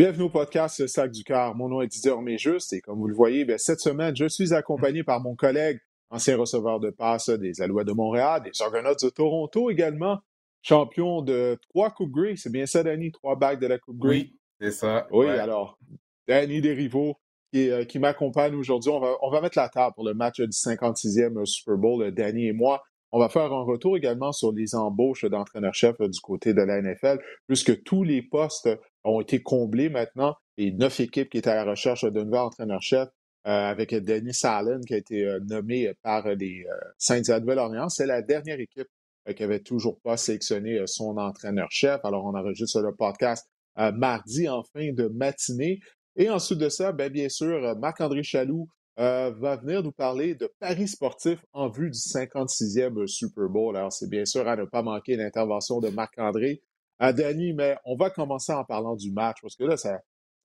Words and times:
Bienvenue 0.00 0.22
au 0.22 0.30
podcast 0.30 0.86
Sac 0.86 1.10
du 1.10 1.24
Cœur. 1.24 1.54
Mon 1.54 1.68
nom 1.68 1.82
est 1.82 1.86
Didier 1.86 2.10
Orméjus 2.10 2.72
et 2.72 2.80
comme 2.80 2.98
vous 2.98 3.06
le 3.06 3.14
voyez, 3.14 3.44
bien, 3.44 3.58
cette 3.58 3.80
semaine, 3.80 4.16
je 4.16 4.26
suis 4.28 4.54
accompagné 4.54 5.04
par 5.04 5.20
mon 5.20 5.36
collègue, 5.36 5.78
ancien 6.08 6.38
receveur 6.38 6.80
de 6.80 6.88
passe 6.88 7.28
des 7.28 7.60
Alouettes 7.60 7.88
de 7.88 7.92
Montréal, 7.92 8.40
des 8.42 8.62
Argonauts 8.62 8.94
de 8.94 9.10
Toronto 9.10 9.68
également, 9.68 10.20
champion 10.62 11.20
de 11.20 11.58
trois 11.68 11.90
Coupes 11.90 12.12
Grey. 12.12 12.36
C'est 12.36 12.50
bien 12.50 12.64
ça, 12.64 12.82
Danny? 12.82 13.12
Trois 13.12 13.36
bagues 13.36 13.60
de 13.60 13.66
la 13.66 13.78
Coupe 13.78 13.98
Grey? 13.98 14.08
Oui, 14.08 14.38
c'est 14.58 14.70
ça. 14.70 15.06
Oui, 15.10 15.26
alors, 15.26 15.78
Danny 16.26 16.62
Desrivaux 16.62 17.18
qui, 17.52 17.68
euh, 17.68 17.84
qui 17.84 17.98
m'accompagne 17.98 18.54
aujourd'hui. 18.54 18.90
On 18.90 19.00
va, 19.00 19.16
on 19.20 19.30
va 19.30 19.42
mettre 19.42 19.58
la 19.58 19.68
table 19.68 19.94
pour 19.94 20.06
le 20.06 20.14
match 20.14 20.40
du 20.40 20.46
56e 20.46 21.44
Super 21.44 21.76
Bowl, 21.76 22.10
Danny 22.10 22.46
et 22.46 22.54
moi. 22.54 22.82
On 23.12 23.18
va 23.18 23.28
faire 23.28 23.52
un 23.52 23.62
retour 23.62 23.96
également 23.96 24.32
sur 24.32 24.52
les 24.52 24.74
embauches 24.74 25.24
d'entraîneur-chef 25.24 26.00
du 26.00 26.20
côté 26.20 26.54
de 26.54 26.62
la 26.62 26.80
NFL, 26.80 27.18
puisque 27.48 27.82
tous 27.82 28.04
les 28.04 28.22
postes 28.22 28.68
ont 29.04 29.20
été 29.20 29.42
comblés 29.42 29.88
maintenant. 29.88 30.36
Et 30.58 30.72
neuf 30.72 31.00
équipes 31.00 31.30
qui 31.30 31.38
étaient 31.38 31.50
à 31.50 31.64
la 31.64 31.70
recherche 31.70 32.04
d'un 32.04 32.24
nouvel 32.24 32.40
entraîneur-chef, 32.40 33.08
euh, 33.46 33.70
avec 33.70 33.94
Dennis 33.94 34.40
Allen 34.44 34.84
qui 34.84 34.92
a 34.92 34.98
été 34.98 35.24
euh, 35.24 35.40
nommé 35.40 35.90
par 36.02 36.28
les 36.28 36.66
euh, 36.68 36.74
Saints 36.98 37.22
de 37.22 37.40
Nouvelle-Orléans. 37.40 37.88
C'est 37.88 38.04
la 38.04 38.20
dernière 38.20 38.60
équipe 38.60 38.88
qui 39.34 39.42
avait 39.42 39.60
toujours 39.60 39.98
pas 40.00 40.18
sélectionné 40.18 40.82
son 40.86 41.16
entraîneur-chef. 41.16 42.04
Alors, 42.04 42.24
on 42.24 42.34
enregistre 42.34 42.80
le 42.80 42.94
podcast 42.94 43.46
mardi 43.76 44.48
en 44.48 44.62
fin 44.62 44.92
de 44.92 45.06
matinée. 45.08 45.78
Et 46.16 46.28
ensuite 46.28 46.58
de 46.58 46.68
ça, 46.68 46.92
ben, 46.92 47.12
bien 47.12 47.28
sûr, 47.28 47.76
Marc-André 47.78 48.22
Chaloux 48.22 48.68
euh, 48.98 49.30
va 49.30 49.56
venir 49.56 49.82
nous 49.82 49.92
parler 49.92 50.34
de 50.34 50.52
paris 50.58 50.88
sportifs 50.88 51.44
en 51.52 51.68
vue 51.68 51.90
du 51.90 51.98
56e 51.98 53.06
Super 53.06 53.48
Bowl. 53.48 53.76
Alors, 53.76 53.92
c'est 53.92 54.10
bien 54.10 54.24
sûr 54.24 54.46
à 54.46 54.56
ne 54.56 54.64
pas 54.64 54.82
manquer 54.82 55.16
l'intervention 55.16 55.80
de 55.80 55.88
Marc-André. 55.88 56.62
À 56.98 57.14
Danny, 57.14 57.54
mais 57.54 57.76
on 57.86 57.96
va 57.96 58.10
commencer 58.10 58.52
en 58.52 58.64
parlant 58.64 58.94
du 58.94 59.10
match, 59.10 59.38
parce 59.40 59.56
que 59.56 59.64
là, 59.64 59.78
ça, 59.78 60.02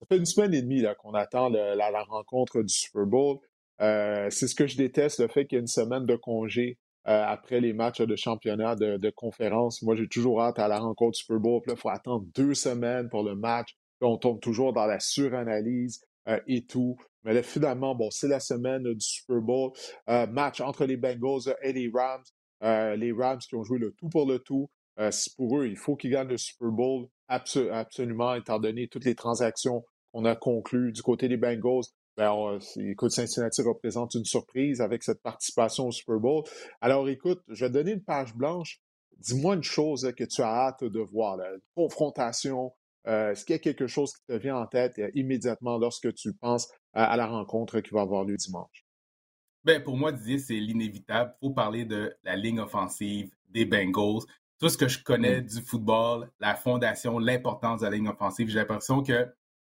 fait 0.08 0.16
une 0.16 0.24
semaine 0.24 0.54
et 0.54 0.62
demie 0.62 0.82
qu'on 1.02 1.12
attend 1.12 1.50
la, 1.50 2.02
rencontre 2.04 2.62
du 2.62 2.72
Super 2.72 3.04
Bowl. 3.04 3.38
Euh, 3.82 4.28
c'est 4.30 4.48
ce 4.48 4.54
que 4.54 4.66
je 4.66 4.76
déteste, 4.78 5.20
le 5.20 5.28
fait 5.28 5.46
qu'il 5.46 5.56
y 5.56 5.58
ait 5.58 5.60
une 5.60 5.66
semaine 5.66 6.06
de 6.06 6.16
congé 6.16 6.78
euh, 7.08 7.24
après 7.26 7.60
les 7.60 7.72
matchs 7.74 8.00
de 8.00 8.16
championnat 8.16 8.74
de, 8.74 9.10
conférence. 9.10 9.82
Moi, 9.82 9.96
j'ai 9.96 10.08
toujours 10.08 10.42
hâte 10.42 10.58
à 10.58 10.66
la 10.66 10.78
rencontre 10.78 11.12
du 11.12 11.20
Super 11.20 11.38
Bowl. 11.38 11.60
Puis 11.60 11.70
là, 11.70 11.74
il 11.76 11.80
faut 11.80 11.90
attendre 11.90 12.24
deux 12.34 12.54
semaines 12.54 13.08
pour 13.10 13.22
le 13.22 13.34
match. 13.36 13.76
on 14.00 14.16
tombe 14.16 14.40
toujours 14.40 14.72
dans 14.72 14.86
la 14.86 14.98
suranalyse 14.98 16.00
et 16.46 16.64
tout. 16.66 16.96
Mais 17.26 17.34
là, 17.34 17.42
finalement, 17.42 17.96
bon, 17.96 18.08
c'est 18.12 18.28
la 18.28 18.38
semaine 18.38 18.84
du 18.84 19.00
Super 19.00 19.40
Bowl. 19.40 19.72
Euh, 20.08 20.28
match 20.28 20.60
entre 20.60 20.86
les 20.86 20.96
Bengals 20.96 21.52
et 21.60 21.72
les 21.72 21.90
Rams. 21.92 22.22
Euh, 22.62 22.94
les 22.94 23.10
Rams 23.10 23.40
qui 23.40 23.56
ont 23.56 23.64
joué 23.64 23.80
le 23.80 23.90
tout 23.90 24.08
pour 24.08 24.26
le 24.26 24.38
tout. 24.38 24.70
Euh, 25.00 25.10
pour 25.36 25.58
eux, 25.58 25.66
il 25.66 25.76
faut 25.76 25.96
qu'ils 25.96 26.12
gagnent 26.12 26.28
le 26.28 26.38
Super 26.38 26.70
Bowl 26.70 27.08
absolument, 27.26 28.36
étant 28.36 28.60
donné 28.60 28.86
toutes 28.86 29.04
les 29.04 29.16
transactions 29.16 29.84
qu'on 30.12 30.24
a 30.24 30.36
conclues 30.36 30.92
du 30.92 31.02
côté 31.02 31.26
des 31.26 31.36
Bengals. 31.36 31.84
Ben, 32.16 32.58
écoute, 32.76 33.10
Cincinnati 33.10 33.60
représente 33.60 34.14
une 34.14 34.24
surprise 34.24 34.80
avec 34.80 35.02
cette 35.02 35.20
participation 35.20 35.88
au 35.88 35.92
Super 35.92 36.20
Bowl. 36.20 36.44
Alors, 36.80 37.08
écoute, 37.08 37.42
je 37.48 37.64
vais 37.64 37.70
donner 37.72 37.90
une 37.90 38.04
page 38.04 38.34
blanche. 38.36 38.80
Dis-moi 39.18 39.56
une 39.56 39.64
chose 39.64 40.12
que 40.16 40.24
tu 40.24 40.42
as 40.42 40.68
hâte 40.68 40.84
de 40.84 41.00
voir. 41.00 41.40
Une 41.40 41.60
confrontation 41.74 42.72
euh, 43.06 43.32
est-ce 43.32 43.44
qu'il 43.44 43.54
y 43.54 43.56
a 43.56 43.60
quelque 43.60 43.86
chose 43.86 44.12
qui 44.12 44.24
te 44.26 44.32
vient 44.32 44.56
en 44.56 44.66
tête 44.66 44.98
euh, 44.98 45.10
immédiatement 45.14 45.78
lorsque 45.78 46.12
tu 46.14 46.32
penses 46.34 46.68
à, 46.92 47.16
la 47.16 47.26
rencontre 47.26 47.80
qui 47.80 47.94
va 47.94 48.00
avoir 48.00 48.24
lieu 48.24 48.36
dimanche? 48.36 48.84
Ben, 49.64 49.82
pour 49.82 49.96
moi, 49.96 50.12
Didier, 50.12 50.38
c'est 50.38 50.54
l'inévitable. 50.54 51.34
Il 51.36 51.48
faut 51.48 51.54
parler 51.54 51.84
de 51.84 52.16
la 52.22 52.36
ligne 52.36 52.60
offensive 52.60 53.30
des 53.48 53.64
Bengals. 53.64 54.22
Tout 54.58 54.68
ce 54.68 54.78
que 54.78 54.88
je 54.88 55.02
connais 55.02 55.42
du 55.42 55.60
football, 55.60 56.30
la 56.40 56.54
fondation, 56.54 57.18
l'importance 57.18 57.80
de 57.80 57.86
la 57.86 57.92
ligne 57.92 58.08
offensive, 58.08 58.48
j'ai 58.48 58.58
l'impression 58.58 59.02
que 59.02 59.26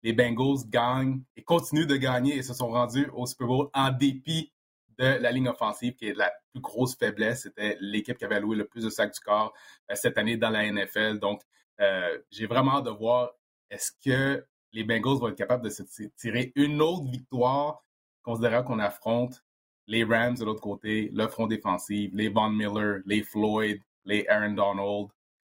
les 0.02 0.12
Bengals 0.12 0.68
gagnent 0.68 1.22
et 1.36 1.42
continuent 1.42 1.86
de 1.86 1.96
gagner 1.96 2.36
et 2.36 2.42
se 2.42 2.54
sont 2.54 2.68
rendus 2.68 3.08
au 3.12 3.26
Super 3.26 3.46
Bowl 3.46 3.68
en 3.74 3.90
dépit 3.90 4.52
de 4.98 5.04
la 5.04 5.32
ligne 5.32 5.48
offensive, 5.48 5.94
qui 5.94 6.08
est 6.08 6.14
la 6.14 6.32
plus 6.52 6.60
grosse 6.60 6.96
faiblesse. 6.96 7.42
C'était 7.42 7.76
l'équipe 7.80 8.18
qui 8.18 8.24
avait 8.24 8.36
alloué 8.36 8.56
le 8.56 8.66
plus 8.66 8.84
de 8.84 8.90
sacs 8.90 9.14
du 9.14 9.20
corps 9.20 9.52
euh, 9.90 9.94
cette 9.94 10.18
année 10.18 10.36
dans 10.36 10.50
la 10.50 10.70
NFL. 10.70 11.18
Donc, 11.18 11.42
euh, 11.80 12.18
j'ai 12.30 12.46
vraiment 12.46 12.78
hâte 12.78 12.84
de 12.84 12.90
voir 12.90 13.32
est-ce 13.70 13.92
que 14.04 14.44
les 14.72 14.84
Bengals 14.84 15.18
vont 15.18 15.28
être 15.28 15.36
capables 15.36 15.64
de 15.64 15.70
se 15.70 15.82
tirer 16.16 16.52
une 16.54 16.80
autre 16.80 17.10
victoire, 17.10 17.84
considérant 18.22 18.62
qu'on 18.62 18.78
affronte 18.78 19.42
les 19.86 20.04
Rams 20.04 20.36
de 20.36 20.44
l'autre 20.44 20.60
côté, 20.60 21.10
le 21.12 21.26
front 21.26 21.46
défensif, 21.46 22.10
les 22.14 22.28
Von 22.28 22.50
Miller, 22.50 23.00
les 23.06 23.22
Floyd, 23.22 23.80
les 24.04 24.26
Aaron 24.28 24.52
Donald. 24.52 25.08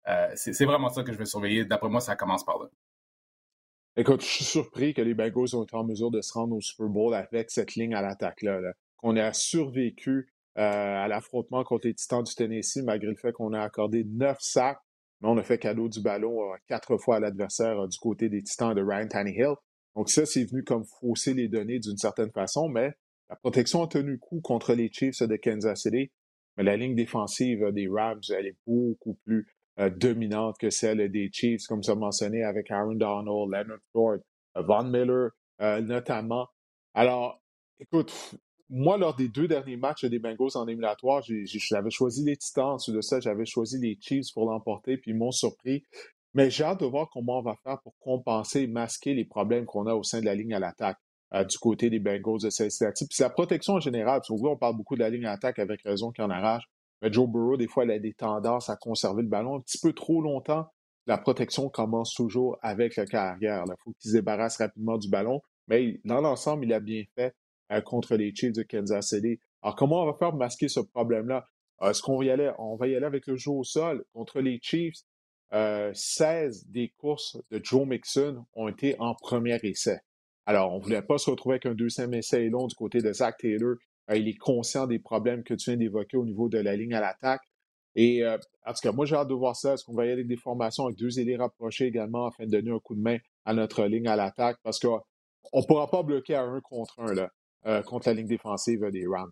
Euh, 0.08 0.32
c'est 0.36 0.66
vraiment 0.66 0.90
ça 0.90 1.04
que 1.04 1.12
je 1.12 1.18
vais 1.18 1.26
surveiller. 1.26 1.66
D'après 1.66 1.90
moi, 1.90 2.00
ça 2.00 2.16
commence 2.16 2.46
par 2.46 2.59
là. 2.59 2.68
Écoute, 3.98 4.22
je 4.22 4.28
suis 4.28 4.46
surpris 4.46 4.94
que 4.94 5.02
les 5.02 5.14
Bengals 5.14 5.53
ont 5.53 5.64
été 5.64 5.76
en 5.76 5.84
mesure 5.84 6.12
de 6.12 6.22
se 6.22 6.32
rendre 6.32 6.56
au 6.56 6.62
Super 6.62 6.88
Bowl 6.88 7.14
avec 7.14 7.52
cette 7.52 7.76
ligne 7.76 7.94
à 7.94 8.02
l'attaque-là. 8.02 8.62
Qu'on 8.96 9.18
a 9.18 9.34
survécu 9.34 10.34
euh, 10.58 11.03
à 11.03 11.08
l'affrontement 11.09 11.64
contre 11.66 11.88
les 11.88 11.94
Titans 11.94 12.24
du 12.24 12.34
Tennessee, 12.34 12.84
malgré 12.84 13.09
le 13.09 13.18
fait 13.18 13.34
qu'on 13.34 13.52
a 13.52 13.62
accordé 13.62 14.06
neuf 14.06 14.38
sacs 14.40 14.80
mais 15.22 15.30
on 15.30 15.38
a 15.38 15.44
fait 15.44 15.58
cadeau 15.58 15.88
du 15.88 16.02
ballon 16.02 16.52
euh, 16.52 16.56
quatre 16.68 16.98
fois 16.98 17.18
à 17.18 17.20
l'adversaire 17.20 17.80
euh, 17.80 17.88
du 17.88 17.98
côté 18.00 18.30
des 18.30 18.42
Titans 18.44 18.74
de 18.74 18.82
Ryan 18.82 19.08
Tannehill. 19.08 19.56
Donc 19.96 20.09
ça, 20.09 20.26
c'est 20.26 20.46
venu 20.46 20.64
comme 20.64 20.84
fausser 21.00 21.34
les 21.34 21.48
données 21.48 21.80
d'une 21.80 21.98
certaine 21.98 22.32
façon, 22.32 22.70
mais 22.70 22.92
la 23.30 23.36
protection 23.36 23.84
a 23.84 23.88
tenu 23.88 24.18
coup 24.18 24.42
contre 24.42 24.74
les 24.74 24.90
Chiefs 24.92 25.22
de 25.22 25.36
Kansas 25.36 25.82
City. 25.82 26.12
Mais 26.58 26.64
la 26.64 26.76
ligne 26.76 26.96
défensive 26.96 27.72
des 27.72 27.88
Rams, 27.88 28.22
elle 28.30 28.48
est 28.48 28.58
beaucoup 28.66 29.18
plus 29.26 29.48
euh, 29.80 29.90
dominante 29.90 30.58
que 30.59 30.70
celle 30.70 31.09
des 31.12 31.30
Chiefs, 31.32 31.66
comme 31.68 31.84
ça 31.84 31.96
mentionné 31.96 32.44
avec 32.44 32.72
Aaron 32.72 32.96
Donald, 32.96 33.50
Leonard 33.50 33.80
Ford, 33.94 34.18
Von 34.56 34.90
Miller 34.90 35.30
notamment. 35.84 36.48
Alors, 36.96 37.40
écoute, 37.80 38.36
moi, 38.72 38.98
lors 38.98 39.14
des 39.14 39.28
deux 39.28 39.50
derniers 39.50 39.76
matchs 39.76 40.06
des 40.06 40.18
Bengals 40.18 40.56
en 40.56 40.66
éliminatoire, 40.66 41.22
j'avais 41.24 41.90
choisi 41.90 42.24
les 42.24 42.38
Titans. 42.38 42.70
Ensuite 42.76 42.96
de 42.96 43.02
ça, 43.02 43.20
j'avais 43.20 43.46
choisi 43.46 43.78
les 43.78 43.98
Chiefs 44.00 44.34
pour 44.34 44.50
l'emporter, 44.50 44.96
puis 44.98 45.12
ils 45.12 45.18
m'ont 45.18 45.32
surpris. 45.32 45.84
Mais 46.34 46.50
j'ai 46.50 46.64
hâte 46.64 46.80
de 46.80 46.86
voir 46.86 47.09
comment 47.12 47.40
on 47.40 47.42
va 47.42 47.56
faire 47.64 47.82
pour 47.82 47.94
compenser 48.00 48.62
et 48.62 48.68
masquer 48.68 49.14
les 49.14 49.26
problèmes 49.26 49.66
qu'on 49.66 49.88
a 49.88 49.94
au 49.94 50.04
sein 50.04 50.22
de 50.22 50.26
la 50.26 50.36
ligne 50.36 50.54
à 50.54 50.59
l'attaque 50.59 50.98
euh, 51.34 51.44
du 51.44 51.58
côté 51.58 51.90
des 51.90 52.00
Bengals 52.00 52.42
de 52.42 52.50
Cincinnati. 52.50 53.06
Puis 53.08 53.18
la 53.22 53.30
protection 53.30 53.74
en 53.74 53.80
général. 53.82 54.22
Puis 54.22 54.34
on 54.34 54.56
parle 54.56 54.78
beaucoup 54.78 54.96
de 54.96 55.02
la 55.02 55.09
ligne 55.09 55.26
à 55.26 55.32
l'attaque 55.32 55.59
avec 55.59 55.82
raison 55.84 56.12
qu'il 56.12 56.24
en 56.24 56.30
arrache. 56.30 56.64
Mais 57.02 57.12
Joe 57.12 57.28
Burrow, 57.28 57.58
des 57.58 57.68
fois, 57.68 57.84
il 57.84 57.92
a 57.92 58.00
des 58.00 58.14
tendances 58.14 58.70
à 58.70 58.78
conserver 58.78 59.24
le 59.24 59.28
ballon 59.28 59.58
un 59.58 59.59
petit 59.59 59.80
peu 59.80 59.92
trop 59.92 60.22
longtemps. 60.22 60.68
La 61.08 61.18
protection 61.18 61.68
commence 61.68 62.14
toujours 62.14 62.58
avec 62.62 62.96
le 62.96 63.06
carrière. 63.06 63.66
Il 63.68 63.74
faut 63.84 63.92
qu'il 64.00 64.12
se 64.12 64.16
débarrasse 64.16 64.58
rapidement 64.58 64.98
du 64.98 65.09
ballon. 65.09 65.42
Mais 65.68 66.00
dans 66.06 66.22
l'ensemble, 66.22 66.64
il 66.64 66.74
a 66.74 66.80
bien 66.80 67.03
fait. 67.16 67.34
Euh, 67.72 67.80
contre 67.80 68.16
les 68.16 68.36
Chiefs 68.36 68.54
de 68.54 68.64
Kansas 68.64 69.08
City. 69.08 69.40
Alors, 69.62 69.76
comment 69.76 70.04
on 70.04 70.06
va 70.06 70.14
faire 70.14 70.32
pour 70.32 70.40
masquer 70.40 70.68
ce 70.68 70.82
problème-là? 70.82 71.48
Euh, 71.82 71.92
est-ce 71.92 72.02
qu'on 72.02 72.18
va 72.18 72.26
y 72.26 72.30
aller? 72.30 72.52
On 72.58 72.76
va 72.76 72.88
y 72.88 72.96
aller 72.96 73.06
avec 73.06 73.28
le 73.28 73.38
jeu 73.38 73.52
au 73.52 73.64
sol. 73.64 74.04
Contre 74.14 74.42
les 74.42 74.59
Chiefs, 74.62 74.98
16 75.52 75.54
euh, 75.54 76.50
des 76.70 76.90
courses 76.98 77.38
de 77.50 77.62
Joe 77.64 77.88
Mixon 77.88 78.46
ont 78.54 78.68
été 78.68 78.96
en 79.00 79.16
premier 79.16 79.58
essai. 79.64 80.02
Alors, 80.46 80.74
on 80.74 80.80
ne 80.80 80.84
voulait 80.84 81.02
pas 81.02 81.18
se 81.18 81.30
retrouver 81.30 81.56
avec 81.56 81.66
un 81.66 81.74
deuxième 81.74 82.14
essai 82.14 82.50
long 82.50 82.68
du 82.68 82.76
côté 82.76 83.00
de 83.00 83.14
Zach 83.14 83.38
Taylor. 83.38 83.76
il 84.14 84.28
est 84.28 84.38
conscient 84.38 84.85
des 84.85 85.00
problèmes 85.00 85.44
que 85.44 85.53
tu 85.53 85.70
viens 85.70 85.78
d'évoquer 85.78 86.18
au 86.18 86.26
niveau 86.26 86.50
de 86.50 86.58
la 86.58 86.76
ligne 86.76 86.94
à 86.94 87.00
l'attaque. 87.00 87.41
Et 87.96 88.26
en 88.26 88.73
tout 88.73 88.82
cas, 88.82 88.91
moi, 88.91 89.06
j'ai 89.06 89.16
hâte 89.16 89.28
de 89.28 89.34
voir 89.34 89.56
ça. 89.56 89.73
Est-ce 89.73 89.85
qu'on 89.85 89.94
va 89.94 90.03
y 90.03 90.08
aller 90.08 90.14
avec 90.14 90.28
des 90.28 90.38
formations 90.38 90.85
avec 90.85 90.97
deux 90.97 91.20
ailiers 91.20 91.38
rapprochés 91.38 91.85
également 91.85 92.26
afin 92.28 92.46
de 92.46 92.50
donner 92.50 92.72
un 92.72 92.79
coup 92.79 92.96
de 92.96 93.02
main 93.02 93.18
à 93.46 93.53
notre 93.53 93.85
ligne 93.85 94.08
à 94.08 94.16
l'attaque? 94.16 94.58
Parce 94.64 94.79
qu'on 94.79 95.02
ne 95.53 95.62
pourra 95.66 95.90
pas 95.90 96.02
bloquer 96.03 96.35
à 96.35 96.44
un 96.44 96.59
contre 96.62 97.00
un. 97.00 97.14
Là. 97.14 97.32
Euh, 97.67 97.84
contre 97.84 98.08
la 98.08 98.16
ligne 98.16 98.28
défensive 98.28 98.84
des 98.91 99.05
Rams. 99.05 99.31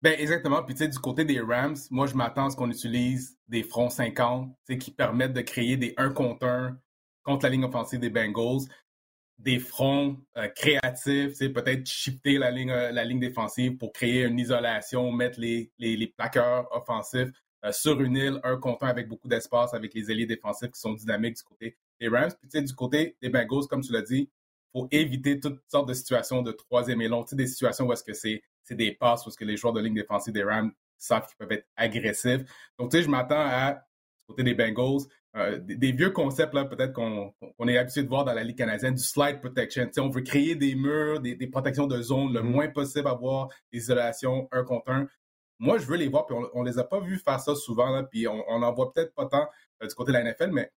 Ben 0.00 0.14
exactement. 0.16 0.62
Puis 0.62 0.74
tu 0.74 0.84
sais, 0.84 0.88
du 0.88 0.98
côté 0.98 1.24
des 1.24 1.40
Rams, 1.40 1.76
moi 1.90 2.06
je 2.06 2.14
m'attends 2.14 2.46
à 2.46 2.50
ce 2.50 2.56
qu'on 2.56 2.70
utilise 2.70 3.36
des 3.48 3.64
fronts 3.64 3.90
50 3.90 4.54
qui 4.78 4.92
permettent 4.92 5.32
de 5.32 5.40
créer 5.40 5.76
des 5.76 5.92
1 5.96 6.10
contre 6.10 6.46
1 6.46 6.78
contre 7.24 7.44
la 7.44 7.50
ligne 7.50 7.64
offensive 7.64 7.98
des 7.98 8.10
Bengals, 8.10 8.68
des 9.38 9.58
fronts 9.58 10.18
euh, 10.36 10.46
créatifs, 10.54 11.38
peut-être 11.38 11.84
shifter 11.84 12.38
la 12.38 12.52
ligne, 12.52 12.70
euh, 12.70 12.92
la 12.92 13.04
ligne 13.04 13.18
défensive 13.18 13.76
pour 13.76 13.92
créer 13.92 14.22
une 14.22 14.38
isolation, 14.38 15.10
mettre 15.10 15.40
les, 15.40 15.72
les, 15.78 16.06
packers 16.06 16.66
offensifs 16.70 17.30
sur 17.72 18.00
une 18.00 18.16
île, 18.16 18.40
un 18.44 18.56
contre 18.56 18.84
un 18.84 18.88
avec 18.88 19.08
beaucoup 19.08 19.28
d'espace, 19.28 19.74
avec 19.74 19.94
les 19.94 20.12
ailiers 20.12 20.26
défensifs 20.26 20.70
qui 20.70 20.80
sont 20.80 20.94
dynamiques 20.94 21.36
du 21.36 21.42
côté 21.42 21.76
des 22.00 22.08
Rams. 22.08 22.30
Puis 22.40 22.48
tu 22.48 22.58
sais, 22.58 22.62
du 22.62 22.74
côté 22.74 23.16
des 23.20 23.30
Bengals, 23.30 23.66
comme 23.68 23.82
tu 23.82 23.92
l'as 23.92 24.02
dit, 24.02 24.30
pour 24.72 24.88
éviter 24.90 25.38
toutes 25.38 25.60
sortes 25.68 25.88
de 25.88 25.94
situations 25.94 26.42
de 26.42 26.52
troisième 26.52 27.00
et 27.02 27.08
long. 27.08 27.22
Tu 27.24 27.30
sais, 27.30 27.36
des 27.36 27.46
situations 27.46 27.86
où 27.86 27.92
est-ce 27.92 28.04
que 28.04 28.14
c'est 28.14 28.42
des 28.70 28.92
passes, 28.92 29.26
où 29.26 29.28
est-ce 29.28 29.36
que 29.36 29.44
les 29.44 29.56
joueurs 29.56 29.74
de 29.74 29.80
ligne 29.80 29.94
défensive 29.94 30.32
des 30.32 30.44
Rams 30.44 30.72
savent 30.98 31.26
qu'ils 31.26 31.36
peuvent 31.36 31.52
être 31.52 31.66
agressifs. 31.76 32.42
Donc, 32.78 32.90
tu 32.90 32.96
sais, 32.96 33.02
je 33.02 33.10
m'attends 33.10 33.44
à, 33.44 33.72
du 33.74 34.26
côté 34.26 34.42
des 34.44 34.54
Bengals, 34.54 35.02
euh, 35.34 35.58
des, 35.58 35.92
vieux 35.92 36.10
concepts, 36.10 36.54
là, 36.54 36.64
peut-être 36.64 36.92
qu'on 36.92 37.34
est 37.66 37.78
habitué 37.78 38.02
de 38.02 38.08
voir 38.08 38.24
dans 38.24 38.34
la 38.34 38.44
Ligue 38.44 38.58
canadienne, 38.58 38.94
du 38.94 39.02
slide 39.02 39.40
protection. 39.40 39.86
Tu 39.86 39.94
sais, 39.94 40.00
on 40.00 40.10
veut 40.10 40.22
créer 40.22 40.54
des 40.54 40.74
murs, 40.74 41.20
des, 41.20 41.46
protections 41.48 41.86
de 41.86 42.00
zone, 42.00 42.32
le 42.32 42.40
mm-hmm. 42.40 42.44
moins 42.44 42.68
possible 42.68 43.08
avoir 43.08 43.48
des 43.72 43.78
isolations 43.78 44.48
un 44.52 44.62
contre 44.64 44.90
un. 44.90 45.08
Moi, 45.58 45.78
je 45.78 45.86
veux 45.86 45.96
les 45.96 46.08
voir, 46.08 46.26
puis 46.26 46.36
on, 46.54 46.62
ne 46.62 46.68
les 46.68 46.78
a 46.78 46.84
pas 46.84 47.00
vus 47.00 47.18
faire 47.18 47.40
ça 47.40 47.54
souvent, 47.54 47.90
là, 47.90 48.02
puis 48.02 48.26
on 48.28 48.58
n'en 48.58 48.72
voit 48.72 48.92
peut-être 48.92 49.14
pas 49.14 49.26
tant 49.26 49.48
euh, 49.82 49.86
du 49.86 49.94
côté 49.94 50.12
de 50.12 50.18
la 50.18 50.24
NFL, 50.24 50.50
mais 50.50 50.70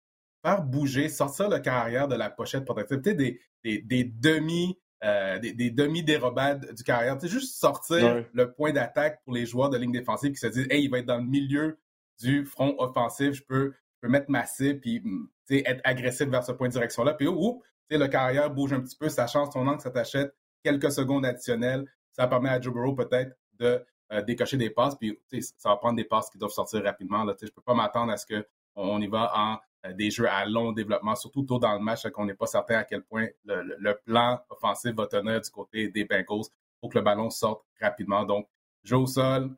faire 0.44 0.62
bouger, 0.62 1.10
sortir 1.10 1.50
le 1.50 1.60
carrière 1.60 2.08
de 2.08 2.16
la 2.16 2.30
pochette 2.30 2.66
protective, 2.66 3.02
peut-être 3.02 3.18
des, 3.18 3.40
des, 3.64 3.82
des, 3.82 4.04
demi 4.04 4.78
euh, 5.04 5.38
des, 5.40 5.54
des 5.54 5.70
demi-dérobades 5.70 6.74
du 6.74 6.84
carrière. 6.84 7.20
Sais, 7.20 7.28
juste 7.28 7.60
sortir 7.60 8.26
le 8.32 8.52
point 8.54 8.72
d'attaque 8.72 9.22
pour 9.26 9.34
les 9.34 9.46
joueurs 9.46 9.70
de 9.70 9.78
ligne 9.78 9.92
défensive 9.92 10.32
qui 10.32 10.38
se 10.38 10.48
disent 10.48 10.68
Hey, 10.70 10.86
il 10.86 10.90
va 10.90 11.00
être 11.00 11.06
dans 11.06 11.18
le 11.18 11.26
milieu 11.26 11.78
du 12.22 12.46
front 12.46 12.76
offensif, 12.78 13.34
je 13.34 13.44
peux, 13.44 13.74
je 13.74 14.00
peux 14.02 14.08
mettre 14.08 14.30
ma 14.30 14.46
cible 14.46 14.80
puis 14.80 15.02
mm, 15.04 15.28
être 15.50 15.82
agressif 15.84 16.28
vers 16.28 16.44
ce 16.44 16.52
point 16.52 16.68
de 16.68 16.74
direction-là. 16.74 17.14
Puis, 17.16 17.28
oup, 17.28 17.64
le 17.90 18.08
carrière 18.08 18.50
bouge 18.50 18.74
un 18.74 18.80
petit 18.80 18.96
peu, 18.96 19.10
ça 19.10 19.28
change 19.28 19.50
ton 19.50 19.68
angle, 19.68 19.82
ça 19.82 19.92
t'achète 19.92 20.34
quelques 20.64 20.92
secondes 20.92 21.26
additionnelles. 21.26 21.86
Ça 22.12 22.28
permet 22.28 22.50
à 22.50 22.62
Joe 22.62 22.74
Burrow 22.74 22.96
peut-être 22.96 23.36
de 23.60 23.84
euh, 24.12 24.22
décocher 24.22 24.58
des 24.58 24.70
passes. 24.70 24.96
Puis, 24.96 25.20
ça 25.58 25.70
va 25.70 25.78
prendre 25.78 25.98
des 25.98 26.06
passes 26.06 26.30
qui 26.30 26.38
doivent 26.38 26.52
sortir 26.52 26.84
rapidement. 26.84 27.24
Là, 27.24 27.36
je 27.40 27.46
ne 27.46 27.52
peux 27.52 27.62
pas 27.62 27.74
m'attendre 27.74 28.12
à 28.12 28.18
ce 28.18 28.26
qu'on 28.26 29.02
y 29.02 29.08
va 29.08 29.32
en 29.36 29.58
des 29.92 30.10
jeux 30.10 30.30
à 30.30 30.46
long 30.46 30.72
développement, 30.72 31.16
surtout 31.16 31.44
tôt 31.44 31.60
dans 31.60 31.74
le 31.74 31.80
match, 31.80 32.08
qu'on 32.10 32.26
n'est 32.26 32.34
pas 32.34 32.48
certain 32.48 32.78
à 32.78 32.84
quel 32.84 33.04
point 33.04 33.28
le, 33.46 33.94
plan 34.06 34.40
offensif 34.50 34.92
va 34.96 35.08
tenir 35.08 35.42
du 35.42 35.50
côté 35.50 35.90
des 35.90 36.06
Bengals 36.06 36.48
pour 36.80 36.90
que 36.90 36.98
le 36.98 37.04
ballon 37.04 37.30
sorte 37.30 37.64
rapidement. 37.82 38.24
Donc, 38.24 38.48
jeu 38.84 38.98
au 38.98 39.08
sol, 39.08 39.56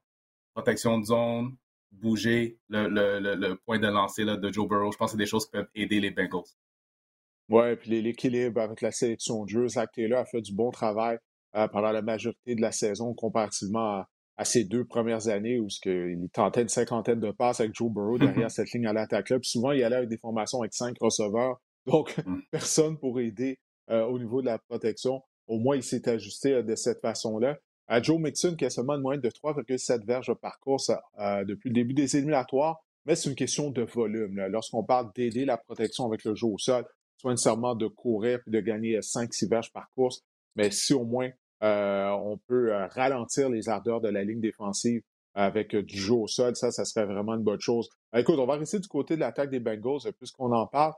protection 0.54 1.00
de 1.00 1.06
zone, 1.06 1.56
bouger 1.92 2.58
le, 2.70 3.54
point 3.66 3.80
de 3.80 3.88
lancer 3.88 4.26
de 4.26 4.52
Joe 4.52 4.68
Burrow. 4.68 4.92
Je 4.92 4.98
pense 4.98 5.12
que 5.12 5.18
c'est 5.18 5.24
des 5.24 5.26
choses 5.26 5.46
qui 5.46 5.52
peuvent 5.52 5.70
aider 5.76 6.00
les 6.00 6.12
Bengals. 6.12 6.44
Oui, 7.50 7.76
puis 7.76 8.02
l'équilibre 8.02 8.62
avec 8.62 8.82
la 8.82 8.92
sélection 8.92 9.44
de 9.44 9.50
jeu. 9.50 9.68
Zach 9.68 9.92
Taylor 9.94 10.20
a 10.20 10.26
fait 10.26 10.42
du 10.42 10.54
bon 10.54 10.72
travail 10.72 11.20
euh, 11.56 11.68
pendant 11.68 11.92
la 11.92 12.02
majorité 12.02 12.56
de 12.56 12.62
la 12.62 12.72
saison 12.72 13.14
comparativement 13.14 14.00
à, 14.00 14.10
à 14.38 14.46
ses 14.46 14.66
deux 14.66 14.84
premières 14.84 15.28
années 15.28 15.60
où 15.60 15.68
il 15.86 16.30
tentait 16.32 16.62
une 16.62 16.70
cinquantaine 16.70 17.20
de 17.20 17.32
passes 17.32 17.62
avec 17.62 17.74
Joe 17.74 17.92
Burrow 17.92 18.18
derrière 18.18 18.52
cette 18.52 18.72
ligne 18.72 18.88
à 18.88 18.94
l'attaque 18.94 19.28
club. 19.28 19.44
Souvent, 19.44 19.72
il 19.72 19.84
allait 19.84 19.96
avec 19.96 20.10
des 20.10 20.18
formations 20.18 20.62
avec 20.62 20.74
cinq 20.74 20.98
receveurs. 21.00 21.62
Donc, 21.86 22.18
mm. 22.26 22.40
personne 22.52 22.98
pour 22.98 23.20
aider 23.20 23.60
euh, 23.90 24.04
au 24.06 24.20
niveau 24.20 24.42
de 24.42 24.48
la 24.48 24.58
protection. 24.58 25.22
Au 25.48 25.60
moins, 25.60 25.76
il 25.76 25.84
s'est 25.84 26.10
ajusté 26.10 26.54
euh, 26.54 26.64
de 26.64 26.76
cette 26.76 27.00
façon-là. 27.00 27.58
À 27.88 28.02
Joe 28.02 28.20
Mixon, 28.20 28.56
qui 28.56 28.66
a 28.66 28.72
seulement 28.72 28.96
une 28.96 29.02
moyenne 29.02 29.22
de 29.22 29.30
3,7 29.30 30.04
verges 30.06 30.34
par 30.34 30.60
course 30.60 30.92
euh, 31.20 31.46
depuis 31.46 31.70
le 31.70 31.76
début 31.76 31.94
des 31.94 32.18
éliminatoires, 32.18 32.84
mais 33.06 33.16
c'est 33.16 33.30
une 33.30 33.36
question 33.36 33.70
de 33.70 33.84
volume. 33.84 34.48
Lorsqu'on 34.50 34.84
parle 34.84 35.12
d'aider 35.16 35.46
la 35.46 35.58
protection 35.58 36.06
avec 36.08 36.24
le 36.24 36.34
jeu 36.34 36.48
au 36.48 36.58
sol, 36.58 36.84
soit 37.18 37.32
nécessairement 37.32 37.76
de 37.76 37.86
courir 37.86 38.40
et 38.48 38.50
de 38.50 38.60
gagner 38.60 38.98
5-6 39.00 39.48
verges 39.48 39.72
par 39.72 39.92
course, 39.94 40.24
mais 40.56 40.72
si 40.72 40.96
au 40.96 41.06
moins 41.06 41.28
euh, 41.28 41.32
on 41.62 42.38
peut 42.48 42.74
euh, 42.74 42.88
ralentir 42.88 43.50
les 43.50 43.70
ardeurs 43.70 44.02
de 44.02 44.10
la 44.10 44.24
ligne 44.24 44.42
défensive 44.42 45.02
avec 45.34 45.76
euh, 45.76 45.84
du 45.84 45.98
jeu 45.98 46.14
au 46.14 46.28
sol. 46.28 46.56
Ça, 46.56 46.72
ça 46.72 46.86
serait 46.86 47.06
vraiment 47.06 47.36
une 47.36 47.44
bonne 47.44 47.60
chose. 47.60 47.90
Écoute, 48.16 48.40
on 48.40 48.46
va 48.46 48.56
rester 48.56 48.80
du 48.80 48.88
côté 48.88 49.16
de 49.16 49.22
l'attaque 49.22 49.50
des 49.50 49.60
Bengals 49.60 50.12
puisqu'on 50.18 50.52
en 50.52 50.68
parle. 50.68 50.94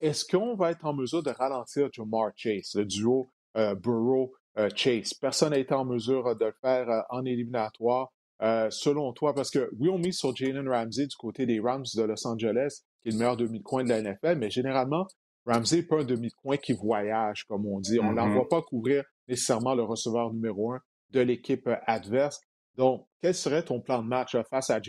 Est-ce 0.00 0.24
qu'on 0.24 0.54
va 0.54 0.70
être 0.70 0.84
en 0.84 0.94
mesure 0.94 1.22
de 1.22 1.30
ralentir 1.30 1.88
Jamar 1.92 2.30
Chase, 2.36 2.74
le 2.74 2.84
duo 2.84 3.32
Burrow-Chase? 3.54 5.14
Personne 5.14 5.50
n'a 5.50 5.58
été 5.58 5.74
en 5.74 5.84
mesure 5.84 6.36
de 6.36 6.44
le 6.44 6.54
faire 6.60 7.04
en 7.10 7.24
éliminatoire. 7.24 8.12
selon 8.40 9.12
toi, 9.12 9.34
parce 9.34 9.50
que 9.50 9.70
oui, 9.78 9.88
on 9.88 9.98
mise 9.98 10.16
sur 10.16 10.36
Jalen 10.36 10.68
Ramsey 10.68 11.06
du 11.06 11.16
côté 11.16 11.46
des 11.46 11.58
Rams 11.58 11.84
de 11.96 12.02
Los 12.02 12.26
Angeles, 12.26 12.82
qui 13.02 13.08
est 13.08 13.12
le 13.12 13.18
meilleur 13.18 13.36
demi-coin 13.36 13.82
de 13.82 13.88
la 13.88 14.02
NFL, 14.02 14.36
mais 14.38 14.50
généralement, 14.50 15.06
Ramsey 15.46 15.78
n'est 15.78 15.82
pas 15.82 16.00
un 16.00 16.04
demi-coin 16.04 16.58
qui 16.58 16.74
voyage, 16.74 17.44
comme 17.44 17.66
on 17.66 17.80
dit. 17.80 17.98
On 18.00 18.10
ne 18.12 18.16
l'envoie 18.16 18.44
mm-hmm. 18.44 18.48
pas 18.48 18.62
courir 18.62 19.04
nécessairement 19.28 19.74
le 19.74 19.82
receveur 19.82 20.32
numéro 20.32 20.72
un 20.72 20.80
de 21.10 21.20
l'équipe 21.20 21.66
euh, 21.66 21.76
adverse. 21.86 22.40
Donc, 22.76 23.06
quel 23.20 23.34
serait 23.34 23.64
ton 23.64 23.80
plan 23.80 24.02
de 24.02 24.08
match 24.08 24.34
euh, 24.34 24.42
face 24.44 24.70
à, 24.70 24.80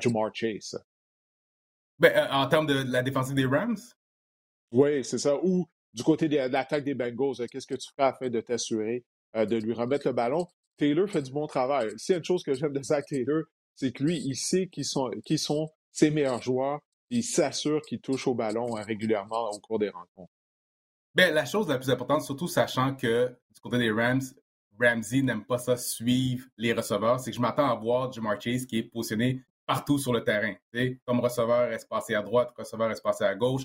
Jamar 0.00 0.34
Chase? 0.34 0.78
Ben, 1.98 2.12
euh, 2.14 2.30
en 2.30 2.46
termes 2.48 2.66
de 2.66 2.84
la 2.90 3.02
défensive 3.02 3.34
des 3.34 3.46
Rams? 3.46 3.78
Oui, 4.72 5.04
c'est 5.04 5.18
ça. 5.18 5.36
Ou 5.42 5.66
du 5.94 6.02
côté 6.02 6.28
de 6.28 6.36
l'attaque 6.36 6.84
des 6.84 6.94
Bengals, 6.94 7.46
qu'est-ce 7.50 7.66
que 7.66 7.74
tu 7.74 7.88
fais 7.96 8.02
afin 8.02 8.28
de 8.28 8.40
t'assurer 8.40 9.04
de 9.34 9.56
lui 9.56 9.72
remettre 9.72 10.06
le 10.06 10.12
ballon? 10.12 10.46
Taylor 10.76 11.08
fait 11.08 11.22
du 11.22 11.32
bon 11.32 11.46
travail. 11.46 11.90
S'il 11.96 12.12
y 12.12 12.16
a 12.16 12.18
une 12.18 12.24
chose 12.24 12.42
que 12.42 12.52
j'aime 12.52 12.72
de 12.72 12.82
Zach 12.82 13.06
Taylor, 13.06 13.44
c'est 13.74 13.92
que 13.92 14.04
lui, 14.04 14.18
il 14.18 14.36
sait 14.36 14.68
qui 14.68 14.84
sont, 14.84 15.10
qui 15.24 15.38
sont 15.38 15.70
ses 15.92 16.10
meilleurs 16.10 16.42
joueurs. 16.42 16.80
Il 17.08 17.22
s'assure 17.22 17.80
qu'il 17.82 18.00
touche 18.00 18.26
au 18.26 18.34
ballon 18.34 18.72
régulièrement 18.72 19.50
au 19.50 19.60
cours 19.60 19.78
des 19.78 19.88
rencontres. 19.88 20.32
Ben, 21.16 21.32
la 21.32 21.46
chose 21.46 21.66
la 21.66 21.78
plus 21.78 21.88
importante, 21.88 22.20
surtout 22.20 22.46
sachant 22.46 22.94
que 22.94 23.28
du 23.28 23.60
côté 23.62 23.78
des 23.78 23.90
Rams, 23.90 24.20
Ramsey 24.78 25.22
n'aime 25.22 25.46
pas 25.46 25.56
ça 25.56 25.78
suivre 25.78 26.46
les 26.58 26.74
receveurs, 26.74 27.20
c'est 27.20 27.30
que 27.30 27.36
je 27.36 27.40
m'attends 27.40 27.70
à 27.70 27.74
voir 27.74 28.12
Jamar 28.12 28.38
Chase 28.38 28.66
qui 28.66 28.76
est 28.76 28.82
positionné 28.82 29.42
partout 29.64 29.96
sur 29.96 30.12
le 30.12 30.22
terrain. 30.22 30.52
Comme 31.06 31.20
receveur 31.20 31.72
espacé 31.72 32.14
à 32.14 32.20
droite, 32.20 32.52
receveur 32.54 32.90
espacé 32.90 33.24
à 33.24 33.34
gauche, 33.34 33.62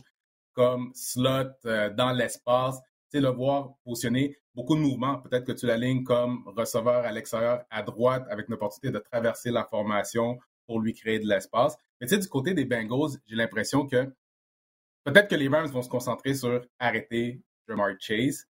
comme 0.53 0.91
slot 0.93 1.51
euh, 1.65 1.89
dans 1.89 2.13
l'espace. 2.13 2.79
Le 3.13 3.27
voir 3.27 3.73
positionner 3.83 4.37
beaucoup 4.55 4.77
de 4.77 4.79
mouvements. 4.79 5.17
Peut-être 5.17 5.43
que 5.43 5.51
tu 5.51 5.65
l'alignes 5.65 6.05
comme 6.05 6.47
receveur 6.55 7.03
à 7.03 7.11
l'extérieur 7.11 7.65
à 7.69 7.81
droite 7.83 8.25
avec 8.29 8.47
une 8.47 8.53
opportunité 8.53 8.97
de 8.97 9.03
traverser 9.03 9.51
la 9.51 9.65
formation 9.65 10.39
pour 10.67 10.79
lui 10.79 10.93
créer 10.93 11.19
de 11.19 11.27
l'espace. 11.27 11.75
Mais 11.99 12.07
tu 12.07 12.15
sais, 12.15 12.21
du 12.21 12.29
côté 12.29 12.53
des 12.53 12.63
Bengals, 12.63 13.19
j'ai 13.25 13.35
l'impression 13.35 13.85
que 13.85 14.09
Peut-être 15.03 15.29
que 15.29 15.35
les 15.35 15.47
Rams 15.47 15.67
vont 15.67 15.81
se 15.81 15.89
concentrer 15.89 16.33
sur 16.33 16.61
arrêter 16.79 17.41
Jamar 17.67 17.91
Chase, 17.99 18.45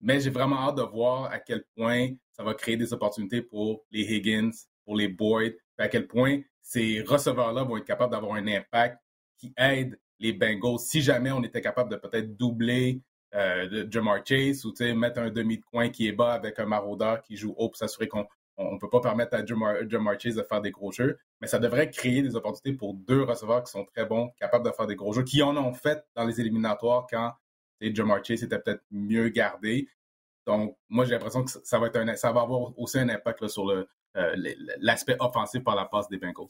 mais 0.00 0.20
j'ai 0.20 0.30
vraiment 0.30 0.68
hâte 0.68 0.76
de 0.76 0.82
voir 0.82 1.24
à 1.32 1.38
quel 1.38 1.64
point 1.76 2.10
ça 2.32 2.44
va 2.44 2.54
créer 2.54 2.76
des 2.76 2.92
opportunités 2.92 3.42
pour 3.42 3.84
les 3.90 4.02
Higgins, 4.02 4.52
pour 4.84 4.96
les 4.96 5.08
Boyd, 5.08 5.56
à 5.78 5.88
quel 5.88 6.06
point 6.06 6.40
ces 6.62 7.02
receveurs-là 7.02 7.64
vont 7.64 7.76
être 7.76 7.84
capables 7.84 8.12
d'avoir 8.12 8.34
un 8.34 8.46
impact 8.46 8.98
qui 9.38 9.52
aide 9.56 9.98
les 10.18 10.32
Bengals. 10.32 10.78
Si 10.78 11.02
jamais 11.02 11.30
on 11.30 11.42
était 11.42 11.60
capable 11.60 11.90
de 11.90 11.96
peut-être 11.96 12.36
doubler 12.36 13.00
euh, 13.34 13.86
Jamar 13.90 14.20
Chase 14.24 14.64
ou 14.64 14.72
mettre 14.94 15.20
un 15.20 15.30
demi 15.30 15.58
de 15.58 15.64
coin 15.64 15.90
qui 15.90 16.06
est 16.06 16.12
bas 16.12 16.34
avec 16.34 16.58
un 16.58 16.66
maraudeur 16.66 17.20
qui 17.22 17.36
joue 17.36 17.54
haut 17.56 17.68
pour 17.68 17.76
s'assurer 17.76 18.08
qu'on 18.08 18.26
on 18.56 18.74
ne 18.74 18.78
peut 18.78 18.88
pas 18.88 19.00
permettre 19.00 19.34
à 19.34 19.44
Jamar, 19.44 20.20
Chase 20.20 20.34
de 20.34 20.42
faire 20.42 20.60
des 20.60 20.70
gros 20.70 20.92
jeux, 20.92 21.18
mais 21.40 21.46
ça 21.46 21.58
devrait 21.58 21.90
créer 21.90 22.22
des 22.22 22.36
opportunités 22.36 22.76
pour 22.76 22.94
deux 22.94 23.22
receveurs 23.22 23.62
qui 23.62 23.70
sont 23.70 23.84
très 23.84 24.06
bons, 24.06 24.30
capables 24.38 24.64
de 24.64 24.72
faire 24.72 24.86
des 24.86 24.96
gros 24.96 25.12
jeux, 25.12 25.24
qui 25.24 25.42
en 25.42 25.56
ont 25.56 25.74
fait 25.74 26.04
dans 26.14 26.24
les 26.24 26.40
éliminatoires 26.40 27.06
quand 27.10 27.32
Jamar 27.80 28.24
Chase 28.24 28.42
était 28.42 28.58
peut-être 28.58 28.82
mieux 28.90 29.28
gardé. 29.28 29.88
Donc, 30.46 30.76
moi, 30.88 31.04
j'ai 31.04 31.12
l'impression 31.12 31.44
que 31.44 31.50
ça 31.50 31.78
va, 31.78 31.88
être 31.88 31.96
un, 31.96 32.14
ça 32.16 32.32
va 32.32 32.42
avoir 32.42 32.78
aussi 32.78 32.98
un 32.98 33.08
impact 33.08 33.48
sur 33.48 33.68
euh, 33.68 33.84
l'aspect 34.78 35.16
offensif 35.20 35.62
par 35.62 35.76
la 35.76 35.84
passe 35.84 36.08
des 36.08 36.18
Bengals. 36.18 36.46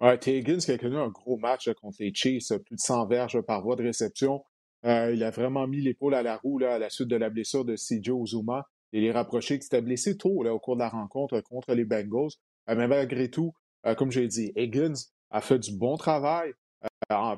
Ouais. 0.00 0.18
Higgins 0.24 0.58
qui 0.58 0.70
a 0.70 0.78
connu 0.78 0.96
un 0.96 1.08
gros 1.08 1.36
match 1.36 1.70
contre 1.74 1.96
les 2.00 2.12
Chiefs, 2.14 2.52
plus 2.64 2.76
de 2.76 2.80
100 2.80 3.06
verges 3.06 3.40
par 3.42 3.62
voie 3.62 3.76
de 3.76 3.82
réception. 3.82 4.44
Euh, 4.84 5.12
il 5.12 5.22
a 5.24 5.30
vraiment 5.30 5.66
mis 5.66 5.80
l'épaule 5.80 6.14
à 6.14 6.22
la 6.22 6.36
roue 6.36 6.58
là, 6.58 6.74
à 6.74 6.78
la 6.78 6.88
suite 6.88 7.08
de 7.08 7.16
la 7.16 7.28
blessure 7.28 7.64
de 7.64 7.74
CJ 7.74 8.10
Ozuma 8.10 8.66
et 8.92 9.00
les 9.00 9.12
rapprochés 9.12 9.58
qui 9.58 9.64
s'étaient 9.64 9.82
blessés 9.82 10.16
tôt 10.16 10.42
là, 10.42 10.54
au 10.54 10.58
cours 10.58 10.74
de 10.74 10.80
la 10.80 10.88
rencontre 10.88 11.40
contre 11.40 11.74
les 11.74 11.84
Bengals. 11.84 12.30
Euh, 12.68 12.74
mais 12.76 12.88
malgré 12.88 13.30
tout, 13.30 13.52
euh, 13.86 13.94
comme 13.94 14.10
j'ai 14.10 14.26
dit, 14.26 14.52
Higgins 14.56 14.94
a 15.30 15.40
fait 15.40 15.58
du 15.58 15.76
bon 15.76 15.96
travail. 15.96 16.52
Euh, 17.12 17.36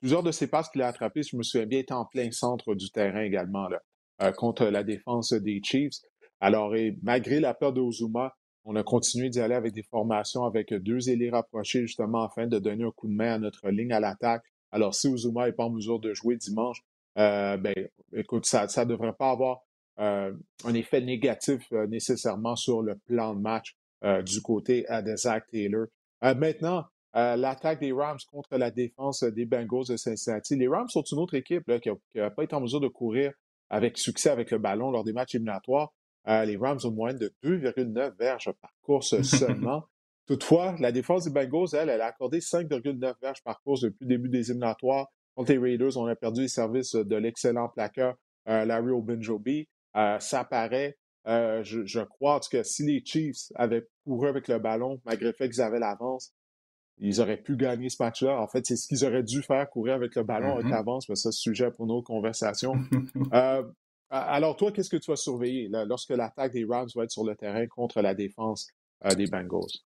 plusieurs 0.00 0.22
de 0.22 0.30
ses 0.30 0.46
passes 0.46 0.68
qu'il 0.68 0.82
a 0.82 0.88
attrapées, 0.88 1.22
je 1.22 1.36
me 1.36 1.42
souviens 1.42 1.66
bien, 1.66 1.78
étaient 1.80 1.94
en 1.94 2.04
plein 2.04 2.30
centre 2.30 2.74
du 2.74 2.90
terrain 2.90 3.22
également 3.22 3.68
là, 3.68 4.32
contre 4.32 4.66
la 4.66 4.82
défense 4.82 5.32
des 5.32 5.60
Chiefs. 5.62 5.94
Alors, 6.40 6.74
malgré 7.02 7.40
la 7.40 7.54
peur 7.54 7.72
d'Ozuma, 7.72 8.34
on 8.64 8.76
a 8.76 8.82
continué 8.82 9.30
d'y 9.30 9.40
aller 9.40 9.54
avec 9.54 9.72
des 9.72 9.82
formations 9.82 10.44
avec 10.44 10.72
deux 10.74 11.08
ailiers 11.08 11.30
rapprochés, 11.30 11.86
justement, 11.86 12.24
afin 12.24 12.46
de 12.46 12.58
donner 12.58 12.84
un 12.84 12.90
coup 12.90 13.08
de 13.08 13.14
main 13.14 13.34
à 13.34 13.38
notre 13.38 13.70
ligne 13.70 13.92
à 13.92 14.00
l'attaque. 14.00 14.42
Alors, 14.70 14.94
si 14.94 15.08
Ozuma 15.08 15.46
n'est 15.46 15.52
pas 15.52 15.64
en 15.64 15.70
mesure 15.70 16.00
de 16.00 16.12
jouer 16.12 16.36
dimanche, 16.36 16.82
ben, 17.16 17.74
écoute, 18.12 18.46
ça 18.46 18.66
ne 18.66 18.84
devrait 18.84 19.14
pas 19.14 19.30
avoir 19.30 19.60
euh, 19.60 19.73
un 19.96 20.74
effet 20.74 21.00
négatif 21.00 21.62
euh, 21.72 21.86
nécessairement 21.86 22.56
sur 22.56 22.82
le 22.82 22.96
plan 23.06 23.34
de 23.34 23.40
match 23.40 23.76
euh, 24.04 24.22
du 24.22 24.40
côté 24.42 24.84
de 24.90 25.16
Zach 25.16 25.46
Taylor. 25.50 25.86
maintenant, 26.22 26.84
l'attaque 27.14 27.80
des 27.80 27.92
Rams 27.92 28.18
contre 28.30 28.56
la 28.56 28.70
défense 28.70 29.22
des 29.22 29.46
Bengals 29.46 29.86
de 29.88 29.96
Cincinnati. 29.96 30.56
Les 30.56 30.66
Rams 30.66 30.88
sont 30.88 31.02
une 31.02 31.18
autre 31.18 31.34
équipe 31.34 31.64
qui 31.80 31.90
n'a 32.16 32.30
pas 32.30 32.42
été 32.42 32.54
en 32.54 32.60
mesure 32.60 32.80
de 32.80 32.88
courir 32.88 33.32
avec 33.70 33.98
succès 33.98 34.30
avec 34.30 34.50
le 34.50 34.58
ballon 34.58 34.90
lors 34.90 35.04
des 35.04 35.12
matchs 35.12 35.36
éliminatoires. 35.36 35.92
les 36.26 36.56
Rams 36.56 36.80
ont 36.84 36.90
moyenne 36.90 37.18
de 37.18 37.32
2,9 37.44 38.16
verges 38.18 38.50
par 38.60 38.72
course 38.82 39.22
seulement. 39.22 39.84
Toutefois, 40.26 40.74
la 40.80 40.90
défense 40.90 41.24
des 41.24 41.30
Bengals, 41.30 41.68
elle, 41.74 41.88
elle 41.88 42.00
a 42.00 42.06
accordé 42.06 42.40
5,9 42.40 43.14
verges 43.22 43.42
par 43.44 43.62
course 43.62 43.82
depuis 43.82 44.04
le 44.04 44.08
début 44.08 44.28
des 44.28 44.50
éliminatoires. 44.50 45.06
Contre 45.36 45.52
les 45.52 45.58
Raiders, 45.58 45.96
on 45.96 46.06
a 46.06 46.16
perdu 46.16 46.42
les 46.42 46.48
services 46.48 46.94
de 46.94 47.16
l'excellent 47.16 47.68
plaqueur 47.68 48.16
Larry 48.46 48.90
Obenjobi. 48.90 49.68
Euh, 49.96 50.18
ça 50.18 50.44
paraît, 50.44 50.98
euh, 51.26 51.62
je, 51.62 52.00
crois, 52.00 52.36
en 52.36 52.40
tout 52.40 52.50
cas, 52.50 52.64
si 52.64 52.84
les 52.84 53.02
Chiefs 53.04 53.52
avaient 53.54 53.86
couru 54.04 54.28
avec 54.28 54.48
le 54.48 54.58
ballon, 54.58 55.00
malgré 55.04 55.26
le 55.26 55.32
fait 55.32 55.48
qu'ils 55.48 55.62
avaient 55.62 55.78
l'avance, 55.78 56.32
ils 56.98 57.20
auraient 57.20 57.42
pu 57.42 57.56
gagner 57.56 57.88
ce 57.88 58.02
match-là. 58.02 58.40
En 58.40 58.46
fait, 58.46 58.66
c'est 58.66 58.76
ce 58.76 58.86
qu'ils 58.86 59.04
auraient 59.04 59.22
dû 59.22 59.42
faire, 59.42 59.68
courir 59.68 59.94
avec 59.94 60.14
le 60.14 60.22
ballon 60.22 60.54
avec 60.54 60.66
mm-hmm. 60.66 60.70
l'avance, 60.70 61.08
mais 61.08 61.16
ça, 61.16 61.32
c'est 61.32 61.38
sujet 61.38 61.70
pour 61.70 61.86
nos 61.86 62.02
conversations. 62.02 62.74
Euh, 63.32 63.64
alors, 64.10 64.54
toi, 64.54 64.70
qu'est-ce 64.70 64.90
que 64.90 64.96
tu 64.96 65.10
vas 65.10 65.16
surveiller 65.16 65.68
lorsque 65.86 66.10
l'attaque 66.10 66.52
des 66.52 66.64
Rams 66.64 66.88
va 66.94 67.02
être 67.02 67.10
sur 67.10 67.24
le 67.24 67.34
terrain 67.34 67.66
contre 67.66 68.00
la 68.00 68.14
défense 68.14 68.68
des 69.16 69.26
Bengals? 69.26 69.80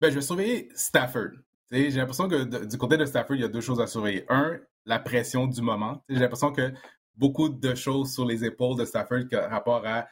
Ben, 0.00 0.10
je 0.10 0.16
vais 0.16 0.20
surveiller 0.20 0.68
Stafford. 0.76 1.30
J'ai 1.72 1.90
l'impression 1.90 2.28
que 2.28 2.66
du 2.66 2.78
côté 2.78 2.96
de 2.96 3.04
Stafford, 3.04 3.34
il 3.34 3.42
y 3.42 3.44
a 3.44 3.48
deux 3.48 3.60
choses 3.60 3.80
à 3.80 3.88
surveiller. 3.88 4.24
Un, 4.28 4.60
la 4.84 4.98
pression 4.98 5.46
du 5.46 5.60
moment. 5.60 6.02
J'ai 6.08 6.20
l'impression 6.20 6.52
que 6.52 6.72
beaucoup 7.18 7.48
de 7.48 7.74
choses 7.74 8.14
sur 8.14 8.24
les 8.24 8.44
épaules 8.44 8.78
de 8.78 8.84
Stafford 8.84 9.28
par 9.30 9.50
rapport 9.50 9.84
à 9.84 10.08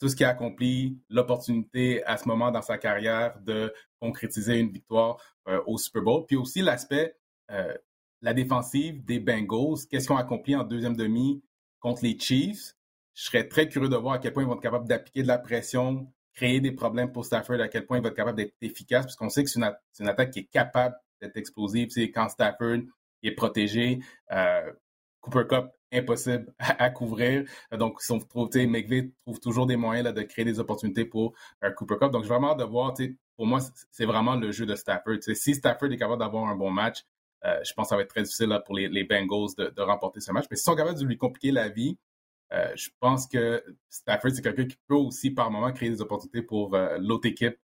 tout 0.00 0.08
ce 0.08 0.16
qui 0.16 0.24
a 0.24 0.30
accompli, 0.30 0.98
l'opportunité 1.08 2.04
à 2.04 2.16
ce 2.16 2.26
moment 2.26 2.50
dans 2.50 2.60
sa 2.60 2.76
carrière 2.76 3.38
de 3.40 3.72
concrétiser 4.00 4.58
une 4.58 4.70
victoire 4.70 5.16
euh, 5.46 5.62
au 5.66 5.78
Super 5.78 6.02
Bowl. 6.02 6.26
Puis 6.26 6.36
aussi 6.36 6.60
l'aspect, 6.60 7.16
euh, 7.52 7.72
la 8.20 8.34
défensive 8.34 9.04
des 9.04 9.20
Bengals, 9.20 9.86
qu'est-ce 9.88 10.06
qu'ils 10.06 10.12
ont 10.12 10.18
accompli 10.18 10.56
en 10.56 10.64
deuxième 10.64 10.96
demi 10.96 11.40
contre 11.78 12.02
les 12.02 12.18
Chiefs? 12.18 12.74
Je 13.14 13.24
serais 13.24 13.46
très 13.46 13.68
curieux 13.68 13.88
de 13.88 13.96
voir 13.96 14.14
à 14.14 14.18
quel 14.18 14.32
point 14.32 14.42
ils 14.42 14.46
vont 14.48 14.54
être 14.56 14.62
capables 14.62 14.88
d'appliquer 14.88 15.22
de 15.22 15.28
la 15.28 15.38
pression, 15.38 16.12
créer 16.34 16.60
des 16.60 16.72
problèmes 16.72 17.12
pour 17.12 17.24
Stafford, 17.24 17.60
à 17.60 17.68
quel 17.68 17.86
point 17.86 17.98
il 17.98 18.02
va 18.02 18.08
être 18.08 18.16
capable 18.16 18.38
d'être 18.38 18.56
efficace, 18.60 19.04
parce 19.04 19.14
qu'on 19.14 19.28
sait 19.28 19.44
que 19.44 19.50
c'est 19.50 19.60
une, 19.60 20.08
attaque 20.08 20.32
qui 20.32 20.40
est 20.40 20.50
capable 20.50 20.96
d'être 21.20 21.36
explosive. 21.36 21.90
C'est 21.90 22.10
quand 22.10 22.28
Stafford 22.28 22.80
est 23.22 23.32
protégé, 23.32 24.00
euh, 24.32 24.72
Cooper 25.20 25.46
Cup 25.48 25.66
impossible 25.92 26.52
à, 26.58 26.90
couvrir. 26.90 27.44
Donc, 27.72 28.00
si 28.00 28.12
on 28.12 28.18
trouve, 28.18 28.48
McVeigh 28.54 29.12
trouve 29.24 29.40
toujours 29.40 29.66
des 29.66 29.76
moyens 29.76 30.12
de 30.12 30.22
créer 30.22 30.44
des 30.44 30.58
opportunités 30.58 31.04
pour 31.04 31.34
euh, 31.64 31.70
Cooper 31.70 31.96
Cup. 32.00 32.10
Donc, 32.10 32.24
je 32.24 32.28
vraiment 32.28 32.54
de 32.54 32.64
voir, 32.64 32.94
pour 33.36 33.46
moi, 33.46 33.60
c'est 33.90 34.06
vraiment 34.06 34.36
le 34.36 34.50
jeu 34.52 34.66
de 34.66 34.74
Stafford. 34.74 35.18
si 35.20 35.54
Stafford 35.54 35.92
est 35.92 35.96
capable 35.96 36.20
d'avoir 36.20 36.48
un 36.48 36.56
bon 36.56 36.70
match, 36.70 37.04
euh, 37.44 37.58
je 37.64 37.72
pense 37.74 37.86
que 37.86 37.90
ça 37.90 37.96
va 37.96 38.02
être 38.02 38.10
très 38.10 38.22
difficile 38.22 38.56
pour 38.64 38.76
les, 38.76 39.04
Bengals 39.04 39.54
de, 39.58 39.82
remporter 39.82 40.20
ce 40.20 40.32
match. 40.32 40.46
Mais 40.50 40.56
s'ils 40.56 40.64
sont 40.64 40.76
capables 40.76 40.98
de 40.98 41.04
lui 41.04 41.18
compliquer 41.18 41.50
la 41.50 41.68
vie, 41.68 41.98
euh, 42.52 42.70
je 42.76 42.90
pense 43.00 43.26
que 43.26 43.62
Stafford, 43.88 44.30
c'est 44.32 44.42
quelqu'un 44.42 44.66
qui 44.66 44.78
peut 44.86 44.94
aussi, 44.94 45.30
par 45.30 45.50
moment, 45.50 45.72
créer 45.72 45.90
des 45.90 46.00
opportunités 46.00 46.42
pour 46.42 46.76
l'autre 46.98 47.26
équipe 47.26 47.58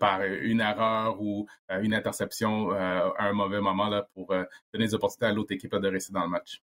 par 0.00 0.22
une 0.22 0.60
erreur 0.60 1.22
ou 1.22 1.46
une 1.80 1.94
interception 1.94 2.72
à 2.72 3.14
un 3.18 3.32
mauvais 3.32 3.60
moment 3.60 3.88
là, 3.88 4.06
pour 4.14 4.28
donner 4.72 4.86
des 4.86 4.94
opportunités 4.94 5.26
à 5.26 5.32
l'autre 5.32 5.52
équipe 5.52 5.74
de 5.74 5.88
rester 5.88 6.12
dans 6.12 6.24
le 6.24 6.28
match. 6.28 6.62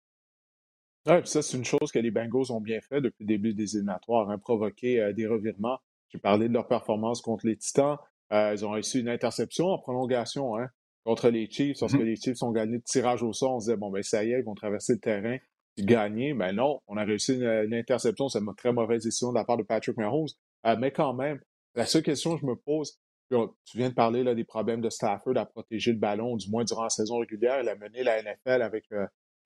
Oui, 1.05 1.19
puis 1.19 1.29
ça, 1.29 1.41
c'est 1.41 1.57
une 1.57 1.65
chose 1.65 1.91
que 1.91 1.99
les 1.99 2.11
Bengals 2.11 2.51
ont 2.51 2.61
bien 2.61 2.79
fait 2.79 3.01
depuis 3.01 3.23
le 3.23 3.27
début 3.27 3.53
des 3.53 3.75
éliminatoires, 3.75 4.29
hein, 4.29 4.37
provoquer 4.37 5.01
euh, 5.01 5.13
des 5.13 5.27
revirements. 5.27 5.79
J'ai 6.09 6.19
parlé 6.19 6.47
de 6.47 6.53
leur 6.53 6.67
performance 6.67 7.21
contre 7.21 7.45
les 7.45 7.57
Titans. 7.57 7.97
Euh, 8.31 8.53
ils 8.55 8.65
ont 8.65 8.71
réussi 8.71 9.01
une 9.01 9.09
interception 9.09 9.67
en 9.67 9.79
prolongation 9.79 10.57
hein, 10.57 10.69
contre 11.03 11.29
les 11.29 11.49
Chiefs. 11.49 11.81
Lorsque 11.81 11.97
mm-hmm. 11.97 12.03
les 12.03 12.15
Chiefs 12.15 12.41
ont 12.41 12.51
gagné 12.51 12.77
le 12.77 12.81
tirage 12.81 13.21
au 13.21 13.33
sort, 13.33 13.55
on 13.55 13.59
se 13.59 13.65
disait, 13.65 13.77
bon, 13.77 13.89
ben 13.91 14.01
ça 14.01 14.23
y 14.23 14.31
est, 14.31 14.39
ils 14.39 14.45
vont 14.45 14.55
traverser 14.55 14.93
le 14.93 14.99
terrain 14.99 15.37
et 15.75 15.83
gagner. 15.83 16.33
Mais 16.33 16.47
ben, 16.47 16.55
non, 16.55 16.79
on 16.87 16.95
a 16.95 17.03
réussi 17.03 17.33
une, 17.33 17.73
interception. 17.73 18.29
C'est 18.29 18.39
une 18.39 18.55
très 18.55 18.71
mauvaise 18.71 19.03
décision 19.03 19.31
de 19.31 19.37
la 19.37 19.43
part 19.43 19.57
de 19.57 19.63
Patrick 19.63 19.97
Mahomes. 19.97 20.27
Euh, 20.65 20.77
mais 20.79 20.91
quand 20.91 21.13
même, 21.13 21.41
la 21.75 21.85
seule 21.85 22.03
question 22.03 22.35
que 22.35 22.41
je 22.41 22.45
me 22.45 22.55
pose, 22.55 22.97
tu 23.29 23.77
viens 23.77 23.89
de 23.89 23.95
parler 23.95 24.23
là, 24.23 24.35
des 24.35 24.43
problèmes 24.45 24.79
de 24.79 24.89
Stafford 24.89 25.35
à 25.35 25.45
protéger 25.45 25.91
le 25.91 25.97
ballon, 25.97 26.37
du 26.37 26.49
moins 26.49 26.63
durant 26.63 26.83
la 26.83 26.89
saison 26.89 27.17
régulière. 27.17 27.59
Il 27.61 27.67
a 27.67 27.75
mené 27.75 28.03
la 28.03 28.21
NFL 28.21 28.61
avec 28.61 28.85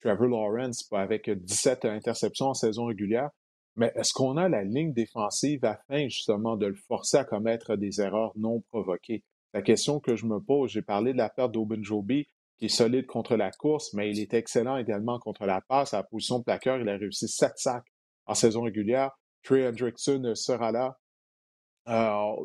Trevor 0.01 0.27
Lawrence 0.27 0.87
avec 0.91 1.29
17 1.29 1.85
interceptions 1.85 2.47
en 2.47 2.53
saison 2.53 2.85
régulière. 2.85 3.29
Mais 3.75 3.91
est-ce 3.95 4.13
qu'on 4.13 4.37
a 4.37 4.49
la 4.49 4.63
ligne 4.63 4.91
défensive 4.91 5.63
afin 5.63 6.07
justement 6.07 6.57
de 6.57 6.65
le 6.65 6.75
forcer 6.75 7.17
à 7.17 7.25
commettre 7.25 7.75
des 7.75 8.01
erreurs 8.01 8.33
non 8.35 8.61
provoquées? 8.69 9.23
La 9.53 9.61
question 9.61 9.99
que 9.99 10.15
je 10.15 10.25
me 10.25 10.39
pose, 10.39 10.71
j'ai 10.71 10.81
parlé 10.81 11.13
de 11.13 11.17
la 11.17 11.29
perte 11.29 11.55
Joby, 11.81 12.27
qui 12.57 12.65
est 12.65 12.69
solide 12.69 13.05
contre 13.05 13.35
la 13.35 13.51
course, 13.51 13.93
mais 13.93 14.09
il 14.09 14.19
est 14.19 14.33
excellent 14.33 14.77
également 14.77 15.19
contre 15.19 15.45
la 15.45 15.61
passe. 15.61 15.93
À 15.93 15.97
la 15.97 16.03
position 16.03 16.39
de 16.39 16.43
plaqueur, 16.43 16.79
il 16.79 16.89
a 16.89 16.97
réussi 16.97 17.27
7 17.27 17.53
sacs 17.55 17.87
en 18.25 18.33
saison 18.33 18.63
régulière. 18.63 19.11
Trey 19.43 19.67
Hendrickson 19.67 20.33
sera 20.35 20.71
là. 20.71 20.97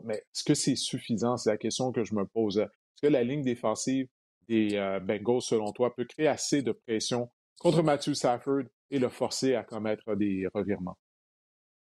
mais 0.04 0.16
est-ce 0.16 0.44
que 0.44 0.54
c'est 0.54 0.76
suffisant? 0.76 1.38
C'est 1.38 1.50
la 1.50 1.56
question 1.56 1.92
que 1.92 2.04
je 2.04 2.14
me 2.14 2.26
pose. 2.26 2.58
Est-ce 2.58 3.06
que 3.06 3.12
la 3.12 3.24
ligne 3.24 3.42
défensive 3.42 4.06
des 4.48 4.76
euh, 4.76 5.00
Bengals, 5.00 5.40
selon 5.40 5.72
toi, 5.72 5.94
peut 5.94 6.04
créer 6.04 6.28
assez 6.28 6.62
de 6.62 6.72
pression 6.72 7.30
contre 7.62 7.82
Matthew 7.82 8.14
Stafford 8.14 8.64
et 8.90 8.98
le 8.98 9.08
forcer 9.08 9.54
à 9.54 9.62
commettre 9.62 10.16
des 10.16 10.48
revirements? 10.52 10.98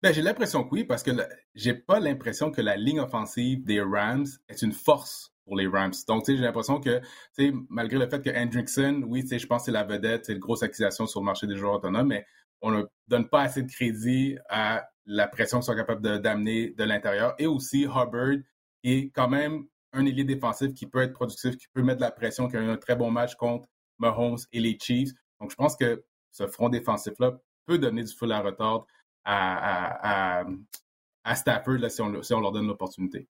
Ben, 0.02 0.12
j'ai 0.12 0.22
l'impression 0.22 0.62
que 0.64 0.68
oui, 0.70 0.84
parce 0.84 1.02
que 1.02 1.10
j'ai 1.54 1.74
pas 1.74 1.98
l'impression 1.98 2.50
que 2.50 2.60
la 2.60 2.76
ligne 2.76 3.00
offensive 3.00 3.64
des 3.64 3.80
Rams 3.80 4.26
est 4.48 4.62
une 4.62 4.72
force 4.72 5.34
pour 5.44 5.56
les 5.56 5.66
Rams. 5.66 5.94
Donc, 6.06 6.24
j'ai 6.26 6.36
l'impression 6.36 6.80
que, 6.80 7.00
malgré 7.68 7.98
le 7.98 8.08
fait 8.08 8.22
que 8.22 8.30
Hendrickson, 8.30 9.02
oui, 9.06 9.26
je 9.26 9.46
pense 9.46 9.62
que 9.62 9.66
c'est 9.66 9.72
la 9.72 9.84
vedette, 9.84 10.26
c'est 10.26 10.34
une 10.34 10.38
grosse 10.38 10.62
accusation 10.62 11.06
sur 11.06 11.20
le 11.20 11.26
marché 11.26 11.46
des 11.46 11.56
joueurs 11.56 11.74
autonomes, 11.74 12.08
mais 12.08 12.26
on 12.60 12.70
ne 12.70 12.82
donne 13.08 13.28
pas 13.28 13.42
assez 13.42 13.62
de 13.62 13.70
crédit 13.70 14.38
à 14.48 14.86
la 15.06 15.26
pression 15.26 15.58
qu'ils 15.58 15.66
sont 15.66 15.74
capables 15.74 16.20
d'amener 16.20 16.70
de, 16.70 16.84
l'intérieur. 16.84 17.34
Et 17.38 17.46
aussi 17.46 17.84
Hubbard, 17.84 18.38
est 18.84 19.10
quand 19.14 19.28
même 19.28 19.64
un 19.92 20.04
ailier 20.04 20.24
défensif 20.24 20.74
qui 20.74 20.86
peut 20.86 21.02
être 21.02 21.14
productif, 21.14 21.56
qui 21.56 21.66
peut 21.72 21.82
mettre 21.82 21.98
de 21.98 22.04
la 22.04 22.10
pression, 22.10 22.48
qui 22.48 22.56
a 22.56 22.60
eu 22.60 22.68
un 22.68 22.76
très 22.76 22.94
bon 22.94 23.10
match 23.10 23.34
contre 23.34 23.66
Mahomes 23.98 24.38
et 24.52 24.60
les 24.60 24.78
Chiefs. 24.78 25.12
Donc, 25.44 25.50
je 25.50 25.56
pense 25.56 25.76
que 25.76 26.02
ce 26.30 26.46
front 26.46 26.70
défensif-là 26.70 27.38
peut 27.66 27.76
donner 27.78 28.02
du 28.02 28.14
fil 28.14 28.32
à 28.32 28.40
retard 28.40 28.86
à, 29.26 30.42
à, 31.22 31.34
Stafford 31.34 31.90
si, 31.90 32.00
on, 32.00 32.40
leur 32.40 32.50
donne 32.50 32.66
l'opportunité. 32.66 33.28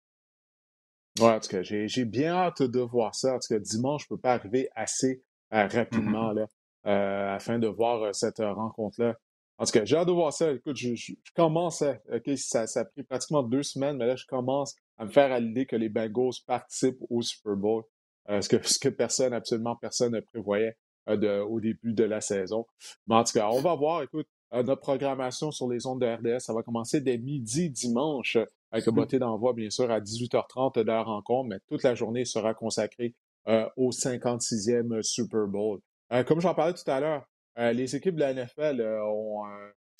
Oui, 1.21 1.29
en 1.29 1.39
tout 1.39 1.49
cas, 1.51 1.63
j'ai 1.63 2.05
bien 2.05 2.33
hâte 2.33 2.63
de 2.63 2.81
voir 2.81 3.15
ça. 3.15 3.37
En 3.37 3.39
tout 3.39 3.55
cas, 3.55 3.61
dimanche, 3.61 4.07
je 4.09 4.13
ne 4.13 4.17
peux 4.17 4.21
pas 4.21 4.33
arriver 4.33 4.69
assez 4.75 5.23
euh, 5.55 5.69
rapidement 5.69 6.33
mm-hmm. 6.33 6.39
là, 6.39 6.47
euh, 6.87 7.37
afin 7.37 7.61
de 7.61 7.69
voir 7.69 8.03
euh, 8.03 8.13
cette 8.13 8.39
rencontre-là. 8.39 9.15
En 9.59 9.65
tout 9.67 9.73
cas, 9.73 9.85
j'ai 9.85 9.95
hâte 9.95 10.09
de 10.09 10.13
voir 10.13 10.33
ça. 10.33 10.51
Écoute, 10.51 10.75
je, 10.75 11.15
commence, 11.37 11.83
à, 11.83 11.97
OK, 12.13 12.29
ça, 12.39 12.67
ça, 12.67 12.81
a 12.81 12.85
pris 12.87 13.05
pratiquement 13.05 13.45
deux 13.45 13.63
semaines, 13.63 13.99
mais 13.99 14.07
là, 14.07 14.17
je 14.17 14.27
commence 14.27 14.75
à 14.99 15.05
me 15.05 15.11
faire 15.11 15.31
à 15.31 15.39
l'idée 15.39 15.65
que 15.65 15.77
les 15.77 15.89
Bengals 15.89 16.33
participent 16.45 17.05
au 17.09 17.23
Super 17.23 17.55
Bowl. 17.55 17.85
ce, 18.29 18.49
que, 18.49 18.67
ce 18.67 18.81
que 18.81 18.89
personne, 18.89 19.33
absolument 19.33 19.77
personne 19.77 20.15
ne 20.15 20.21
prévoyait. 20.21 20.77
Euh, 21.11 21.45
au 21.45 21.61
début 21.61 21.93
de 21.93 22.05
la 22.05 22.21
saison. 22.21 22.67
Mais 23.07 23.17
en 23.17 23.25
tout 23.25 23.33
cas, 23.33 23.49
on 23.51 23.61
va 23.61 23.75
voir, 23.75 24.03
écoute, 24.03 24.29
euh, 24.55 24.63
notre 24.63 24.81
programmation 24.81 25.51
sur 25.51 25.69
les 25.69 25.87
ondes 25.87 26.01
de 26.01 26.07
RDS, 26.07 26.41
ça 26.41 26.53
va 26.53 26.63
commencer 26.63 27.01
dès 27.01 27.19
midi 27.19 27.69
dimanche, 27.69 28.39
avec 28.71 28.87
le 28.87 28.93
beauté 28.93 29.19
d'envoi, 29.19 29.53
bien 29.53 29.71
sûr, 29.71 29.91
à 29.91 30.01
18h30 30.01 30.77
de 30.77 30.83
la 30.83 31.03
rencontre, 31.03 31.49
mais 31.49 31.59
toute 31.67 31.83
la 31.83 31.97
journée 31.97 32.25
sera 32.25 32.55
consacrée 32.55 33.15
euh, 33.49 33.69
au 33.77 33.91
56e 33.91 35.03
Super 35.03 35.47
Bowl. 35.49 35.81
comme 36.27 36.41
j'en 36.41 36.55
parlais 36.55 36.75
tout 36.75 36.89
à 36.89 37.01
l'heure, 37.01 37.27
les 37.57 37.97
équipes 37.97 38.15
de 38.15 38.21
la 38.21 38.33
NFL 38.33 38.81
ont, 39.05 39.43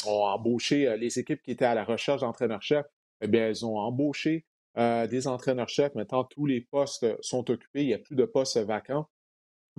embauché 0.07 0.97
les 0.97 1.19
équipes 1.19 1.43
qui 1.43 1.51
étaient 1.51 1.65
à 1.65 1.75
la 1.75 1.85
recherche 1.85 2.21
d'entraîneurs-chefs. 2.21 2.87
Eh 3.21 3.27
bien, 3.27 3.49
elles 3.49 3.67
ont 3.67 3.77
embauché 3.77 4.47
des 4.77 5.27
entraîneurs-chefs. 5.27 5.95
Maintenant, 5.95 6.25
tous 6.25 6.47
les 6.47 6.61
postes 6.61 7.07
sont 7.21 7.51
occupés. 7.51 7.83
Il 7.83 7.87
n'y 7.89 7.95
a 7.95 7.99
plus 7.99 8.17
de 8.17 8.25
postes 8.25 8.59
vacants. 8.59 9.09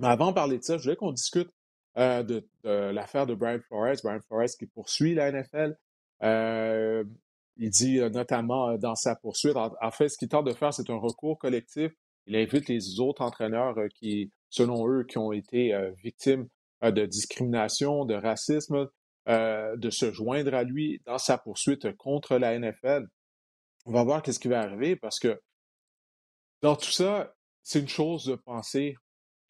Mais 0.02 0.08
avant 0.08 0.30
de 0.30 0.34
parler 0.34 0.58
de 0.58 0.64
ça, 0.64 0.78
je 0.78 0.82
voulais 0.82 0.96
qu'on 0.96 1.12
discute 1.12 1.48
euh, 1.96 2.24
de, 2.24 2.44
l'affaire 2.64 3.24
de 3.24 3.36
Brian 3.36 3.60
Flores. 3.60 3.94
Brian 4.02 4.20
Flores 4.26 4.50
qui 4.58 4.66
poursuit 4.66 5.14
la 5.14 5.30
NFL. 5.30 5.76
Euh, 6.24 7.04
il 7.56 7.70
dit 7.70 8.00
euh, 8.00 8.10
notamment 8.10 8.76
dans 8.78 8.96
sa 8.96 9.14
poursuite, 9.14 9.54
en, 9.56 9.90
fait, 9.92 10.08
ce 10.08 10.18
qu'il 10.18 10.28
tente 10.28 10.46
de 10.46 10.54
faire, 10.54 10.74
c'est 10.74 10.90
un 10.90 10.96
recours 10.96 11.38
collectif. 11.38 11.92
Il 12.26 12.34
invite 12.34 12.68
les 12.68 12.98
autres 12.98 13.22
entraîneurs 13.22 13.76
qui, 13.94 14.32
selon 14.50 14.88
eux, 14.88 15.04
qui 15.04 15.18
ont 15.18 15.32
été 15.32 15.72
victimes 16.02 16.48
de 16.82 17.06
discrimination, 17.06 18.04
de 18.04 18.14
racisme, 18.14 18.88
de 19.26 19.90
se 19.90 20.12
joindre 20.12 20.54
à 20.54 20.62
lui 20.62 21.00
dans 21.04 21.18
sa 21.18 21.38
poursuite 21.38 21.96
contre 21.96 22.38
la 22.38 22.58
NFL. 22.58 23.06
On 23.86 23.92
va 23.92 24.04
voir 24.04 24.22
qu'est-ce 24.22 24.38
qui 24.38 24.48
va 24.48 24.60
arriver 24.60 24.94
parce 24.94 25.18
que 25.18 25.40
dans 26.60 26.76
tout 26.76 26.90
ça, 26.92 27.34
c'est 27.64 27.80
une 27.80 27.88
chose 27.88 28.24
de 28.26 28.36
penser 28.36 28.96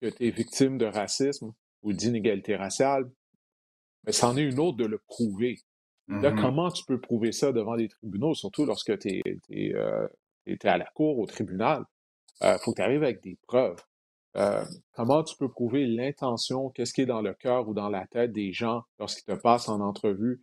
que 0.02 0.08
tu 0.08 0.26
es 0.26 0.30
victime 0.30 0.78
de 0.78 0.86
racisme 0.86 1.52
ou 1.82 1.92
d'inégalité 1.92 2.56
raciale, 2.56 3.08
mais 4.04 4.12
c'en 4.12 4.36
est 4.36 4.42
une 4.42 4.58
autre 4.58 4.76
de 4.76 4.84
le 4.84 4.98
prouver. 4.98 5.58
Là, 6.08 6.32
mm-hmm. 6.32 6.42
comment 6.42 6.70
tu 6.70 6.84
peux 6.84 7.00
prouver 7.00 7.30
ça 7.30 7.52
devant 7.52 7.74
les 7.74 7.88
tribunaux, 7.88 8.34
surtout 8.34 8.66
lorsque 8.66 8.98
tu 8.98 9.22
es, 9.50 9.74
euh, 9.74 10.08
à 10.64 10.76
la 10.76 10.86
cour, 10.94 11.18
au 11.18 11.26
tribunal? 11.26 11.84
Il 12.40 12.48
euh, 12.48 12.58
faut 12.58 12.72
que 12.72 12.76
tu 12.76 12.82
arrives 12.82 13.04
avec 13.04 13.22
des 13.22 13.38
preuves. 13.46 13.80
Euh, 14.36 14.64
comment 14.92 15.22
tu 15.22 15.36
peux 15.36 15.48
prouver 15.48 15.86
l'intention, 15.86 16.70
qu'est-ce 16.70 16.92
qui 16.92 17.02
est 17.02 17.06
dans 17.06 17.22
le 17.22 17.34
cœur 17.34 17.68
ou 17.68 17.74
dans 17.74 17.88
la 17.88 18.06
tête 18.08 18.32
des 18.32 18.52
gens 18.52 18.82
lorsqu'ils 18.98 19.24
te 19.24 19.40
passent 19.40 19.68
en 19.68 19.80
entrevue? 19.80 20.42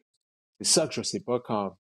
C'est 0.59 0.67
ça 0.67 0.87
que 0.87 0.93
je 0.93 1.01
ne 1.01 1.05
sais 1.05 1.19
pas 1.19 1.39
quand, 1.41 1.75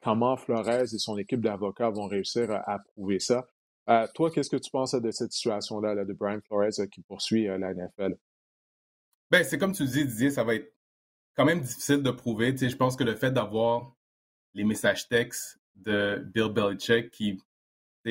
comment 0.00 0.36
Flores 0.36 0.68
et 0.68 0.86
son 0.86 1.18
équipe 1.18 1.40
d'avocats 1.40 1.90
vont 1.90 2.06
réussir 2.06 2.50
à 2.50 2.78
prouver 2.94 3.18
ça. 3.18 3.48
Euh, 3.88 4.06
toi, 4.14 4.30
qu'est-ce 4.30 4.50
que 4.50 4.56
tu 4.56 4.70
penses 4.70 4.94
de 4.94 5.10
cette 5.10 5.32
situation-là 5.32 6.04
de 6.04 6.12
Brian 6.12 6.40
Flores 6.46 6.78
euh, 6.78 6.86
qui 6.86 7.00
poursuit 7.00 7.48
euh, 7.48 7.56
la 7.56 7.72
NFL? 7.72 8.16
Ben, 9.30 9.42
c'est 9.44 9.58
comme 9.58 9.72
tu 9.72 9.84
dis, 9.84 10.04
Didier, 10.04 10.30
ça 10.30 10.44
va 10.44 10.56
être 10.56 10.74
quand 11.34 11.46
même 11.46 11.60
difficile 11.60 12.02
de 12.02 12.10
prouver. 12.10 12.54
je 12.56 12.76
pense 12.76 12.96
que 12.96 13.04
le 13.04 13.14
fait 13.14 13.30
d'avoir 13.30 13.94
les 14.54 14.64
messages 14.64 15.08
textes 15.08 15.58
de 15.76 16.22
Bill 16.34 16.52
Belichick 16.52 17.10
qui, 17.10 17.38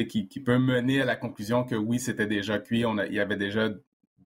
qui, 0.08 0.40
peut 0.40 0.58
mener 0.58 1.02
à 1.02 1.06
la 1.06 1.16
conclusion 1.16 1.64
que 1.64 1.76
oui, 1.76 2.00
c'était 2.00 2.28
déjà 2.28 2.60
cuit, 2.60 2.86
on 2.86 2.98
il 2.98 3.20
avait 3.20 3.36
déjà 3.36 3.70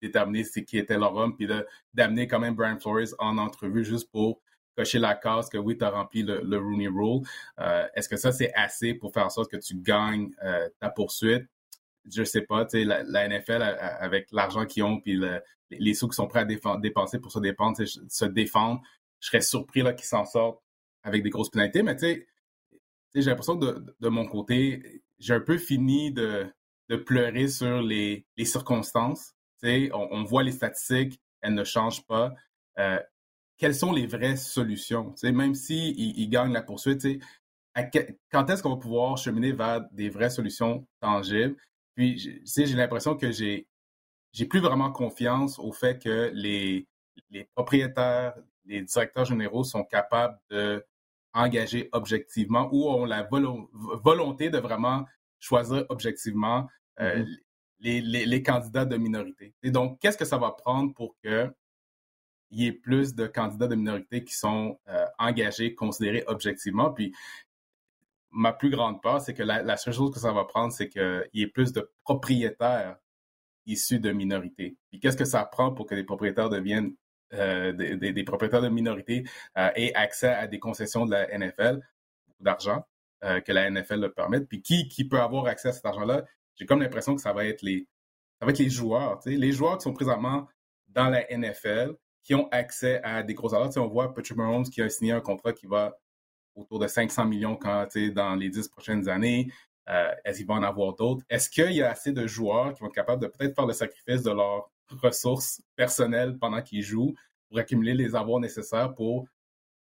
déterminé 0.01 0.43
qui 0.43 0.77
était 0.77 0.97
leur 0.97 1.15
homme, 1.15 1.35
puis 1.35 1.47
d'amener 1.93 2.27
quand 2.27 2.39
même 2.39 2.55
Brian 2.55 2.79
Flores 2.79 3.15
en 3.19 3.37
entrevue 3.37 3.83
juste 3.83 4.11
pour 4.11 4.41
cocher 4.75 4.99
la 4.99 5.15
case 5.15 5.49
que 5.49 5.57
oui, 5.57 5.77
tu 5.77 5.83
as 5.83 5.89
rempli 5.89 6.23
le, 6.23 6.57
Rooney 6.57 6.87
Rule. 6.87 7.21
Euh, 7.59 7.87
est-ce 7.95 8.09
que 8.09 8.17
ça, 8.17 8.31
c'est 8.31 8.53
assez 8.53 8.93
pour 8.93 9.13
faire 9.13 9.25
en 9.25 9.29
sorte 9.29 9.51
que 9.51 9.57
tu 9.57 9.75
gagnes 9.75 10.31
euh, 10.43 10.69
ta 10.79 10.89
poursuite? 10.89 11.47
je 12.09 12.23
sais 12.23 12.41
pas, 12.41 12.65
tu 12.65 12.79
sais, 12.79 12.83
la, 12.83 13.27
NFL, 13.27 13.61
avec 13.61 14.31
l'argent 14.31 14.65
qu'ils 14.65 14.83
ont, 14.83 14.99
puis 14.99 15.19
les 15.69 15.93
sous 15.93 16.07
qu'ils 16.07 16.15
sont 16.15 16.27
prêts 16.27 16.39
à 16.39 16.77
dépenser 16.77 17.19
pour 17.19 17.31
se 17.31 17.39
défendre, 17.39 17.83
se 17.83 18.25
défendre, 18.25 18.81
je 19.19 19.27
serais 19.27 19.41
surpris 19.41 19.83
qu'ils 19.95 20.05
s'en 20.05 20.25
sortent 20.25 20.61
avec 21.03 21.23
des 21.23 21.29
grosses 21.29 21.49
pénalités. 21.49 21.83
Mais 21.83 21.95
tu 21.95 22.01
sais, 22.01 22.27
j'ai 23.13 23.29
l'impression 23.29 23.57
que 23.57 23.85
de, 23.99 24.09
mon 24.09 24.25
côté, 24.25 25.03
j'ai 25.19 25.33
un 25.33 25.39
peu 25.39 25.57
fini 25.57 26.11
de, 26.11 26.47
de 26.89 26.95
pleurer 26.95 27.47
sur 27.47 27.81
les, 27.81 28.25
les 28.37 28.45
circonstances. 28.45 29.33
On, 29.63 30.07
on, 30.11 30.23
voit 30.23 30.41
les 30.41 30.53
statistiques, 30.53 31.21
elles 31.41 31.53
ne 31.53 31.63
changent 31.63 32.05
pas. 32.07 32.33
Euh, 32.79 32.99
quelles 33.61 33.75
sont 33.75 33.91
les 33.91 34.07
vraies 34.07 34.37
solutions? 34.37 35.13
même 35.21 35.53
s'ils 35.53 35.95
si 35.95 36.13
ils 36.17 36.29
gagnent 36.29 36.51
la 36.51 36.63
poursuite, 36.63 37.07
quand 38.31 38.49
est-ce 38.49 38.63
qu'on 38.63 38.71
va 38.71 38.77
pouvoir 38.77 39.17
cheminer 39.19 39.51
vers 39.51 39.87
des 39.91 40.09
vraies 40.09 40.31
solutions 40.31 40.87
tangibles? 40.99 41.55
Puis, 41.93 42.41
j'ai 42.43 42.65
l'impression 42.75 43.15
que 43.15 43.31
j'ai 43.31 43.67
j'ai 44.33 44.45
plus 44.45 44.61
vraiment 44.61 44.91
confiance 44.91 45.59
au 45.59 45.71
fait 45.73 46.01
que 46.01 46.31
les, 46.33 46.87
les 47.29 47.43
propriétaires, 47.53 48.33
les 48.65 48.81
directeurs 48.81 49.25
généraux 49.25 49.63
sont 49.63 49.83
capables 49.83 50.39
de 50.49 50.83
engager 51.33 51.87
objectivement 51.91 52.67
ou 52.71 52.89
ont 52.89 53.05
la 53.05 53.27
volonté 53.71 54.49
de 54.49 54.57
vraiment 54.57 55.05
choisir 55.39 55.85
objectivement 55.89 56.67
euh, 56.99 57.19
mm-hmm. 57.19 57.37
les, 57.81 58.25
les, 58.25 58.43
candidats 58.43 58.85
de 58.85 58.97
minorité. 58.97 59.53
Et 59.61 59.69
donc, 59.69 59.99
qu'est-ce 59.99 60.17
que 60.17 60.25
ça 60.25 60.37
va 60.37 60.51
prendre 60.51 60.93
pour 60.95 61.15
qu'il 62.51 62.63
y 62.63 62.67
ait 62.67 62.73
plus 62.73 63.15
de 63.15 63.25
candidats 63.27 63.67
de 63.67 63.75
minorité 63.75 64.23
qui 64.23 64.35
sont 64.35 64.77
euh, 64.89 65.05
engagés, 65.17 65.73
considérés 65.73 66.23
objectivement? 66.27 66.91
Puis, 66.91 67.13
ma 68.31 68.53
plus 68.53 68.69
grande 68.69 69.01
peur, 69.01 69.21
c'est 69.21 69.33
que 69.33 69.43
la, 69.43 69.77
seule 69.77 69.93
chose 69.93 70.13
que 70.13 70.19
ça 70.19 70.31
va 70.31 70.45
prendre, 70.45 70.73
c'est 70.73 70.89
qu'il 70.89 71.29
y 71.33 71.43
ait 71.43 71.47
plus 71.47 71.71
de 71.73 71.89
propriétaires 72.03 72.97
issus 73.65 73.99
de 73.99 74.11
minorités. 74.11 74.77
Puis 74.89 74.99
qu'est-ce 74.99 75.17
que 75.17 75.25
ça 75.25 75.45
prend 75.45 75.71
pour 75.71 75.85
que 75.85 75.95
les 75.95 76.03
propriétaires 76.03 76.49
deviennent 76.49 76.95
euh, 77.33 77.71
des, 77.73 78.23
propriétaires 78.23 78.61
de 78.61 78.69
minorités 78.69 79.23
euh, 79.57 79.69
aient 79.75 79.93
accès 79.93 80.33
à 80.33 80.47
des 80.47 80.59
concessions 80.59 81.05
de 81.05 81.11
la 81.11 81.37
NFL, 81.37 81.79
d'argent, 82.39 82.85
euh, 83.23 83.39
que 83.41 83.51
la 83.51 83.69
NFL 83.69 83.99
le 83.99 84.11
permette? 84.11 84.47
Puis 84.47 84.61
qui, 84.61 85.07
peut 85.07 85.19
avoir 85.19 85.45
accès 85.45 85.69
à 85.69 85.73
cet 85.73 85.85
argent-là? 85.85 86.25
J'ai 86.55 86.65
comme 86.65 86.81
l'impression 86.81 87.15
que 87.15 87.21
ça 87.21 87.33
va 87.33 87.45
être 87.45 87.61
les, 87.61 87.87
ça 88.39 88.45
va 88.45 88.51
être 88.51 88.59
les 88.59 88.69
joueurs. 88.69 89.19
Les 89.25 89.51
joueurs 89.51 89.77
qui 89.77 89.83
sont 89.83 89.93
présentement 89.93 90.47
dans 90.87 91.09
la 91.09 91.25
NFL, 91.29 91.93
qui 92.23 92.35
ont 92.35 92.47
accès 92.51 93.01
à 93.03 93.23
des 93.23 93.33
gros 93.33 93.53
argent. 93.53 93.81
on 93.81 93.87
voit 93.87 94.13
Patrick 94.13 94.37
Mahomes 94.37 94.65
qui 94.65 94.81
a 94.81 94.89
signé 94.89 95.11
un 95.11 95.21
contrat 95.21 95.53
qui 95.53 95.65
va 95.65 95.97
autour 96.55 96.79
de 96.79 96.87
500 96.87 97.25
millions 97.25 97.55
quand, 97.55 97.87
dans 98.13 98.35
les 98.35 98.49
10 98.49 98.67
prochaines 98.67 99.09
années. 99.09 99.51
Euh, 99.89 100.11
est-ce 100.23 100.37
qu'il 100.37 100.47
va 100.47 100.55
en 100.55 100.63
avoir 100.63 100.93
d'autres? 100.93 101.23
Est-ce 101.29 101.49
qu'il 101.49 101.71
y 101.71 101.81
a 101.81 101.89
assez 101.89 102.11
de 102.11 102.27
joueurs 102.27 102.73
qui 102.73 102.81
vont 102.81 102.87
être 102.87 102.95
capables 102.95 103.21
de 103.21 103.27
peut-être 103.27 103.55
faire 103.55 103.65
le 103.65 103.73
sacrifice 103.73 104.21
de 104.21 104.31
leurs 104.31 104.69
ressources 105.01 105.61
personnelles 105.75 106.37
pendant 106.37 106.61
qu'ils 106.61 106.83
jouent 106.83 107.15
pour 107.49 107.57
accumuler 107.57 107.93
les 107.93 108.15
avoirs 108.15 108.39
nécessaires 108.39 108.93
pour 108.93 109.27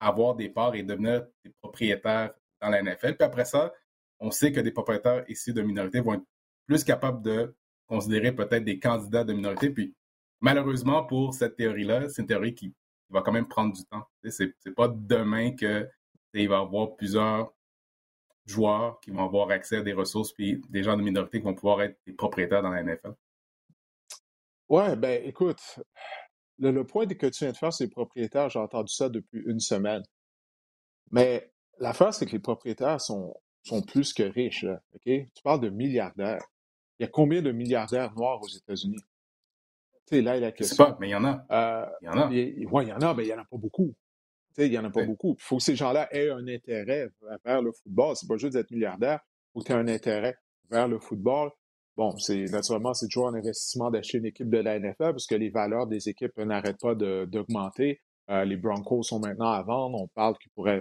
avoir 0.01 0.37
des 0.37 0.49
parts 0.49 0.75
et 0.75 0.83
devenir 0.83 1.27
des 1.45 1.51
propriétaires 1.61 2.33
dans 2.61 2.69
la 2.69 2.83
NFL? 2.83 3.17
Puis 3.17 3.25
après 3.25 3.45
ça, 3.45 3.73
on 4.21 4.31
sait 4.31 4.53
que 4.53 4.61
des 4.61 4.71
propriétaires 4.71 5.25
ici 5.29 5.53
de 5.53 5.63
minorité 5.63 6.01
vont 6.01 6.15
être 6.15 6.25
plus 6.67 6.85
capables 6.85 7.23
de 7.23 7.55
considérer 7.87 8.33
peut-être 8.33 8.65
des 8.65 8.79
candidats 8.79 9.25
de 9.25 9.33
minorité. 9.33 9.71
Puis 9.71 9.95
malheureusement, 10.41 11.05
pour 11.05 11.35
cette 11.35 11.57
théorie-là, 11.57 12.09
c'est 12.09 12.23
une 12.23 12.29
théorie 12.29 12.55
qui 12.55 12.75
va 13.11 13.23
quand 13.23 13.33
même 13.33 13.49
prendre 13.49 13.75
du 13.75 13.85
temps. 13.85 14.07
C'est 14.29 14.75
pas 14.75 14.89
demain 14.89 15.55
que 15.55 15.89
il 16.35 16.49
va 16.49 16.59
y 16.59 16.61
avoir 16.61 16.95
plusieurs 16.95 17.53
joueurs 18.47 19.01
qui 19.01 19.11
vont 19.11 19.25
avoir 19.25 19.51
accès 19.51 19.79
à 19.79 19.83
des 19.83 19.93
ressources, 19.93 20.33
puis 20.33 20.61
des 20.69 20.83
gens 20.83 20.97
de 20.97 21.03
minorité 21.03 21.39
qui 21.39 21.45
vont 21.45 21.55
pouvoir 21.55 21.83
être 21.83 21.99
des 22.07 22.13
propriétaires 22.13 22.63
dans 22.63 22.71
la 22.71 22.83
NFL. 22.83 23.15
Ouais, 24.69 24.97
ben 24.97 25.23
écoute, 25.25 25.81
le, 26.59 26.85
point 26.85 27.07
que 27.07 27.27
tu 27.27 27.45
viens 27.45 27.53
de 27.53 27.57
faire, 27.57 27.73
c'est 27.73 27.85
les 27.85 27.91
propriétaires, 27.91 28.51
j'ai 28.51 28.59
entendu 28.59 28.93
ça 28.93 29.09
depuis 29.09 29.43
une 29.47 29.61
semaine. 29.61 30.03
Mais 31.11 31.51
l'affaire, 31.79 32.13
c'est 32.13 32.27
que 32.27 32.33
les 32.33 32.39
propriétaires 32.39 33.01
sont, 33.01 33.35
plus 33.87 34.13
que 34.13 34.23
riches. 34.23 34.67
Tu 35.05 35.43
parles 35.43 35.61
de 35.61 35.71
milliardaires. 35.71 36.45
Il 36.99 37.05
y 37.05 37.07
a 37.07 37.11
combien 37.11 37.43
de 37.43 37.53
milliardaires 37.53 38.13
noirs 38.15 38.43
aux 38.43 38.49
États-Unis? 38.49 39.03
Tu 40.09 40.17
sais, 40.17 40.23
là, 40.23 40.37
y 40.37 40.41
la 40.41 40.53
question. 40.53 40.85
pas, 40.85 40.97
mais 41.01 41.09
il 41.09 41.13
y 41.13 41.15
en 41.15 41.25
a. 41.25 41.45
Euh, 41.51 41.87
il 42.03 42.07
y 42.07 42.09
en 42.09 42.19
a. 42.19 42.29
Oui, 42.29 42.85
il 42.85 42.89
y 42.89 42.93
en 42.93 43.01
a, 43.01 43.15
mais 43.15 43.25
il 43.25 43.27
n'y 43.27 43.35
en 43.35 43.39
a 43.39 43.45
pas 43.45 43.59
beaucoup 43.59 43.95
il 44.65 44.71
n'y 44.71 44.79
en 44.79 44.85
a 44.85 44.91
pas 44.91 45.05
beaucoup. 45.05 45.37
Il 45.39 45.43
faut 45.43 45.59
que 45.59 45.63
ces 45.63 45.77
gens-là 45.77 46.09
aient 46.15 46.31
un 46.31 46.47
intérêt 46.49 47.09
vers 47.45 47.63
le 47.63 47.73
football. 47.73 48.17
C'est 48.17 48.27
pas 48.27 48.37
juste 48.37 48.55
d'être 48.55 48.71
milliardaire. 48.71 49.21
Il 49.23 49.51
faut 49.53 49.61
que 49.61 49.67
tu 49.67 49.73
aies 49.73 49.77
un 49.77 49.89
intérêt 49.89 50.37
vers 50.71 50.89
le 50.89 50.99
football. 50.99 51.51
Bon, 51.97 52.17
c'est 52.19 52.45
naturellement, 52.45 52.95
c'est 52.95 53.09
toujours 53.09 53.29
un 53.29 53.35
investissement 53.35 53.91
d'acheter 53.91 54.19
une 54.19 54.27
équipe 54.27 54.49
de 54.49 54.59
la 54.59 54.79
NFL 54.79 55.13
parce 55.13 55.27
que 55.27 55.35
les 55.35 55.51
valeurs 55.51 55.87
des 55.87 56.09
équipes 56.09 56.37
n'arrêtent 56.39 56.81
pas 56.81 56.95
d'augmenter. 56.95 58.01
Euh, 58.31 58.45
les 58.45 58.57
Broncos 58.57 59.05
sont 59.05 59.21
maintenant 59.21 59.51
à 59.51 59.63
vendre. 59.63 60.01
On 60.01 60.09
parle 60.09 60.37
qu'ils 60.39 60.53
pourraient 60.53 60.81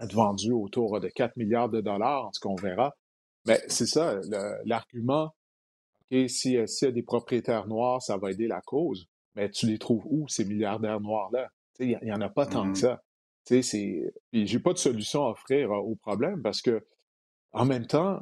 être 0.00 0.14
vendus 0.14 0.52
autour 0.52 1.00
de 1.00 1.08
4 1.08 1.36
milliards 1.36 1.68
de 1.68 1.80
dollars, 1.80 2.26
en 2.26 2.30
tout 2.30 2.40
cas, 2.40 2.48
on 2.48 2.54
verra. 2.54 2.94
Mais 3.46 3.60
c'est 3.68 3.86
ça, 3.86 4.20
l'argument, 4.64 5.34
OK, 6.10 6.28
s'il 6.28 6.52
y 6.52 6.58
a 6.58 6.90
des 6.90 7.02
propriétaires 7.02 7.66
noirs, 7.66 8.02
ça 8.02 8.16
va 8.16 8.30
aider 8.30 8.46
la 8.46 8.60
cause. 8.60 9.06
Mais 9.34 9.50
tu 9.50 9.66
les 9.66 9.78
trouves 9.78 10.04
où, 10.06 10.26
ces 10.28 10.44
milliardaires 10.44 11.00
noirs-là? 11.00 11.50
Il 11.78 11.98
n'y 12.02 12.12
en 12.12 12.20
a 12.20 12.28
pas 12.28 12.46
tant 12.46 12.64
que 12.64 12.70
mmh 12.70 12.74
ça. 12.74 13.02
Puis 13.46 14.46
j'ai 14.46 14.58
pas 14.58 14.72
de 14.72 14.78
solution 14.78 15.24
à 15.26 15.30
offrir 15.30 15.70
au 15.70 15.94
problème 15.94 16.42
parce 16.42 16.60
que, 16.60 16.84
en 17.52 17.64
même 17.64 17.86
temps, 17.86 18.20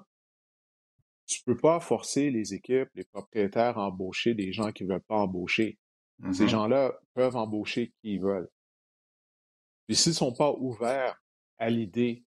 tu 1.26 1.42
peux 1.42 1.56
pas 1.56 1.80
forcer 1.80 2.30
les 2.30 2.54
équipes, 2.54 2.90
les 2.94 3.04
propriétaires 3.04 3.78
à 3.78 3.86
embaucher 3.86 4.34
des 4.34 4.52
gens 4.52 4.72
qui 4.72 4.84
ne 4.84 4.90
veulent 4.90 5.00
pas 5.00 5.16
embaucher. 5.16 5.78
Ces 6.32 6.44
mmh 6.44 6.48
gens-là 6.48 7.00
peuvent 7.14 7.36
embaucher 7.36 7.88
qui 7.88 8.14
ils 8.14 8.20
veulent. 8.20 8.50
Puis 9.86 9.96
s'ils 9.96 10.10
ne 10.10 10.16
sont 10.16 10.34
pas 10.34 10.52
ouverts 10.52 11.20
à 11.58 11.70
l'idée 11.70 12.25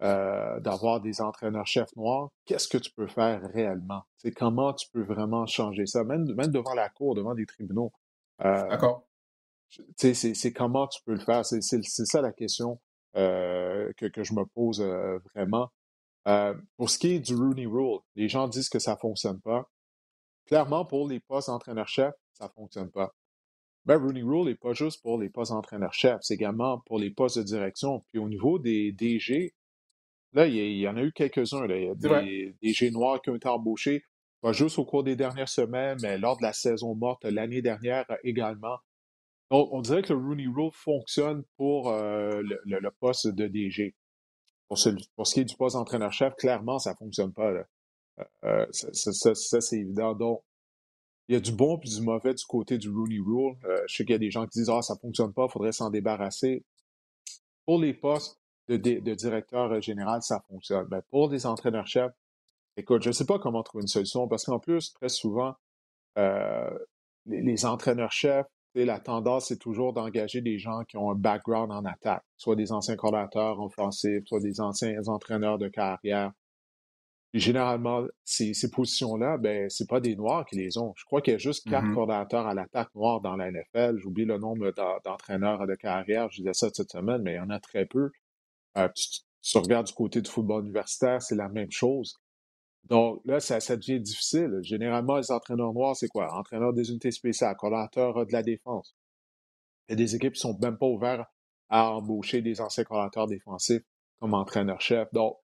d'avoir 0.00 1.00
des 1.00 1.20
entraîneurs-chefs 1.20 1.94
noirs, 1.96 2.28
qu'est-ce 2.44 2.68
que 2.68 2.78
tu 2.78 2.90
peux 2.90 3.06
faire 3.06 3.40
réellement? 3.54 4.02
C'est 4.16 4.32
comment 4.32 4.72
tu 4.74 4.88
peux 4.92 5.02
vraiment 5.02 5.46
changer 5.46 5.86
ça, 5.86 6.04
même, 6.04 6.24
même 6.34 6.50
devant 6.50 6.74
la 6.74 6.88
cour, 6.90 7.14
devant 7.14 7.34
des 7.34 7.46
tribunaux. 7.46 7.92
D'accord. 8.38 9.06
C'est 9.96 10.52
comment 10.52 10.86
tu 10.86 11.00
peux 11.04 11.14
le 11.14 11.20
faire? 11.20 11.44
C'est 11.44 11.62
ça 11.62 12.20
la 12.20 12.32
question 12.32 12.78
euh, 13.16 13.92
que, 13.96 14.06
que, 14.06 14.22
je 14.22 14.34
me 14.34 14.44
pose 14.44 14.82
euh, 14.82 15.18
vraiment. 15.34 15.70
Euh, 16.28 16.54
pour 16.76 16.90
ce 16.90 16.98
qui 16.98 17.14
est 17.14 17.20
du 17.20 17.34
Rooney 17.34 17.66
Rule, 17.66 18.00
les 18.14 18.28
gens 18.28 18.46
disent 18.46 18.68
que 18.68 18.78
ça 18.78 18.92
ne 18.92 18.98
fonctionne 18.98 19.40
pas. 19.40 19.70
Clairement, 20.46 20.84
pour 20.84 21.08
les 21.08 21.20
postes 21.20 21.48
entraîneur-chef, 21.48 22.14
ça 22.34 22.44
ne 22.44 22.50
fonctionne 22.50 22.90
pas. 22.90 23.14
Ben, 23.86 23.96
Rooney 23.96 24.22
Rule 24.22 24.48
n'est 24.48 24.56
pas 24.56 24.74
juste 24.74 25.00
pour 25.02 25.18
les 25.18 25.30
postes 25.30 25.52
entraîneur-chef, 25.52 26.18
c'est 26.20 26.34
également 26.34 26.80
pour 26.80 26.98
les 26.98 27.10
postes 27.10 27.38
de 27.38 27.42
direction. 27.44 28.04
Puis 28.10 28.18
au 28.18 28.28
niveau 28.28 28.58
des 28.58 28.92
DG, 28.92 29.54
là, 30.36 30.46
il 30.46 30.78
y, 30.78 30.86
en 30.86 30.96
a 30.96 31.02
eu 31.02 31.12
quelques-uns. 31.12 31.66
Il 31.66 31.84
y 31.84 31.88
a 31.88 31.94
des 31.94 32.54
DG 32.62 32.90
noirs 32.90 33.20
qui 33.22 33.30
ont 33.30 33.36
été 33.36 33.48
embauchés, 33.48 34.04
pas 34.42 34.52
juste 34.52 34.78
au 34.78 34.84
cours 34.84 35.02
des 35.02 35.16
dernières 35.16 35.48
semaines, 35.48 35.98
mais 36.02 36.18
lors 36.18 36.36
de 36.36 36.42
la 36.42 36.52
saison 36.52 36.94
morte 36.94 37.24
l'année 37.24 37.62
dernière 37.62 38.04
également. 38.22 38.76
On, 39.50 39.68
on, 39.72 39.80
dirait 39.80 40.02
que 40.02 40.12
le 40.12 40.18
Rooney 40.18 40.46
Rule 40.46 40.72
fonctionne 40.72 41.42
pour 41.56 41.88
euh, 41.88 42.42
le, 42.42 42.90
poste 43.00 43.28
de 43.28 43.46
DG. 43.46 43.94
Pour 44.68 44.76
ce, 44.76 44.90
pour 45.14 45.26
ce 45.26 45.34
qui 45.34 45.40
est 45.40 45.44
du 45.44 45.56
poste 45.56 45.76
d'entraîneur-chef, 45.76 46.34
clairement, 46.34 46.78
ça 46.78 46.90
ne 46.90 46.96
fonctionne 46.96 47.32
pas. 47.32 47.50
Euh, 47.50 47.64
euh, 48.44 48.66
ça, 48.72 49.60
c'est 49.60 49.76
évident. 49.76 50.14
Donc, 50.14 50.42
il 51.28 51.34
y 51.34 51.36
a 51.36 51.40
du 51.40 51.52
bon 51.52 51.78
et 51.78 51.88
du 51.88 52.02
mauvais 52.02 52.34
du 52.34 52.44
côté 52.44 52.76
du 52.76 52.90
Rooney 52.90 53.20
Rule. 53.24 53.54
je 53.88 53.96
sais 53.96 54.04
qu'il 54.04 54.12
y 54.12 54.16
a 54.16 54.18
des 54.18 54.30
gens 54.30 54.44
qui 54.46 54.58
disent 54.58 54.70
Ah, 54.70 54.82
ça 54.82 54.94
ne 54.94 54.98
fonctionne 54.98 55.32
pas, 55.32 55.46
il 55.48 55.52
faudrait 55.52 55.72
s'en 55.72 55.90
débarrasser. 55.90 56.64
Pour 57.64 57.80
les 57.80 57.94
postes 57.94 58.38
de, 58.68 58.76
de, 58.76 59.14
directeur 59.14 59.80
général, 59.80 60.22
ça 60.22 60.40
fonctionne. 60.48 60.86
Mais 60.90 61.02
pour 61.10 61.30
les 61.30 61.46
entraîneurs-chefs, 61.46 62.12
écoute, 62.76 63.02
je 63.02 63.08
ne 63.08 63.12
sais 63.12 63.26
pas 63.26 63.38
comment 63.38 63.62
trouver 63.62 63.82
une 63.82 63.88
solution 63.88 64.28
parce 64.28 64.44
qu'en 64.44 64.58
plus, 64.58 64.92
très 64.94 65.08
souvent, 65.08 65.54
les, 66.16 67.42
les 67.42 67.66
entraîneurs-chefs 67.66 68.46
la 68.84 69.00
tendance, 69.00 69.48
c'est 69.48 69.58
toujours 69.58 69.92
d'engager 69.92 70.40
des 70.40 70.58
gens 70.58 70.84
qui 70.84 70.96
ont 70.96 71.10
un 71.10 71.14
background 71.14 71.72
en 71.72 71.84
attaque, 71.84 72.24
soit 72.36 72.56
des 72.56 72.72
anciens 72.72 72.96
coordinateurs 72.96 73.60
offensifs, 73.60 74.24
soit 74.26 74.40
des 74.40 74.60
anciens 74.60 75.00
entraîneurs 75.06 75.58
de 75.58 75.68
carrière. 75.68 76.32
généralement, 77.32 78.04
ces, 78.24 78.52
positions-là, 78.70 79.36
ben, 79.38 79.68
c'est 79.68 79.88
pas 79.88 80.00
des 80.00 80.16
Noirs 80.16 80.46
qui 80.46 80.56
les 80.56 80.78
ont. 80.78 80.94
Je 80.96 81.04
crois 81.04 81.20
qu'il 81.20 81.32
y 81.32 81.34
a 81.34 81.38
juste 81.38 81.68
quatre 81.68 81.84
mm-hmm. 81.84 81.94
coordinateurs 81.94 82.46
à 82.46 82.54
l'attaque 82.54 82.94
noirs 82.94 83.20
dans 83.20 83.36
la 83.36 83.50
NFL. 83.50 83.98
J'oublie 83.98 84.24
le 84.24 84.38
nombre 84.38 84.72
d'entraîneurs 85.04 85.66
de 85.66 85.74
carrière. 85.74 86.30
Je 86.30 86.38
disais 86.38 86.54
ça 86.54 86.68
cette 86.72 86.90
semaine, 86.90 87.22
mais 87.22 87.32
il 87.34 87.36
y 87.36 87.40
en 87.40 87.50
a 87.50 87.60
très 87.60 87.84
peu. 87.84 88.10
Euh, 88.76 88.88
tu, 88.94 89.58
regardes 89.58 89.86
du 89.86 89.92
côté 89.92 90.20
du 90.20 90.30
football 90.30 90.64
universitaire, 90.64 91.22
c'est 91.22 91.34
la 91.34 91.48
même 91.48 91.70
chose. 91.70 92.16
Donc 92.84 93.20
là, 93.24 93.40
ça, 93.40 93.58
devient 93.76 94.00
difficile. 94.00 94.58
Généralement, 94.62 95.16
les 95.16 95.30
entraîneurs 95.30 95.72
noirs, 95.72 95.96
c'est 95.96 96.08
quoi? 96.08 96.32
Entraîneurs 96.34 96.72
des 96.72 96.90
unités 96.90 97.10
spéciales, 97.10 97.56
coordonnateurs 97.56 98.26
de 98.26 98.32
la 98.32 98.42
défense. 98.42 98.94
Il 99.88 99.92
y 99.92 99.94
a 99.94 99.96
des 99.96 100.14
équipes 100.14 100.34
qui 100.34 100.40
sont 100.40 100.56
même 100.60 100.78
pas 100.78 100.86
ouvertes 100.86 101.28
à 101.68 101.90
embaucher 101.90 102.42
des 102.42 102.60
anciens 102.60 102.84
coordonnateurs 102.84 103.26
défensifs 103.26 103.82
comme 104.20 104.34
entraîneur-chef. 104.34 105.08
Donc, 105.12 105.36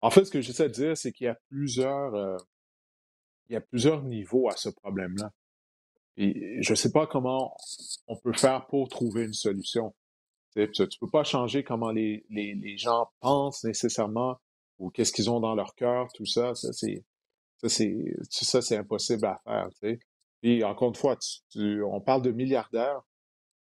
en 0.00 0.10
fait, 0.10 0.24
ce 0.24 0.30
que 0.30 0.40
j'essaie 0.40 0.68
de 0.68 0.74
dire, 0.74 0.96
c'est 0.96 1.12
qu'il 1.12 1.26
y 1.26 1.28
a 1.28 1.38
plusieurs, 1.48 2.14
euh, 2.14 2.36
il 3.48 3.54
y 3.54 3.56
a 3.56 3.60
plusieurs 3.60 4.02
niveaux 4.02 4.48
à 4.48 4.56
ce 4.56 4.68
problème-là. 4.68 5.32
Et 6.16 6.62
je 6.62 6.72
ne 6.72 6.76
sais 6.76 6.92
pas 6.92 7.06
comment 7.06 7.56
on 8.06 8.16
peut 8.16 8.32
faire 8.32 8.66
pour 8.66 8.88
trouver 8.88 9.24
une 9.24 9.32
solution. 9.32 9.94
Tu 10.54 10.60
ne 10.60 10.98
peux 11.00 11.10
pas 11.10 11.24
changer 11.24 11.64
comment 11.64 11.90
les, 11.90 12.24
les, 12.30 12.54
les 12.54 12.76
gens 12.76 13.08
pensent 13.20 13.64
nécessairement 13.64 14.36
ou 14.78 14.90
qu'est-ce 14.90 15.12
qu'ils 15.12 15.30
ont 15.30 15.40
dans 15.40 15.54
leur 15.54 15.74
cœur, 15.74 16.08
tout 16.14 16.26
ça. 16.26 16.54
Ça, 16.54 16.72
c'est, 16.72 17.04
ça, 17.58 17.68
c'est, 17.68 17.94
ça, 18.30 18.62
c'est 18.62 18.76
impossible 18.76 19.26
à 19.26 19.40
faire. 19.44 19.68
Tu. 19.82 20.00
Puis, 20.40 20.62
encore 20.64 20.88
une 20.88 20.94
fois, 20.94 21.16
on 21.56 22.00
parle 22.00 22.22
de 22.22 22.30
milliardaires. 22.30 23.00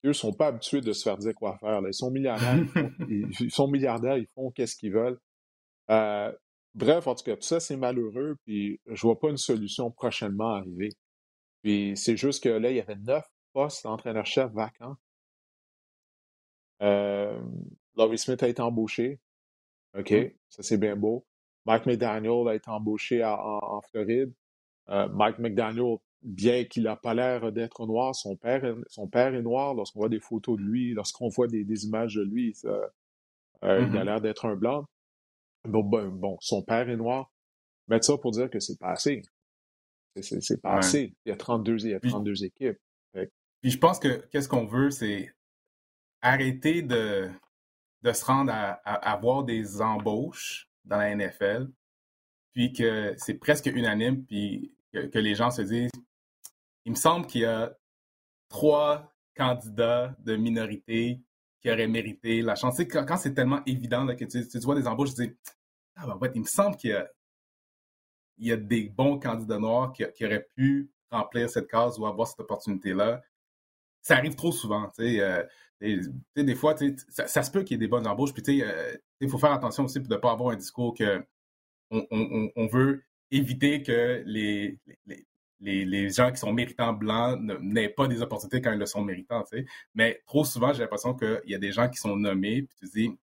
Eux 0.04 0.12
sont 0.12 0.32
pas 0.32 0.48
habitués 0.48 0.80
de 0.80 0.92
se 0.92 1.02
faire 1.02 1.18
dire 1.18 1.34
quoi 1.34 1.58
faire. 1.58 1.80
Ils 1.86 1.94
sont 1.94 2.10
milliardaires. 2.10 2.64
ils, 3.08 3.50
sont 3.50 3.68
milliardaires, 3.68 4.16
ils 4.16 4.28
font 4.34 4.50
qu'est-ce 4.52 4.76
qu'ils 4.76 4.92
veulent. 4.92 5.18
Euh, 5.90 6.32
bref, 6.74 7.06
en 7.06 7.14
tout 7.14 7.24
cas, 7.24 7.34
tout 7.34 7.42
ça, 7.42 7.58
c'est 7.58 7.76
malheureux. 7.76 8.36
Puis, 8.44 8.80
je 8.86 9.02
vois 9.02 9.18
pas 9.18 9.30
une 9.30 9.36
solution 9.36 9.90
prochainement 9.90 10.54
arriver. 10.54 10.90
Puis 11.62 11.92
c'est 11.96 12.16
juste 12.16 12.42
que 12.42 12.48
là, 12.48 12.70
il 12.70 12.76
y 12.76 12.80
avait 12.80 12.96
neuf 12.96 13.24
postes 13.52 13.84
d'entraîneur-chef 13.84 14.52
vacants. 14.52 14.96
Euh, 16.82 17.40
Laurie 17.96 18.18
Smith 18.18 18.42
a 18.42 18.48
été 18.48 18.62
embauché. 18.62 19.20
OK, 19.98 20.12
mmh. 20.12 20.30
ça 20.48 20.62
c'est 20.62 20.78
bien 20.78 20.96
beau. 20.96 21.26
Mike 21.66 21.86
McDaniel 21.86 22.48
a 22.48 22.54
été 22.54 22.70
embauché 22.70 23.24
en, 23.24 23.80
Floride. 23.90 24.32
Euh, 24.88 25.08
Mike 25.08 25.38
McDaniel, 25.38 25.98
bien 26.22 26.64
qu'il 26.64 26.84
n'a 26.84 26.96
pas 26.96 27.14
l'air 27.14 27.52
d'être 27.52 27.86
noir, 27.86 28.14
son 28.14 28.36
père, 28.36 28.62
son 28.86 29.06
père 29.08 29.34
est 29.34 29.42
noir. 29.42 29.74
Lorsqu'on 29.74 30.00
voit 30.00 30.08
des 30.08 30.20
photos 30.20 30.56
de 30.56 30.62
lui, 30.62 30.94
lorsqu'on 30.94 31.28
voit 31.28 31.46
des, 31.46 31.84
images 31.84 32.14
de 32.14 32.22
lui, 32.22 32.56
euh, 32.64 32.86
il 33.62 33.68
a 33.68 33.80
mmh 33.80 34.04
l'air 34.04 34.20
d'être 34.20 34.46
un 34.46 34.56
blanc. 34.56 34.86
Bon, 35.64 35.82
bon, 35.82 36.08
bon, 36.08 36.36
son 36.40 36.62
père 36.62 36.88
est 36.88 36.96
noir. 36.96 37.30
Mais 37.88 38.00
ça 38.00 38.16
pour 38.16 38.30
dire 38.30 38.48
que 38.48 38.60
c'est 38.60 38.78
pas 38.78 38.92
assez. 38.92 39.22
C'est 40.20 40.60
pas 40.60 40.76
assez. 40.76 41.14
Il 41.24 41.30
y 41.30 41.32
a 41.32 41.36
32, 41.36 41.84
il 41.84 41.90
y 41.90 41.94
a 41.94 42.00
32 42.00 42.44
équipes. 42.44 42.78
Puis 43.60 43.72
je 43.72 43.78
pense 43.78 43.98
que 43.98 44.24
qu'est-ce 44.30 44.48
qu'on 44.48 44.66
veut, 44.66 44.90
c'est 44.90 45.28
arrêter 46.22 46.82
de, 46.82 47.30
de 48.02 48.12
se 48.12 48.24
rendre 48.24 48.52
à, 48.52 48.72
avoir 49.10 49.44
des 49.44 49.80
embauches 49.80 50.68
dans 50.84 50.96
la 50.96 51.14
NFL, 51.14 51.68
puis 52.52 52.72
que 52.72 53.14
c'est 53.16 53.34
presque 53.34 53.66
unanime, 53.66 54.24
puis 54.24 54.74
que, 54.92 55.18
les 55.18 55.34
gens 55.34 55.50
se 55.50 55.62
disent 55.62 55.90
il 56.84 56.92
me 56.92 56.96
semble 56.96 57.26
qu'il 57.26 57.42
y 57.42 57.44
a 57.44 57.76
trois 58.48 59.12
candidats 59.36 60.16
de 60.20 60.36
minorité 60.36 61.20
qui 61.60 61.70
auraient 61.70 61.86
mérité 61.86 62.40
la 62.40 62.54
chance. 62.54 62.80
quand, 62.90 63.16
c'est 63.18 63.34
tellement 63.34 63.62
évident 63.66 64.06
que 64.16 64.24
tu, 64.24 64.58
vois 64.60 64.74
des 64.74 64.86
embauches, 64.86 65.14
tu 65.14 65.26
dis 65.26 65.36
ah 65.96 66.06
ben 66.06 66.30
il 66.34 66.40
me 66.40 66.46
semble 66.46 66.76
qu'il 66.76 66.90
y 66.90 66.94
a 66.94 67.08
il 68.38 68.46
y 68.46 68.52
a 68.52 68.56
des 68.56 68.88
bons 68.88 69.18
candidats 69.18 69.58
noirs 69.58 69.92
qui, 69.92 70.24
auraient 70.24 70.48
pu 70.54 70.90
remplir 71.10 71.50
cette 71.50 71.68
case 71.68 71.98
ou 71.98 72.06
avoir 72.06 72.28
cette 72.28 72.40
opportunité-là. 72.40 73.22
Ça 74.00 74.16
arrive 74.16 74.36
trop 74.36 74.52
souvent. 74.52 74.90
Euh, 75.00 75.44
des 75.80 76.54
fois, 76.54 76.74
ça, 77.08 77.42
se 77.42 77.50
peut 77.50 77.62
qu'il 77.62 77.74
y 77.74 77.76
ait 77.76 77.86
des 77.86 77.88
bonnes 77.88 78.06
embauches. 78.06 78.32
Puis 78.32 78.62
euh, 78.62 78.96
il 79.20 79.28
faut 79.28 79.38
faire 79.38 79.52
attention 79.52 79.84
aussi 79.84 80.00
de 80.00 80.08
ne 80.08 80.18
pas 80.18 80.32
avoir 80.32 80.50
un 80.50 80.56
discours 80.56 80.94
que 80.94 81.24
on, 81.90 82.66
veut 82.70 83.04
éviter 83.30 83.82
que 83.82 84.22
les, 84.26 84.78
les, 85.60 86.10
gens 86.10 86.30
qui 86.30 86.38
sont 86.38 86.52
méritants 86.52 86.92
blancs 86.92 87.40
n'aient 87.60 87.88
pas 87.88 88.08
des 88.08 88.20
opportunités 88.20 88.60
quand 88.60 88.72
ils 88.72 88.78
le 88.78 88.86
sont 88.86 89.02
méritants. 89.02 89.44
Mais 89.94 90.22
trop 90.26 90.44
souvent, 90.44 90.72
j'ai 90.72 90.80
l'impression 90.80 91.14
qu'il 91.14 91.42
y 91.46 91.54
a 91.54 91.58
des 91.58 91.72
gens 91.72 91.88
qui 91.88 91.98
sont 91.98 92.16
nommés, 92.16 92.62
puis 92.62 92.76
tu 92.78 92.86
dis, 92.86 93.18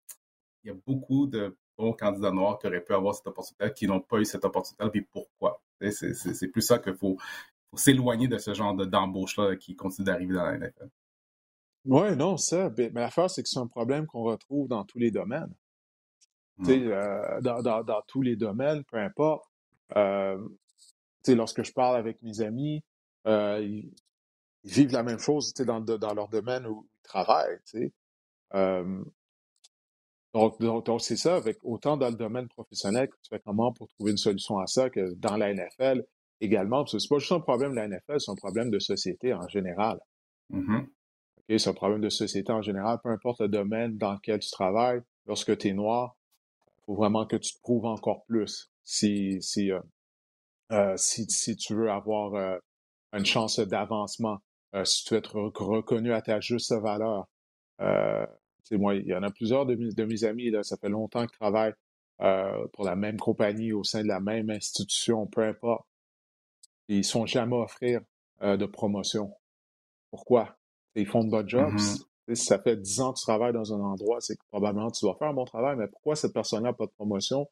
il 0.63 0.67
y 0.67 0.71
a 0.71 0.77
beaucoup 0.85 1.25
de 1.25 1.55
candidats 1.97 2.31
noirs 2.31 2.59
qui 2.59 2.67
auraient 2.67 2.83
pu 2.83 2.93
avoir 2.93 3.15
cette 3.15 3.27
opportunité, 3.27 3.73
qui 3.73 3.87
n'ont 3.87 4.01
pas 4.01 4.19
eu 4.19 4.25
cette 4.25 4.45
opportunité, 4.45 4.87
puis 4.91 5.01
pourquoi? 5.01 5.61
C'est 5.89 6.47
plus 6.49 6.61
ça 6.61 6.77
qu'il 6.77 6.95
faut, 6.95 7.17
s'éloigner 7.73 8.27
de 8.27 8.37
ce 8.37 8.53
genre 8.53 8.75
d'embauche-là 8.75 9.55
qui 9.55 9.75
continue 9.75 10.05
d'arriver 10.05 10.33
dans 10.35 10.43
la 10.43 10.57
NFL. 10.57 10.89
Oui, 11.85 12.15
non, 12.15 12.37
ça. 12.37 12.69
Ben, 12.69 12.91
mais 12.93 13.01
l'affaire, 13.01 13.29
c'est 13.29 13.43
que 13.43 13.49
c'est 13.49 13.59
un 13.59 13.67
problème 13.67 14.05
qu'on 14.05 14.23
retrouve 14.23 14.67
dans 14.67 14.83
tous 14.85 14.99
les 14.99 15.11
domaines. 15.11 15.53
Hmm. 16.57 16.69
Euh, 16.69 17.41
dans, 17.41 18.01
tous 18.07 18.21
les 18.21 18.35
domaines, 18.35 18.83
peu 18.85 18.97
importe. 18.97 19.45
Euh, 19.95 20.37
lorsque 21.27 21.63
je 21.63 21.71
parle 21.71 21.97
avec 21.97 22.21
mes 22.21 22.41
amis, 22.41 22.83
euh, 23.27 23.59
ils, 23.61 23.91
vivent 24.63 24.91
la 24.91 25.01
même 25.01 25.17
chose 25.17 25.53
dans, 25.55 25.81
dans 25.81 26.13
leur 26.13 26.27
domaine 26.27 26.67
où 26.67 26.87
ils 26.87 27.01
travaillent. 27.01 27.59
Donc, 30.33 30.61
donc, 30.61 31.01
c'est 31.01 31.17
ça, 31.17 31.35
avec 31.35 31.57
autant 31.63 31.97
dans 31.97 32.09
le 32.09 32.15
domaine 32.15 32.47
professionnel 32.47 33.09
que 33.09 33.15
tu 33.23 33.29
fais 33.29 33.41
comment 33.43 33.73
pour 33.73 33.87
trouver 33.89 34.11
une 34.11 34.17
solution 34.17 34.59
à 34.59 34.67
ça 34.67 34.89
que 34.89 35.13
dans 35.15 35.35
la 35.35 35.53
NFL 35.53 36.05
également. 36.39 36.83
Parce 36.83 36.93
que 36.93 36.99
c'est 36.99 37.09
pas 37.09 37.19
juste 37.19 37.31
un 37.31 37.39
problème 37.39 37.71
de 37.71 37.75
la 37.77 37.87
NFL, 37.87 38.19
c'est 38.19 38.31
un 38.31 38.35
problème 38.35 38.69
de 38.69 38.79
société 38.79 39.33
en 39.33 39.47
général. 39.47 39.99
Mm-hmm. 41.55 41.59
c'est 41.59 41.69
un 41.69 41.73
problème 41.73 42.01
de 42.01 42.09
société 42.09 42.51
en 42.51 42.61
général, 42.61 42.99
peu 43.03 43.09
importe 43.09 43.41
le 43.41 43.47
domaine 43.47 43.97
dans 43.97 44.13
lequel 44.13 44.39
tu 44.39 44.51
travailles. 44.51 45.01
Lorsque 45.25 45.57
tu 45.57 45.69
es 45.69 45.73
noir, 45.73 46.15
il 46.77 46.85
faut 46.85 46.95
vraiment 46.95 47.25
que 47.25 47.35
tu 47.35 47.53
te 47.53 47.59
prouves 47.61 47.85
encore 47.85 48.23
plus 48.25 48.71
si, 48.83 49.41
si, 49.41 49.71
euh, 49.71 49.79
euh, 50.71 50.95
si, 50.97 51.25
si, 51.29 51.55
tu 51.55 51.75
veux 51.75 51.91
avoir 51.91 52.33
euh, 52.35 52.57
une 53.13 53.25
chance 53.25 53.59
d'avancement, 53.59 54.39
si 54.83 55.03
tu 55.03 55.13
veux 55.13 55.19
être 55.19 55.35
reconnu 55.35 56.13
à 56.13 56.21
ta 56.21 56.39
juste 56.39 56.73
valeur 56.73 57.27
moi, 58.77 58.95
il 58.95 59.05
y 59.05 59.13
en 59.13 59.23
a 59.23 59.31
plusieurs 59.31 59.65
de 59.65 59.75
mes, 59.75 60.23
amis, 60.23 60.49
là, 60.49 60.63
ça 60.63 60.77
fait 60.77 60.89
longtemps 60.89 61.25
qu'ils 61.25 61.37
travaillent 61.37 61.73
pour 62.17 62.85
la 62.85 62.95
même 62.95 63.17
compagnie, 63.17 63.73
au 63.73 63.83
sein 63.83 64.03
de 64.03 64.07
la 64.07 64.19
même 64.19 64.49
institution, 64.49 65.25
peu 65.27 65.43
importe. 65.43 65.85
ils 66.87 66.97
ne 66.97 67.03
sont 67.03 67.25
jamais 67.25 67.55
offrir 67.55 68.01
euh, 68.43 68.57
de 68.57 68.65
promotion. 68.65 69.33
Pourquoi? 70.09 70.57
Ils 70.95 71.07
font 71.07 71.23
de 71.23 71.29
bons 71.29 71.47
jobs. 71.47 71.73
Mm-hmm. 71.73 72.35
Si 72.35 72.45
ça 72.45 72.59
fait 72.59 72.77
10 72.77 73.01
ans 73.01 73.13
que 73.13 73.19
tu 73.19 73.25
travailles 73.25 73.53
dans 73.53 73.73
un 73.73 73.81
endroit, 73.81 74.21
c'est 74.21 74.35
que 74.35 74.43
probablement 74.49 74.89
tu 74.91 75.05
dois 75.05 75.15
faire 75.17 75.29
un 75.29 75.33
bon 75.33 75.45
travail, 75.45 75.75
mais 75.77 75.87
pourquoi 75.87 76.15
cette 76.15 76.33
personne-là 76.33 76.69
n'a 76.69 76.73
pas 76.73 76.85
de 76.85 76.91
promotion? 76.91 77.47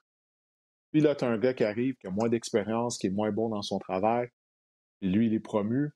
Puis 0.91 1.01
là, 1.01 1.15
tu 1.15 1.25
as 1.25 1.27
un 1.27 1.37
gars 1.37 1.53
qui 1.53 1.63
arrive, 1.63 1.95
qui 1.95 2.07
a 2.07 2.11
moins 2.11 2.29
d'expérience, 2.29 2.97
qui 2.97 3.07
est 3.07 3.11
moins 3.11 3.31
bon 3.31 3.49
dans 3.49 3.61
son 3.61 3.77
travail, 3.77 4.29
et 5.01 5.07
lui, 5.07 5.27
il 5.27 5.33
est 5.33 5.39
promu. 5.39 5.91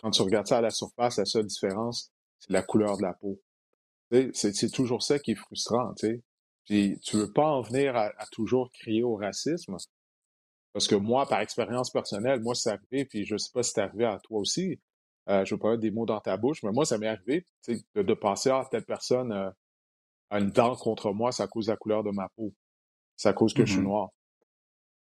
quand 0.00 0.10
tu 0.10 0.22
regardes 0.22 0.46
ça 0.46 0.58
à 0.58 0.60
la 0.60 0.70
surface, 0.70 1.18
la 1.18 1.24
seule 1.24 1.46
différence, 1.46 2.12
c'est 2.38 2.52
la 2.52 2.62
couleur 2.62 2.96
de 2.96 3.02
la 3.02 3.14
peau. 3.14 3.40
C'est 4.32 4.72
toujours 4.72 5.02
ça 5.02 5.18
qui 5.18 5.32
est 5.32 5.36
frustrant, 5.36 5.94
tu 5.94 6.06
sais. 6.06 6.22
Puis 6.64 6.98
tu 7.02 7.16
veux 7.16 7.32
pas 7.32 7.46
en 7.46 7.62
venir 7.62 7.96
à, 7.96 8.12
toujours 8.32 8.70
crier 8.72 9.02
au 9.02 9.16
racisme. 9.16 9.76
Parce 10.72 10.86
que 10.86 10.94
moi, 10.94 11.26
par 11.26 11.40
expérience 11.40 11.90
personnelle, 11.90 12.40
moi, 12.40 12.54
c'est 12.54 12.70
arrivé, 12.70 13.04
puis 13.04 13.24
je 13.24 13.36
sais 13.36 13.50
pas 13.52 13.62
si 13.62 13.72
c'est 13.72 13.80
arrivé 13.80 14.04
à 14.04 14.18
toi 14.20 14.38
aussi. 14.38 14.80
Euh, 15.30 15.44
je 15.44 15.54
veux 15.54 15.58
pas 15.58 15.70
mettre 15.70 15.82
des 15.82 15.90
mots 15.90 16.06
dans 16.06 16.20
ta 16.20 16.36
bouche, 16.36 16.62
mais 16.62 16.72
moi, 16.72 16.84
ça 16.84 16.98
m'est 16.98 17.06
arrivé 17.06 17.46
de, 17.68 18.02
de 18.02 18.14
penser 18.14 18.50
à 18.50 18.66
telle 18.70 18.84
personne 18.84 19.32
euh, 19.32 19.50
a 20.30 20.38
une 20.38 20.50
dent 20.50 20.74
contre 20.76 21.12
moi, 21.12 21.32
c'est 21.32 21.42
à 21.42 21.48
cause 21.48 21.66
de 21.66 21.72
la 21.72 21.76
couleur 21.76 22.02
de 22.02 22.10
ma 22.10 22.28
peau. 22.30 22.52
C'est 23.16 23.28
à 23.28 23.32
cause 23.32 23.54
que 23.54 23.64
je 23.64 23.72
suis 23.72 23.80
mm-hmm. 23.80 23.84
noir. 23.84 24.10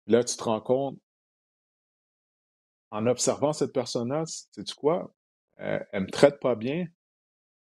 Là, 0.07 0.23
tu 0.23 0.35
te 0.35 0.43
rends 0.43 0.61
compte, 0.61 0.97
en 2.91 3.07
observant 3.07 3.53
cette 3.53 3.73
personne-là, 3.73 4.23
sais-tu 4.25 4.75
quoi? 4.75 5.13
Euh, 5.59 5.79
elle 5.91 6.03
me 6.03 6.09
traite 6.09 6.39
pas 6.39 6.55
bien, 6.55 6.85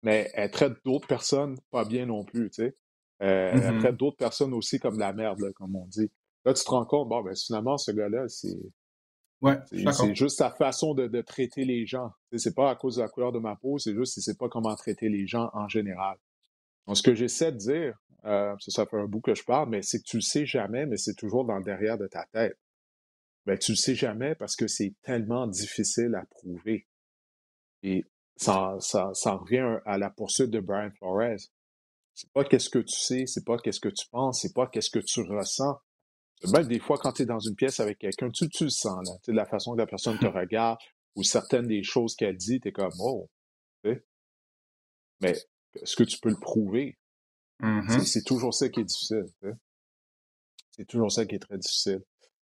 mais 0.03 0.31
elle 0.35 0.51
traite 0.51 0.75
d'autres 0.85 1.09
personnes 1.09 1.57
pas 1.71 1.85
bien 1.85 2.07
non 2.07 2.25
plus, 2.25 2.51
tu 2.51 2.63
sais. 2.63 2.77
Euh, 3.23 3.51
elle 3.53 3.61
mm-hmm. 3.61 3.79
traite 3.81 3.97
d'autres 3.97 4.17
personnes 4.17 4.55
aussi 4.55 4.79
comme 4.79 4.99
la 4.99 5.13
merde, 5.13 5.53
comme 5.55 5.77
on 5.77 5.87
dit. 5.87 6.11
Là, 6.45 6.55
tu 6.55 6.65
te 6.65 6.71
rends 6.71 6.87
compte, 6.87 7.09
bon, 7.09 7.23
ben 7.23 7.35
finalement, 7.37 7.77
ce 7.77 7.91
gars-là, 7.91 8.29
c'est. 8.29 8.57
Ouais, 9.43 9.57
c'est 9.71 10.15
juste 10.15 10.37
sa 10.37 10.51
façon 10.51 10.93
de, 10.95 11.07
de 11.07 11.23
traiter 11.23 11.65
les 11.65 11.87
gens. 11.87 12.11
C'est 12.37 12.55
pas 12.55 12.71
à 12.71 12.77
cause 12.77 12.97
de 12.97 13.03
la 13.03 13.09
couleur 13.09 13.33
de 13.33 13.39
ma 13.39 13.57
peau, 13.57 13.79
c'est 13.79 13.95
juste 13.95 14.15
qu'il 14.15 14.23
sait 14.23 14.35
pas 14.35 14.49
comment 14.49 14.75
traiter 14.77 15.09
les 15.09 15.27
gens 15.27 15.51
en 15.55 15.67
général. 15.67 16.19
Donc, 16.87 16.97
ce 16.97 17.03
que 17.03 17.15
j'essaie 17.15 17.53
de 17.53 17.57
dire, 17.57 17.99
euh, 18.25 18.55
ça, 18.59 18.85
fait 18.85 18.99
un 18.99 19.07
bout 19.07 19.21
que 19.21 19.35
je 19.35 19.45
parle, 19.45 19.71
mais 19.71 19.83
c'est 19.83 19.99
que 19.99 20.05
tu 20.05 20.19
le 20.19 20.23
sais 20.23 20.45
jamais, 20.45 20.87
mais 20.87 20.97
c'est 20.97 21.15
toujours 21.15 21.45
dans 21.45 21.57
le 21.57 21.65
derrière 21.65 21.97
de 21.97 22.07
ta 22.07 22.27
tête. 22.33 22.59
Ben, 23.47 23.57
tu 23.59 23.73
le 23.73 23.77
sais 23.77 23.95
jamais 23.95 24.35
parce 24.35 24.57
que 24.57 24.67
c'est 24.67 24.95
tellement 25.03 25.47
difficile 25.47 26.15
à 26.15 26.27
prouver. 26.27 26.87
Et 27.83 28.05
ça, 28.37 28.77
ça, 28.81 29.11
ça 29.15 29.33
revient 29.33 29.79
à 29.87 29.97
la 29.97 30.11
poursuite 30.11 30.51
de 30.51 30.61
Brian 30.61 30.91
Flores. 30.99 31.39
C'est 32.15 32.31
pas 32.33 32.45
qu'est-ce 32.45 32.69
que 32.69 32.81
tu 32.81 32.99
sais, 32.99 33.25
c'est 33.27 33.45
pas 33.45 33.57
qu'est-ce 33.57 33.81
que 33.81 33.89
tu 33.89 34.07
penses, 34.11 34.43
c'est 34.43 34.53
pas 34.53 34.67
qu'est-ce 34.67 34.91
que 34.91 34.99
tu 34.99 35.23
ressens. 35.23 35.79
Même 36.53 36.67
des 36.67 36.79
fois, 36.79 36.97
quand 36.99 37.13
tu 37.13 37.23
es 37.23 37.27
dans 37.27 37.39
une 37.39 37.55
pièce 37.55 37.81
avec 37.81 37.99
quelqu'un, 37.99 38.31
tu, 38.31 38.49
tu 38.49 38.65
le 38.65 38.71
sens, 38.71 39.07
là. 39.07 39.15
Tu 39.23 39.33
la 39.33 39.45
façon 39.45 39.73
que 39.73 39.79
la 39.79 39.87
personne 39.87 40.19
te 40.19 40.27
regarde 40.27 40.79
ou 41.17 41.23
certaines 41.23 41.67
des 41.67 41.83
choses 41.83 42.15
qu'elle 42.15 42.37
dit, 42.37 42.61
tu 42.61 42.69
es 42.69 42.73
comme, 42.73 42.93
oh, 43.01 43.29
Mais 43.85 45.35
est-ce 45.75 45.97
que 45.97 46.05
tu 46.05 46.19
peux 46.19 46.31
le 46.31 46.41
prouver? 46.41 46.99
Mm-hmm. 47.61 48.05
C'est 48.05 48.25
toujours 48.25 48.55
ça 48.55 48.69
qui 48.69 48.81
est 48.81 48.85
difficile. 48.85 49.27
C'est 50.71 50.87
toujours 50.87 51.13
ça 51.13 51.27
qui 51.27 51.35
est 51.35 51.41
très 51.41 51.59
difficile. 51.59 52.03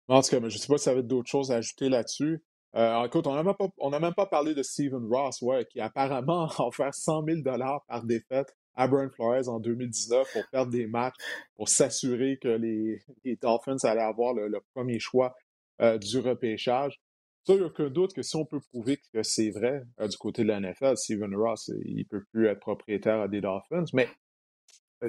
En 0.07 0.21
tout 0.21 0.29
cas, 0.29 0.39
je 0.39 0.45
ne 0.45 0.49
sais 0.49 0.67
pas 0.67 0.77
si 0.77 0.85
ça 0.85 0.93
va 0.93 0.99
être 0.99 1.07
d'autres 1.07 1.29
choses 1.29 1.51
à 1.51 1.57
ajouter 1.57 1.89
là-dessus. 1.89 2.43
Euh, 2.75 3.05
écoute, 3.05 3.27
on 3.27 3.35
n'a 3.35 3.43
même, 3.43 3.55
pas, 3.55 3.99
même 3.99 4.13
pas 4.13 4.25
parlé 4.25 4.53
de 4.53 4.63
Steven 4.63 5.07
Ross, 5.09 5.41
ouais, 5.41 5.65
qui 5.65 5.79
apparemment 5.79 6.47
a 6.57 6.63
offert 6.63 6.93
100 6.93 7.23
000 7.25 7.41
par 7.87 8.03
défaite 8.03 8.55
à 8.75 8.87
Flores 9.09 9.49
en 9.49 9.59
2019 9.59 10.31
pour 10.33 10.47
perdre 10.49 10.71
des 10.71 10.87
matchs, 10.87 11.15
pour 11.55 11.69
s'assurer 11.69 12.37
que 12.37 12.49
les, 12.49 13.01
Dolphins 13.41 13.77
allaient 13.83 14.01
avoir 14.01 14.33
le, 14.33 14.59
premier 14.73 14.99
choix 14.99 15.35
euh, 15.81 15.97
du 15.97 16.19
repêchage. 16.19 16.99
Ça, 17.45 17.53
il 17.53 17.57
n'y 17.57 17.63
a 17.63 17.67
aucun 17.67 17.89
doute 17.89 18.13
que 18.13 18.23
si 18.23 18.35
on 18.35 18.45
peut 18.45 18.59
prouver 18.59 18.97
que 19.13 19.21
c'est 19.21 19.51
vrai 19.51 19.83
du 19.99 20.17
côté 20.17 20.43
de 20.43 20.47
la 20.47 20.59
NFL, 20.59 20.97
Steven 20.97 21.35
Ross, 21.35 21.71
il 21.85 21.97
ne 21.97 22.03
peut 22.03 22.23
plus 22.31 22.47
être 22.47 22.59
propriétaire 22.59 23.29
des 23.29 23.41
Dolphins. 23.41 23.85
Mais 23.93 24.09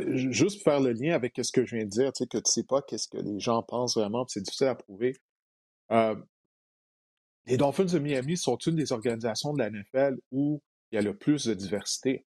juste 0.03 0.63
faire 0.63 0.81
le 0.81 0.93
lien 0.93 1.15
avec 1.15 1.33
ce 1.41 1.51
que 1.51 1.65
je 1.65 1.77
viens 1.77 1.85
de 1.85 1.91
dire, 1.91 2.13
tu 2.13 2.25
sais, 2.25 2.27
que 2.27 2.37
tu 2.37 2.43
ne 2.45 2.51
sais 2.51 2.65
pas 2.65 2.83
qu'est-ce 2.83 3.09
que 3.09 3.19
les 3.19 3.41
gens 3.41 3.63
pensent 3.63 3.97
vraiment, 3.97 4.27
c'est 4.29 4.43
difficile 4.43 4.67
à 4.67 4.75
prouver. 4.75 5.17
les 7.47 7.57
Dolphins 7.57 7.85
de 7.85 7.99
Miami 7.99 8.37
sont 8.37 8.57
une 8.59 8.77
des 8.77 8.93
organisations 8.93 9.55
de 9.55 9.59
la 9.59 9.71
NFL 9.71 10.19
où 10.31 10.63
il 10.91 10.97
y 10.97 10.99
a 10.99 11.03
le 11.03 11.17
plus 11.17 11.47
de 11.47 11.55
diversité 11.55 12.27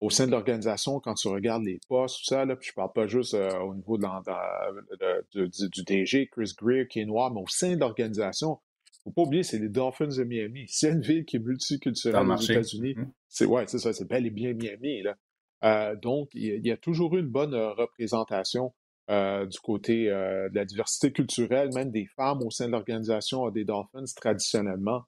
au 0.00 0.10
sein 0.10 0.26
de 0.26 0.30
l'organisation, 0.30 0.98
quand 1.00 1.14
tu 1.14 1.28
regardes 1.28 1.64
les 1.64 1.78
postes, 1.88 2.18
tout 2.18 2.24
ça, 2.24 2.44
là, 2.44 2.56
puis 2.56 2.68
je 2.70 2.74
parle 2.74 2.92
pas 2.92 3.06
juste 3.06 3.34
au 3.34 3.74
niveau 3.74 3.98
de, 3.98 5.68
du, 5.68 5.84
DG, 5.84 6.28
Chris 6.28 6.52
Greer, 6.58 6.88
qui 6.88 7.00
est 7.00 7.04
noir, 7.04 7.32
mais 7.32 7.40
au 7.40 7.48
sein 7.48 7.74
de 7.74 7.80
l'organisation, 7.80 8.58
faut 9.04 9.10
pas 9.10 9.22
oublier, 9.22 9.42
c'est 9.42 9.58
les 9.58 9.68
Dolphins 9.68 10.08
de 10.08 10.24
Miami. 10.24 10.64
C'est 10.68 10.90
une 10.90 11.00
ville 11.00 11.24
qui 11.24 11.36
est 11.36 11.40
multiculturelle 11.40 12.30
aux 12.30 12.36
États-Unis, 12.36 12.94
mmh. 12.94 13.12
c'est 13.28 13.46
ouais, 13.46 13.64
c'est 13.66 13.78
ça, 13.78 13.92
c'est 13.92 14.06
bel 14.06 14.26
et 14.26 14.30
bien 14.30 14.52
Miami. 14.52 15.02
Là. 15.02 15.16
Euh, 15.64 15.96
donc, 15.96 16.30
il 16.34 16.66
y, 16.66 16.70
a 16.70 16.76
toujours 16.76 17.16
eu 17.16 17.20
une 17.20 17.28
bonne 17.28 17.54
euh, 17.54 17.72
représentation 17.72 18.72
euh, 19.10 19.46
du 19.46 19.58
côté 19.60 20.06
de 20.06 20.54
la 20.54 20.64
diversité 20.64 21.12
culturelle, 21.12 21.70
même 21.74 21.90
des 21.90 22.06
femmes 22.06 22.42
au 22.42 22.50
sein 22.50 22.66
de 22.66 22.72
l'organisation 22.72 23.48
des 23.50 23.64
Dolphins 23.64 24.04
traditionnellement. 24.16 25.02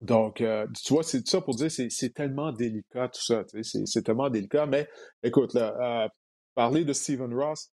Donc, 0.00 0.36
tu 0.36 0.92
vois, 0.92 1.02
c'est 1.02 1.26
ça 1.26 1.40
pour 1.40 1.54
dire, 1.54 1.70
c'est 1.70 2.14
tellement 2.14 2.52
délicat 2.52 3.08
tout 3.08 3.22
ça, 3.22 3.44
c'est 3.62 4.02
tellement 4.02 4.28
délicat. 4.30 4.66
Mais 4.66 4.88
écoute, 5.22 5.54
là, 5.54 6.08
parler 6.54 6.84
de 6.84 6.92
Stephen 6.92 7.34
Ross, 7.34 7.70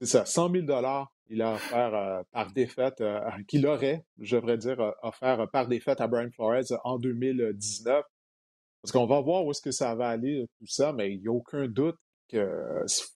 c'est 0.00 0.06
ça, 0.06 0.24
100 0.24 0.52
000 0.52 0.66
il 1.28 1.42
a 1.42 1.54
offert 1.54 2.22
par 2.32 2.52
défaite, 2.52 3.02
qu'il 3.48 3.66
aurait, 3.66 4.04
je 4.20 4.36
devrais 4.36 4.58
dire, 4.58 4.78
offert 5.02 5.48
par 5.52 5.66
défaite 5.66 6.00
à 6.00 6.06
Brian 6.06 6.30
Flores 6.30 6.72
en 6.84 6.98
2019. 6.98 8.04
Parce 8.82 8.92
qu'on 8.92 9.06
va 9.06 9.20
voir 9.20 9.44
où 9.44 9.50
est-ce 9.50 9.62
que 9.62 9.72
ça 9.72 9.94
va 9.96 10.08
aller, 10.08 10.46
tout 10.58 10.66
ça, 10.68 10.92
mais 10.92 11.12
il 11.12 11.20
n'y 11.20 11.26
a 11.26 11.32
aucun 11.32 11.66
doute 11.66 11.96
qu'il 12.28 12.46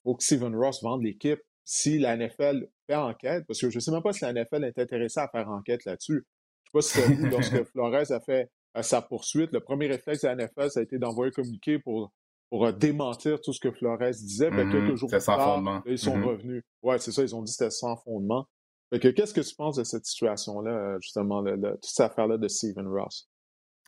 faut 0.03 0.15
que 0.15 0.23
Steven 0.23 0.53
Ross 0.55 0.83
vende 0.83 1.03
l'équipe 1.03 1.39
si 1.63 1.97
la 1.97 2.17
NFL 2.17 2.67
fait 2.87 2.95
enquête, 2.95 3.45
parce 3.47 3.61
que 3.61 3.69
je 3.69 3.77
ne 3.77 3.79
sais 3.79 3.91
même 3.91 4.01
pas 4.01 4.11
si 4.11 4.25
la 4.25 4.33
NFL 4.33 4.65
est 4.65 4.77
intéressée 4.77 5.21
à 5.21 5.29
faire 5.29 5.47
enquête 5.49 5.85
là-dessus. 5.85 6.25
Je 6.73 6.77
ne 6.77 6.81
sais 6.81 7.01
pas 7.01 7.15
si 7.15 7.21
lorsque 7.29 7.63
Flores 7.65 8.11
a 8.11 8.19
fait 8.19 8.49
euh, 8.77 8.81
sa 8.81 9.01
poursuite, 9.01 9.51
le 9.51 9.59
premier 9.59 9.87
réflexe 9.87 10.21
de 10.21 10.27
la 10.27 10.35
NFL, 10.35 10.71
ça 10.71 10.79
a 10.79 10.83
été 10.83 10.97
d'envoyer 10.97 11.29
un 11.29 11.41
communiqué 11.41 11.79
pour, 11.79 12.11
pour 12.49 12.65
euh, 12.65 12.71
démentir 12.71 13.41
tout 13.41 13.53
ce 13.53 13.59
que 13.59 13.71
Flores 13.71 13.97
disait. 14.11 14.49
mais 14.51 14.69
quelques 14.71 14.95
jours 14.95 15.09
plus 15.09 15.23
tard, 15.23 15.83
ils 15.85 15.97
sont 15.97 16.17
mm-hmm. 16.17 16.23
revenus. 16.23 16.63
Ouais, 16.81 16.99
c'est 16.99 17.11
ça, 17.11 17.23
ils 17.23 17.35
ont 17.35 17.41
dit 17.41 17.51
que 17.51 17.57
c'était 17.57 17.71
sans 17.71 17.97
fondement. 17.97 18.47
qu'est-ce 18.91 19.33
que 19.33 19.41
tu 19.41 19.55
penses 19.55 19.75
de 19.75 19.83
cette 19.83 20.05
situation-là, 20.05 20.97
justement, 21.01 21.43
toute 21.43 21.85
cette 21.85 22.05
affaire-là 22.05 22.37
de 22.37 22.47
Steven 22.47 22.87
Ross? 22.87 23.29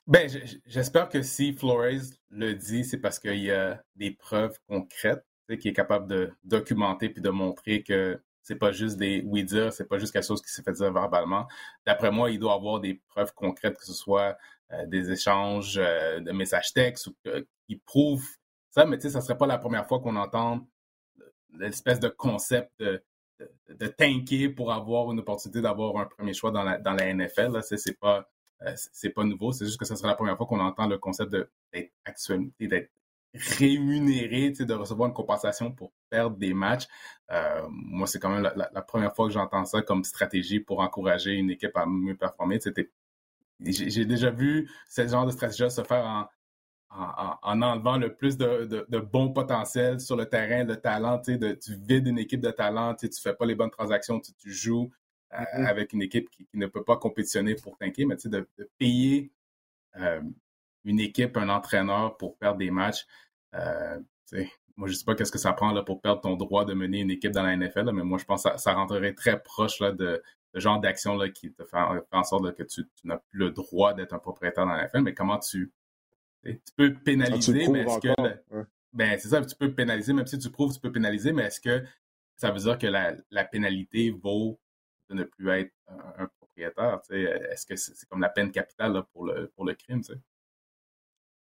Ben, 0.05 0.29
j'espère 0.65 1.07
que 1.07 1.21
si 1.21 1.53
Flores 1.53 2.01
le 2.29 2.53
dit, 2.55 2.83
c'est 2.83 2.99
parce 2.99 3.19
qu'il 3.19 3.41
y 3.41 3.51
a 3.51 3.81
des 3.95 4.11
preuves 4.11 4.57
concrètes, 4.67 5.23
qu'il 5.47 5.71
est 5.71 5.75
capable 5.75 6.07
de 6.07 6.31
documenter 6.43 7.09
puis 7.09 7.21
de 7.21 7.29
montrer 7.29 7.83
que 7.83 8.19
c'est 8.43 8.56
pas 8.56 8.71
juste 8.71 8.97
des 8.97 9.23
oui-dire, 9.25 9.73
c'est 9.73 9.88
pas 9.88 9.97
juste 9.97 10.13
quelque 10.13 10.27
chose 10.27 10.41
qui 10.41 10.51
s'est 10.51 10.63
fait 10.63 10.73
dire 10.73 10.91
verbalement. 10.91 11.47
D'après 11.86 12.12
moi, 12.12 12.29
il 12.29 12.39
doit 12.39 12.53
avoir 12.53 12.79
des 12.79 13.01
preuves 13.08 13.34
concrètes, 13.34 13.77
que 13.77 13.86
ce 13.86 13.93
soit 13.93 14.38
euh, 14.71 14.86
des 14.86 15.12
échanges 15.12 15.77
euh, 15.77 16.19
de 16.19 16.32
messages 16.32 16.73
textes 16.73 17.08
ou 17.08 17.15
qui 17.67 17.77
prouvent 17.77 18.27
ça, 18.73 18.86
mais 18.86 18.97
tu 18.97 19.03
sais, 19.03 19.10
ça 19.12 19.21
serait 19.21 19.38
pas 19.38 19.45
la 19.45 19.60
première 19.60 19.88
fois 19.88 19.99
qu'on 19.99 20.15
entend 20.15 20.67
l'espèce 21.53 21.99
de 21.99 22.10
concept 22.10 22.71
de, 22.79 23.88
tanker 23.88 24.49
pour 24.49 24.73
avoir 24.73 25.12
une 25.12 25.19
opportunité 25.19 25.62
d'avoir 25.62 25.97
un 25.97 26.06
premier 26.06 26.34
choix 26.34 26.49
dans 26.49 26.63
la, 26.63 26.79
dans 26.79 26.93
la 26.93 27.13
NFL. 27.13 27.51
Là, 27.51 27.62
c'est 27.62 27.99
pas 27.99 28.27
euh, 28.63 29.10
pas 29.13 29.23
nouveau, 29.23 29.51
c'est 29.51 29.65
juste 29.65 29.79
que 29.79 29.86
ce 29.86 29.95
serait 29.95 30.08
la 30.08 30.15
première 30.15 30.38
fois 30.38 30.47
qu'on 30.47 30.60
entend 30.60 30.88
le 30.88 30.97
concept 30.97 31.32
d'être 31.32 31.91
actualité, 32.06 32.67
d'être 32.67 32.89
rémunéré, 33.33 34.51
de 34.51 34.73
recevoir 34.73 35.09
une 35.09 35.13
compensation 35.13 35.71
pour 35.71 35.91
perdre 36.09 36.37
des 36.37 36.53
matchs. 36.53 36.87
Euh, 37.31 37.67
moi, 37.69 38.07
c'est 38.07 38.19
quand 38.19 38.29
même 38.29 38.43
la, 38.55 38.81
première 38.81 39.15
fois 39.15 39.27
que 39.27 39.33
j'entends 39.33 39.65
ça 39.65 39.81
comme 39.81 40.03
stratégie 40.03 40.59
pour 40.59 40.79
encourager 40.79 41.33
une 41.33 41.49
équipe 41.49 41.75
à 41.75 41.85
mieux 41.85 42.15
performer. 42.15 42.59
J'ai 43.59 44.05
déjà 44.05 44.29
vu 44.29 44.69
ce 44.89 45.07
genre 45.07 45.25
de 45.25 45.31
stratégie 45.31 45.69
se 45.71 45.83
faire 45.83 46.05
en, 46.05 46.27
en, 47.41 47.61
enlevant 47.61 47.97
le 47.97 48.13
plus 48.13 48.37
de, 48.37 48.85
de, 48.87 48.99
bon 48.99 49.33
potentiel 49.33 49.99
sur 49.99 50.15
le 50.15 50.25
terrain, 50.25 50.63
de 50.63 50.75
talent, 50.75 51.21
de, 51.25 51.53
tu 51.53 51.75
vides 51.75 52.07
une 52.07 52.19
équipe 52.19 52.41
de 52.41 52.51
talent, 52.51 52.93
tu 52.93 53.07
ne 53.07 53.11
fais 53.11 53.33
pas 53.33 53.45
les 53.45 53.55
bonnes 53.55 53.71
transactions, 53.71 54.19
tu, 54.19 54.33
tu 54.33 54.51
joues 54.51 54.91
Mm-hmm. 55.33 55.65
avec 55.65 55.93
une 55.93 56.01
équipe 56.03 56.29
qui, 56.29 56.47
ne 56.53 56.67
peut 56.67 56.83
pas 56.83 56.97
compétitionner 56.97 57.55
pour 57.55 57.77
tanker, 57.77 58.05
mais 58.05 58.15
de, 58.23 58.47
de 58.57 58.69
payer 58.77 59.31
euh, 59.97 60.21
une 60.83 60.99
équipe, 60.99 61.37
un 61.37 61.49
entraîneur 61.49 62.17
pour 62.17 62.37
perdre 62.37 62.57
des 62.57 62.71
matchs. 62.71 63.05
Euh, 63.55 63.99
moi, 64.75 64.87
je 64.87 64.93
ne 64.93 64.97
sais 64.97 65.05
pas 65.05 65.15
qu'est-ce 65.15 65.31
que 65.31 65.37
ça 65.37 65.53
prend 65.53 65.71
là, 65.71 65.83
pour 65.83 66.01
perdre 66.01 66.21
ton 66.21 66.35
droit 66.35 66.65
de 66.65 66.73
mener 66.73 66.99
une 66.99 67.11
équipe 67.11 67.31
dans 67.31 67.43
la 67.43 67.55
NFL, 67.55 67.91
mais 67.91 68.03
moi, 68.03 68.17
je 68.17 68.25
pense 68.25 68.43
que 68.43 68.57
ça, 68.57 68.73
rentrerait 68.73 69.13
très 69.13 69.41
proche 69.41 69.79
là, 69.79 69.91
de, 69.91 70.21
ce 70.53 70.59
genre 70.59 70.79
d'action 70.79 71.17
qui 71.29 71.53
te 71.53 71.63
fait, 71.63 71.77
en 72.11 72.23
sorte 72.23 72.55
que 72.55 72.63
tu, 72.63 72.83
n'as 73.03 73.17
plus 73.17 73.39
le 73.39 73.51
droit 73.51 73.93
d'être 73.93 74.13
un 74.13 74.19
propriétaire 74.19 74.65
dans 74.65 74.73
la 74.73 74.85
NFL. 74.85 75.01
Mais 75.01 75.13
comment 75.13 75.39
tu. 75.39 75.71
Tu 76.43 76.59
peux 76.75 76.93
pénaliser, 76.93 77.67
mais 77.69 77.81
est-ce 77.81 77.99
que. 77.99 78.65
Ben, 78.91 79.17
c'est 79.17 79.29
ça, 79.29 79.43
tu 79.43 79.55
peux 79.55 79.73
pénaliser, 79.73 80.13
même 80.13 80.27
si 80.27 80.37
tu 80.37 80.51
prouves, 80.51 80.73
tu 80.73 80.79
peux 80.79 80.91
pénaliser, 80.91 81.31
mais 81.31 81.43
est-ce 81.45 81.59
que 81.59 81.83
ça 82.35 82.51
veut 82.51 82.59
dire 82.59 82.77
que 82.77 82.85
la, 82.85 83.15
la 83.31 83.43
pénalité 83.43 84.11
vaut 84.11 84.59
de 85.09 85.15
ne 85.15 85.23
plus 85.23 85.49
être 85.49 85.71
un, 85.87 86.27
propriétaire. 86.37 86.99
Est-ce 87.09 87.65
que 87.65 87.75
c'est 87.75 88.07
comme 88.07 88.21
la 88.21 88.29
peine 88.29 88.51
capitale 88.51 89.03
pour, 89.13 89.25
le, 89.25 89.47
pour 89.55 89.65
le 89.65 89.73
crime? 89.73 90.01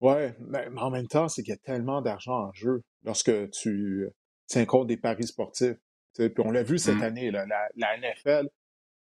Oui, 0.02 0.30
mais, 0.40 0.68
en 0.78 0.92
même 0.92 1.08
temps, 1.08 1.28
c'est 1.28 1.42
qu'il 1.42 1.52
y 1.52 1.58
a 1.58 1.58
tellement 1.58 2.02
d'argent 2.02 2.48
en 2.48 2.54
jeu 2.54 2.84
lorsque 3.04 3.50
tu 3.52 4.08
tiens 4.48 4.66
compte 4.66 4.88
des 4.88 4.98
paris 4.98 5.28
sportifs. 5.28 5.78
Puis 6.16 6.32
on 6.40 6.52
l'a 6.52 6.64
vu 6.64 6.78
cette 6.78 6.98
mmh. 6.98 7.04
année, 7.04 7.32
la, 7.32 7.98
NFL, 7.98 8.48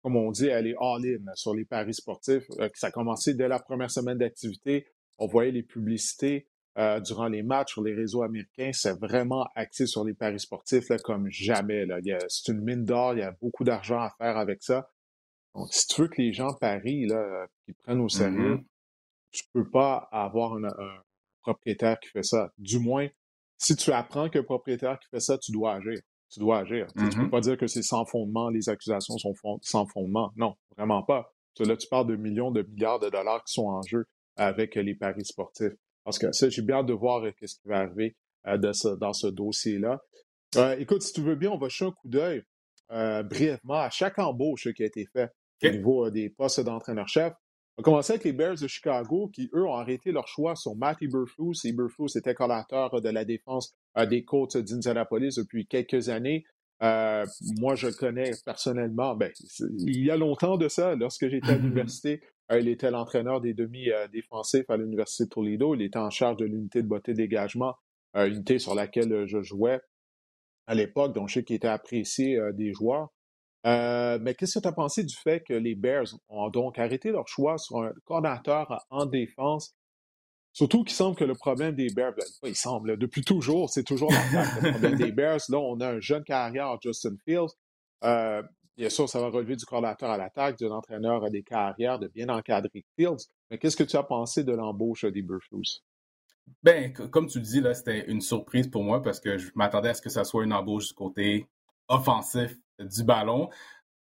comme 0.02 0.16
on 0.16 0.30
dit, 0.30 0.46
elle 0.46 0.66
est 0.66 0.76
all-in 0.80 1.24
sur 1.34 1.54
les 1.54 1.64
paris 1.64 1.94
sportifs. 1.94 2.44
Euh, 2.58 2.68
ça 2.74 2.88
a 2.88 2.90
commencé 2.90 3.34
dès 3.34 3.48
la 3.48 3.58
première 3.58 3.90
semaine 3.90 4.18
d'activité. 4.18 4.86
On 5.18 5.26
voyait 5.26 5.50
les 5.50 5.62
publicités 5.62 6.48
euh, 6.78 7.00
durant 7.00 7.26
les 7.26 7.42
matchs 7.42 7.72
sur 7.72 7.82
les 7.82 7.94
réseaux 7.94 8.22
américains. 8.22 8.70
C'est 8.72 8.98
vraiment 8.98 9.46
axé 9.56 9.86
sur 9.86 10.04
les 10.04 10.14
paris 10.14 10.40
sportifs 10.40 10.88
comme 11.04 11.28
jamais. 11.30 11.84
C'est 12.28 12.52
une 12.52 12.62
mine 12.62 12.84
d'or, 12.84 13.14
il 13.14 13.20
y 13.20 13.22
a 13.22 13.32
beaucoup 13.42 13.64
d'argent 13.64 13.98
à 13.98 14.10
faire 14.18 14.36
avec 14.36 14.62
ça. 14.62 14.88
Donc, 15.54 15.72
si 15.72 15.88
tu 15.88 16.02
veux 16.02 16.08
que 16.08 16.22
les 16.22 16.32
gens 16.32 16.54
parient, 16.54 17.06
là, 17.06 17.46
qu'ils 17.64 17.74
prennent 17.74 18.00
au 18.00 18.08
sérieux, 18.08 18.56
mm-hmm. 18.56 18.64
Tu 19.30 19.44
ne 19.54 19.60
peux 19.60 19.70
pas 19.70 20.08
avoir 20.12 20.54
un, 20.54 21.02
propriétaire 21.42 21.98
qui 22.00 22.10
fait 22.10 22.22
ça. 22.22 22.52
Du 22.58 22.78
moins, 22.78 23.08
si 23.56 23.76
tu 23.76 23.92
apprends 23.92 24.28
qu'un 24.28 24.42
propriétaire 24.42 24.98
qui 24.98 25.08
fait 25.08 25.20
ça, 25.20 25.38
tu 25.38 25.52
dois 25.52 25.74
agir. 25.74 25.98
Tu 26.30 26.38
dois 26.38 26.58
agir. 26.58 26.86
Tu 26.96 27.02
ne 27.02 27.10
peux 27.10 27.16
mm-hmm. 27.16 27.30
pas 27.30 27.40
dire 27.40 27.56
que 27.56 27.66
c'est 27.66 27.82
sans 27.82 28.04
fondement, 28.04 28.50
les 28.50 28.68
accusations 28.68 29.18
sont 29.18 29.34
sans 29.62 29.86
fondement. 29.86 30.32
Non, 30.36 30.54
vraiment 30.76 31.02
pas. 31.02 31.32
Là, 31.58 31.76
tu 31.76 31.88
parles 31.88 32.06
de 32.06 32.16
millions 32.16 32.50
de 32.50 32.62
milliards 32.62 33.00
de 33.00 33.10
dollars 33.10 33.44
qui 33.44 33.52
sont 33.52 33.66
en 33.66 33.82
jeu 33.82 34.06
avec 34.36 34.76
les 34.76 34.94
paris 34.94 35.24
sportifs. 35.24 35.74
Parce 36.04 36.18
que 36.18 36.32
ça, 36.32 36.48
j'ai 36.48 36.62
bien 36.62 36.76
hâte 36.76 36.86
de 36.86 36.92
voir 36.92 37.24
euh, 37.24 37.32
ce 37.44 37.54
qui 37.54 37.68
va 37.68 37.80
arriver 37.80 38.16
euh, 38.46 38.56
dans 38.56 39.12
ce 39.12 39.26
dossier-là. 39.26 40.00
Euh, 40.56 40.76
écoute, 40.78 41.02
si 41.02 41.12
tu 41.12 41.20
veux 41.20 41.36
bien, 41.36 41.50
on 41.50 41.58
va 41.58 41.68
jeter 41.68 41.84
un 41.84 41.92
coup 41.92 42.08
d'œil 42.08 42.42
brièvement 42.88 43.74
à 43.74 43.90
chaque 43.90 44.18
embauche 44.18 44.66
qui 44.74 44.82
a 44.82 44.86
été 44.86 45.06
faite 45.12 45.30
au 45.62 45.68
niveau 45.68 46.10
des 46.10 46.30
postes 46.30 46.60
d'entraîneur-chef. 46.60 47.32
On 47.80 47.82
commencer 47.82 48.12
avec 48.12 48.24
les 48.24 48.34
Bears 48.34 48.56
de 48.60 48.66
Chicago 48.66 49.30
qui, 49.32 49.48
eux, 49.54 49.64
ont 49.64 49.72
arrêté 49.72 50.12
leur 50.12 50.28
choix 50.28 50.54
sur 50.54 50.76
Matt 50.76 51.00
Eberflus. 51.00 51.54
Eberflus 51.64 52.14
était 52.14 52.34
collateur 52.34 53.00
de 53.00 53.08
la 53.08 53.24
défense 53.24 53.74
des 54.10 54.22
côtes 54.22 54.58
d'Indianapolis 54.58 55.36
depuis 55.36 55.66
quelques 55.66 56.10
années. 56.10 56.44
moi, 56.82 57.76
je 57.76 57.86
le 57.86 57.94
connais 57.94 58.32
personnellement. 58.44 59.16
Ben, 59.16 59.32
il 59.78 60.04
y 60.04 60.10
a 60.10 60.18
longtemps 60.18 60.58
de 60.58 60.68
ça, 60.68 60.94
lorsque 60.94 61.26
j'étais 61.28 61.52
à 61.52 61.54
l'université, 61.56 62.20
il 62.50 62.68
était 62.68 62.90
l'entraîneur 62.90 63.40
des 63.40 63.54
demi-défensifs 63.54 64.68
à 64.68 64.76
l'Université 64.76 65.24
de 65.24 65.30
Toledo. 65.30 65.74
Il 65.74 65.80
était 65.80 65.98
en 65.98 66.10
charge 66.10 66.36
de 66.36 66.44
l'unité 66.44 66.82
de 66.82 66.86
beauté 66.86 67.14
dégagement, 67.14 67.76
euh, 68.14 68.28
unité 68.28 68.58
sur 68.58 68.74
laquelle 68.74 69.10
euh, 69.10 69.26
je 69.26 69.40
jouais 69.40 69.80
à 70.66 70.74
l'époque, 70.74 71.14
donc 71.14 71.30
je 71.30 71.34
sais 71.34 71.44
qu'il 71.44 71.56
était 71.56 71.66
apprécié 71.66 72.36
euh, 72.36 72.52
des 72.52 72.74
joueurs. 72.74 73.08
Mais 73.64 74.34
qu'est-ce 74.34 74.58
que 74.58 74.62
tu 74.62 74.68
as 74.68 74.72
pensé 74.72 75.04
du 75.04 75.14
fait 75.14 75.40
que 75.40 75.54
les 75.54 75.74
Bears 75.74 76.08
ont 76.28 76.48
donc 76.48 76.78
arrêté 76.78 77.10
leur 77.10 77.28
choix 77.28 77.58
sur 77.58 77.82
un 77.82 77.92
coordinateur 78.04 78.84
en 78.90 79.06
défense? 79.06 79.74
Surtout 80.52 80.82
qu'il 80.82 80.96
semble 80.96 81.16
que 81.16 81.24
le 81.24 81.34
problème 81.34 81.76
des 81.76 81.90
Bears, 81.90 82.14
ben, 82.16 82.48
il 82.48 82.56
semble, 82.56 82.96
depuis 82.96 83.22
toujours, 83.22 83.70
c'est 83.70 83.84
toujours 83.84 84.10
le 84.10 84.70
problème 84.70 84.96
des 84.96 85.12
Bears. 85.12 85.40
Là, 85.48 85.58
on 85.58 85.80
a 85.80 85.90
un 85.90 86.00
jeune 86.00 86.24
carrière, 86.24 86.76
Justin 86.82 87.14
Fields. 87.24 87.54
Bien 88.76 88.88
sûr, 88.88 89.08
ça 89.08 89.20
va 89.20 89.28
relever 89.28 89.56
du 89.56 89.66
coordinateur 89.66 90.08
à 90.08 90.16
l'attaque, 90.16 90.58
d'un 90.58 90.70
entraîneur 90.70 91.22
à 91.22 91.28
des 91.28 91.42
carrières, 91.42 91.98
de 91.98 92.08
bien 92.08 92.30
encadrer 92.30 92.82
Fields. 92.96 93.26
Mais 93.50 93.58
qu'est-ce 93.58 93.76
que 93.76 93.84
tu 93.84 93.94
as 93.96 94.02
pensé 94.02 94.42
de 94.42 94.52
l'embauche 94.52 95.04
des 95.04 95.20
Burflus? 95.20 95.82
Ben, 96.62 96.92
comme 96.92 97.26
tu 97.26 97.38
le 97.38 97.44
dis, 97.44 97.60
là, 97.60 97.74
c'était 97.74 98.06
une 98.06 98.22
surprise 98.22 98.68
pour 98.68 98.82
moi 98.82 99.02
parce 99.02 99.20
que 99.20 99.36
je 99.36 99.50
m'attendais 99.54 99.90
à 99.90 99.94
ce 99.94 100.00
que 100.00 100.08
ça 100.08 100.24
soit 100.24 100.44
une 100.44 100.52
embauche 100.54 100.88
du 100.88 100.94
côté 100.94 101.46
offensif 101.88 102.56
du 102.80 103.04
ballon. 103.04 103.50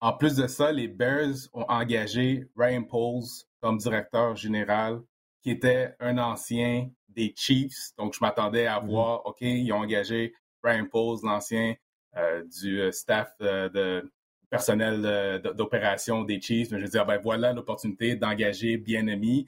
En 0.01 0.13
plus 0.13 0.35
de 0.35 0.47
ça, 0.47 0.71
les 0.71 0.87
Bears 0.87 1.49
ont 1.53 1.65
engagé 1.67 2.47
Ryan 2.55 2.83
Poles 2.83 3.23
comme 3.61 3.77
directeur 3.77 4.35
général, 4.35 5.01
qui 5.41 5.51
était 5.51 5.93
un 5.99 6.17
ancien 6.17 6.89
des 7.09 7.33
Chiefs. 7.35 7.91
Donc, 7.97 8.13
je 8.13 8.19
m'attendais 8.21 8.65
à 8.65 8.79
mm-hmm. 8.79 8.87
voir, 8.87 9.25
OK, 9.25 9.41
ils 9.41 9.71
ont 9.73 9.79
engagé 9.79 10.33
Ryan 10.63 10.85
Poles, 10.85 11.19
l'ancien 11.23 11.75
euh, 12.17 12.43
du 12.61 12.81
euh, 12.81 12.91
staff 12.91 13.33
euh, 13.41 13.69
de 13.69 14.11
personnel 14.49 15.41
d'opération 15.55 16.23
des 16.23 16.41
Chiefs. 16.41 16.71
Mais 16.71 16.79
je 16.79 16.85
veux 16.85 16.89
dire, 16.89 17.05
ben 17.05 17.19
voilà 17.21 17.53
l'opportunité 17.53 18.15
d'engager 18.15 18.77
Bien-Aimé. 18.77 19.45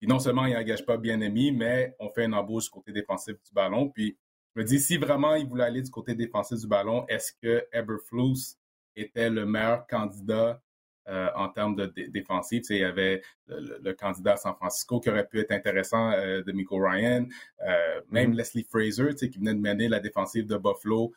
Et 0.00 0.06
non 0.06 0.20
seulement 0.20 0.46
il 0.46 0.54
n'engage 0.54 0.86
pas 0.86 0.96
Bien-Aimé, 0.96 1.50
mais 1.50 1.96
on 1.98 2.08
fait 2.08 2.26
une 2.26 2.34
embauche 2.34 2.64
du 2.64 2.70
côté 2.70 2.92
défensif 2.92 3.34
du 3.34 3.52
ballon. 3.52 3.88
Puis, 3.88 4.16
je 4.58 4.62
me 4.64 4.66
dis, 4.66 4.80
si 4.80 4.96
vraiment 4.96 5.36
il 5.36 5.46
voulait 5.46 5.64
aller 5.64 5.82
du 5.82 5.90
côté 5.90 6.16
défensif 6.16 6.58
du 6.58 6.66
ballon, 6.66 7.06
est-ce 7.06 7.32
que 7.40 7.64
Eberflus 7.72 8.56
était 8.96 9.30
le 9.30 9.46
meilleur 9.46 9.86
candidat 9.86 10.60
euh, 11.08 11.28
en 11.36 11.48
termes 11.48 11.76
de 11.76 11.86
défensive. 12.08 12.64
Il 12.70 12.78
y 12.78 12.84
avait 12.84 13.22
le, 13.46 13.92
candidat 13.92 14.32
à 14.32 14.36
San 14.36 14.54
Francisco 14.56 14.98
qui 14.98 15.08
aurait 15.08 15.28
pu 15.28 15.38
être 15.38 15.52
intéressant 15.52 16.10
euh, 16.10 16.42
de 16.42 16.50
Miko 16.50 16.76
Ryan, 16.76 17.24
euh, 17.62 18.00
même 18.10 18.32
mm-hmm. 18.32 18.36
Leslie 18.36 18.64
Fraser 18.64 19.14
qui 19.14 19.38
venait 19.38 19.54
de 19.54 19.60
mener 19.60 19.88
la 19.88 20.00
défensive 20.00 20.46
de 20.46 20.56
Buffalo, 20.56 21.14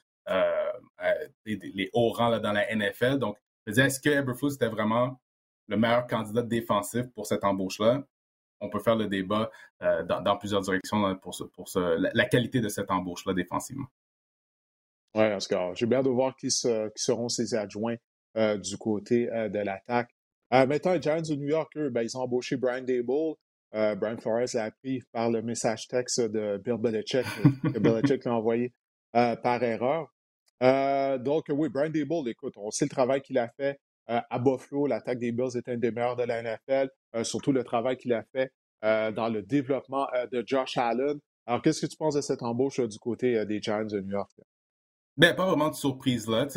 les, 1.45 1.89
hauts 1.93 2.11
rangs 2.11 2.39
dans 2.39 2.53
la 2.53 2.73
NFL. 2.75 3.17
Donc, 3.17 3.37
je 3.65 3.71
disais, 3.71 3.87
est-ce 3.87 3.99
que 3.99 4.09
Eberflus 4.09 4.53
était 4.53 4.69
vraiment 4.69 5.19
le 5.67 5.77
meilleur 5.77 6.05
candidat 6.05 6.43
défensif 6.43 7.07
pour 7.15 7.25
cette 7.25 7.43
embauche-là? 7.43 8.03
On 8.61 8.69
peut 8.69 8.79
faire 8.79 8.95
le 8.95 9.07
débat 9.07 9.49
dans, 9.79 10.37
plusieurs 10.37 10.61
directions 10.61 11.15
pour, 11.17 11.35
pour 11.53 11.67
la, 11.75 12.25
qualité 12.25 12.61
de 12.61 12.69
cette 12.69 12.91
embauche-là 12.91 13.33
défensivement. 13.33 13.87
Oui, 15.13 15.25
Oscar. 15.33 15.75
J'ai 15.75 15.85
bien 15.85 16.01
de 16.01 16.09
voir 16.09 16.35
qui, 16.35 16.49
seront 16.51 17.29
ses 17.29 17.53
adjoints 17.53 17.97
euh, 18.37 18.57
du 18.57 18.77
côté 18.77 19.29
euh, 19.31 19.49
de 19.49 19.59
l'attaque. 19.59 20.09
Euh, 20.53 20.65
maintenant, 20.65 20.93
les 20.93 21.01
Giants 21.01 21.21
de 21.21 21.35
New 21.35 21.49
York, 21.49 21.71
eux, 21.77 21.89
ben, 21.89 22.01
ils 22.01 22.17
ont 22.17 22.21
embauché 22.21 22.55
Brian 22.55 22.83
Dable. 22.83 23.35
Brian 23.73 24.17
Flores 24.17 24.49
l'a 24.53 24.65
appris 24.65 25.01
par 25.13 25.29
le 25.29 25.41
message 25.41 25.87
texte 25.87 26.19
de 26.19 26.57
Bill 26.57 26.75
Belichick, 26.77 27.25
que 27.73 27.79
Belichick 27.79 28.25
l'a 28.25 28.35
envoyé 28.35 28.73
par 29.13 29.63
erreur. 29.63 30.13
donc, 31.19 31.45
oui, 31.49 31.69
Brian 31.69 31.89
Dable, 31.89 32.27
écoute, 32.27 32.53
on 32.57 32.69
sait 32.69 32.83
le 32.83 32.89
travail 32.89 33.21
qu'il 33.21 33.37
a 33.37 33.47
fait 33.47 33.79
à 34.29 34.39
Buffalo. 34.39 34.87
L'attaque 34.87 35.19
des 35.19 35.31
Bills 35.31 35.55
est 35.55 35.69
un 35.69 35.77
des 35.77 35.91
meilleurs 35.91 36.15
de 36.15 36.23
la 36.23 36.41
NFL, 36.41 36.89
surtout 37.23 37.51
le 37.51 37.63
travail 37.63 37.97
qu'il 37.97 38.13
a 38.13 38.23
fait 38.33 38.51
dans 38.81 39.29
le 39.31 39.41
développement 39.41 40.07
de 40.31 40.43
Josh 40.45 40.77
Allen. 40.77 41.19
Alors, 41.45 41.61
qu'est-ce 41.61 41.81
que 41.81 41.87
tu 41.87 41.97
penses 41.97 42.15
de 42.15 42.21
cette 42.21 42.43
embauche 42.43 42.79
du 42.79 42.99
côté 42.99 43.45
des 43.45 43.61
Giants 43.61 43.85
de 43.85 43.99
New 43.99 44.11
York? 44.11 44.31
Ben, 45.17 45.35
pas 45.35 45.45
vraiment 45.45 45.69
de 45.69 45.75
surprise 45.75 46.27
là. 46.27 46.47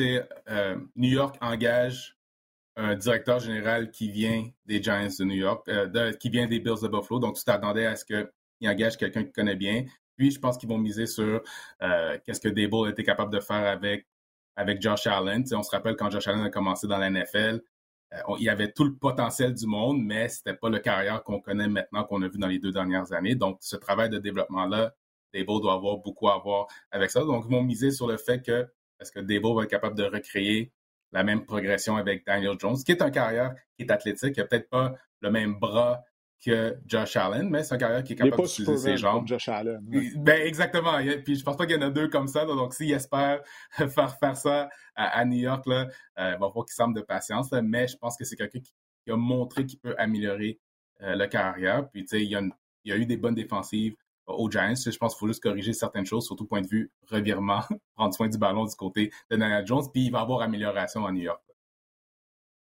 Euh, 0.48 0.76
New 0.96 1.10
York 1.10 1.36
engage 1.40 2.16
un 2.76 2.96
directeur 2.96 3.38
général 3.38 3.90
qui 3.90 4.10
vient 4.10 4.48
des 4.66 4.82
Giants 4.82 5.06
de 5.06 5.24
New 5.24 5.34
York, 5.34 5.68
euh, 5.68 6.12
qui 6.14 6.30
vient 6.30 6.46
des 6.46 6.60
Bills 6.60 6.80
de 6.82 6.88
Buffalo. 6.88 7.20
Donc, 7.20 7.36
tu 7.36 7.44
t'attendais 7.44 7.86
à 7.86 7.96
ce 7.96 8.04
qu'il 8.04 8.28
engage 8.68 8.96
quelqu'un 8.96 9.22
qu'il 9.24 9.32
connaît 9.32 9.56
bien. 9.56 9.84
Puis, 10.16 10.30
je 10.30 10.38
pense 10.38 10.56
qu'ils 10.56 10.68
vont 10.68 10.78
miser 10.78 11.06
sur 11.06 11.42
euh, 11.82 12.18
qu'est-ce 12.24 12.40
que 12.40 12.48
Dable 12.48 12.88
était 12.88 13.04
capable 13.04 13.32
de 13.32 13.40
faire 13.40 13.66
avec, 13.66 14.06
avec 14.56 14.80
Josh 14.80 15.06
Allen. 15.06 15.44
on 15.52 15.62
se 15.62 15.70
rappelle 15.70 15.96
quand 15.96 16.10
Josh 16.10 16.28
Allen 16.28 16.42
a 16.42 16.50
commencé 16.50 16.86
dans 16.86 16.98
la 16.98 17.10
NFL, 17.10 17.60
il 18.38 18.44
y 18.44 18.48
avait 18.48 18.70
tout 18.72 18.84
le 18.84 18.94
potentiel 18.94 19.54
du 19.54 19.66
monde, 19.66 20.00
mais 20.02 20.28
c'était 20.28 20.54
pas 20.54 20.68
le 20.68 20.78
carrière 20.78 21.22
qu'on 21.24 21.40
connaît 21.40 21.68
maintenant, 21.68 22.04
qu'on 22.04 22.22
a 22.22 22.28
vu 22.28 22.38
dans 22.38 22.46
les 22.46 22.60
deux 22.60 22.70
dernières 22.70 23.12
années. 23.12 23.34
Donc, 23.34 23.58
ce 23.60 23.76
travail 23.76 24.08
de 24.08 24.18
développement-là 24.18 24.94
Debo 25.32 25.58
doit 25.58 25.74
avoir 25.74 25.98
beaucoup 25.98 26.28
à 26.28 26.38
voir 26.38 26.66
avec 26.92 27.10
ça. 27.10 27.24
Donc, 27.24 27.44
ils 27.48 27.52
vont 27.52 27.62
miser 27.62 27.90
sur 27.90 28.06
le 28.06 28.16
fait 28.16 28.40
que 28.40 28.68
est-ce 29.00 29.10
que 29.10 29.20
Debo 29.20 29.54
va 29.54 29.64
être 29.64 29.70
capable 29.70 29.96
de 29.96 30.04
recréer 30.04 30.72
la 31.12 31.24
même 31.24 31.44
progression 31.44 31.96
avec 31.96 32.24
Daniel 32.24 32.56
Jones, 32.58 32.76
qui 32.76 32.92
est 32.92 33.02
un 33.02 33.10
carrière 33.10 33.54
qui 33.76 33.84
est 33.84 33.90
athlétique, 33.90 34.34
qui 34.34 34.40
n'a 34.40 34.46
peut-être 34.46 34.70
pas 34.70 34.94
le 35.20 35.30
même 35.30 35.58
bras 35.58 36.02
que 36.44 36.76
Josh 36.86 37.16
Allen, 37.16 37.48
mais 37.48 37.62
c'est 37.62 37.74
un 37.74 37.78
carrière 37.78 38.02
qui 38.02 38.12
est 38.12 38.16
capable 38.16 38.42
d'utiliser 38.42 38.76
ses 38.76 38.96
jambes. 38.96 39.26
Josh 39.26 39.48
Allen. 39.48 39.80
Ben, 40.16 40.46
exactement. 40.46 40.98
Puis 41.24 41.36
je 41.36 41.44
pense 41.44 41.56
pas 41.56 41.66
qu'il 41.66 41.76
y 41.76 41.78
en 41.78 41.82
a 41.82 41.90
deux 41.90 42.08
comme 42.08 42.28
ça. 42.28 42.44
Donc, 42.44 42.74
s'il 42.74 42.92
espère 42.92 43.40
faire, 43.70 44.18
faire 44.18 44.36
ça 44.36 44.68
à, 44.94 45.24
New 45.24 45.38
York, 45.38 45.66
là, 45.66 45.88
euh, 46.18 46.32
il 46.36 46.40
va 46.40 46.48
falloir 46.48 46.66
qu'il 46.66 46.74
semble 46.74 46.94
de 46.94 47.02
patience. 47.02 47.50
mais 47.52 47.88
je 47.88 47.96
pense 47.96 48.16
que 48.16 48.24
c'est 48.24 48.36
quelqu'un 48.36 48.60
qui, 48.60 48.72
a 49.10 49.16
montré 49.16 49.66
qu'il 49.66 49.78
peut 49.78 49.94
améliorer 49.98 50.58
euh, 51.02 51.14
le 51.14 51.26
carrière. 51.26 51.88
Puis, 51.90 52.02
tu 52.04 52.18
sais, 52.18 52.24
il, 52.24 52.30
y 52.84 52.92
a 52.92 52.96
eu 52.96 53.06
des 53.06 53.16
bonnes 53.16 53.34
défensives 53.34 53.96
aux 54.26 54.50
Giants. 54.50 54.74
Je 54.74 54.96
pense 54.96 55.14
qu'il 55.14 55.20
faut 55.20 55.28
juste 55.28 55.42
corriger 55.42 55.72
certaines 55.72 56.06
choses, 56.06 56.26
surtout 56.26 56.46
point 56.46 56.62
de 56.62 56.66
vue 56.66 56.90
revirement, 57.08 57.60
prendre 57.96 58.14
soin 58.14 58.28
du 58.28 58.38
ballon 58.38 58.64
du 58.64 58.74
côté 58.74 59.10
de 59.30 59.36
Daniel 59.36 59.66
Jones, 59.66 59.84
puis 59.92 60.06
il 60.06 60.10
va 60.10 60.20
y 60.20 60.22
avoir 60.22 60.42
amélioration 60.42 61.06
à 61.06 61.12
New 61.12 61.22
York. 61.22 61.42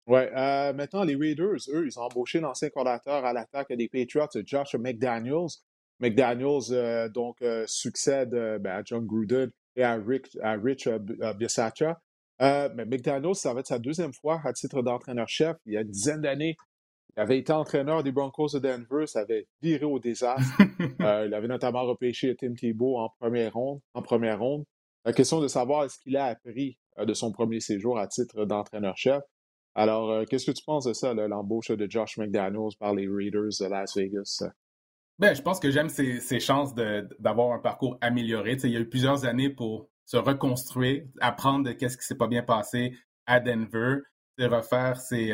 Oui. 0.06 0.20
Euh, 0.36 0.72
maintenant, 0.72 1.04
les 1.04 1.16
Raiders, 1.16 1.56
eux, 1.68 1.86
ils 1.86 1.98
ont 1.98 2.02
embauché 2.02 2.40
l'ancien 2.40 2.68
coordinateur 2.70 3.24
à 3.24 3.32
l'attaque 3.32 3.72
des 3.72 3.88
Patriots, 3.88 4.28
Josh 4.44 4.74
McDaniels. 4.74 5.60
McDaniels, 6.00 6.72
euh, 6.72 7.08
donc, 7.08 7.40
euh, 7.42 7.64
succède 7.66 8.30
ben, 8.30 8.66
à 8.78 8.82
John 8.84 9.06
Gruden 9.06 9.50
et 9.76 9.82
à, 9.82 9.92
à 10.42 10.52
Rich 10.52 10.88
Bisaccia. 11.38 12.00
mais 12.40 12.84
McDaniels, 12.84 13.34
ça 13.34 13.54
va 13.54 13.60
être 13.60 13.68
sa 13.68 13.78
deuxième 13.78 14.12
fois 14.12 14.40
à 14.44 14.52
titre 14.52 14.82
d'entraîneur-chef. 14.82 15.56
Il 15.66 15.74
y 15.74 15.76
a 15.76 15.80
une 15.80 15.90
dizaine 15.90 16.20
d'années, 16.20 16.56
il 17.16 17.20
avait 17.20 17.38
été 17.38 17.52
entraîneur 17.52 18.02
des 18.02 18.10
Broncos 18.10 18.48
de 18.54 18.58
Denver, 18.58 19.06
ça 19.06 19.20
avait 19.20 19.46
viré 19.62 19.84
au 19.84 19.98
désastre. 19.98 20.42
Euh, 21.00 21.26
il 21.26 21.34
avait 21.34 21.48
notamment 21.48 21.82
repêché 21.82 22.34
Tim 22.34 22.54
Tebow 22.54 22.98
en 22.98 23.10
première 23.18 23.52
ronde. 23.52 23.80
En 23.92 24.00
première 24.00 24.38
ronde. 24.38 24.64
La 25.04 25.12
question 25.12 25.40
de 25.40 25.48
savoir 25.48 25.84
est-ce 25.84 25.98
qu'il 25.98 26.16
a 26.16 26.26
appris 26.26 26.78
euh, 26.98 27.04
de 27.04 27.12
son 27.12 27.30
premier 27.30 27.60
séjour 27.60 27.98
à 27.98 28.06
titre 28.06 28.44
d'entraîneur-chef. 28.46 29.22
Alors, 29.74 30.10
euh, 30.10 30.24
qu'est-ce 30.24 30.46
que 30.46 30.52
tu 30.52 30.64
penses 30.64 30.84
de 30.84 30.92
ça, 30.92 31.14
l'embauche 31.14 31.70
de 31.70 31.90
Josh 31.90 32.16
McDaniels 32.18 32.76
par 32.78 32.94
les 32.94 33.08
Raiders 33.08 33.50
de 33.60 33.68
Las 33.68 33.96
Vegas? 33.96 34.44
Ben, 35.18 35.34
je 35.34 35.42
pense 35.42 35.60
que 35.60 35.70
j'aime 35.70 35.88
ses, 35.88 36.40
chances 36.40 36.74
d'avoir 36.74 37.52
un 37.52 37.58
parcours 37.58 37.98
amélioré. 38.00 38.56
il 38.64 38.70
y 38.70 38.76
a 38.76 38.80
eu 38.80 38.88
plusieurs 38.88 39.24
années 39.24 39.50
pour 39.50 39.88
se 40.06 40.16
reconstruire, 40.16 41.04
apprendre 41.20 41.66
de 41.66 41.72
qu'est-ce 41.72 41.96
qui 41.96 42.04
s'est 42.04 42.16
pas 42.16 42.26
bien 42.26 42.42
passé 42.42 42.96
à 43.26 43.40
Denver, 43.40 43.98
refaire 44.38 45.00
ses, 45.00 45.32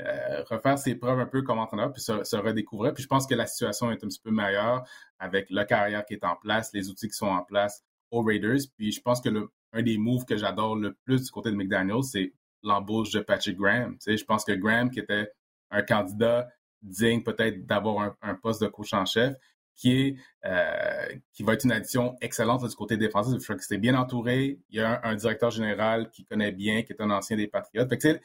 euh, 0.00 0.42
refaire 0.44 0.78
ses 0.78 0.94
preuves 0.94 1.18
un 1.18 1.26
peu 1.26 1.42
comme 1.42 1.58
entraîneur, 1.58 1.92
puis 1.92 2.02
se, 2.02 2.36
redécouvrir. 2.36 2.94
Puis 2.94 3.02
je 3.02 3.08
pense 3.08 3.26
que 3.26 3.34
la 3.34 3.46
situation 3.46 3.90
est 3.90 4.02
un 4.04 4.08
petit 4.08 4.20
peu 4.20 4.30
meilleure 4.30 4.84
avec 5.18 5.50
le 5.50 5.64
carrière 5.64 6.04
qui 6.04 6.14
est 6.14 6.24
en 6.24 6.36
place, 6.36 6.72
les 6.72 6.88
outils 6.88 7.08
qui 7.08 7.16
sont 7.16 7.26
en 7.26 7.42
place 7.42 7.84
aux 8.10 8.22
Raiders. 8.22 8.60
Puis 8.76 8.92
je 8.92 9.00
pense 9.00 9.20
que 9.20 9.28
un 9.72 9.82
des 9.82 9.98
moves 9.98 10.24
que 10.24 10.36
j'adore 10.36 10.76
le 10.76 10.94
plus 11.04 11.24
du 11.24 11.30
côté 11.30 11.50
de 11.50 11.56
McDaniel, 11.56 12.02
c'est 12.02 12.32
l'embauche 12.62 13.10
de 13.10 13.20
Patrick 13.20 13.56
Graham. 13.56 13.92
Tu 13.94 14.10
sais, 14.12 14.16
je 14.16 14.24
pense 14.24 14.44
que 14.44 14.52
Graham, 14.52 14.90
qui 14.90 15.00
était 15.00 15.30
un 15.70 15.82
candidat 15.82 16.48
digne 16.82 17.22
peut-être 17.22 17.66
d'avoir 17.66 18.16
un, 18.22 18.34
poste 18.34 18.62
de 18.62 18.68
coach 18.68 18.92
en 18.92 19.04
chef, 19.04 19.34
qui 19.76 19.92
est 19.92 20.16
euh, 20.44 21.06
qui 21.32 21.42
va 21.42 21.54
être 21.54 21.64
une 21.64 21.72
addition 21.72 22.16
excellente 22.20 22.68
du 22.68 22.74
côté 22.74 22.96
défensif. 22.96 23.38
Je 23.38 23.44
crois 23.44 23.56
que 23.56 23.62
c'était 23.62 23.78
bien 23.78 23.94
entouré. 23.94 24.58
Il 24.70 24.76
y 24.76 24.80
a 24.80 25.00
un, 25.04 25.14
directeur 25.14 25.50
général 25.50 26.10
qui 26.10 26.24
connaît 26.24 26.52
bien, 26.52 26.82
qui 26.82 26.92
est 26.92 27.00
un 27.00 27.10
ancien 27.10 27.36
des 27.36 27.46
Patriots. 27.46 27.86
Fait 27.88 28.20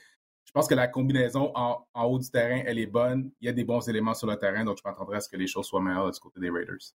je 0.46 0.52
pense 0.52 0.68
que 0.68 0.76
la 0.76 0.88
combinaison 0.88 1.52
en, 1.56 1.86
haut 1.96 2.20
du 2.20 2.30
terrain, 2.30 2.62
elle 2.66 2.78
est 2.78 2.86
bonne. 2.86 3.32
Il 3.42 3.46
y 3.46 3.50
a 3.50 3.54
des 3.54 3.64
bons 3.64 3.88
éléments 3.90 4.14
sur 4.14 4.28
le 4.28 4.36
terrain, 4.36 4.64
donc 4.64 4.78
je 4.78 4.84
m'attendrai 4.88 5.18
à 5.18 5.22
ce 5.22 5.30
que 5.30 5.38
les 5.38 5.48
choses 5.48 5.66
soient 5.66 5.82
meilleures 5.82 6.12
du 6.12 6.20
côté 6.20 6.40
des 6.40 6.50
Raiders. 6.50 6.94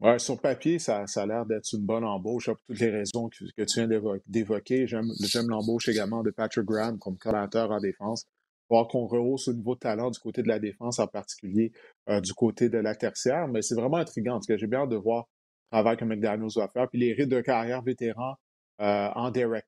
Ouais, 0.00 0.18
sur 0.18 0.38
papier, 0.40 0.78
ça, 0.78 1.04
a 1.14 1.26
l'air 1.26 1.46
d'être 1.46 1.72
une 1.72 1.84
bonne 1.86 2.04
embauche 2.04 2.46
pour 2.46 2.60
toutes 2.66 2.80
les 2.80 2.90
raisons 2.90 3.28
que, 3.30 3.64
tu 3.64 3.86
viens 3.86 3.88
d'évoquer. 4.26 4.86
J'aime 4.86 5.48
l'embauche 5.48 5.88
également 5.88 6.22
de 6.22 6.30
Patrick 6.30 6.66
Graham 6.66 6.98
comme 6.98 7.16
collaborateur 7.16 7.70
en 7.70 7.80
défense. 7.80 8.26
Voir 8.68 8.88
qu'on 8.88 9.06
rehausse 9.06 9.48
au 9.48 9.54
niveau 9.54 9.74
de 9.74 9.80
talent 9.80 10.10
du 10.10 10.18
côté 10.18 10.42
de 10.42 10.48
la 10.48 10.58
défense, 10.58 10.98
en 10.98 11.06
particulier 11.06 11.72
euh, 12.08 12.20
du 12.20 12.34
côté 12.34 12.68
de 12.68 12.78
la 12.78 12.94
tertiaire. 12.94 13.48
Mais 13.48 13.62
c'est 13.62 13.76
vraiment 13.76 13.96
intriguant. 13.96 14.34
parce 14.34 14.46
que 14.46 14.58
j'ai 14.58 14.66
bien 14.66 14.80
hâte 14.80 14.90
de 14.90 14.96
voir 14.96 15.28
le 15.70 15.76
travail 15.76 15.96
que 15.96 16.04
McDaniels 16.04 16.50
va 16.56 16.68
faire. 16.68 16.88
Puis 16.90 16.98
les 16.98 17.12
rites 17.12 17.28
de 17.28 17.40
carrière 17.40 17.82
vétérans 17.82 18.34
euh, 18.80 19.08
en 19.14 19.30
Derek 19.30 19.64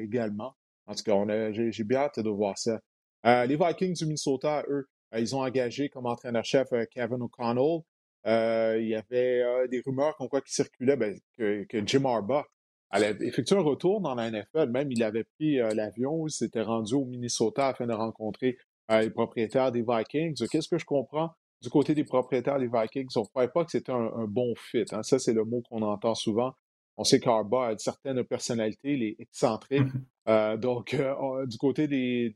également. 0.00 0.54
En 0.86 0.94
tout 0.94 1.02
cas, 1.02 1.50
j'ai 1.52 1.84
bien 1.84 2.00
hâte 2.00 2.20
de 2.20 2.28
voir 2.28 2.56
ça. 2.58 2.80
Euh, 3.26 3.46
les 3.46 3.56
Vikings 3.56 3.94
du 3.94 4.04
Minnesota, 4.04 4.64
eux, 4.68 4.86
euh, 5.14 5.20
ils 5.20 5.34
ont 5.34 5.40
engagé 5.42 5.88
comme 5.88 6.06
entraîneur-chef 6.06 6.68
Kevin 6.90 7.22
O'Connell. 7.22 7.80
Il 8.24 8.86
y 8.88 8.94
avait 8.94 9.68
des 9.68 9.82
rumeurs 9.84 10.16
comme 10.16 10.28
quoi 10.28 10.40
qui 10.40 10.52
circulaient 10.52 10.96
ben, 10.96 11.18
que, 11.38 11.86
Jim 11.86 12.04
Harbaugh 12.04 12.44
allait 12.90 13.16
effectuer 13.22 13.56
un 13.56 13.62
retour 13.62 14.00
dans 14.00 14.14
la 14.14 14.30
NFL. 14.30 14.70
Même, 14.70 14.92
il 14.92 15.02
avait 15.02 15.24
pris 15.38 15.56
l'avion, 15.56 16.26
il 16.26 16.30
s'était 16.30 16.62
rendu 16.62 16.94
au 16.94 17.04
Minnesota 17.04 17.68
afin 17.68 17.86
de 17.86 17.92
rencontrer 17.92 18.58
les 18.90 19.10
propriétaires 19.10 19.72
des 19.72 19.84
Vikings. 19.86 20.46
Qu'est-ce 20.50 20.68
que 20.68 20.78
je 20.78 20.84
comprends 20.84 21.30
du 21.62 21.70
côté 21.70 21.94
des 21.94 22.04
propriétaires 22.04 22.58
des 22.58 22.68
Vikings? 22.68 23.08
On 23.16 23.20
ne 23.20 23.26
croyait 23.26 23.50
pas 23.50 23.64
que 23.64 23.70
c'était 23.70 23.92
un, 23.92 24.26
bon 24.28 24.54
fit. 24.56 24.84
Hein. 24.92 25.02
Ça, 25.02 25.18
c'est 25.18 25.32
le 25.32 25.44
mot 25.44 25.62
qu'on 25.68 25.82
entend 25.82 26.14
souvent. 26.14 26.54
On 26.96 27.04
sait 27.04 27.20
qu'Arba 27.20 27.68
a 27.68 27.72
une 27.72 27.78
certaine 27.78 28.22
personnalité, 28.24 28.94
il 28.94 29.02
est 29.02 29.16
excentrique. 29.18 29.88
Euh, 30.28 30.56
donc, 30.56 30.94
euh, 30.94 31.46
du 31.46 31.58
côté 31.58 31.88
des, 31.88 32.32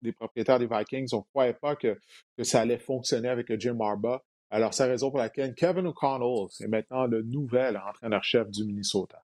des, 0.00 0.12
propriétaires 0.12 0.58
des 0.58 0.66
Vikings, 0.66 1.08
on 1.12 1.18
ne 1.18 1.22
croyait 1.34 1.52
pas 1.52 1.76
que, 1.76 1.98
que, 2.34 2.44
ça 2.44 2.62
allait 2.62 2.78
fonctionner 2.78 3.28
avec 3.28 3.52
Jim 3.60 3.76
Arba. 3.78 4.24
Alors, 4.50 4.74
c'est 4.74 4.84
la 4.84 4.90
raison 4.90 5.10
pour 5.10 5.18
laquelle 5.18 5.54
Kevin 5.54 5.86
O'Connell 5.86 6.46
est 6.60 6.68
maintenant 6.68 7.06
le 7.06 7.22
nouvel 7.22 7.76
entraîneur-chef 7.76 8.48
du 8.50 8.64
Minnesota. 8.64 9.24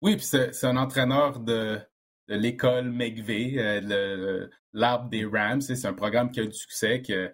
Oui, 0.00 0.16
puis 0.16 0.24
c'est 0.24 0.64
un 0.64 0.76
entraîneur 0.76 1.40
de, 1.40 1.78
l'école 2.28 2.90
McVeigh, 2.90 3.80
l'arbre 4.72 5.08
des 5.08 5.24
Rams. 5.24 5.60
C'est 5.60 5.86
un 5.86 5.92
programme 5.92 6.30
qui 6.30 6.40
a 6.40 6.46
du 6.46 6.52
succès, 6.52 7.02
que, 7.02 7.32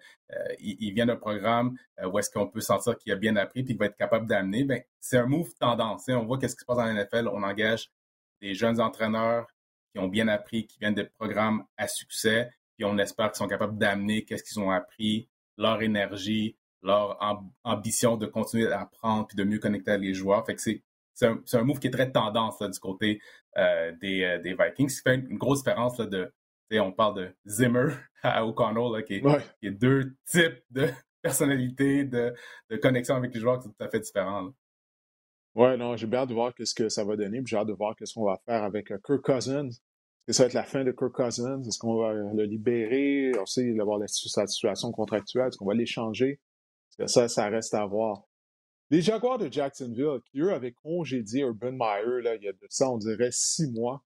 il, 0.59 0.91
vient 0.93 1.05
d'un 1.05 1.15
programme 1.15 1.77
où 2.03 2.17
est-ce 2.17 2.29
qu'on 2.29 2.47
peut 2.47 2.61
sentir 2.61 2.97
qu'il 2.97 3.11
a 3.13 3.15
bien 3.15 3.35
appris 3.35 3.61
et 3.61 3.65
qu'il 3.65 3.77
va 3.77 3.85
être 3.85 3.97
capable 3.97 4.27
d'amener. 4.27 4.63
Ben, 4.63 4.81
c'est 4.99 5.17
un 5.17 5.27
move 5.27 5.53
tendance. 5.59 6.05
On 6.09 6.25
voit 6.25 6.39
qu'est-ce 6.39 6.55
qui 6.55 6.61
se 6.61 6.65
passe 6.65 6.77
dans 6.77 6.85
la 6.85 6.93
NFL. 6.93 7.29
On 7.31 7.43
engage 7.43 7.91
des 8.41 8.53
jeunes 8.53 8.81
entraîneurs 8.81 9.47
qui 9.93 9.99
ont 9.99 10.07
bien 10.07 10.27
appris, 10.27 10.65
qui 10.67 10.79
viennent 10.79 10.95
des 10.95 11.05
programmes 11.05 11.63
à 11.77 11.87
succès, 11.87 12.51
puis 12.75 12.83
on 12.83 12.97
espère 12.97 13.31
qu'ils 13.31 13.37
sont 13.37 13.47
capables 13.47 13.77
d'amener 13.77 14.25
qu'est-ce 14.25 14.43
qu'ils 14.43 14.59
ont 14.59 14.71
appris, 14.71 15.29
leur 15.57 15.81
énergie, 15.81 16.57
leur 16.85 17.17
ambition 17.63 18.15
de 18.15 18.27
continuer 18.27 18.71
à 18.71 18.81
apprendre 18.81 19.27
puis 19.27 19.35
de 19.35 19.43
mieux 19.43 19.59
connecter 19.59 19.97
les 19.97 20.13
joueurs. 20.13 20.45
Fait 20.45 20.55
que 20.55 20.61
c'est 20.61 20.81
un, 21.21 21.41
un, 21.53 21.63
move 21.63 21.79
qui 21.79 21.87
est 21.87 21.91
très 21.91 22.11
tendance 22.11 22.59
du 22.61 22.79
côté 22.79 23.19
euh, 23.57 23.91
des, 24.01 24.23
euh, 24.23 24.37
des, 24.39 24.53
Vikings. 24.53 24.89
Ce 24.89 24.97
qui 24.97 25.01
fait 25.01 25.15
une, 25.15 25.37
grosse 25.37 25.59
différence 25.59 25.97
là, 25.97 26.05
de, 26.05 26.31
on 26.73 26.91
parle 26.91 27.15
de 27.15 27.35
Zimmer 27.47 27.87
à 28.23 28.45
O'Connell, 28.45 29.03
qui, 29.03 29.21
est 29.63 29.71
deux 29.71 30.15
types 30.25 30.61
de 30.69 30.87
personnalités, 31.21 32.05
de, 32.05 32.33
de, 32.69 32.77
connexion 32.77 33.15
avec 33.15 33.33
les 33.33 33.39
joueurs 33.39 33.59
qui 33.59 33.65
sont 33.65 33.73
tout 33.77 33.83
à 33.83 33.89
fait 33.89 33.99
différents. 33.99 34.49
Ouais, 35.55 35.77
non, 35.77 35.95
j'ai 35.95 36.05
bien 36.05 36.19
hâte 36.19 36.29
de 36.29 36.33
voir 36.33 36.53
ce 36.59 36.75
que 36.75 36.89
ça 36.89 37.05
va 37.05 37.15
donner, 37.15 37.41
j'ai 37.45 37.55
hâte 37.55 37.67
de 37.67 37.73
voir 37.73 37.95
ce 37.99 38.13
qu'on 38.13 38.25
va 38.25 38.37
faire 38.45 38.63
avec 38.63 38.91
euh, 38.91 38.99
Kirk 39.03 39.21
Cousins. 39.21 39.69
Est-ce 40.27 40.27
que 40.27 40.33
ça 40.33 40.43
va 40.43 40.47
être 40.47 40.53
la 40.53 40.63
fin 40.63 40.83
de 40.83 40.91
Kirk 40.91 41.13
Cousins? 41.13 41.61
Est-ce 41.63 41.79
qu'on 41.79 41.97
va 41.97 42.13
le 42.13 42.43
libérer? 42.43 43.31
On 43.39 43.45
sait 43.45 43.73
d'avoir 43.73 43.99
sa 44.07 44.47
situation 44.47 44.91
contractuelle. 44.91 45.47
Est-ce 45.47 45.57
qu'on 45.57 45.67
va 45.67 45.75
l'échanger? 45.75 46.41
Ça, 47.07 47.27
ça 47.27 47.49
reste 47.49 47.73
à 47.73 47.85
voir. 47.85 48.23
Les 48.91 49.01
Jaguars 49.01 49.37
de 49.37 49.51
Jacksonville, 49.51 50.19
qui 50.31 50.39
eux 50.39 50.53
avaient 50.53 50.71
congédié 50.71 51.41
Urban 51.41 51.71
Meyer, 51.71 52.21
là, 52.21 52.35
il 52.35 52.43
y 52.43 52.47
a 52.47 52.53
de 52.53 52.67
ça, 52.69 52.89
on 52.89 52.97
dirait 52.97 53.31
six 53.31 53.71
mois. 53.71 54.03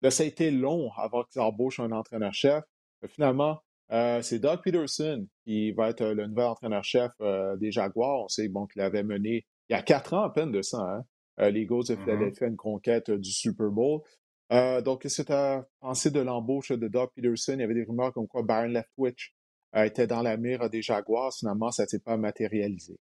Là, 0.00 0.10
ça 0.10 0.22
a 0.22 0.26
été 0.26 0.50
long 0.50 0.90
avant 0.96 1.24
qu'ils 1.24 1.42
embauchent 1.42 1.80
un 1.80 1.92
entraîneur-chef. 1.92 2.64
Finalement, 3.06 3.58
euh, 3.92 4.22
c'est 4.22 4.38
Doug 4.38 4.60
Peterson 4.62 5.26
qui 5.44 5.72
va 5.72 5.90
être 5.90 6.04
le 6.04 6.26
nouvel 6.26 6.46
entraîneur-chef 6.46 7.12
euh, 7.20 7.56
des 7.56 7.70
Jaguars. 7.70 8.24
On 8.24 8.28
sait 8.28 8.48
bon, 8.48 8.66
qu'il 8.66 8.80
avait 8.80 9.02
mené 9.02 9.44
il 9.68 9.72
y 9.72 9.76
a 9.76 9.82
quatre 9.82 10.14
ans 10.14 10.22
à 10.22 10.30
peine 10.30 10.52
de 10.52 10.60
ça, 10.62 10.78
hein, 10.78 11.04
euh, 11.40 11.50
les 11.50 11.62
Eagles 11.62 11.84
de 11.88 11.94
mm-hmm. 11.94 12.36
fait 12.36 12.48
une 12.48 12.56
conquête 12.56 13.10
du 13.10 13.30
Super 13.30 13.70
Bowl. 13.70 14.02
donc, 14.50 15.02
qu'est-ce 15.02 15.22
que 15.22 15.26
tu 15.26 15.32
as 15.32 15.66
pensé 15.80 16.10
de 16.10 16.20
l'embauche 16.20 16.70
de 16.70 16.88
Doug 16.88 17.10
Peterson? 17.14 17.54
Il 17.54 17.60
y 17.60 17.62
avait 17.62 17.74
des 17.74 17.84
rumeurs 17.84 18.12
comme 18.12 18.28
quoi 18.28 18.42
Byron 18.42 18.72
Leftwich 18.72 19.33
était 19.74 20.06
dans 20.06 20.22
la 20.22 20.36
mire 20.36 20.68
des 20.70 20.82
Jaguars. 20.82 21.32
Finalement, 21.34 21.70
ça 21.70 21.84
ne 21.84 21.88
s'est 21.88 22.00
pas 22.00 22.16
matérialisé. 22.16 22.96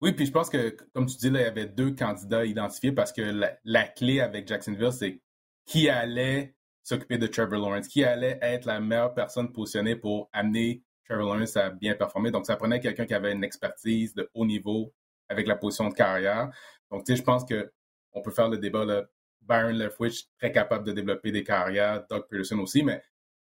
Oui, 0.00 0.12
puis 0.12 0.24
je 0.24 0.32
pense 0.32 0.48
que, 0.48 0.74
comme 0.94 1.06
tu 1.06 1.16
dis, 1.18 1.28
là, 1.28 1.40
il 1.40 1.44
y 1.44 1.46
avait 1.46 1.66
deux 1.66 1.94
candidats 1.94 2.44
identifiés 2.44 2.92
parce 2.92 3.12
que 3.12 3.20
la, 3.64 3.86
clé 3.88 4.20
avec 4.20 4.48
Jacksonville, 4.48 4.92
c'est 4.92 5.20
qui 5.66 5.90
allait 5.90 6.54
s'occuper 6.82 7.18
de 7.18 7.26
Trevor 7.26 7.58
Lawrence, 7.58 7.86
qui 7.86 8.02
allait 8.02 8.38
être 8.40 8.64
la 8.64 8.80
meilleure 8.80 9.12
personne 9.12 9.52
positionnée 9.52 9.96
pour 9.96 10.30
amener 10.32 10.82
Trevor 11.06 11.34
Lawrence 11.34 11.56
à 11.56 11.68
bien 11.68 11.94
performer. 11.94 12.30
Donc, 12.30 12.46
ça 12.46 12.56
prenait 12.56 12.80
quelqu'un 12.80 13.04
qui 13.04 13.12
avait 13.12 13.32
une 13.32 13.44
expertise 13.44 14.14
de 14.14 14.30
haut 14.32 14.46
niveau 14.46 14.94
avec 15.28 15.46
la 15.46 15.56
position 15.56 15.90
de 15.90 15.94
carrière. 15.94 16.50
Donc, 16.90 17.04
tu 17.04 17.12
sais, 17.12 17.16
je 17.16 17.22
pense 17.22 17.44
qu'on 17.44 18.22
peut 18.22 18.30
faire 18.30 18.48
le 18.48 18.56
débat, 18.56 18.86
là, 18.86 19.04
Byron 19.42 19.76
Leftwich, 19.76 20.28
très 20.38 20.50
capable 20.50 20.86
de 20.86 20.92
développer 20.92 21.30
des 21.30 21.44
carrières, 21.44 22.06
Doug 22.08 22.24
Peterson 22.28 22.58
aussi, 22.58 22.82
mais 22.82 23.02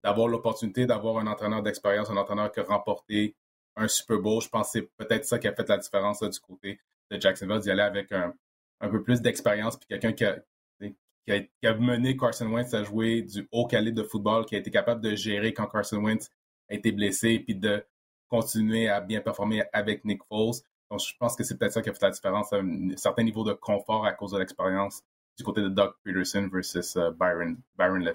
d'avoir 0.04 0.28
l'opportunité 0.28 0.86
d'avoir 0.86 1.18
un 1.18 1.26
entraîneur 1.26 1.62
d'expérience, 1.62 2.10
un 2.10 2.16
entraîneur 2.16 2.52
qui 2.52 2.60
a 2.60 2.64
remporté 2.64 3.34
un 3.76 3.88
Super 3.88 4.18
Bowl. 4.18 4.42
Je 4.42 4.48
pense 4.48 4.72
que 4.72 4.80
c'est 4.80 4.90
peut-être 4.96 5.24
ça 5.24 5.38
qui 5.38 5.48
a 5.48 5.54
fait 5.54 5.68
la 5.68 5.78
différence 5.78 6.22
du 6.22 6.40
côté 6.40 6.80
de 7.10 7.20
Jacksonville, 7.20 7.60
d'y 7.60 7.70
aller 7.70 7.82
avec 7.82 8.12
un, 8.12 8.34
peu 8.80 9.02
plus 9.02 9.20
d'expérience, 9.20 9.76
puis 9.76 9.86
quelqu'un 9.88 10.12
qui 10.12 10.24
a, 10.24 11.74
mené 11.74 12.16
Carson 12.16 12.46
Wentz 12.46 12.74
à 12.74 12.84
jouer 12.84 13.22
du 13.22 13.48
haut 13.50 13.66
calibre 13.66 14.02
de 14.02 14.06
football, 14.06 14.44
qui 14.44 14.56
a 14.56 14.58
été 14.58 14.70
capable 14.70 15.00
de 15.00 15.14
gérer 15.14 15.52
quand 15.52 15.66
Carson 15.66 15.98
Wentz 15.98 16.30
a 16.70 16.74
été 16.74 16.92
blessé, 16.92 17.40
puis 17.40 17.54
de 17.54 17.84
continuer 18.28 18.88
à 18.88 19.00
bien 19.00 19.20
performer 19.20 19.64
avec 19.72 20.04
Nick 20.04 20.22
Foles. 20.24 20.60
Donc, 20.90 21.00
je 21.00 21.14
pense 21.18 21.36
que 21.36 21.44
c'est 21.44 21.58
peut-être 21.58 21.72
ça 21.72 21.82
qui 21.82 21.90
a 21.90 21.94
fait 21.94 22.02
la 22.02 22.10
différence, 22.10 22.52
un 22.52 22.96
certain 22.96 23.22
niveau 23.22 23.44
de 23.44 23.52
confort 23.52 24.06
à 24.06 24.12
cause 24.12 24.32
de 24.32 24.38
l'expérience 24.38 25.02
du 25.36 25.44
côté 25.44 25.62
de 25.62 25.68
Doug 25.68 25.92
Peterson 26.02 26.48
versus 26.52 26.96
euh, 26.96 27.10
Byron, 27.10 27.56
Byron. 27.76 28.12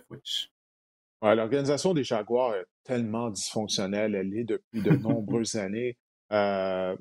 L'organisation 1.23 1.93
des 1.93 2.03
Jaguars 2.03 2.55
est 2.55 2.65
tellement 2.83 3.29
dysfonctionnelle. 3.29 4.13
Elle 4.13 4.37
est 4.37 4.43
depuis 4.43 4.81
de 4.81 4.91
nombreuses 4.97 5.55
années. 5.55 5.97
Euh, 6.31 6.95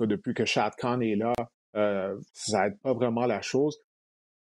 depuis 0.00 0.34
que 0.34 0.44
Shad 0.44 0.72
Khan 0.78 1.00
est 1.00 1.16
là, 1.16 1.34
euh, 1.76 2.16
ça 2.32 2.64
n'aide 2.64 2.80
pas 2.80 2.94
vraiment 2.94 3.26
la 3.26 3.42
chose. 3.42 3.78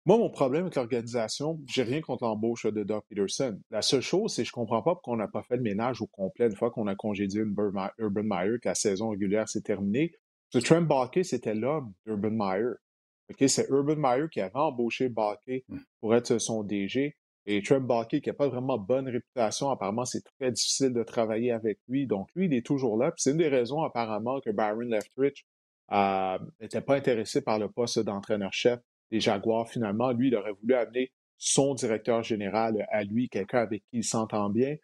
Moi, 0.05 0.17
mon 0.17 0.31
problème 0.31 0.63
avec 0.63 0.75
l'organisation, 0.75 1.59
j'ai 1.67 1.83
rien 1.83 2.01
contre 2.01 2.23
l'embauche 2.23 2.65
de 2.65 2.83
Doug 2.83 3.03
Peterson. 3.07 3.59
La 3.69 3.83
seule 3.83 4.01
chose, 4.01 4.33
c'est 4.33 4.41
que 4.41 4.47
je 4.47 4.51
comprends 4.51 4.81
pas 4.81 4.95
pourquoi 4.95 5.13
on 5.13 5.17
n'a 5.17 5.27
pas 5.27 5.43
fait 5.43 5.57
le 5.57 5.61
ménage 5.61 6.01
au 6.01 6.07
complet 6.07 6.47
une 6.47 6.55
fois 6.55 6.71
qu'on 6.71 6.87
a 6.87 6.95
congédié 6.95 7.41
Urban 7.41 8.23
Meyer, 8.23 8.57
que 8.59 8.67
la 8.67 8.75
saison 8.75 9.09
régulière 9.09 9.47
s'est 9.47 9.61
terminée. 9.61 10.11
Ce 10.49 10.57
Trent 10.57 10.81
Balky, 10.81 11.23
c'était 11.23 11.53
l'homme 11.53 11.93
d'Urban 12.05 12.31
Meyer. 12.31 13.47
c'est 13.47 13.69
Urban 13.69 13.95
Meyer 13.95 14.27
qui 14.31 14.41
avait 14.41 14.55
embauché 14.55 15.07
Balky 15.07 15.63
hmm. 15.69 15.77
pour 15.99 16.15
être 16.15 16.39
son 16.39 16.63
DG. 16.63 17.15
Et 17.45 17.61
Trent 17.63 17.81
Balky, 17.81 18.21
qui 18.21 18.29
n'a 18.29 18.33
pas 18.33 18.47
vraiment 18.47 18.77
bonne 18.77 19.07
réputation, 19.09 19.71
apparemment, 19.71 20.05
c'est 20.05 20.23
très 20.39 20.51
difficile 20.51 20.93
de 20.93 21.03
travailler 21.03 21.51
avec 21.51 21.79
lui. 21.87 22.05
Donc, 22.05 22.27
lui, 22.35 22.45
il 22.45 22.53
est 22.53 22.65
toujours 22.65 22.97
là. 22.97 23.11
Puis 23.11 23.23
c'est 23.23 23.31
une 23.31 23.37
des 23.37 23.47
raisons, 23.47 23.81
apparemment, 23.81 24.39
que 24.41 24.51
Byron 24.51 24.89
Leftwich 24.89 25.45
n'était 25.89 26.77
euh, 26.77 26.81
pas 26.81 26.95
intéressé 26.95 27.41
par 27.41 27.59
le 27.59 27.69
poste 27.69 27.99
d'entraîneur-chef 27.99 28.79
des 29.11 29.19
Jaguars. 29.19 29.67
Finalement, 29.67 30.11
lui, 30.11 30.27
il 30.27 30.35
aurait 30.35 30.53
voulu 30.53 30.75
amener 30.75 31.11
son 31.37 31.73
directeur 31.73 32.21
général 32.21 32.85
à 32.91 33.03
lui, 33.03 33.27
quelqu'un 33.27 33.59
avec 33.59 33.81
qui 33.89 33.97
il 33.97 34.03
s'entend 34.03 34.49
bien. 34.49 34.75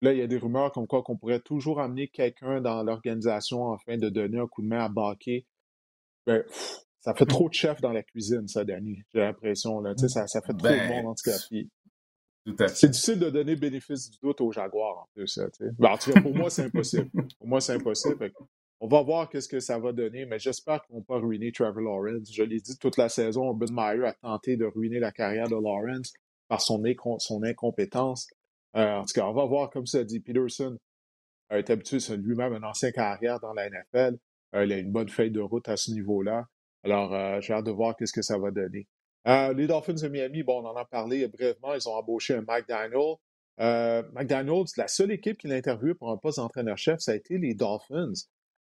Là, 0.00 0.12
il 0.12 0.18
y 0.18 0.22
a 0.22 0.26
des 0.26 0.38
rumeurs 0.38 0.72
comme 0.72 0.86
quoi 0.86 1.02
qu'on 1.02 1.16
pourrait 1.16 1.40
toujours 1.40 1.80
amener 1.80 2.08
quelqu'un 2.08 2.60
dans 2.60 2.82
l'organisation 2.82 3.72
afin 3.72 3.98
de 3.98 4.08
donner 4.08 4.38
un 4.38 4.46
coup 4.46 4.62
de 4.62 4.68
main 4.68 4.84
à 4.84 4.88
Balky. 4.88 5.44
Ben, 6.26 6.42
ça 7.00 7.14
fait 7.14 7.26
trop 7.26 7.48
de 7.48 7.54
chefs 7.54 7.80
dans 7.80 7.92
la 7.92 8.02
cuisine, 8.02 8.46
ça, 8.48 8.64
Danny. 8.64 9.02
J'ai 9.12 9.20
l'impression. 9.20 9.80
Là. 9.80 9.94
Ça, 9.96 10.26
ça 10.26 10.40
fait 10.40 10.52
trop 10.52 10.68
de 10.68 10.74
ben, 10.74 10.88
monde 10.88 11.06
en 11.06 11.14
tout 11.14 11.30
cas. 11.30 11.36
C'est 12.74 12.90
difficile 12.90 13.18
de 13.18 13.30
donner 13.30 13.56
bénéfice 13.56 14.10
du 14.10 14.18
doute 14.22 14.40
aux 14.40 14.52
Jaguars 14.52 14.98
en 14.98 15.08
plus. 15.14 15.38
Ben, 15.78 15.90
en 15.90 15.98
tout 15.98 16.12
cas, 16.12 16.20
pour 16.20 16.34
moi, 16.34 16.50
c'est 16.50 16.64
impossible. 16.64 17.10
Pour 17.38 17.48
moi, 17.48 17.60
c'est 17.60 17.74
impossible. 17.74 18.32
On 18.80 18.86
va 18.86 19.02
voir 19.02 19.28
qu'est-ce 19.28 19.48
que 19.48 19.58
ça 19.58 19.78
va 19.78 19.92
donner, 19.92 20.24
mais 20.24 20.38
j'espère 20.38 20.80
qu'ils 20.82 20.94
ne 20.94 21.00
vont 21.00 21.04
pas 21.04 21.18
ruiner 21.18 21.50
Trevor 21.50 21.80
Lawrence. 21.80 22.32
Je 22.32 22.44
l'ai 22.44 22.60
dit 22.60 22.78
toute 22.78 22.96
la 22.96 23.08
saison, 23.08 23.46
Urban 23.46 23.66
Meyer 23.72 24.04
a 24.04 24.12
tenté 24.12 24.56
de 24.56 24.64
ruiner 24.66 25.00
la 25.00 25.10
carrière 25.10 25.48
de 25.48 25.56
Lawrence 25.56 26.12
par 26.46 26.60
son, 26.60 26.82
son 27.18 27.42
incompétence. 27.42 28.28
Euh, 28.76 28.98
en 28.98 29.02
tout 29.04 29.14
cas, 29.14 29.26
on 29.26 29.32
va 29.32 29.44
voir, 29.46 29.70
comme 29.70 29.86
ça 29.86 30.04
dit 30.04 30.20
Peterson, 30.20 30.78
est 31.50 31.70
habitué, 31.70 31.98
c'est 31.98 32.16
lui-même 32.16 32.52
un 32.52 32.62
ancien 32.62 32.92
carrière 32.92 33.40
dans 33.40 33.52
la 33.52 33.68
NFL. 33.68 34.18
Euh, 34.54 34.64
il 34.64 34.72
a 34.72 34.78
une 34.78 34.92
bonne 34.92 35.08
feuille 35.08 35.30
de 35.30 35.40
route 35.40 35.68
à 35.68 35.76
ce 35.76 35.90
niveau-là. 35.90 36.46
Alors, 36.84 37.14
euh, 37.14 37.40
j'ai 37.40 37.54
hâte 37.54 37.66
de 37.66 37.70
voir 37.70 37.96
qu'est-ce 37.96 38.12
que 38.12 38.22
ça 38.22 38.38
va 38.38 38.50
donner. 38.50 38.86
Euh, 39.28 39.52
les 39.52 39.66
Dolphins 39.66 39.94
de 39.94 40.08
Miami, 40.08 40.42
bon, 40.42 40.62
on 40.62 40.66
en 40.66 40.76
a 40.76 40.84
parlé 40.84 41.28
brièvement, 41.28 41.74
ils 41.74 41.88
ont 41.88 41.94
embauché 41.94 42.34
un 42.34 42.42
McDaniel. 42.42 43.16
Euh, 43.60 44.02
McDaniel, 44.12 44.64
c'est 44.66 44.80
la 44.80 44.88
seule 44.88 45.10
équipe 45.10 45.38
qui 45.38 45.48
l'a 45.48 45.56
interviewé 45.56 45.94
pour 45.94 46.10
un 46.10 46.16
poste 46.16 46.38
d'entraîneur-chef, 46.38 47.00
ça 47.00 47.12
a 47.12 47.14
été 47.14 47.38
les 47.38 47.54
Dolphins. 47.54 48.12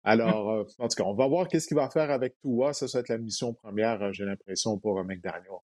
Alors, 0.02 0.50
euh, 0.50 0.64
en 0.78 0.88
tout 0.88 0.96
cas, 0.96 1.04
on 1.04 1.14
va 1.14 1.26
voir 1.28 1.48
qu'est-ce 1.48 1.68
qu'il 1.68 1.76
va 1.76 1.90
faire 1.90 2.10
avec 2.10 2.40
Tua. 2.40 2.72
Ça, 2.72 2.88
ça 2.88 2.98
va 2.98 3.00
être 3.00 3.08
la 3.08 3.18
mission 3.18 3.52
première, 3.52 4.02
euh, 4.02 4.12
j'ai 4.12 4.24
l'impression, 4.24 4.78
pour 4.78 5.02
McDaniel. 5.04 5.60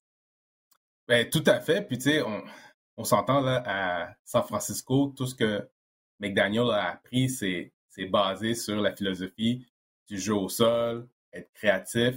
Ben, 1.07 1.29
tout 1.29 1.43
à 1.47 1.59
fait. 1.59 1.81
Puis, 1.81 1.97
tu 1.97 2.11
sais, 2.11 2.21
on, 2.21 2.43
on 2.97 3.03
s'entend 3.03 3.41
là 3.41 3.63
à 3.65 4.15
San 4.23 4.43
Francisco, 4.43 5.13
tout 5.17 5.25
ce 5.25 5.35
que 5.35 5.67
McDaniel 6.19 6.69
a 6.71 6.91
appris, 6.91 7.29
c'est 7.29 7.71
basé 8.09 8.55
sur 8.55 8.79
la 8.79 8.95
philosophie 8.95 9.65
du 10.07 10.17
jeu 10.17 10.35
au 10.35 10.49
sol, 10.49 11.07
être 11.33 11.51
créatif. 11.53 12.15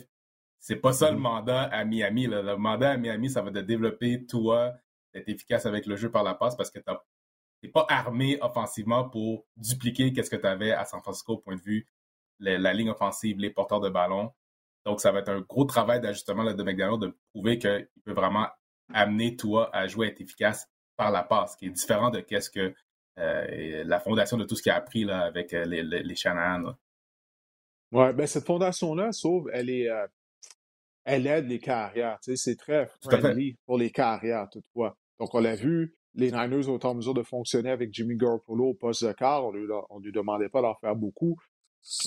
C'est 0.66 0.74
pas 0.74 0.92
ça 0.92 1.12
le 1.12 1.16
mm-hmm. 1.16 1.20
mandat 1.20 1.62
à 1.62 1.84
Miami. 1.84 2.26
Le 2.26 2.56
mandat 2.56 2.90
à 2.90 2.96
Miami, 2.96 3.30
ça 3.30 3.40
va 3.40 3.50
de 3.50 3.60
développer 3.60 4.26
toi, 4.26 4.72
d'être 5.14 5.28
efficace 5.28 5.64
avec 5.64 5.86
le 5.86 5.94
jeu 5.94 6.10
par 6.10 6.24
la 6.24 6.34
passe 6.34 6.56
parce 6.56 6.72
que 6.72 6.80
tu 6.80 6.90
n'es 7.62 7.70
pas 7.70 7.86
armé 7.88 8.36
offensivement 8.40 9.08
pour 9.08 9.46
dupliquer 9.56 10.12
qu'est-ce 10.12 10.28
que 10.28 10.34
tu 10.34 10.46
avais 10.48 10.72
à 10.72 10.84
San 10.84 11.00
Francisco 11.02 11.34
au 11.34 11.38
point 11.38 11.54
de 11.54 11.60
vue 11.60 11.86
la 12.40 12.74
ligne 12.74 12.90
offensive, 12.90 13.38
les 13.38 13.50
porteurs 13.50 13.78
de 13.78 13.88
ballon. 13.88 14.32
Donc, 14.84 15.00
ça 15.00 15.12
va 15.12 15.20
être 15.20 15.28
un 15.28 15.40
gros 15.40 15.66
travail 15.66 16.00
d'ajustement 16.00 16.42
de 16.42 16.62
McDaniel 16.64 16.98
de 16.98 17.16
prouver 17.32 17.60
qu'il 17.60 17.88
peut 18.04 18.12
vraiment 18.12 18.48
amener 18.92 19.36
toi 19.36 19.70
à 19.72 19.86
jouer, 19.86 20.08
à 20.08 20.10
être 20.10 20.20
efficace 20.20 20.68
par 20.96 21.12
la 21.12 21.22
passe, 21.22 21.54
qui 21.54 21.66
est 21.66 21.70
différent 21.70 22.10
de 22.10 22.18
qu'est-ce 22.18 22.50
que 22.50 22.74
euh, 23.20 23.84
la 23.84 24.00
fondation 24.00 24.36
de 24.36 24.42
tout 24.42 24.56
ce 24.56 24.62
qu'il 24.62 24.72
a 24.72 24.76
appris 24.76 25.04
là, 25.04 25.20
avec 25.20 25.54
euh, 25.54 25.64
les, 25.64 25.84
les, 25.84 26.02
les 26.02 26.16
Shanahan. 26.16 26.74
Oui, 27.92 28.12
ben 28.14 28.26
cette 28.26 28.46
fondation-là, 28.46 29.12
sauf, 29.12 29.46
elle 29.52 29.70
est, 29.70 29.88
euh, 29.88 30.06
elle 31.06 31.26
aide 31.28 31.48
les 31.48 31.60
carrières. 31.60 32.18
c'est 32.20 32.56
très 32.58 32.88
friendly 33.00 33.56
pour 33.64 33.78
les 33.78 33.90
carrières, 33.90 34.48
toutefois. 34.50 34.96
Donc, 35.20 35.34
on 35.34 35.40
l'a 35.40 35.54
vu, 35.54 35.94
les 36.14 36.32
Niners 36.32 36.68
ont 36.68 36.80
en 36.82 36.94
mesure 36.94 37.14
de 37.14 37.22
fonctionner 37.22 37.70
avec 37.70 37.94
Jimmy 37.94 38.16
Garoppolo 38.16 38.70
au 38.70 38.74
poste 38.74 39.04
de 39.04 39.12
quart. 39.12 39.46
On 39.46 39.52
ne 39.52 40.04
lui, 40.04 40.12
demandait 40.12 40.48
pas 40.48 40.60
d'en 40.60 40.74
faire 40.74 40.96
beaucoup. 40.96 41.36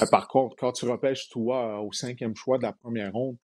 Mais 0.01 0.07
par 0.11 0.27
contre, 0.27 0.55
quand 0.57 0.73
tu 0.73 0.85
repêches 0.85 1.29
toi 1.29 1.81
au 1.81 1.93
cinquième 1.93 2.35
choix 2.35 2.57
de 2.57 2.63
la 2.63 2.73
première 2.73 3.13
ronde, 3.13 3.37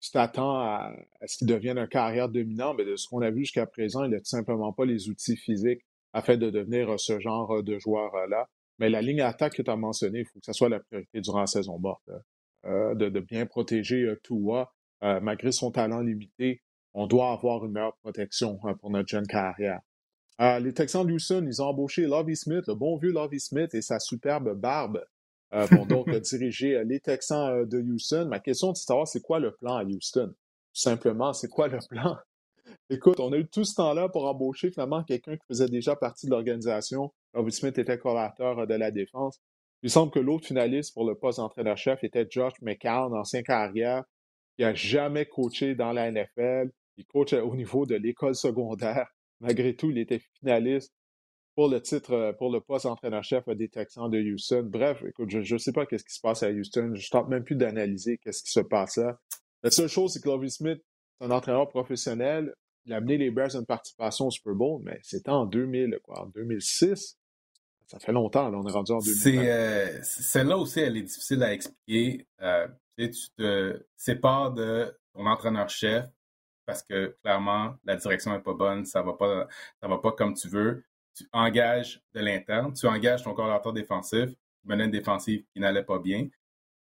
tu 0.00 0.10
t'attends 0.10 0.60
à, 0.60 0.92
ce 1.26 1.38
qu'il 1.38 1.46
devienne 1.46 1.78
un 1.78 1.86
carrière 1.86 2.28
dominant, 2.28 2.74
mais 2.74 2.84
de 2.84 2.96
ce 2.96 3.08
qu'on 3.08 3.22
a 3.22 3.30
vu 3.30 3.40
jusqu'à 3.40 3.66
présent, 3.66 4.04
il 4.04 4.10
n'a 4.10 4.18
tout 4.18 4.26
simplement 4.26 4.72
pas 4.72 4.84
les 4.84 5.08
outils 5.08 5.36
physiques 5.36 5.82
afin 6.12 6.36
de 6.36 6.50
devenir 6.50 7.00
ce 7.00 7.18
genre 7.20 7.62
de 7.62 7.78
joueur-là. 7.78 8.48
Mais 8.78 8.90
la 8.90 9.00
ligne 9.00 9.22
attaque 9.22 9.56
que 9.56 9.62
tu 9.62 9.70
as 9.70 9.76
mentionnée, 9.76 10.20
il 10.20 10.26
faut 10.26 10.40
que 10.40 10.46
ce 10.46 10.52
soit 10.52 10.68
la 10.68 10.80
priorité 10.80 11.20
durant 11.20 11.40
la 11.40 11.46
saison 11.46 11.78
morte. 11.78 12.02
Euh, 12.66 12.94
de, 12.94 13.20
bien 13.20 13.46
protéger 13.46 14.02
euh, 14.02 14.20
Tua. 14.22 14.70
Euh, 15.02 15.20
malgré 15.20 15.52
son 15.52 15.70
talent 15.70 16.00
limité, 16.00 16.62
on 16.94 17.06
doit 17.06 17.32
avoir 17.32 17.64
une 17.64 17.72
meilleure 17.72 17.96
protection 17.98 18.58
hein, 18.64 18.74
pour 18.74 18.90
notre 18.90 19.08
jeune 19.08 19.26
carrière. 19.26 19.80
les 20.38 20.74
Texans 20.74 21.06
de 21.06 21.12
Houston, 21.12 21.44
ils 21.46 21.62
ont 21.62 21.66
embauché 21.66 22.06
Lovie 22.06 22.36
Smith, 22.36 22.64
le 22.66 22.74
bon 22.74 22.96
vieux 22.96 23.12
Lovie 23.12 23.40
Smith 23.40 23.74
et 23.74 23.82
sa 23.82 23.98
superbe 23.98 24.54
barbe 24.54 25.04
pour 25.70 25.86
donc 25.86 26.10
diriger 26.20 26.82
les 26.84 27.00
Texans 27.00 27.64
de 27.66 27.80
Houston. 27.80 28.26
Ma 28.28 28.40
question, 28.40 28.74
c'est 28.74 28.82
de 28.82 28.86
savoir 28.86 29.08
c'est 29.08 29.20
quoi 29.20 29.38
le 29.38 29.52
plan 29.54 29.76
à 29.76 29.84
Houston? 29.84 30.28
Tout 30.28 30.80
simplement, 30.80 31.32
c'est 31.32 31.48
quoi 31.48 31.68
le 31.68 31.78
plan? 31.88 32.16
Écoute, 32.88 33.20
on 33.20 33.32
a 33.32 33.36
eu 33.36 33.46
tout 33.46 33.64
ce 33.64 33.74
temps-là 33.76 34.08
pour 34.08 34.26
embaucher 34.26 34.70
finalement 34.70 35.02
quelqu'un 35.04 35.36
qui 35.36 35.46
faisait 35.46 35.68
déjà 35.68 35.96
partie 35.96 36.26
de 36.26 36.32
l'organisation. 36.32 37.12
Lovie 37.34 37.52
Smith 37.52 37.78
était 37.78 37.98
collaborateur 37.98 38.66
de 38.66 38.74
la 38.74 38.90
défense. 38.90 39.40
Il 39.82 39.90
semble 39.90 40.12
que 40.12 40.18
l'autre 40.18 40.46
finaliste 40.46 40.92
pour 40.92 41.08
le 41.08 41.14
poste 41.14 41.38
d'entraîneur-chef 41.38 42.04
était 42.04 42.26
Josh 42.28 42.52
McCown, 42.60 43.14
ancien 43.14 43.42
carrière, 43.42 44.04
qui 44.60 44.64
n'a 44.64 44.74
jamais 44.74 45.24
coaché 45.24 45.74
dans 45.74 45.94
la 45.94 46.12
NFL. 46.12 46.70
Il 46.98 47.06
coach 47.06 47.32
au 47.32 47.56
niveau 47.56 47.86
de 47.86 47.94
l'école 47.94 48.34
secondaire. 48.34 49.08
Malgré 49.40 49.74
tout, 49.74 49.90
il 49.90 49.96
était 49.96 50.20
finaliste 50.38 50.92
pour 51.54 51.70
le 51.70 51.80
titre, 51.80 52.12
euh, 52.12 52.32
pour 52.34 52.52
le 52.52 52.60
poste 52.60 52.84
d'entraîneur-chef 52.84 53.48
des 53.48 53.70
Texans 53.70 54.10
de 54.10 54.20
Houston. 54.20 54.68
Bref, 54.70 55.02
écoute, 55.08 55.30
je 55.30 55.54
ne 55.54 55.58
sais 55.58 55.72
pas 55.72 55.86
qu'est-ce 55.86 56.04
qui 56.04 56.14
se 56.14 56.20
passe 56.20 56.42
à 56.42 56.50
Houston. 56.50 56.90
Je 56.94 57.06
ne 57.06 57.10
tente 57.10 57.30
même 57.30 57.42
plus 57.42 57.56
d'analyser 57.56 58.18
qu'est-ce 58.18 58.42
qui 58.42 58.50
se 58.50 58.60
passe 58.60 58.98
là. 58.98 59.18
La 59.62 59.70
seule 59.70 59.88
chose, 59.88 60.12
c'est 60.12 60.20
que 60.20 60.28
Lovie 60.28 60.50
Smith, 60.50 60.82
c'est 61.18 61.26
un 61.26 61.30
entraîneur 61.30 61.66
professionnel. 61.66 62.52
Il 62.84 62.92
a 62.92 62.96
amené 62.96 63.16
les 63.16 63.30
Bears 63.30 63.56
à 63.56 63.60
une 63.60 63.66
participation 63.66 64.26
au 64.26 64.30
Super 64.30 64.54
Bowl, 64.54 64.82
mais 64.84 65.00
c'était 65.02 65.30
en 65.30 65.46
2000, 65.46 66.00
quoi, 66.02 66.24
en 66.24 66.26
2006. 66.26 67.16
Ça 67.86 67.98
fait 67.98 68.12
longtemps, 68.12 68.50
là, 68.50 68.58
on 68.58 68.68
est 68.68 68.72
rendu 68.72 68.92
en 68.92 68.98
2020. 68.98 69.42
Euh, 69.42 69.98
celle-là 70.02 70.58
aussi, 70.58 70.80
elle 70.80 70.98
est 70.98 71.02
difficile 71.02 71.42
à 71.42 71.54
expliquer. 71.54 72.26
Euh, 72.42 72.68
tu 73.08 73.30
te 73.36 73.82
sépares 73.96 74.52
de 74.52 74.94
ton 75.14 75.26
entraîneur-chef 75.26 76.06
parce 76.66 76.82
que 76.82 77.16
clairement, 77.22 77.74
la 77.84 77.96
direction 77.96 78.32
n'est 78.32 78.42
pas 78.42 78.54
bonne, 78.54 78.84
ça 78.84 79.02
va 79.02 79.14
pas, 79.14 79.48
va 79.82 79.98
pas 79.98 80.12
comme 80.12 80.34
tu 80.34 80.48
veux. 80.48 80.84
Tu 81.14 81.26
engages 81.32 82.00
de 82.14 82.20
l'interne, 82.20 82.72
tu 82.72 82.86
engages 82.86 83.24
ton 83.24 83.34
coordinateur 83.34 83.72
défensif, 83.72 84.30
tu 84.30 84.68
menait 84.68 84.84
une 84.84 84.90
défensive 84.92 85.44
qui 85.52 85.60
n'allait 85.60 85.82
pas 85.82 85.98
bien. 85.98 86.28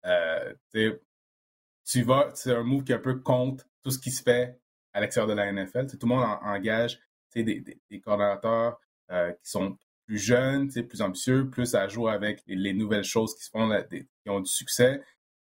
Euh, 0.06 0.54
tu 0.74 2.04
vas, 2.04 2.32
c'est 2.34 2.54
un 2.54 2.64
move 2.64 2.84
qui 2.84 2.92
est 2.92 2.96
un 2.96 3.00
peu 3.00 3.20
contre 3.20 3.66
tout 3.82 3.92
ce 3.92 4.00
qui 4.00 4.12
se 4.12 4.22
fait 4.22 4.60
à 4.94 5.00
l'extérieur 5.00 5.30
de 5.30 5.40
la 5.40 5.52
NFL. 5.52 5.88
tout 5.88 5.98
le 6.02 6.08
monde 6.08 6.26
engage 6.42 7.00
des, 7.34 7.44
des, 7.44 7.80
des 7.90 8.02
coordonnateurs 8.02 8.80
qui 9.10 9.50
sont 9.50 9.78
plus 10.08 10.18
jeune, 10.18 10.70
plus 10.70 11.02
ambitieux, 11.02 11.50
plus 11.50 11.76
à 11.76 11.88
jouer 11.88 12.12
avec 12.12 12.42
les, 12.48 12.74
nouvelles 12.74 13.04
choses 13.04 13.36
qui 13.36 13.44
se 13.44 13.50
font, 13.52 13.70
qui 13.90 14.30
ont 14.30 14.40
du 14.40 14.50
succès. 14.50 15.02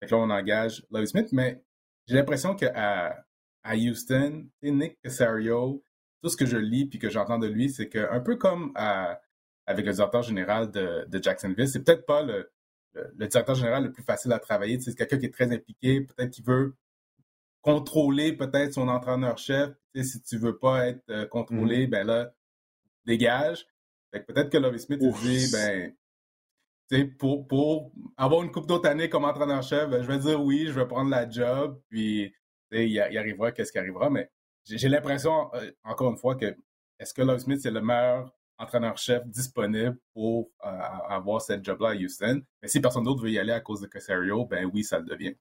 Fait 0.03 0.11
là, 0.11 0.19
on 0.19 0.31
engage 0.31 0.85
Lovis 0.91 1.11
Smith, 1.11 1.29
mais 1.33 1.63
j'ai 2.09 2.17
l'impression 2.17 2.57
qu'à 2.57 3.25
à 3.65 3.77
Houston, 3.77 4.49
Nick 4.63 5.01
Casario, 5.03 5.85
tout 6.21 6.29
ce 6.29 6.37
que 6.37 6.47
je 6.47 6.57
lis 6.57 6.87
puis 6.87 6.99
que 6.99 7.09
j'entends 7.09 7.39
de 7.39 7.47
lui, 7.47 7.71
c'est 7.71 7.89
qu'un 7.89 8.19
peu 8.19 8.35
comme 8.35 8.73
avec 8.75 9.87
le 9.87 9.93
directeur 9.93 10.23
général 10.23 10.73
de, 10.73 11.07
de 11.09 11.23
Jacksonville, 11.23 11.69
c'est 11.69 11.85
peut-être 11.85 12.05
pas 12.05 12.23
le, 12.23 12.51
le, 12.95 13.29
directeur 13.29 13.55
général 13.55 13.85
le 13.85 13.93
plus 13.93 14.03
facile 14.03 14.33
à 14.33 14.41
travailler. 14.41 14.81
C'est 14.81 14.97
quelqu'un 14.97 15.19
qui 15.19 15.27
est 15.27 15.33
très 15.33 15.53
impliqué, 15.53 16.01
peut-être 16.01 16.31
qui 16.31 16.43
veut 16.43 16.75
contrôler 17.61 18.33
peut-être 18.33 18.73
son 18.73 18.89
entraîneur-chef. 18.89 19.71
Si 19.95 20.21
tu 20.23 20.37
veux 20.37 20.59
pas 20.59 20.89
être 20.89 21.09
euh, 21.11 21.27
contrôlé, 21.27 21.87
mm-hmm. 21.87 21.91
ben 21.91 22.07
là, 22.09 22.35
dégage 23.07 23.67
peut-être 24.21 24.51
que 24.51 24.59
Lovie 24.59 24.79
Smith 24.79 25.01
dit, 25.23 25.51
ben, 25.53 25.95
pour, 27.19 27.93
avoir 28.17 28.43
une 28.43 28.51
coupe 28.51 28.67
d'autres 28.67 28.89
années 28.89 29.09
comme 29.09 29.25
entraîneur-chef, 29.25 29.89
ben, 29.89 30.03
je 30.03 30.09
vais 30.09 30.19
dire 30.19 30.43
oui, 30.43 30.67
je 30.67 30.73
vais 30.73 30.87
prendre 30.87 31.11
la 31.11 31.29
job, 31.29 31.81
puis 31.89 32.33
il, 32.71 32.89
y 32.89 33.01
arrivera 33.01 33.53
qu'est-ce 33.53 33.73
qui 33.73 33.79
arrivera. 33.79 34.11
Mais 34.11 34.31
j'ai 34.65 34.89
l'impression, 34.89 35.53
euh, 35.55 35.71
encore 35.85 36.11
une 36.11 36.19
fois, 36.19 36.37
que 36.37 36.55
est-ce 36.99 37.15
que 37.15 37.23
Love 37.23 37.39
Smith 37.39 37.61
c'est 37.63 37.71
le 37.71 37.81
meilleur 37.81 38.33
entraîneur-chef 38.59 39.27
disponible 39.27 39.99
pour 40.15 40.51
euh, 40.65 40.69
avoir 41.09 41.41
cette 41.41 41.65
job-là 41.65 41.91
à 41.91 41.95
Houston? 41.95 42.43
Mais 42.61 42.69
si 42.69 42.81
personne 42.81 43.05
d'autre 43.05 43.23
veut 43.23 43.31
y 43.31 43.39
aller 43.39 43.53
à 43.53 43.61
cause 43.61 43.81
de 43.81 43.87
Casario, 43.87 44.45
ben 44.45 44.71
oui, 44.73 44.85
ça 44.85 44.99
le 44.99 45.07
devient. 45.07 45.35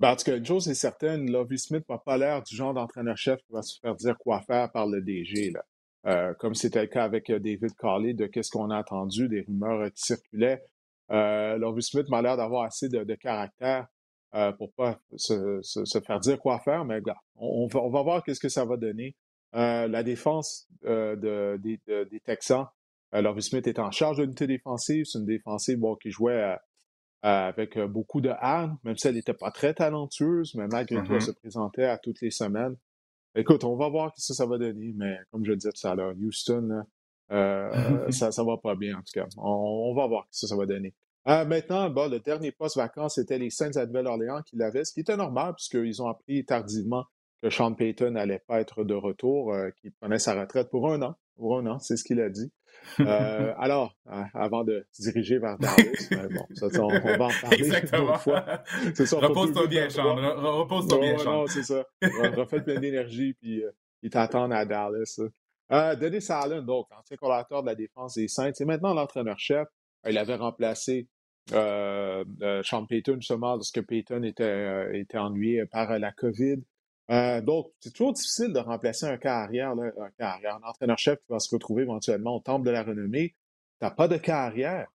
Ben, 0.00 0.10
en 0.10 0.16
tout 0.16 0.24
cas, 0.24 0.36
une 0.36 0.44
chose 0.44 0.68
est 0.68 0.74
certaine, 0.74 1.30
Lovie 1.30 1.58
Smith 1.58 1.88
n'a 1.88 1.98
pas 1.98 2.18
l'air 2.18 2.42
du 2.42 2.56
genre 2.56 2.74
d'entraîneur-chef 2.74 3.40
qui 3.42 3.52
va 3.52 3.62
se 3.62 3.78
faire 3.80 3.94
dire 3.94 4.18
quoi 4.18 4.40
faire 4.40 4.70
par 4.72 4.86
le 4.86 5.00
DG. 5.00 5.52
Là. 5.52 5.64
Euh, 6.06 6.34
comme 6.34 6.54
c'était 6.54 6.82
le 6.82 6.88
cas 6.88 7.04
avec 7.04 7.30
euh, 7.30 7.38
David 7.38 7.76
Carley, 7.76 8.12
de 8.12 8.26
qu'est-ce 8.26 8.50
qu'on 8.50 8.70
a 8.70 8.78
entendu, 8.78 9.28
des 9.28 9.42
rumeurs 9.42 9.82
euh, 9.82 9.88
qui 9.90 10.02
circulaient. 10.02 10.64
Euh, 11.12 11.56
Lovie 11.58 11.82
Smith 11.82 12.08
m'a 12.08 12.22
l'air 12.22 12.36
d'avoir 12.36 12.64
assez 12.64 12.88
de, 12.88 13.14
caractère 13.14 13.86
euh, 14.34 14.50
pour 14.52 14.72
pas 14.72 14.98
se, 15.14 15.60
se, 15.62 16.00
faire 16.00 16.18
dire 16.18 16.40
quoi 16.40 16.58
faire, 16.58 16.84
mais 16.84 17.00
on, 17.36 17.66
va, 17.66 17.80
on 17.80 17.90
va 17.90 18.02
voir 18.02 18.24
qu'est-ce 18.24 18.40
que 18.40 18.48
ça 18.48 18.64
va 18.64 18.76
donner. 18.76 19.14
la 19.52 20.02
défense 20.02 20.66
de, 20.82 21.60
des 21.62 22.20
Texans, 22.24 22.66
Lovie 23.12 23.42
Smith 23.42 23.66
est 23.66 23.78
en 23.78 23.90
charge 23.90 24.16
de 24.16 24.22
l'unité 24.22 24.46
défensive. 24.46 25.04
C'est 25.04 25.18
une 25.18 25.26
défensive 25.26 25.78
bon, 25.78 25.96
qui 25.96 26.10
jouait 26.10 26.56
avec 27.20 27.78
beaucoup 27.78 28.22
de 28.22 28.30
âme, 28.40 28.78
même 28.84 28.96
si 28.96 29.06
elle 29.06 29.16
n'était 29.16 29.34
pas 29.34 29.50
très 29.50 29.74
talentueuse, 29.74 30.54
mais 30.54 30.66
malgré 30.66 30.96
tout, 31.02 31.12
elle 31.12 31.18
mm-hmm. 31.18 31.26
se 31.26 31.32
présentait 31.32 31.84
à 31.84 31.98
toutes 31.98 32.22
les 32.22 32.30
semaines. 32.30 32.76
Écoute, 33.34 33.64
on 33.64 33.76
va 33.76 33.88
voir 33.88 34.12
ce 34.16 34.32
que 34.32 34.36
ça, 34.36 34.44
va 34.44 34.58
donner, 34.58 34.92
mais 34.94 35.16
comme 35.30 35.44
je 35.44 35.50
le 35.50 35.56
disais 35.56 35.72
tout 35.72 35.86
à 35.86 35.94
l'heure, 35.94 36.14
Houston, 36.20 36.84
euh, 37.30 38.10
ça 38.10 38.28
ne 38.28 38.46
va 38.46 38.58
pas 38.58 38.74
bien 38.74 38.98
en 38.98 39.00
tout 39.00 39.12
cas. 39.14 39.26
On, 39.38 39.94
va 39.94 40.06
voir 40.06 40.26
ce 40.30 40.44
que 40.44 40.48
ça, 40.48 40.56
va 40.56 40.66
donner. 40.66 40.94
Euh, 41.28 41.44
maintenant, 41.46 41.88
le 41.88 42.18
dernier 42.18 42.52
poste 42.52 42.76
vacant, 42.76 43.08
c'était 43.08 43.38
les 43.38 43.48
Saints 43.48 43.76
à 43.76 43.86
Nouvelle-Orléans 43.86 44.42
qui 44.42 44.56
l'avaient, 44.56 44.84
ce 44.84 44.92
qui 44.92 45.00
était 45.00 45.16
normal 45.16 45.54
puisqu'ils 45.54 46.02
ont 46.02 46.08
appris 46.08 46.44
tardivement 46.44 47.04
que 47.42 47.48
Sean 47.48 47.74
Payton 47.74 48.10
n'allait 48.12 48.42
pas 48.46 48.60
être 48.60 48.84
de 48.84 48.94
retour, 48.94 49.54
euh, 49.54 49.70
qu'il 49.80 49.92
prenait 49.92 50.18
sa 50.18 50.38
retraite 50.38 50.68
pour 50.68 50.90
un 50.90 51.00
an. 51.02 51.16
Pour 51.36 51.58
un 51.58 51.66
an, 51.66 51.78
c'est 51.78 51.96
ce 51.96 52.04
qu'il 52.04 52.20
a 52.20 52.28
dit. 52.28 52.52
Euh, 53.00 53.54
alors, 53.58 53.94
euh, 54.10 54.22
avant 54.34 54.64
de 54.64 54.86
se 54.92 55.02
diriger 55.02 55.38
vers 55.38 55.58
Dallas, 55.58 56.28
bon, 56.30 56.46
ça, 56.54 56.66
on, 56.82 56.88
va 56.88 57.14
en 57.14 57.30
parler 57.40 57.58
Exactement. 57.58 58.18
fois. 58.18 58.40
Repose-toi 58.84 59.66
bien, 59.66 59.88
Sean. 59.88 60.14
Repose-toi 60.16 60.98
bien. 60.98 61.16
Non, 61.24 61.46
c'est 61.46 61.62
ça. 61.62 61.84
Refais 62.02 62.60
plein 62.60 62.80
d'énergie, 62.80 63.34
puis 63.34 63.62
euh, 63.62 63.70
ils 64.02 64.10
t'attendent 64.10 64.52
à 64.52 64.64
Dallas. 64.64 65.20
Euh, 65.72 65.94
Dennis 65.96 66.26
Allen, 66.30 66.64
donc, 66.64 66.86
ancien 66.92 67.16
collaborateur 67.16 67.62
de 67.62 67.68
la 67.68 67.74
défense 67.74 68.14
des 68.14 68.28
Saints, 68.28 68.52
c'est 68.54 68.64
maintenant 68.64 68.94
l'entraîneur-chef. 68.94 69.68
Il 70.06 70.18
avait 70.18 70.34
remplacé 70.34 71.08
euh, 71.52 72.24
Sean 72.62 72.86
Payton, 72.86 73.16
justement, 73.20 73.54
lorsque 73.54 73.80
Payton 73.82 74.22
était, 74.24 74.98
était 74.98 75.18
ennuyé 75.18 75.64
par 75.66 75.98
la 75.98 76.12
COVID. 76.12 76.62
Euh, 77.12 77.42
donc, 77.42 77.70
c'est 77.80 77.92
toujours 77.92 78.14
difficile 78.14 78.52
de 78.52 78.58
remplacer 78.58 79.04
un 79.06 79.18
carrière, 79.18 79.72
un 79.72 80.10
carrière, 80.18 80.56
un 80.56 80.68
entraîneur-chef 80.68 81.18
qui 81.18 81.26
va 81.28 81.38
se 81.38 81.54
retrouver 81.54 81.82
éventuellement 81.82 82.36
au 82.36 82.40
temple 82.40 82.64
de 82.64 82.70
la 82.70 82.82
renommée. 82.82 83.34
Tu 83.80 83.84
n'as 83.84 83.90
pas 83.90 84.08
de 84.08 84.16
carrière. 84.16 84.88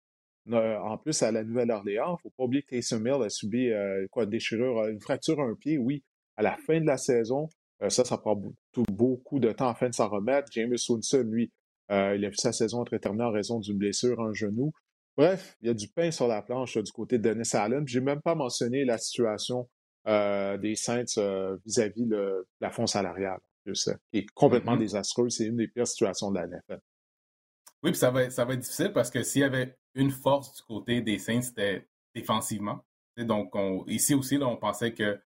en 0.51 0.97
plus, 0.97 1.21
à 1.21 1.31
la 1.31 1.43
Nouvelle-Orléans, 1.43 2.09
il 2.09 2.13
ne 2.13 2.17
faut 2.17 2.33
pas 2.35 2.43
oublier 2.45 2.63
que 2.63 2.69
Taysom 2.69 3.05
Hill 3.05 3.21
a 3.23 3.29
subi 3.29 3.69
euh, 3.69 4.07
quoi, 4.09 4.23
une 4.23 4.31
déchirure, 4.31 4.87
une 4.87 4.99
fracture 4.99 5.39
à 5.39 5.43
un 5.43 5.53
pied, 5.53 5.77
oui, 5.77 6.03
à 6.37 6.41
la 6.41 6.57
fin 6.57 6.81
de 6.81 6.87
la 6.87 6.97
saison. 6.97 7.49
Euh, 7.83 7.89
ça, 7.89 8.03
ça 8.03 8.17
prend 8.17 8.41
beaucoup 8.89 9.39
de 9.39 9.51
temps 9.51 9.69
afin 9.69 9.89
de 9.89 9.93
s'en 9.93 10.09
remettre. 10.09 10.49
James 10.53 10.75
Winston, 10.89 11.27
lui, 11.29 11.51
il 11.89 11.95
a 11.95 12.29
vu 12.29 12.35
sa 12.35 12.51
saison 12.51 12.83
être 12.83 12.97
terminée 12.97 13.25
en 13.25 13.31
raison 13.31 13.59
d'une 13.59 13.77
blessure 13.77 14.19
à 14.19 14.25
un 14.25 14.33
genou. 14.33 14.71
Bref, 15.15 15.55
il 15.61 15.67
y 15.67 15.69
a 15.69 15.73
du 15.73 15.87
pain 15.87 16.11
sur 16.11 16.27
la 16.27 16.41
planche 16.41 16.77
du 16.77 16.91
côté 16.91 17.17
de 17.17 17.23
Dennis 17.23 17.55
Allen. 17.55 17.87
Je 17.87 17.99
n'ai 17.99 18.05
même 18.05 18.21
pas 18.21 18.35
mentionné 18.35 18.85
la 18.85 18.97
situation 18.97 19.69
euh, 20.07 20.57
des 20.57 20.75
Saints 20.75 21.03
euh, 21.17 21.57
vis-à-vis 21.65 22.05
le 22.05 22.47
plafond 22.59 22.87
salarial, 22.87 23.39
qui 23.65 24.19
est 24.19 24.29
complètement 24.33 24.75
mm-hmm. 24.75 24.79
désastreux. 24.79 25.29
C'est 25.29 25.45
une 25.45 25.57
des 25.57 25.67
pires 25.67 25.87
situations 25.87 26.31
de 26.31 26.39
la 26.39 26.47
NFL. 26.47 26.79
Oui, 27.83 27.91
puis 27.91 27.95
ça 27.99 28.09
va, 28.09 28.29
ça 28.29 28.45
va 28.45 28.53
être 28.53 28.61
difficile 28.61 28.91
parce 28.93 29.09
que 29.09 29.21
s'il 29.23 29.41
y 29.41 29.45
avait 29.45 29.77
une 29.95 30.11
force 30.11 30.55
du 30.55 30.63
côté 30.63 31.01
des 31.01 31.19
Saints, 31.19 31.41
c'était 31.41 31.87
défensivement. 32.15 32.83
Donc, 33.17 33.53
ici 33.87 34.13
aussi, 34.13 34.37
là, 34.37 34.47
on 34.47 34.57
pensait 34.57 34.93
que 34.93 35.19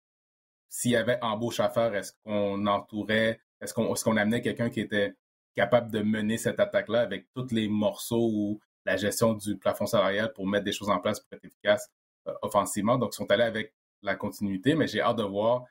s'il 0.69 0.91
y 0.91 0.95
avait 0.95 1.17
embauche 1.21 1.59
à 1.59 1.69
faire, 1.69 1.93
est-ce 1.95 2.13
qu'on 2.23 2.65
entourait, 2.67 3.41
est-ce 3.61 3.73
qu'on 3.73 3.93
est 3.93 4.03
qu'on 4.03 4.17
amenait 4.17 4.41
quelqu'un 4.41 4.69
qui 4.69 4.79
était 4.79 5.15
capable 5.55 5.91
de 5.91 6.01
mener 6.01 6.37
cette 6.37 6.59
attaque-là 6.59 7.01
avec 7.01 7.27
tous 7.33 7.51
les 7.51 7.67
morceaux 7.67 8.29
ou 8.31 8.59
la 8.85 8.95
gestion 8.95 9.33
du 9.33 9.57
plafond 9.57 9.87
salarial 9.87 10.31
pour 10.33 10.47
mettre 10.47 10.65
des 10.65 10.71
choses 10.71 10.89
en 10.89 10.99
place 10.99 11.19
pour 11.19 11.33
être 11.33 11.45
efficace 11.45 11.89
euh, 12.27 12.33
offensivement? 12.43 12.97
Donc, 12.97 13.11
ils 13.13 13.17
sont 13.17 13.31
allés 13.31 13.43
avec 13.43 13.73
la 14.01 14.15
continuité, 14.15 14.75
mais 14.75 14.87
j'ai 14.87 15.01
hâte 15.01 15.17
de 15.17 15.23
voir 15.23 15.65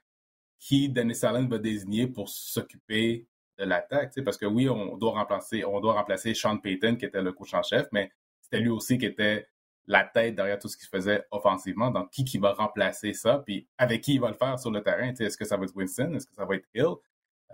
qui 0.58 0.88
Dennis 0.88 1.24
Allen 1.24 1.48
va 1.48 1.58
désigner 1.58 2.06
pour 2.06 2.28
s'occuper 2.28 3.26
de 3.58 3.64
l'attaque. 3.64 4.12
Parce 4.24 4.36
que 4.36 4.46
oui, 4.46 4.68
on 4.68 4.96
doit 4.96 5.12
remplacer, 5.12 5.64
on 5.64 5.80
doit 5.80 5.94
remplacer 5.94 6.34
Sean 6.34 6.58
Payton, 6.58 6.96
qui 6.96 7.04
était 7.04 7.22
le 7.22 7.32
coach 7.32 7.54
en 7.54 7.62
chef, 7.62 7.86
mais 7.92 8.10
c'était 8.40 8.60
lui 8.60 8.70
aussi 8.70 8.98
qui 8.98 9.06
était 9.06 9.46
la 9.86 10.04
tête 10.04 10.34
derrière 10.34 10.58
tout 10.58 10.68
ce 10.68 10.76
qu'il 10.76 10.88
faisait 10.88 11.24
offensivement. 11.30 11.90
Donc, 11.90 12.10
qui 12.10 12.24
qui 12.24 12.38
va 12.38 12.52
remplacer 12.52 13.12
ça, 13.14 13.42
puis 13.44 13.66
avec 13.78 14.02
qui 14.02 14.14
il 14.14 14.20
va 14.20 14.28
le 14.28 14.36
faire 14.36 14.58
sur 14.58 14.70
le 14.70 14.82
terrain. 14.82 15.12
Est-ce 15.12 15.36
que 15.36 15.44
ça 15.44 15.56
va 15.56 15.64
être 15.64 15.74
Winston? 15.74 16.12
Est-ce 16.14 16.26
que 16.26 16.34
ça 16.34 16.44
va 16.44 16.56
être 16.56 16.68
Hill? 16.74 16.94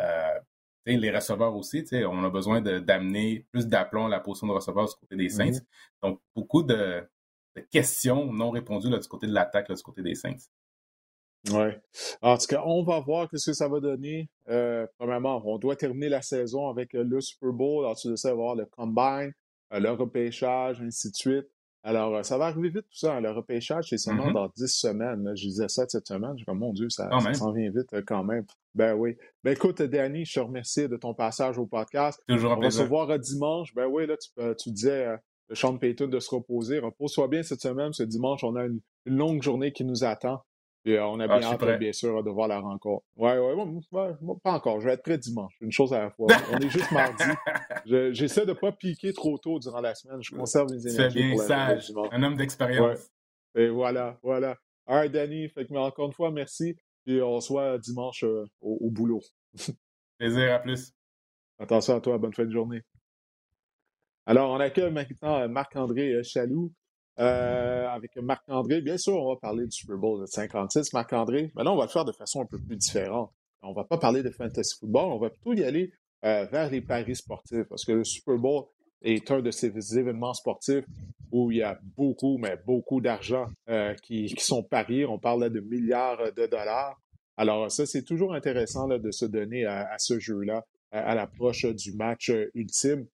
Euh, 0.00 0.40
les 0.86 1.10
receveurs 1.10 1.54
aussi, 1.54 1.84
on 1.92 2.24
a 2.24 2.30
besoin 2.30 2.60
d'amener 2.60 3.46
plus 3.50 3.66
d'aplomb 3.66 4.06
à 4.06 4.08
la 4.08 4.20
position 4.20 4.48
de 4.48 4.52
receveur 4.52 4.86
du 4.86 4.94
côté 4.94 5.16
des 5.16 5.28
Saints. 5.30 5.46
Mm-hmm. 5.46 5.62
Donc, 6.02 6.20
beaucoup 6.34 6.62
de, 6.62 7.08
questions 7.70 8.32
non 8.32 8.50
répondues 8.50 8.90
là, 8.90 8.98
du 8.98 9.08
côté 9.08 9.26
de 9.26 9.32
l'attaque, 9.32 9.72
du 9.72 9.82
côté 9.82 10.02
des 10.02 10.14
Saints. 10.14 10.36
Oui. 11.50 11.66
En 12.22 12.38
tout 12.38 12.46
cas, 12.46 12.62
on 12.64 12.82
va 12.82 13.00
voir 13.00 13.28
ce 13.34 13.50
que 13.50 13.54
ça 13.54 13.68
va 13.68 13.80
donner. 13.80 14.30
Euh, 14.48 14.86
premièrement, 14.98 15.42
on 15.44 15.58
doit 15.58 15.76
terminer 15.76 16.08
la 16.08 16.22
saison 16.22 16.68
avec 16.68 16.94
euh, 16.94 17.04
le 17.04 17.20
Super 17.20 17.52
Bowl. 17.52 17.84
Ensuite 17.84 18.12
de 18.12 18.16
ça, 18.16 18.30
il 18.30 18.32
va 18.32 18.38
y 18.38 18.40
avoir 18.40 18.54
le 18.56 18.66
Combine, 18.66 19.32
euh, 19.72 19.78
le 19.78 19.90
repêchage, 19.90 20.80
ainsi 20.80 21.10
de 21.10 21.16
suite. 21.16 21.46
Alors, 21.82 22.16
euh, 22.16 22.22
ça 22.22 22.38
va 22.38 22.46
arriver 22.46 22.70
vite 22.70 22.86
tout 22.90 22.96
ça. 22.96 23.16
Hein. 23.16 23.20
Le 23.20 23.30
repêchage, 23.30 23.88
c'est 23.90 23.98
seulement 23.98 24.28
mm-hmm. 24.28 24.34
dans 24.34 24.50
dix 24.56 24.74
semaines. 24.74 25.32
Je 25.36 25.48
disais 25.48 25.68
ça 25.68 25.84
cette 25.86 26.06
semaine. 26.06 26.32
Je 26.38 26.44
comme, 26.46 26.60
mon 26.60 26.72
Dieu, 26.72 26.88
ça, 26.88 27.10
s'en 27.34 27.52
vient 27.52 27.70
vite 27.70 27.94
quand 28.06 28.24
même. 28.24 28.46
Ben 28.74 28.94
oui. 28.94 29.16
Ben 29.42 29.52
écoute, 29.52 29.82
Danny, 29.82 30.24
je 30.24 30.32
te 30.32 30.40
remercie 30.40 30.88
de 30.88 30.96
ton 30.96 31.12
passage 31.12 31.58
au 31.58 31.66
podcast. 31.66 32.22
Toujours 32.26 32.52
On 32.52 32.60
va 32.60 32.70
se 32.70 32.82
voir 32.82 33.18
dimanche. 33.18 33.74
Ben 33.74 33.86
oui, 33.86 34.06
là, 34.06 34.16
tu, 34.16 34.30
tu 34.56 34.70
disais 34.70 35.14
le 35.50 35.54
Sean 35.54 35.76
Payton 35.76 36.08
de 36.08 36.18
se 36.20 36.34
reposer. 36.34 36.78
Repose-toi 36.78 37.28
bien 37.28 37.42
cette 37.42 37.60
semaine. 37.60 37.92
Ce 37.92 38.02
dimanche, 38.02 38.42
on 38.44 38.56
a 38.56 38.64
une 38.64 38.80
longue 39.04 39.42
journée 39.42 39.72
qui 39.72 39.84
nous 39.84 40.04
attend. 40.04 40.40
Et 40.86 40.98
euh, 40.98 41.06
on 41.06 41.18
a 41.18 41.24
ah, 41.24 41.38
bien 41.38 41.48
hâte, 41.48 41.78
bien 41.78 41.92
sûr, 41.92 42.22
de 42.22 42.30
voir 42.30 42.46
la 42.46 42.60
rencontre. 42.60 43.04
Ouais, 43.16 43.38
ouais, 43.38 43.54
ouais, 43.54 44.36
pas 44.42 44.52
encore. 44.52 44.80
Je 44.80 44.86
vais 44.86 44.92
être 44.92 45.02
prêt 45.02 45.16
dimanche. 45.16 45.54
Une 45.62 45.72
chose 45.72 45.94
à 45.94 46.00
la 46.00 46.10
fois. 46.10 46.26
On 46.52 46.58
est 46.58 46.68
juste 46.68 46.92
mardi. 46.92 47.24
J'essaie 48.12 48.42
de 48.42 48.50
ne 48.50 48.52
pas 48.52 48.70
piquer 48.70 49.14
trop 49.14 49.38
tôt 49.38 49.58
durant 49.58 49.80
la 49.80 49.94
semaine. 49.94 50.22
Je 50.22 50.34
conserve 50.34 50.70
mes 50.70 50.86
énergies. 50.86 51.18
C'est 51.18 51.28
bien 51.28 51.36
sage. 51.38 51.92
Un 52.12 52.22
homme 52.22 52.36
d'expérience. 52.36 53.10
Et 53.54 53.68
voilà, 53.68 54.18
voilà. 54.22 54.58
All 54.86 54.96
right, 54.96 55.12
Danny. 55.12 55.48
Fait 55.48 55.64
que, 55.64 55.72
mais 55.72 55.78
encore 55.78 56.06
une 56.06 56.12
fois, 56.12 56.30
merci. 56.30 56.76
Et 57.06 57.22
on 57.22 57.40
se 57.40 57.52
voit 57.52 57.78
dimanche 57.78 58.22
euh, 58.24 58.44
au, 58.60 58.90
boulot. 58.90 59.22
Plaisir, 60.18 60.52
à 60.52 60.58
plus. 60.58 60.92
Attention 61.58 61.96
à 61.96 62.00
toi. 62.00 62.18
Bonne 62.18 62.34
fin 62.34 62.44
de 62.44 62.50
journée. 62.50 62.82
Alors, 64.26 64.50
on 64.50 64.60
accueille 64.60 64.92
maintenant 64.92 65.40
euh, 65.40 65.48
Marc-André 65.48 66.22
Chaloux. 66.24 66.72
Euh, 67.20 67.86
avec 67.90 68.16
Marc-André. 68.16 68.80
Bien 68.80 68.98
sûr, 68.98 69.14
on 69.14 69.28
va 69.28 69.36
parler 69.36 69.66
du 69.66 69.70
Super 69.70 69.96
Bowl 69.96 70.20
de 70.20 70.26
56, 70.26 70.92
Marc-André. 70.92 71.52
Là, 71.54 71.72
on 71.72 71.76
va 71.76 71.84
le 71.84 71.90
faire 71.90 72.04
de 72.04 72.10
façon 72.10 72.42
un 72.42 72.46
peu 72.46 72.58
plus 72.58 72.76
différente. 72.76 73.32
On 73.62 73.70
ne 73.70 73.74
va 73.74 73.84
pas 73.84 73.98
parler 73.98 74.24
de 74.24 74.30
fantasy 74.30 74.76
football, 74.80 75.12
on 75.12 75.18
va 75.18 75.30
plutôt 75.30 75.52
y 75.54 75.62
aller 75.62 75.92
euh, 76.24 76.44
vers 76.46 76.70
les 76.70 76.80
paris 76.80 77.14
sportifs 77.14 77.64
parce 77.68 77.84
que 77.84 77.92
le 77.92 78.04
Super 78.04 78.36
Bowl 78.36 78.64
est 79.00 79.30
un 79.30 79.40
de 79.40 79.52
ces 79.52 79.70
événements 79.96 80.34
sportifs 80.34 80.84
où 81.30 81.52
il 81.52 81.58
y 81.58 81.62
a 81.62 81.78
beaucoup, 81.96 82.36
mais 82.36 82.56
beaucoup 82.66 83.00
d'argent 83.00 83.46
euh, 83.68 83.94
qui, 84.02 84.28
sont 84.38 84.64
pariés. 84.64 85.06
On 85.06 85.20
parle 85.20 85.42
là 85.42 85.50
de 85.50 85.60
milliards 85.60 86.32
de 86.32 86.46
dollars. 86.46 87.00
Alors, 87.36 87.70
ça, 87.70 87.86
c'est 87.86 88.02
toujours 88.02 88.34
intéressant 88.34 88.88
de 88.88 89.10
se 89.12 89.24
donner 89.24 89.66
à, 89.66 89.96
ce 89.98 90.18
jeu-là 90.18 90.64
à 90.90 91.14
l'approche 91.14 91.64
du 91.64 91.92
match 91.92 92.32
ultime. 92.54 93.06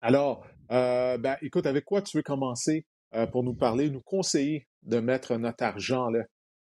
Alors, 0.00 0.46
ben, 0.70 1.36
écoute, 1.42 1.66
avec 1.66 1.84
quoi 1.84 2.02
tu 2.02 2.16
veux 2.16 2.22
commencer? 2.22 2.86
Euh, 3.16 3.26
pour 3.26 3.42
nous 3.42 3.54
parler, 3.54 3.90
nous 3.90 4.02
conseiller 4.02 4.66
de 4.82 5.00
mettre 5.00 5.36
notre 5.36 5.64
argent 5.64 6.10
là, 6.10 6.24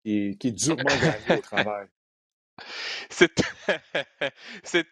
qui, 0.05 0.37
qui 0.37 0.47
est 0.49 0.51
durement 0.51 0.83
gagné 0.83 1.39
au 1.39 1.41
travail. 1.41 1.87
C'est 3.09 3.43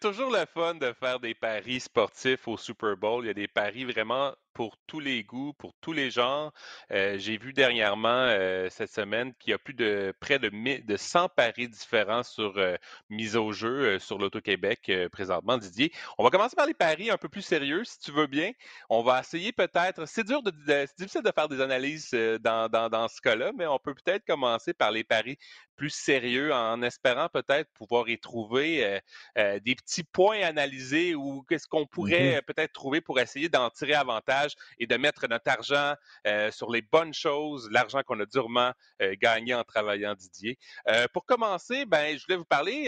toujours 0.00 0.30
le 0.30 0.44
fun 0.46 0.74
de 0.74 0.92
faire 0.92 1.20
des 1.20 1.34
paris 1.34 1.80
sportifs 1.80 2.46
au 2.48 2.56
Super 2.56 2.96
Bowl. 2.96 3.24
Il 3.24 3.28
y 3.28 3.30
a 3.30 3.34
des 3.34 3.48
paris 3.48 3.84
vraiment 3.84 4.34
pour 4.56 4.78
tous 4.86 5.00
les 5.00 5.22
goûts, 5.22 5.52
pour 5.52 5.74
tous 5.82 5.92
les 5.92 6.10
genres. 6.10 6.50
Euh, 6.90 7.18
j'ai 7.18 7.36
vu 7.36 7.52
dernièrement 7.52 8.08
euh, 8.08 8.68
cette 8.70 8.90
semaine 8.90 9.34
qu'il 9.34 9.50
y 9.50 9.52
a 9.52 9.58
plus 9.58 9.74
de 9.74 10.14
près 10.18 10.38
de, 10.38 10.48
de 10.48 10.96
100 10.96 11.28
paris 11.28 11.68
différents 11.68 12.22
sur 12.22 12.56
euh, 12.56 12.74
mise 13.10 13.36
au 13.36 13.52
jeu 13.52 13.98
sur 13.98 14.16
l'Auto-Québec 14.16 14.90
présentement, 15.12 15.58
Didier. 15.58 15.92
On 16.16 16.24
va 16.24 16.30
commencer 16.30 16.56
par 16.56 16.64
les 16.64 16.72
paris 16.72 17.10
un 17.10 17.18
peu 17.18 17.28
plus 17.28 17.42
sérieux, 17.42 17.84
si 17.84 17.98
tu 17.98 18.12
veux 18.12 18.26
bien. 18.26 18.50
On 18.88 19.02
va 19.02 19.20
essayer 19.20 19.52
peut-être, 19.52 20.06
c'est 20.08 20.24
dur 20.24 20.42
de, 20.42 20.50
c'est 20.66 20.98
difficile 20.98 21.22
de 21.22 21.32
faire 21.32 21.48
des 21.48 21.60
analyses 21.60 22.12
dans, 22.40 22.70
dans, 22.70 22.88
dans 22.88 23.08
ce 23.08 23.20
cas-là, 23.20 23.52
mais 23.54 23.66
on 23.66 23.78
peut 23.78 23.94
peut-être 23.94 24.24
commencer 24.24 24.72
par 24.72 24.90
les 24.90 25.04
paris 25.04 25.36
plus 25.76 25.90
sérieux 25.90 26.54
en 26.54 26.80
espérant 26.82 27.28
peut-être 27.28 27.70
pouvoir 27.74 28.08
y 28.08 28.18
trouver 28.18 28.65
des 28.66 29.74
petits 29.74 30.04
points 30.04 30.42
analysés 30.42 31.14
ou 31.14 31.44
qu'est-ce 31.48 31.66
qu'on 31.66 31.86
pourrait 31.86 32.38
mmh 32.38 32.46
peut-être 32.46 32.72
trouver 32.72 33.00
pour 33.00 33.18
essayer 33.20 33.48
d'en 33.48 33.70
tirer 33.70 33.94
avantage 33.94 34.52
et 34.78 34.86
de 34.86 34.96
mettre 34.96 35.26
notre 35.28 35.50
argent 35.50 35.94
euh, 36.26 36.50
sur 36.50 36.70
les 36.70 36.82
bonnes 36.82 37.14
choses, 37.14 37.68
l'argent 37.70 38.02
qu'on 38.04 38.20
a 38.20 38.26
durement 38.26 38.72
euh, 39.02 39.14
gagné 39.20 39.54
en 39.54 39.64
travaillant, 39.64 40.14
Didier. 40.14 40.58
Euh, 40.88 41.06
pour 41.12 41.26
commencer, 41.26 41.84
ben, 41.84 42.16
je 42.16 42.24
voulais 42.24 42.36
vous 42.36 42.44
parler 42.44 42.84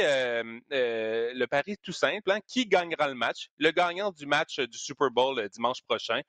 le 0.71 1.47
pari 1.47 1.77
tout 1.83 1.93
simple. 1.93 2.31
Hein. 2.31 2.41
qui 2.47 2.67
gagnera 2.67 3.09
le 3.09 3.15
match? 3.15 3.49
Le 3.59 3.71
gagnant 3.71 4.11
du 4.11 4.27
match 4.27 4.61
du 4.61 4.79
Super 4.79 5.11
Bowl 5.11 5.49
dimanche 5.51 5.83
prochain. 5.83 6.21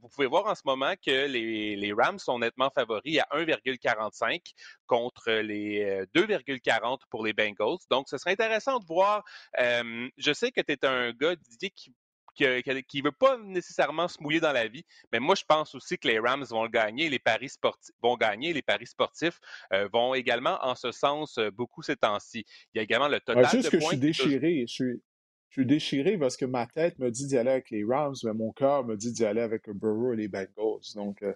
vous 0.00 0.08
pouvez 0.08 0.26
voir 0.26 0.46
en 0.46 0.54
ce 0.54 0.62
moment 0.64 0.94
que 1.04 1.26
les, 1.26 1.76
les 1.76 1.92
Rams 1.92 2.18
sont 2.18 2.38
nettement 2.38 2.70
favoris 2.70 3.18
à 3.18 3.36
1,45 3.36 4.40
contre 4.86 5.30
les 5.30 6.04
2,40 6.14 6.98
pour 7.10 7.24
les 7.24 7.32
Bengals. 7.32 7.78
Donc, 7.90 8.08
ce 8.08 8.18
serait 8.18 8.32
intéressant 8.32 8.61
de 8.78 8.86
voir. 8.86 9.24
je 9.58 10.32
sais 10.32 10.50
que 10.50 10.60
tu 10.60 10.72
es 10.72 10.84
un 10.84 11.12
gars, 11.12 11.36
Didier, 11.36 11.70
qui 11.70 11.94
qui 12.34 12.44
ne 12.44 13.04
veut 13.04 13.12
pas 13.12 13.38
nécessairement 13.38 14.08
se 14.08 14.22
mouiller 14.22 14.40
dans 14.40 14.52
la 14.52 14.68
vie. 14.68 14.84
Mais 15.12 15.20
moi, 15.20 15.34
je 15.34 15.44
pense 15.46 15.74
aussi 15.74 15.98
que 15.98 16.08
les 16.08 16.18
Rams 16.18 16.44
vont 16.50 16.64
le 16.64 16.70
gagner, 16.70 17.08
les 17.08 17.18
paris 17.18 17.48
sportifs 17.48 17.94
vont 18.02 18.16
gagner, 18.16 18.52
les 18.52 18.62
paris 18.62 18.86
sportifs 18.86 19.38
euh, 19.72 19.88
vont 19.92 20.14
également 20.14 20.58
en 20.62 20.74
ce 20.74 20.92
sens 20.92 21.38
euh, 21.38 21.50
beaucoup 21.50 21.82
ces 21.82 21.96
temps-ci. 21.96 22.44
Il 22.74 22.78
y 22.78 22.80
a 22.80 22.82
également 22.82 23.08
le 23.08 23.20
total 23.20 23.48
juste 23.50 23.66
de 23.66 23.70
que 23.70 23.80
Je 23.80 23.86
suis 23.86 23.98
déchiré. 23.98 24.64
Je 24.66 24.72
suis, 24.72 25.02
je 25.50 25.60
suis 25.60 25.66
déchiré 25.66 26.18
parce 26.18 26.36
que 26.36 26.44
ma 26.44 26.66
tête 26.66 26.98
me 26.98 27.10
dit 27.10 27.26
d'y 27.26 27.36
aller 27.36 27.50
avec 27.50 27.70
les 27.70 27.84
Rams, 27.84 28.14
mais 28.24 28.32
mon 28.32 28.52
cœur 28.52 28.84
me 28.84 28.96
dit 28.96 29.12
d'y 29.12 29.24
aller 29.24 29.42
avec 29.42 29.66
le 29.66 29.74
Burrow 29.74 30.14
et 30.14 30.16
les 30.16 30.28
Bengals. 30.28 30.94
Donc, 30.94 31.22
euh, 31.22 31.34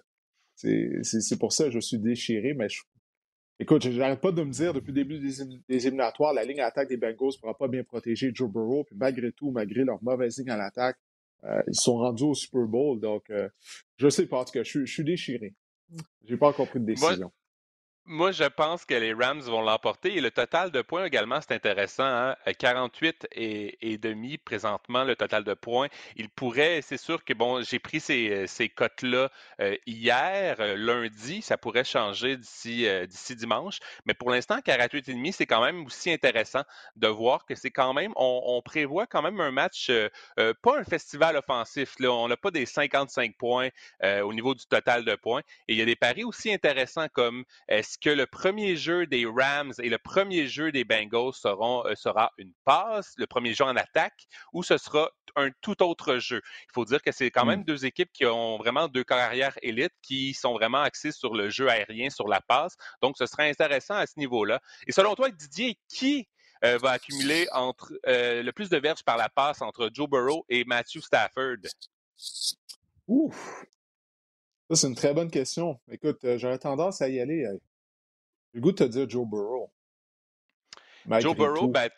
c'est 0.55 1.37
pour 1.39 1.53
ça 1.53 1.65
que 1.65 1.71
je 1.71 1.79
suis 1.79 1.99
déchiré, 1.99 2.55
mais 2.55 2.67
je, 2.67 2.81
Écoute, 3.59 3.89
j'arrête 3.89 4.21
pas 4.21 4.31
de 4.31 4.43
me 4.43 4.51
dire 4.51 4.73
depuis 4.73 4.91
le 4.91 5.03
début 5.03 5.19
des, 5.19 5.41
éliminatoires, 5.69 6.33
la 6.33 6.43
ligne 6.43 6.61
attaque 6.61 6.89
des 6.89 6.97
Bengals 6.97 7.17
ne 7.19 7.39
pourra 7.39 7.57
pas 7.57 7.67
bien 7.67 7.83
protéger 7.83 8.31
Joe 8.33 8.51
Burrow. 8.51 8.83
Puis 8.83 8.95
malgré 8.95 9.31
tout, 9.31 9.49
malgré 9.49 9.83
leur 9.83 10.01
mauvaise 10.03 10.37
ligne 10.37 10.51
à 10.51 10.57
l'attaque, 10.57 10.97
euh, 11.43 11.61
ils 11.67 11.75
sont 11.75 11.97
rendus 11.97 12.23
au 12.23 12.33
Super 12.35 12.67
Bowl. 12.67 12.99
Donc, 12.99 13.29
euh, 13.31 13.49
je 13.97 14.09
sais 14.09 14.27
pas. 14.27 14.39
En 14.39 14.45
tout 14.45 14.51
cas, 14.51 14.63
je, 14.63 14.85
je 14.85 14.93
suis 14.93 15.03
déchiré. 15.03 15.55
J'ai 16.25 16.37
pas 16.37 16.49
encore 16.49 16.67
pris 16.67 16.79
de 16.79 16.85
décision. 16.85 17.17
Moi, 17.17 17.31
je 18.07 18.47
pense 18.47 18.85
que 18.85 18.93
les 18.93 19.13
Rams 19.13 19.41
vont 19.41 19.61
l'emporter. 19.61 20.15
Et 20.15 20.21
le 20.21 20.31
total 20.31 20.71
de 20.71 20.81
points 20.81 21.05
également, 21.05 21.39
c'est 21.41 21.53
intéressant. 21.53 22.05
Hein? 22.05 22.35
48 22.57 23.25
euh, 23.25 23.27
et, 23.33 23.93
et, 23.93 23.97
demi 23.97 24.37
présentement, 24.37 25.03
le 25.03 25.15
total 25.15 25.43
de 25.43 25.53
points. 25.53 25.87
Il 26.15 26.29
pourrait, 26.29 26.81
c'est 26.81 26.97
sûr 26.97 27.23
que 27.23 27.33
bon, 27.33 27.61
j'ai 27.63 27.79
pris 27.79 27.99
ces, 27.99 28.47
ces 28.47 28.69
cotes-là 28.69 29.29
euh, 29.59 29.75
hier, 29.85 30.55
euh, 30.59 30.75
lundi. 30.77 31.41
Ça 31.41 31.57
pourrait 31.57 31.83
changer 31.83 32.37
d'ici 32.37 32.87
d'ici 33.07 33.35
dimanche. 33.35 33.79
Mais 34.05 34.13
pour 34.13 34.29
l'instant, 34.29 34.59
48 34.63 35.09
et 35.09 35.13
demi, 35.13 35.33
c'est 35.33 35.45
quand 35.45 35.63
même 35.63 35.85
aussi 35.85 36.11
intéressant 36.11 36.63
de 36.95 37.07
voir 37.07 37.45
que 37.45 37.55
c'est 37.55 37.71
quand 37.71 37.93
même, 37.93 38.13
on, 38.15 38.61
prévoit 38.63 39.07
quand 39.07 39.21
même 39.21 39.39
un 39.39 39.51
match, 39.51 39.91
pas 40.35 40.77
un 40.79 40.83
festival 40.83 41.37
offensif. 41.37 41.95
Là. 41.99 42.11
On 42.11 42.27
n'a 42.27 42.37
pas 42.37 42.51
des 42.51 42.65
55 42.65 43.35
points 43.37 43.69
au 44.03 44.33
niveau 44.33 44.53
du 44.53 44.65
total 44.65 45.05
de 45.05 45.15
points. 45.15 45.41
Et 45.67 45.73
il 45.73 45.77
y 45.77 45.81
a 45.81 45.85
des 45.85 45.95
paris 45.95 46.23
aussi 46.23 46.53
intéressants 46.53 47.07
comme 47.09 47.43
est-ce 47.97 48.09
que 48.09 48.15
le 48.15 48.27
premier 48.27 48.75
jeu 48.75 49.05
des 49.05 49.25
Rams 49.25 49.73
et 49.81 49.89
le 49.89 49.97
premier 49.97 50.47
jeu 50.47 50.71
des 50.71 50.83
Bengals 50.83 51.33
seront, 51.33 51.85
euh, 51.85 51.95
sera 51.95 52.31
une 52.37 52.53
passe, 52.65 53.13
le 53.17 53.25
premier 53.27 53.53
jeu 53.53 53.63
en 53.63 53.75
attaque, 53.75 54.27
ou 54.53 54.63
ce 54.63 54.77
sera 54.77 55.09
un 55.35 55.49
tout 55.61 55.81
autre 55.83 56.17
jeu. 56.17 56.41
Il 56.69 56.73
faut 56.73 56.85
dire 56.85 57.01
que 57.01 57.11
c'est 57.11 57.31
quand 57.31 57.45
même 57.45 57.61
mmh. 57.61 57.65
deux 57.65 57.85
équipes 57.85 58.11
qui 58.11 58.25
ont 58.25 58.57
vraiment 58.57 58.87
deux 58.87 59.03
carrières 59.03 59.57
élites 59.61 59.93
qui 60.01 60.33
sont 60.33 60.53
vraiment 60.53 60.81
axées 60.81 61.11
sur 61.11 61.33
le 61.33 61.49
jeu 61.49 61.69
aérien, 61.69 62.09
sur 62.09 62.27
la 62.27 62.41
passe. 62.41 62.75
Donc, 63.01 63.17
ce 63.17 63.25
serait 63.25 63.49
intéressant 63.49 63.95
à 63.95 64.05
ce 64.05 64.17
niveau-là. 64.17 64.61
Et 64.87 64.91
selon 64.91 65.15
toi, 65.15 65.29
Didier, 65.29 65.77
qui 65.87 66.27
euh, 66.63 66.77
va 66.77 66.91
accumuler 66.91 67.47
entre 67.51 67.93
euh, 68.07 68.41
le 68.43 68.51
plus 68.51 68.69
de 68.69 68.77
verges 68.77 69.03
par 69.03 69.17
la 69.17 69.29
passe 69.29 69.61
entre 69.61 69.89
Joe 69.93 70.09
Burrow 70.09 70.45
et 70.49 70.65
Matthew 70.65 71.01
Stafford? 71.01 71.57
Ouf! 73.07 73.65
Ça, 74.69 74.75
c'est 74.75 74.87
une 74.87 74.95
très 74.95 75.13
bonne 75.13 75.31
question. 75.31 75.79
Écoute, 75.89 76.19
j'aurais 76.37 76.59
tendance 76.59 77.01
à 77.01 77.09
y 77.09 77.19
aller 77.19 77.47
le 78.53 78.61
goût 78.61 78.71
de 78.71 78.77
te 78.77 78.83
dire 78.83 79.09
Joe 79.09 79.27
Burrow. 79.27 79.71
Joe 81.19 81.35
Burrow, 81.35 81.67
ben, 81.67 81.89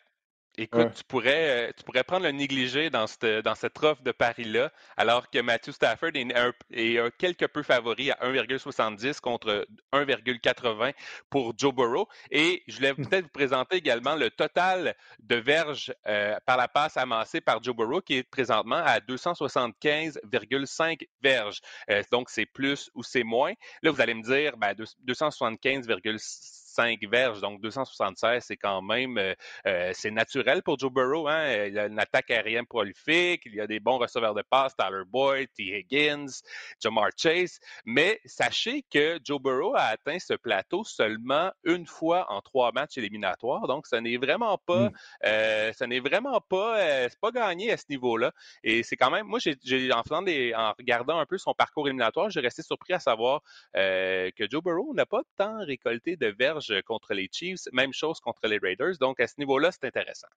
Écoute, 0.58 0.92
tu, 0.94 1.04
pourrais, 1.04 1.68
euh, 1.68 1.72
tu 1.76 1.84
pourrais 1.84 2.04
prendre 2.04 2.24
le 2.24 2.32
négligé 2.32 2.90
dans 2.90 3.06
cette, 3.06 3.24
dans 3.24 3.54
cette 3.54 3.82
offre 3.82 4.02
de 4.02 4.12
Paris-là, 4.12 4.70
alors 4.96 5.30
que 5.30 5.38
Matthew 5.38 5.70
Stafford 5.70 6.10
est, 6.14 6.26
est 6.72 7.16
quelque 7.16 7.46
peu 7.46 7.62
favori 7.62 8.10
à 8.10 8.18
1,70 8.22 9.20
contre 9.20 9.66
1,80 9.92 10.92
pour 11.30 11.54
Joe 11.56 11.74
Burrow. 11.74 12.08
Et 12.30 12.62
je 12.66 12.76
voulais 12.76 12.92
hmm. 12.92 13.06
peut-être 13.06 13.24
vous 13.24 13.30
présenter 13.30 13.76
également 13.76 14.16
le 14.16 14.30
total 14.30 14.96
de 15.20 15.36
verges 15.36 15.94
euh, 16.06 16.36
par 16.44 16.56
la 16.56 16.68
passe 16.68 16.96
amassée 16.96 17.40
par 17.40 17.62
Joe 17.62 17.76
Burrow, 17.76 18.00
qui 18.00 18.16
est 18.16 18.22
présentement 18.22 18.82
à 18.84 18.98
275,5 18.98 21.06
verges. 21.22 21.60
Euh, 21.90 22.02
donc, 22.10 22.28
c'est 22.28 22.46
plus 22.46 22.90
ou 22.94 23.02
c'est 23.02 23.24
moins. 23.24 23.52
Là, 23.82 23.90
vous 23.90 24.00
allez 24.00 24.14
me 24.14 24.22
dire, 24.22 24.56
ben, 24.56 24.74
275,5 25.06 26.59
5 26.80 26.98
verges, 27.10 27.42
donc 27.42 27.60
276, 27.60 28.42
c'est 28.42 28.56
quand 28.56 28.80
même 28.80 29.18
euh, 29.18 29.34
euh, 29.66 29.90
c'est 29.92 30.10
naturel 30.10 30.62
pour 30.62 30.78
Joe 30.78 30.90
Burrow. 30.90 31.28
Hein? 31.28 31.66
Il 31.66 31.78
a 31.78 31.86
une 31.86 31.98
attaque 31.98 32.30
aérienne 32.30 32.64
prolifique, 32.64 33.42
il 33.44 33.54
y 33.54 33.60
a 33.60 33.66
des 33.66 33.80
bons 33.80 33.98
receveurs 33.98 34.32
de 34.34 34.42
passe, 34.48 34.74
Tyler 34.76 35.02
Boyd, 35.06 35.48
T. 35.54 35.76
Higgins, 35.76 36.40
Jamar 36.82 37.10
Chase. 37.18 37.60
Mais 37.84 38.18
sachez 38.24 38.82
que 38.90 39.18
Joe 39.22 39.38
Burrow 39.42 39.74
a 39.76 39.82
atteint 39.82 40.18
ce 40.18 40.32
plateau 40.32 40.82
seulement 40.84 41.52
une 41.64 41.86
fois 41.86 42.32
en 42.32 42.40
trois 42.40 42.72
matchs 42.72 42.96
éliminatoires. 42.96 43.66
Donc, 43.66 43.86
ce 43.86 43.96
n'est 43.96 44.16
vraiment 44.16 44.56
pas, 44.56 44.88
mm. 44.88 44.92
euh, 45.26 45.72
ce 45.78 45.84
n'est 45.84 46.00
vraiment 46.00 46.40
pas, 46.40 46.78
c'est 47.10 47.20
pas 47.20 47.30
gagné 47.30 47.72
à 47.72 47.76
ce 47.76 47.84
niveau-là. 47.90 48.32
Et 48.64 48.82
c'est 48.84 48.96
quand 48.96 49.10
même, 49.10 49.26
moi, 49.26 49.38
j'ai, 49.38 49.92
en, 49.92 50.00
en 50.00 50.74
regardant 50.78 51.18
un 51.18 51.26
peu 51.26 51.36
son 51.36 51.52
parcours 51.52 51.88
éliminatoire, 51.88 52.30
j'ai 52.30 52.40
resté 52.40 52.62
surpris 52.62 52.94
à 52.94 53.00
savoir 53.00 53.42
que 53.74 54.46
Joe 54.50 54.62
Burrow 54.62 54.94
n'a 54.94 55.04
pas 55.04 55.20
tant 55.36 55.58
récolté 55.62 56.16
de 56.16 56.28
verges 56.28 56.69
contre 56.86 57.14
les 57.14 57.28
Chiefs. 57.30 57.68
Même 57.72 57.92
chose 57.92 58.20
contre 58.20 58.46
les 58.46 58.58
Raiders. 58.58 58.98
Donc, 58.98 59.20
à 59.20 59.26
ce 59.26 59.34
niveau-là, 59.38 59.70
c'est 59.72 59.86
intéressant. 59.86 60.28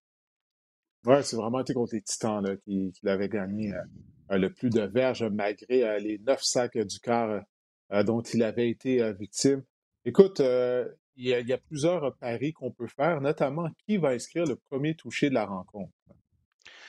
Oui, 1.05 1.15
c'est 1.21 1.35
vraiment 1.35 1.59
été 1.59 1.73
contre 1.73 1.95
les 1.95 2.01
Titans 2.01 2.57
qu'il 2.63 3.09
avait 3.09 3.27
gagné 3.27 3.73
euh, 4.31 4.37
le 4.37 4.53
plus 4.53 4.69
de 4.69 4.81
verges 4.81 5.23
malgré 5.23 5.83
euh, 5.83 5.99
les 5.99 6.17
neuf 6.19 6.41
sacs 6.43 6.77
du 6.77 6.99
quart 6.99 7.41
euh, 7.91 8.03
dont 8.03 8.21
il 8.21 8.41
avait 8.41 8.69
été 8.69 9.11
victime. 9.13 9.63
Écoute, 10.05 10.41
il 11.15 11.27
y, 11.27 11.53
a 11.53 11.57
plusieurs 11.57 12.15
paris 12.17 12.53
qu'on 12.53 12.71
peut 12.71 12.87
faire, 12.87 13.21
notamment 13.21 13.69
qui 13.85 13.97
va 13.97 14.09
inscrire 14.09 14.45
le 14.45 14.55
premier 14.55 14.95
touché 14.95 15.29
de 15.29 15.35
la 15.35 15.45
rencontre? 15.45 15.93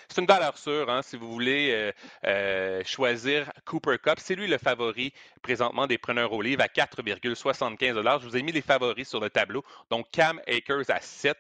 C'est 0.09 0.21
une 0.21 0.27
valeur 0.27 0.57
sûre, 0.59 0.91
hein, 0.91 1.03
si 1.03 1.17
vous 1.17 1.31
voulez 1.31 1.71
euh, 1.73 1.93
euh, 2.27 2.83
choisir 2.85 3.51
Cooper 3.65 3.97
Cup. 4.03 4.19
C'est 4.19 4.35
lui 4.35 4.47
le 4.47 4.59
favori 4.59 5.13
présentement 5.43 5.87
des 5.87 5.99
preneurs 5.99 6.33
au 6.33 6.43
livre 6.43 6.63
à 6.63 6.67
4,75 6.67 8.21
Je 8.21 8.27
vous 8.27 8.37
ai 8.37 8.43
mis 8.43 8.53
les 8.53 8.63
favoris 8.63 9.09
sur 9.09 9.21
le 9.21 9.31
tableau. 9.31 9.65
Donc, 9.91 10.07
Cam 10.13 10.41
Akers 10.47 10.91
à 10.91 11.01
7, 11.01 11.37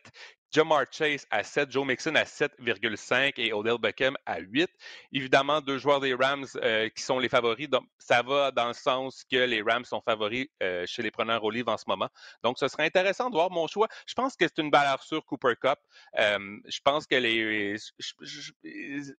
Jamar 0.55 0.85
Chase 0.89 1.27
à 1.33 1.43
7, 1.43 1.73
Joe 1.73 1.85
Mixon 1.85 2.15
à 2.15 2.23
7,5 2.23 3.33
et 3.39 3.53
Odell 3.53 3.77
Beckham 3.77 4.17
à 4.25 4.39
8. 4.39 4.71
Évidemment, 5.13 5.61
deux 5.61 5.79
joueurs 5.79 5.99
des 5.99 6.15
Rams 6.15 6.47
euh, 6.63 6.89
qui 6.91 7.03
sont 7.03 7.19
les 7.19 7.29
favoris. 7.29 7.69
Donc, 7.69 7.83
ça 7.99 8.23
va 8.23 8.53
dans 8.53 8.69
le 8.69 8.73
sens 8.73 9.25
que 9.29 9.37
les 9.37 9.63
Rams 9.63 9.85
sont 9.85 10.01
favoris 10.01 10.47
euh, 10.63 10.85
chez 10.87 11.03
les 11.03 11.11
preneurs 11.11 11.43
au 11.43 11.51
livre 11.51 11.73
en 11.73 11.77
ce 11.77 11.87
moment. 11.89 12.09
Donc, 12.45 12.61
ce 12.61 12.69
serait 12.69 12.85
intéressant 12.85 13.31
de 13.31 13.35
voir 13.35 13.51
mon 13.51 13.67
choix. 13.67 13.89
Je 14.07 14.15
pense 14.15 14.37
que 14.37 14.47
c'est 14.47 14.63
une 14.63 14.71
valeur 14.71 15.03
sûre 15.03 15.25
Cooper 15.25 15.55
Cup. 15.61 15.79
Euh, 16.21 16.39
je 16.69 16.79
pense 16.85 17.09
que 17.09 17.17
les. 17.17 17.75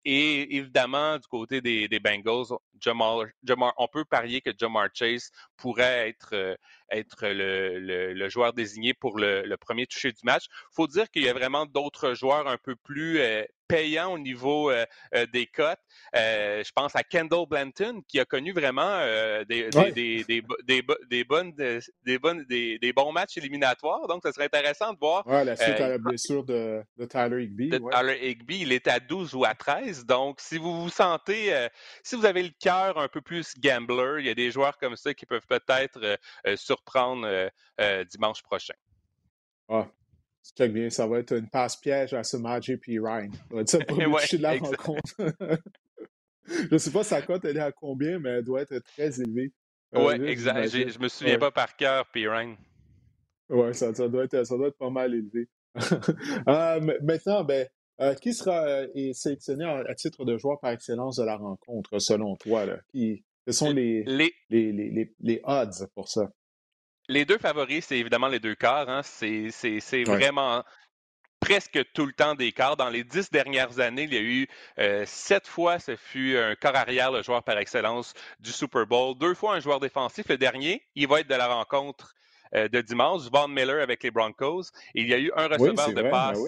et 0.06 0.56
évidemment, 0.56 1.18
du 1.18 1.28
côté 1.28 1.60
des, 1.60 2.00
Bengals, 2.00 2.58
Jamar, 2.80 3.26
on 3.78 3.88
peut 3.90 4.06
parier 4.06 4.40
que 4.40 4.52
Jamar 4.58 4.88
Chase 4.94 5.32
pourrait 5.58 6.08
être 6.08 6.58
être 6.92 7.28
le, 7.28 8.30
joueur 8.30 8.54
désigné 8.54 8.94
pour 8.94 9.18
le, 9.18 9.56
premier 9.58 9.88
toucher 9.88 10.12
du 10.12 10.22
match. 10.24 10.46
Il 10.50 10.76
faut 10.76 10.88
dire 10.88 11.10
qu'il 11.10 11.25
y 11.26 11.30
a 11.30 11.34
vraiment 11.34 11.66
d'autres 11.66 12.14
joueurs 12.14 12.48
un 12.48 12.58
peu 12.58 12.76
plus 12.76 13.20
euh, 13.20 13.44
payants 13.68 14.14
au 14.14 14.20
niveau 14.20 14.70
euh, 14.70 14.86
euh, 15.16 15.26
des 15.34 15.48
cotes. 15.48 15.80
je 16.14 16.72
pense 16.76 16.96
à 16.96 17.04
Kendall 17.04 17.48
Blanton 17.50 18.02
qui 18.08 18.20
a 18.20 18.26
connu 18.26 18.54
vraiment 18.54 19.00
des, 19.50 19.70
des, 19.72 20.42
bonnes, 20.42 21.52
des, 21.52 22.18
bonnes, 22.20 22.44
des, 22.46 22.94
bons 22.96 23.12
matchs 23.12 23.38
éliminatoires. 23.38 24.08
Donc, 24.08 24.22
ce 24.24 24.32
serait 24.32 24.46
intéressant 24.46 24.94
de 24.94 25.00
voir. 25.00 25.26
Ouais, 25.26 25.44
la 25.44 25.56
suite 25.56 25.80
à 25.80 25.90
la 25.90 25.98
blessure 25.98 26.44
de, 26.44 26.84
Tyler 27.10 27.46
Higby. 27.46 27.70
De 27.70 27.80
Tyler 27.80 28.20
Higby, 28.22 28.60
il 28.62 28.72
est 28.72 28.88
à 28.88 29.00
12 29.00 29.34
ou 29.34 29.46
à 29.46 29.56
13. 29.56 30.06
Donc, 30.06 30.40
si 30.42 30.58
vous 30.58 30.84
vous 30.84 30.90
sentez, 30.90 31.68
si 32.04 32.16
vous 32.16 32.26
avez 32.26 32.44
le 32.44 32.52
cœur 32.60 33.00
un 33.00 33.08
peu 33.08 33.22
plus 33.22 33.54
gambler, 33.58 34.18
il 34.20 34.28
y 34.28 34.30
a 34.30 34.36
des 34.36 34.52
joueurs 34.52 34.78
comme 34.78 34.96
ça 34.96 35.14
qui 35.14 35.26
peuvent 35.26 35.48
peut-être 35.48 36.20
surprendre 36.56 37.50
dimanche 38.12 38.44
prochain. 38.44 38.76
Ah, 39.68 39.88
c'est 40.56 40.70
bien. 40.70 40.90
Ça 40.90 41.08
va 41.08 41.20
être 41.20 41.34
une 41.34 41.50
passe-piège 41.50 42.14
à 42.14 42.24
ce 42.24 42.38
match 42.38 42.72
puis 42.76 43.00
Ryan. 43.00 43.32
Ça 43.32 43.56
va 43.56 43.62
être 43.62 43.70
ça 43.70 43.80
pour 43.88 43.98
de 43.98 44.42
la 44.42 44.54
rencontre. 44.54 45.16
je 46.46 46.74
ne 46.74 46.78
sais 46.78 46.92
pas 46.92 47.04
sa 47.04 47.22
cote, 47.22 47.46
elle 47.46 47.58
est 47.58 47.62
à 47.62 47.72
combien, 47.72 48.20
mais 48.20 48.30
elle 48.30 48.44
doit 48.44 48.62
être 48.62 48.78
très 48.80 49.20
élevée. 49.22 49.52
Euh, 49.96 50.08
oui, 50.08 50.26
exact. 50.26 50.68
Je 50.68 51.00
me 51.00 51.08
souviens 51.08 51.40
pas 51.40 51.52
par 51.52 51.76
cœur, 51.76 52.06
puis 52.12 52.28
Ryan. 52.28 52.56
Oui, 53.50 53.74
ça, 53.74 53.92
doit 53.92 54.26
être, 54.26 54.44
ça 54.44 54.58
doit 54.58 54.68
être 54.68 54.78
pas 54.78 54.90
mal 54.90 55.14
élevé. 55.14 55.48
maintenant, 57.02 57.44
ben, 57.44 57.68
qui 58.22 58.34
sera 58.34 58.86
sélectionné 59.14 59.66
à, 59.66 59.96
titre 59.96 60.26
de 60.26 60.38
joueur 60.38 60.60
par 60.60 60.72
excellence 60.72 61.18
de 61.18 61.24
la 61.24 61.38
rencontre, 61.38 62.00
selon 62.00 62.36
toi? 62.36 62.66
Là? 62.66 62.78
Qui, 62.92 63.24
quels 63.46 63.54
sont 63.54 63.72
les, 63.72 64.04
les... 64.50 65.12
Les, 65.20 65.42
odds 65.44 65.88
pour 65.94 66.10
ça? 66.10 66.30
Les 67.08 67.26
deux 67.26 67.38
favoris, 67.38 67.86
c'est 67.86 67.98
évidemment 67.98 68.28
les 68.28 68.40
deux 68.40 68.56
quarts. 68.56 68.90
Hein. 68.90 69.02
C'est 69.04 70.04
vraiment 70.04 70.64
presque 71.40 71.80
tout 71.94 72.06
le 72.06 72.14
temps 72.14 72.36
des 72.36 72.52
quarts. 72.52 72.78
Dans 72.78 72.90
les 72.90 73.04
dix 73.04 73.30
dernières 73.30 73.80
années, 73.80 74.04
il 74.04 74.14
y 74.14 74.18
a 74.18 74.22
eu 74.22 74.48
euh, 74.80 75.04
sept 75.06 75.48
fois, 75.48 75.80
ce 75.80 75.96
fut 75.96 76.38
un 76.38 76.56
corps 76.56 76.76
arrière, 76.76 77.12
le 77.12 77.22
joueur 77.22 77.44
par 77.44 77.58
excellence 77.58 78.14
du 78.40 78.52
Super 78.52 78.88
Bowl. 78.88 79.18
Deux 79.18 79.36
fois 79.36 79.56
un 79.56 79.60
joueur 79.60 79.80
défensif. 79.80 80.28
Le 80.28 80.38
dernier, 80.38 80.84
il 80.96 81.08
va 81.08 81.20
être 81.20 81.30
de 81.30 81.36
la 81.36 81.48
rencontre 81.48 82.16
euh, 82.56 82.68
de 82.68 82.82
dimanche, 82.82 83.24
Von 83.32 83.48
Miller 83.48 83.82
avec 83.82 84.04
les 84.04 84.12
Broncos. 84.12 84.64
il 84.94 85.08
y 85.08 85.14
a 85.14 85.20
eu 85.20 85.32
un 85.36 85.48
receveur 85.48 85.90
de 85.90 86.02
ben 86.02 86.12
passe. 86.12 86.40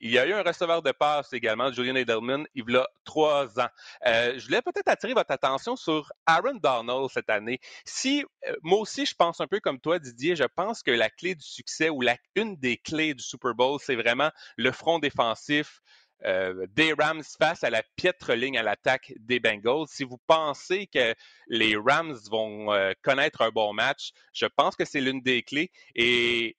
Il 0.00 0.10
y 0.10 0.18
a 0.18 0.26
eu 0.26 0.32
un 0.32 0.42
receveur 0.42 0.82
de 0.82 0.92
passe 0.92 1.32
également, 1.32 1.72
Julian 1.72 1.94
Edelman, 1.94 2.46
il 2.54 2.64
y 2.68 2.76
a 2.76 2.86
trois 3.04 3.58
ans. 3.60 3.68
Euh, 4.06 4.38
je 4.38 4.46
voulais 4.46 4.60
peut-être 4.60 4.88
attirer 4.88 5.14
votre 5.14 5.30
attention 5.30 5.76
sur 5.76 6.12
Aaron 6.26 6.56
Donald 6.56 7.08
cette 7.10 7.30
année. 7.30 7.60
Si, 7.84 8.24
euh, 8.46 8.54
moi 8.62 8.80
aussi, 8.80 9.06
je 9.06 9.14
pense 9.14 9.40
un 9.40 9.46
peu 9.46 9.60
comme 9.60 9.80
toi, 9.80 9.98
Didier, 9.98 10.36
je 10.36 10.44
pense 10.44 10.82
que 10.82 10.90
la 10.90 11.10
clé 11.10 11.34
du 11.34 11.44
succès 11.44 11.88
ou 11.88 12.00
la, 12.00 12.16
une 12.34 12.56
des 12.56 12.76
clés 12.76 13.14
du 13.14 13.22
Super 13.22 13.54
Bowl, 13.54 13.78
c'est 13.80 13.96
vraiment 13.96 14.30
le 14.56 14.72
front 14.72 14.98
défensif, 14.98 15.80
euh, 16.26 16.66
des 16.70 16.92
Rams 16.92 17.22
face 17.38 17.64
à 17.64 17.70
la 17.70 17.82
piètre 17.96 18.32
ligne 18.32 18.58
à 18.58 18.62
l'attaque 18.62 19.12
des 19.18 19.40
Bengals. 19.40 19.86
Si 19.88 20.04
vous 20.04 20.18
pensez 20.26 20.86
que 20.86 21.14
les 21.48 21.76
Rams 21.76 22.16
vont 22.30 22.72
euh, 22.72 22.92
connaître 23.02 23.42
un 23.42 23.50
bon 23.50 23.72
match, 23.72 24.12
je 24.32 24.46
pense 24.46 24.76
que 24.76 24.84
c'est 24.84 25.00
l'une 25.00 25.20
des 25.20 25.42
clés. 25.42 25.70
Et, 25.94 26.56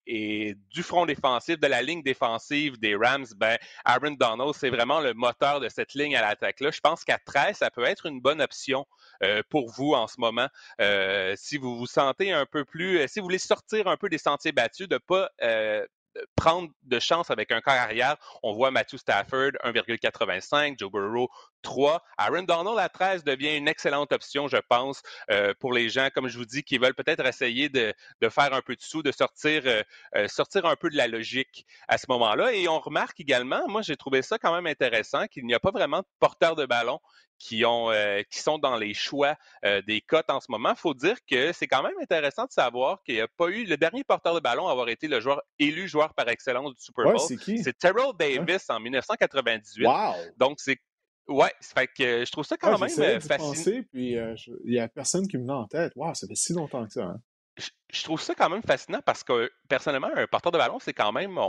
du 0.69 0.83
front 0.83 1.05
défensif, 1.05 1.59
de 1.59 1.67
la 1.67 1.81
ligne 1.81 2.03
défensive 2.03 2.77
des 2.79 2.95
Rams, 2.95 3.25
ben, 3.37 3.57
Aaron 3.85 4.11
Donald, 4.11 4.53
c'est 4.53 4.69
vraiment 4.69 4.99
le 4.99 5.13
moteur 5.13 5.59
de 5.59 5.69
cette 5.69 5.93
ligne 5.93 6.15
à 6.15 6.21
l'attaque-là. 6.21 6.71
Je 6.71 6.79
pense 6.79 7.03
qu'à 7.03 7.17
13, 7.17 7.57
ça 7.57 7.71
peut 7.71 7.85
être 7.85 8.05
une 8.05 8.21
bonne 8.21 8.41
option 8.41 8.85
euh, 9.23 9.41
pour 9.49 9.69
vous 9.71 9.93
en 9.93 10.07
ce 10.07 10.19
moment. 10.19 10.47
si 11.35 11.57
vous 11.57 11.77
vous 11.77 11.87
sentez 11.87 12.31
un 12.31 12.45
peu 12.45 12.65
plus, 12.65 13.07
si 13.07 13.19
vous 13.19 13.25
voulez 13.25 13.37
sortir 13.37 13.87
un 13.87 13.97
peu 13.97 14.09
des 14.09 14.17
sentiers 14.17 14.51
battus, 14.51 14.87
de 14.87 14.95
ne 14.95 14.99
pas 14.99 15.29
prendre 16.35 16.69
de 16.83 16.99
chance 16.99 17.31
avec 17.31 17.51
un 17.51 17.61
corps 17.61 17.73
arrière. 17.73 18.15
On 18.43 18.53
voit 18.53 18.71
Matthew 18.71 18.97
Stafford 18.97 19.51
1,85, 19.63 20.77
Joe 20.77 20.91
Burrow 20.91 21.29
3. 21.65 22.01
Aaron 22.17 22.43
Donald 22.43 22.77
à 22.79 22.87
13 22.87 23.25
devient 23.25 23.57
une 23.57 23.67
excellente 23.67 24.13
option, 24.13 24.47
je 24.47 24.57
pense, 24.69 25.01
euh, 25.31 25.53
pour 25.59 25.73
les 25.73 25.89
gens, 25.89 26.07
comme 26.13 26.29
je 26.29 26.37
vous 26.37 26.45
dis, 26.45 26.63
qui 26.63 26.77
veulent 26.77 26.93
peut-être 26.93 27.25
essayer 27.25 27.67
de, 27.67 27.93
faire 28.29 28.53
un 28.53 28.61
peu 28.61 28.75
de 28.75 28.81
sous, 28.81 29.03
de 29.03 29.11
sortir, 29.11 29.63
euh, 29.65 29.81
euh, 30.15 30.27
sortir 30.27 30.65
un 30.65 30.75
peu 30.75 30.89
de 30.89 30.95
la 30.95 31.07
logique 31.07 31.65
à 31.87 31.97
ce 31.97 32.05
moment-là. 32.09 32.53
Et 32.53 32.69
on 32.69 32.79
remarque 32.79 33.19
également, 33.19 33.67
moi 33.67 33.81
j'ai 33.81 33.97
trouvé 33.97 34.21
ça 34.21 34.37
quand 34.37 34.53
même 34.53 34.67
intéressant, 34.67 35.27
qu'il 35.27 35.45
n'y 35.45 35.53
a 35.53 35.59
pas 35.59 35.71
vraiment 35.71 35.99
de 35.99 36.07
porteur 36.19 36.55
de 36.55 36.65
ballon 36.65 36.99
qui, 37.37 37.65
ont, 37.65 37.91
qui 38.29 38.39
sont 38.39 38.57
dans 38.57 38.77
les 38.77 38.93
choix 38.93 39.35
des 39.85 39.99
cotes 39.99 40.29
en 40.29 40.39
ce 40.39 40.45
moment. 40.49 40.69
Il 40.69 40.79
faut 40.79 40.93
dire 40.93 41.17
que 41.29 41.51
c'est 41.51 41.67
quand 41.67 41.83
même 41.83 41.97
intéressant 42.01 42.45
de 42.45 42.51
savoir 42.51 43.03
qu'il 43.03 43.15
n'y 43.15 43.21
a 43.21 43.27
pas 43.27 43.47
eu 43.47 43.65
le 43.65 43.75
dernier 43.75 44.05
porteur 44.05 44.33
de 44.35 44.39
ballon 44.39 44.67
à 44.67 44.71
avoir 44.71 44.87
été 44.87 45.09
le 45.09 45.19
joueur 45.19 45.41
élu 45.59 45.87
joueur 45.87 46.13
par 46.13 46.29
excellence 46.29 46.73
du 46.73 46.81
Super 46.81 47.05
Bowl. 47.05 47.19
c'est 47.19 47.77
Terrell 47.77 48.13
Davis 48.17 48.69
en 48.69 48.79
1998. 48.79 49.87
Donc 50.37 50.59
c'est 50.59 50.79
Ouais, 51.27 51.51
fait 51.59 51.87
que 51.87 52.23
je 52.23 52.31
trouve 52.31 52.45
ça 52.45 52.55
quand 52.57 52.77
même 52.77 52.89
euh, 52.99 53.19
fascinant. 53.19 53.81
puis 53.91 54.17
euh, 54.17 54.35
il 54.63 54.71
n'y 54.71 54.79
a 54.79 54.87
personne 54.87 55.27
qui 55.27 55.37
me 55.37 55.45
met 55.45 55.53
en 55.53 55.65
tête. 55.65 55.91
Waouh, 55.95 56.13
ça 56.13 56.27
fait 56.27 56.35
si 56.35 56.53
longtemps 56.53 56.85
que 56.85 56.93
ça. 56.93 57.03
Hein. 57.03 57.19
Je, 57.89 58.03
trouve 58.03 58.21
ça 58.21 58.35
quand 58.35 58.49
même 58.49 58.61
fascinant 58.61 58.99
parce 59.05 59.23
que 59.23 59.49
personnellement, 59.69 60.09
un 60.13 60.27
porteur 60.27 60.51
de 60.51 60.57
ballon, 60.57 60.77
c'est 60.79 60.93
quand 60.93 61.13
même, 61.13 61.39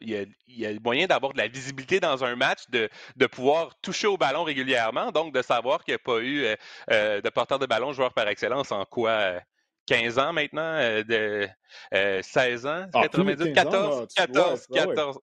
il 0.00 0.10
y 0.10 0.16
a, 0.16 0.24
y 0.46 0.64
a 0.64 0.78
moyen 0.80 1.08
d'avoir 1.08 1.32
de 1.32 1.38
la 1.38 1.48
visibilité 1.48 1.98
dans 1.98 2.22
un 2.22 2.36
match, 2.36 2.60
de, 2.70 2.88
de 3.16 3.26
pouvoir 3.26 3.74
toucher 3.82 4.06
au 4.06 4.16
ballon 4.16 4.44
régulièrement, 4.44 5.10
donc 5.10 5.34
de 5.34 5.42
savoir 5.42 5.84
qu'il 5.84 5.92
n'y 5.92 5.96
a 5.96 5.98
pas 5.98 6.20
eu 6.20 6.46
euh, 6.92 7.20
de 7.20 7.28
porteur 7.30 7.58
de 7.58 7.66
ballon 7.66 7.92
joueur 7.92 8.14
par 8.14 8.28
excellence 8.28 8.70
en 8.70 8.84
quoi 8.84 9.40
15 9.86 10.18
ans 10.20 10.32
maintenant, 10.32 10.78
de 11.02 11.48
16 11.92 12.66
ans, 12.66 12.86
90, 12.92 13.52
14, 13.52 14.06
14, 14.14 14.66
14, 14.72 15.18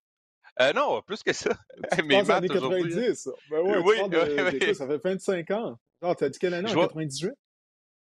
Euh, 0.62 0.72
non, 0.74 1.02
plus 1.02 1.24
que 1.24 1.34
ça. 1.34 1.50
Tu 1.98 2.04
Mes 2.04 2.18
maths 2.18 2.30
années 2.30 2.50
aujourd'hui. 2.52 2.84
90. 2.94 3.30
Ben 3.50 3.62
ouais, 3.62 3.78
Oui, 3.80 3.94
tu 3.96 4.00
parles 4.00 4.10
de, 4.12 4.18
oui, 4.20 4.36
de 4.36 4.44
oui. 4.58 4.60
quoi, 4.60 4.74
ça 4.76 4.88
fait 4.88 4.98
25 5.04 5.52
ans. 5.52 5.80
Genre, 6.02 6.16
t'as 6.16 6.30
dit 6.30 6.40
quelle 6.40 6.54
année? 6.54 6.70
En 6.70 6.74
vois- 6.74 6.88
98? 6.88 7.32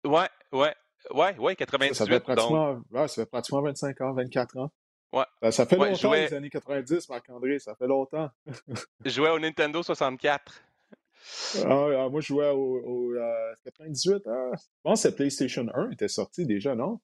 Ouais, 0.05 0.29
ouais, 0.53 0.75
ouais, 1.13 1.37
ouais, 1.39 1.53
Ça, 1.53 1.57
98. 1.57 1.95
ça 1.95 2.07
fait 2.07 2.13
donc, 2.13 2.23
pratiquement, 2.25 2.81
ouais, 2.91 3.09
ça 3.09 3.15
fait 3.23 3.27
pratiquement 3.27 3.63
25 3.63 4.01
ans, 4.01 4.13
24 4.15 4.57
ans. 4.59 4.71
Ouais. 5.13 5.25
Ça, 5.43 5.53
ça 5.53 5.67
fait 5.67 5.77
Ouais, 5.77 5.91
longtemps, 5.91 6.09
jouais- 6.09 6.29
les 6.29 6.35
années 6.35 6.51
90, 6.51 7.09
Marc-André, 7.09 7.59
ça 7.59 7.75
fait 7.75 7.87
longtemps. 7.87 8.31
je 9.05 9.11
jouais 9.11 9.31
au 9.31 9.39
Nintendo 9.39 9.83
64. 9.83 10.63
Ah, 11.65 11.87
ah, 12.05 12.09
moi, 12.09 12.21
je 12.21 12.27
jouais 12.29 12.49
au, 12.51 12.81
au, 12.81 13.13
euh, 13.15 13.55
98. 13.65 14.23
ah, 14.27 14.51
je 14.55 14.63
pense 14.83 15.03
que 15.03 15.09
PlayStation 15.09 15.67
1 15.75 15.91
était 15.91 16.09
sorti 16.09 16.47
déjà, 16.47 16.75
non? 16.75 17.01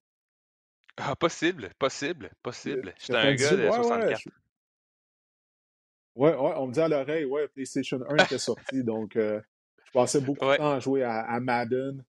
Ah, 0.97 1.17
possible, 1.17 1.71
possible, 1.79 2.31
possible. 2.43 2.95
J'étais 2.99 3.19
un 3.19 3.35
98, 3.37 3.39
gars 3.51 3.57
de 3.57 3.63
ouais, 3.69 3.73
64. 3.83 4.23
Ouais, 6.17 6.31
ouais, 6.35 6.53
on 6.57 6.67
me 6.69 6.73
dit 6.73 6.81
à 6.81 6.89
l'oreille, 6.89 7.25
ouais, 7.25 7.49
PlayStation 7.49 7.99
1 8.09 8.25
était 8.25 8.39
sorti, 8.39 8.85
donc 8.85 9.17
euh, 9.17 9.41
je 9.87 9.91
passais 9.93 10.21
beaucoup 10.21 10.45
Ouais. 10.47 10.53
de 10.55 10.59
temps 10.59 10.73
à 10.73 10.81
jouer 10.81 11.03
à, 11.03 11.21
à 11.23 11.41
Madden 11.41 12.05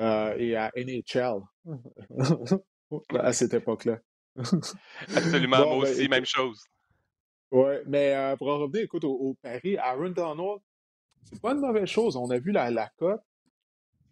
euh, 0.00 0.34
et 0.36 0.54
à 0.56 0.70
NHL 0.76 1.40
à 3.18 3.32
cette 3.32 3.54
époque-là. 3.54 3.98
Absolument, 5.16 5.58
Bon, 5.58 5.76
moi 5.76 5.84
ben, 5.84 5.90
aussi, 5.90 6.00
écoute, 6.02 6.10
même 6.10 6.24
chose. 6.26 6.62
Ouais, 7.50 7.82
mais 7.86 8.14
euh, 8.14 8.36
pour 8.36 8.48
en 8.48 8.58
revenir, 8.58 8.82
écoute, 8.82 9.04
au, 9.04 9.12
au 9.12 9.34
Paris, 9.42 9.76
Aaron 9.78 10.10
Donald, 10.10 10.60
c'est 11.24 11.40
pas 11.40 11.52
une 11.52 11.60
mauvaise 11.60 11.88
chose. 11.88 12.16
On 12.16 12.30
a 12.30 12.38
vu 12.38 12.52
la, 12.52 12.70
la 12.70 12.88
cote 12.98 13.20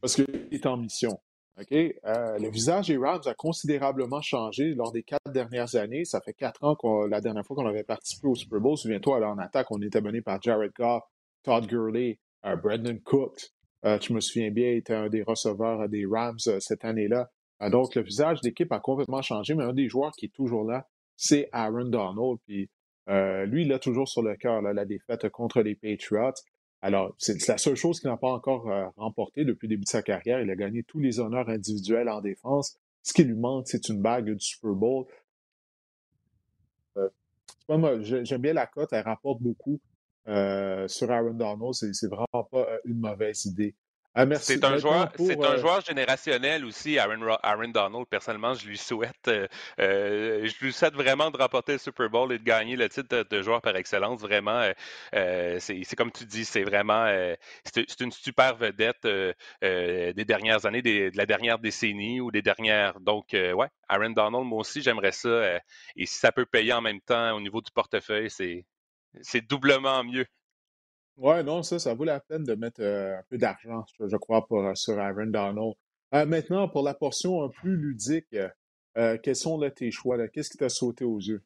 parce 0.01 0.15
qu'il 0.15 0.49
est 0.51 0.67
en 0.67 0.77
mission. 0.79 1.21
OK? 1.59 1.73
Euh, 1.73 2.39
le 2.39 2.51
visage 2.51 2.89
des 2.89 2.99
Rams 2.99 3.23
a 3.25 3.35
considérablement 3.35 4.21
changé 4.21 4.75
lors 4.75 4.93
des 4.93 5.03
quatre 5.03 5.31
dernières 5.33 5.75
années. 5.75 6.05
Ça 6.05 6.21
fait 6.21 6.35
quatre 6.35 6.63
ans 6.65 6.75
qu'on, 6.75 7.07
la 7.07 7.21
dernière 7.21 7.47
fois 7.47 7.57
qu'on 7.57 7.67
avait 7.67 7.85
participé 7.85 8.29
au 8.29 8.35
Super 8.35 8.61
Bowl. 8.61 8.77
Souviens-toi, 8.77 9.17
alors 9.17 9.33
en 9.33 9.39
attaque, 9.39 9.71
on 9.71 9.81
était 9.81 10.03
mené 10.03 10.21
par 10.21 10.41
Jared 10.43 10.73
Goff, 10.77 11.03
Todd 11.43 11.67
Gurley, 11.67 12.19
euh, 12.45 12.57
Brandon 12.57 12.99
Cook. 13.03 13.41
Euh, 13.85 13.99
tu 13.99 14.13
me 14.13 14.21
souviens 14.21 14.51
bien, 14.51 14.73
était 14.73 14.95
un 14.95 15.09
des 15.09 15.23
receveurs 15.23 15.83
euh, 15.83 15.89
des 15.89 16.05
Rams 16.07 16.39
cette 16.39 16.85
année-là. 16.85 17.31
Donc, 17.71 17.95
le 17.95 18.03
visage 18.03 18.43
de 18.43 18.49
l'équipe 18.49 18.71
a 18.71 18.81
complètement 18.81 19.23
changé, 19.23 19.55
mais 19.55 19.65
un 19.65 19.73
des 19.73 19.89
joueurs 19.89 20.13
qui 20.13 20.27
est 20.27 20.35
toujours 20.35 20.65
là, 20.65 20.87
c'est 21.17 21.49
Aaron 21.53 21.87
Donald. 21.87 22.39
Puis, 22.47 22.69
lui, 23.09 23.63
il 23.65 23.73
a 23.73 23.79
toujours 23.79 24.09
sur 24.09 24.21
le 24.23 24.37
cœur 24.37 24.61
là, 24.61 24.75
la 24.75 24.85
défaite 24.85 25.31
contre 25.31 25.63
les 25.63 25.75
Patriots. 25.75 26.35
Alors, 26.83 27.15
c'est 27.19 27.47
la 27.49 27.59
seule 27.59 27.75
chose 27.75 28.01
qu'il 28.01 28.11
n'a 28.11 28.17
pas 28.17 28.31
encore 28.31 28.71
euh, 28.71 28.87
remporté 28.97 29.45
depuis 29.45 29.67
le 29.67 29.71
début 29.71 29.85
de 29.85 29.89
sa 29.89 30.03
carrière. 30.03 30.41
Il 30.41 30.51
a 30.51 30.57
gagné 30.57 30.83
tous 30.83 31.01
les 31.01 31.19
honneurs 31.21 31.49
individuels 31.49 32.09
en 32.09 32.21
défense. 32.21 32.79
Ce 33.03 33.13
qui 33.13 33.25
lui 33.25 33.35
manque, 33.35 33.69
c'est 33.69 33.89
une 33.89 34.03
bague 34.03 34.31
du 34.31 34.41
Super 34.41 34.73
Bowl. 34.73 35.07
Euh, 36.97 37.09
J'aime 38.03 38.43
bien 38.43 38.53
la 38.53 38.67
cote. 38.67 38.93
Elle 38.93 39.05
rapporte 39.05 39.41
beaucoup 39.41 39.81
euh, 40.29 40.89
sur 40.89 41.11
Aaron 41.11 41.35
Donald. 41.35 41.73
C'est 41.73 41.95
c'est 41.95 42.09
vraiment 42.09 42.45
pas 42.51 42.67
euh, 42.69 42.79
une 42.85 42.99
mauvaise 42.99 43.45
idée. 43.47 43.75
Ah, 44.17 44.27
merci. 44.27 44.59
C'est 44.59 44.65
un 44.65 44.77
Maintenant, 44.77 44.79
joueur, 44.79 45.13
pour, 45.13 45.29
c'est 45.29 45.45
un 45.45 45.57
euh, 45.57 45.59
joueur 45.59 45.81
générationnel 45.83 46.65
aussi, 46.65 46.99
Aaron, 46.99 47.21
Ro- 47.21 47.39
Aaron 47.43 47.69
Donald. 47.69 48.07
Personnellement, 48.09 48.55
je 48.55 48.67
lui 48.67 48.79
souhaite, 48.79 49.29
euh, 49.29 49.47
euh, 49.81 50.47
je 50.47 50.65
lui 50.65 50.73
souhaite 50.73 50.95
vraiment 50.95 51.31
de 51.31 51.37
remporter 51.37 51.73
le 51.73 51.79
Super 51.79 52.09
Bowl 52.11 52.33
et 52.33 52.39
de 52.39 52.45
gagner 52.45 52.77
le 52.77 52.89
titre 52.89 53.15
de, 53.15 53.23
de 53.29 53.43
joueur 53.43 53.61
par 53.63 53.77
excellence. 53.77 54.21
Vraiment, 54.23 54.59
euh, 54.61 54.73
euh, 55.15 55.59
c'est 55.61 55.83
c'est 55.85 55.97
comme 55.97 56.11
tu 56.13 56.25
dis, 56.27 56.45
c'est 56.47 56.65
vraiment, 56.65 57.05
euh, 57.07 57.35
c'est 57.65 57.85
c'est 57.89 58.01
une 58.01 58.13
super 58.13 58.57
vedette 58.57 59.05
euh, 59.05 59.33
euh, 59.63 60.13
des 60.15 60.25
dernières 60.25 60.65
années, 60.67 60.83
des- 60.83 61.11
de 61.11 61.17
la 61.17 61.27
dernière 61.27 61.59
décennie 61.59 62.21
ou 62.21 62.31
des 62.31 62.43
dernières. 62.43 62.99
Donc, 63.01 63.35
euh, 63.35 63.53
ouais, 63.53 63.69
Aaron 63.89 64.11
Donald, 64.11 64.45
moi 64.47 64.61
aussi, 64.61 64.83
j'aimerais 64.83 65.13
ça. 65.13 65.29
euh, 65.29 65.59
et 65.97 66.07
si 66.07 66.19
ça 66.19 66.33
peut 66.33 66.47
payer 66.47 66.73
en 66.73 66.81
même 66.81 67.01
temps 67.01 67.33
au 67.37 67.41
niveau 67.41 67.61
du 67.61 67.71
portefeuille, 67.73 68.31
c'est 68.31 68.65
c'est 69.23 69.41
doublement 69.47 70.05
mieux. 70.05 70.27
Ouais, 71.17 71.43
non, 71.43 71.63
ça, 71.63 71.79
ça 71.79 71.95
vaut 71.95 72.05
la 72.05 72.21
peine 72.21 72.45
de 72.45 72.55
mettre 72.55 72.81
euh, 72.83 73.19
un 73.19 73.23
peu 73.29 73.39
d'argent, 73.39 73.85
je, 73.99 74.17
crois, 74.17 74.47
pour, 74.47 74.61
euh, 74.65 74.75
sur 74.75 74.99
Aaron 74.99 75.27
Donald. 75.27 75.75
Euh, 76.15 76.27
maintenant, 76.27 76.69
pour 76.69 76.83
la 76.83 76.95
portion 76.95 77.43
un 77.43 77.49
plus 77.49 77.77
ludique, 77.77 78.37
quels 79.23 79.37
sont 79.37 79.59
tes 79.71 79.91
choix? 79.91 80.29
Qu'est-ce 80.29 80.51
qui 80.51 80.59
t'a 80.59 80.69
sauté 80.69 81.05
aux 81.05 81.19
yeux? 81.19 81.43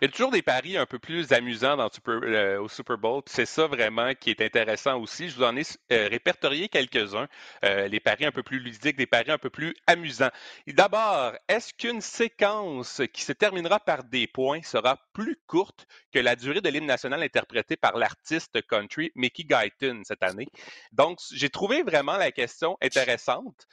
Il 0.00 0.06
y 0.06 0.08
a 0.08 0.10
toujours 0.10 0.30
des 0.30 0.42
paris 0.42 0.76
un 0.76 0.86
peu 0.86 0.98
plus 0.98 1.32
amusants 1.32 1.76
dans 1.76 1.88
euh, 2.08 2.60
au 2.60 2.68
Super 2.68 2.98
Bowl. 2.98 3.22
C'est 3.26 3.46
ça 3.46 3.66
vraiment 3.66 4.14
qui 4.14 4.30
est 4.30 4.40
intéressant 4.40 4.98
aussi. 4.98 5.28
Je 5.28 5.36
vous 5.36 5.44
en 5.44 5.56
ai 5.56 5.62
euh, 5.92 6.08
répertorié 6.08 6.68
quelques-uns. 6.68 7.28
euh, 7.64 7.88
les 7.88 8.00
paris 8.00 8.24
un 8.24 8.32
peu 8.32 8.42
plus 8.42 8.58
ludiques, 8.58 8.96
des 8.96 9.06
paris 9.06 9.30
un 9.30 9.38
peu 9.38 9.50
plus 9.50 9.74
amusants. 9.86 10.30
D'abord, 10.66 11.34
est-ce 11.48 11.72
qu'une 11.74 12.00
séquence 12.00 13.02
qui 13.12 13.22
se 13.22 13.32
terminera 13.32 13.80
par 13.80 14.04
des 14.04 14.26
points 14.26 14.62
sera 14.62 14.98
plus 15.12 15.38
courte 15.46 15.86
que 16.12 16.18
la 16.18 16.36
durée 16.36 16.60
de 16.60 16.68
l'hymne 16.68 16.86
national 16.86 17.22
interprété 17.22 17.76
par 17.76 17.96
l'artiste 17.96 18.66
country 18.66 19.12
Mickey 19.14 19.44
Guyton 19.44 20.02
cette 20.04 20.22
année? 20.22 20.48
Donc, 20.92 21.18
j'ai 21.32 21.50
trouvé 21.50 21.82
vraiment 21.82 22.16
la 22.16 22.32
question 22.32 22.76
intéressante. 22.82 23.66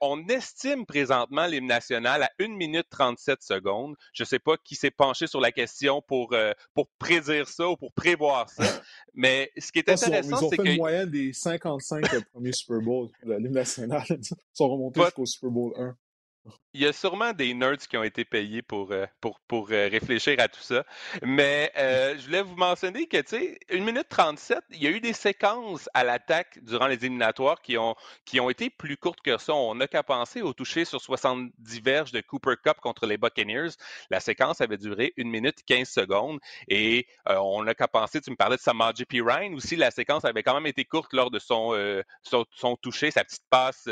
On 0.00 0.28
estime 0.28 0.86
présentement 0.86 1.46
l'hymne 1.46 1.66
national 1.66 2.22
à 2.22 2.30
1 2.40 2.48
minute 2.48 2.86
37 2.90 3.42
secondes. 3.42 3.96
Je 4.12 4.22
ne 4.22 4.26
sais 4.26 4.38
pas 4.38 4.56
qui 4.56 4.74
s'est 4.74 4.90
sur 5.14 5.40
la 5.40 5.52
question 5.52 6.02
pour, 6.02 6.32
euh, 6.32 6.52
pour 6.74 6.88
prédire 6.98 7.48
ça 7.48 7.68
ou 7.68 7.76
pour 7.76 7.92
prévoir 7.92 8.48
ça, 8.50 8.62
mais 9.14 9.50
ce 9.58 9.72
qui 9.72 9.80
est 9.80 9.82
Je 9.86 9.92
pense 9.92 10.04
qu'ils 10.04 10.12
ont- 10.12 10.16
intéressant, 10.16 10.28
ils 10.40 10.44
ont 10.44 10.50
c'est 10.50 10.56
fait 10.56 10.62
que 10.62 10.68
une 10.68 10.76
moyenne 10.76 11.10
des 11.10 11.32
55 11.32 12.14
euh, 12.14 12.20
premiers 12.32 12.52
Super 12.52 12.80
Bowl 12.80 13.08
de 13.24 13.32
l'hymne 13.34 13.52
national. 13.52 14.04
Ils 14.10 14.24
sont 14.52 14.68
remontés 14.68 15.00
jusqu'au 15.02 15.26
Super 15.26 15.50
Bowl 15.50 15.72
1. 15.76 15.96
Il 16.74 16.82
y 16.82 16.86
a 16.86 16.92
sûrement 16.92 17.32
des 17.32 17.54
nerds 17.54 17.88
qui 17.88 17.96
ont 17.96 18.04
été 18.04 18.24
payés 18.24 18.62
pour, 18.62 18.92
euh, 18.92 19.06
pour, 19.20 19.40
pour 19.48 19.68
euh, 19.70 19.88
réfléchir 19.90 20.36
à 20.38 20.48
tout 20.48 20.60
ça. 20.60 20.84
Mais 21.22 21.72
euh, 21.76 22.14
je 22.18 22.26
voulais 22.26 22.42
vous 22.42 22.54
mentionner 22.56 23.06
que, 23.06 23.16
tu 23.16 23.28
sais, 23.30 23.58
1 23.72 23.80
minute 23.80 24.06
37, 24.08 24.58
il 24.70 24.82
y 24.82 24.86
a 24.86 24.90
eu 24.90 25.00
des 25.00 25.14
séquences 25.14 25.88
à 25.94 26.04
l'attaque 26.04 26.58
durant 26.62 26.86
les 26.86 26.96
éliminatoires 26.96 27.62
qui 27.62 27.78
ont, 27.78 27.96
qui 28.24 28.38
ont 28.38 28.50
été 28.50 28.68
plus 28.70 28.96
courtes 28.96 29.20
que 29.22 29.38
ça. 29.38 29.54
On 29.54 29.74
n'a 29.74 29.88
qu'à 29.88 30.02
penser 30.02 30.42
au 30.42 30.52
toucher 30.52 30.84
sur 30.84 31.00
70 31.00 31.80
verges 31.80 32.12
de 32.12 32.20
Cooper 32.20 32.54
Cup 32.62 32.76
contre 32.80 33.06
les 33.06 33.16
Buccaneers. 33.16 33.70
La 34.10 34.20
séquence 34.20 34.60
avait 34.60 34.78
duré 34.78 35.14
1 35.18 35.24
minute 35.24 35.64
15 35.66 35.88
secondes. 35.88 36.38
Et 36.68 37.06
on 37.26 37.62
n'a 37.64 37.74
qu'à 37.74 37.88
penser, 37.88 38.20
tu 38.20 38.30
me 38.30 38.36
parlais 38.36 38.56
de 38.56 38.62
Samaji 38.62 39.04
P. 39.06 39.20
Ryan 39.20 39.54
aussi, 39.54 39.74
la 39.74 39.90
séquence 39.90 40.24
avait 40.24 40.42
quand 40.42 40.54
même 40.54 40.66
été 40.66 40.84
courte 40.84 41.12
lors 41.12 41.30
de 41.30 41.38
son, 41.38 41.74
son, 42.22 42.44
son 42.54 42.76
toucher, 42.76 43.10
sa 43.10 43.24
petite 43.24 43.44
passe, 43.50 43.88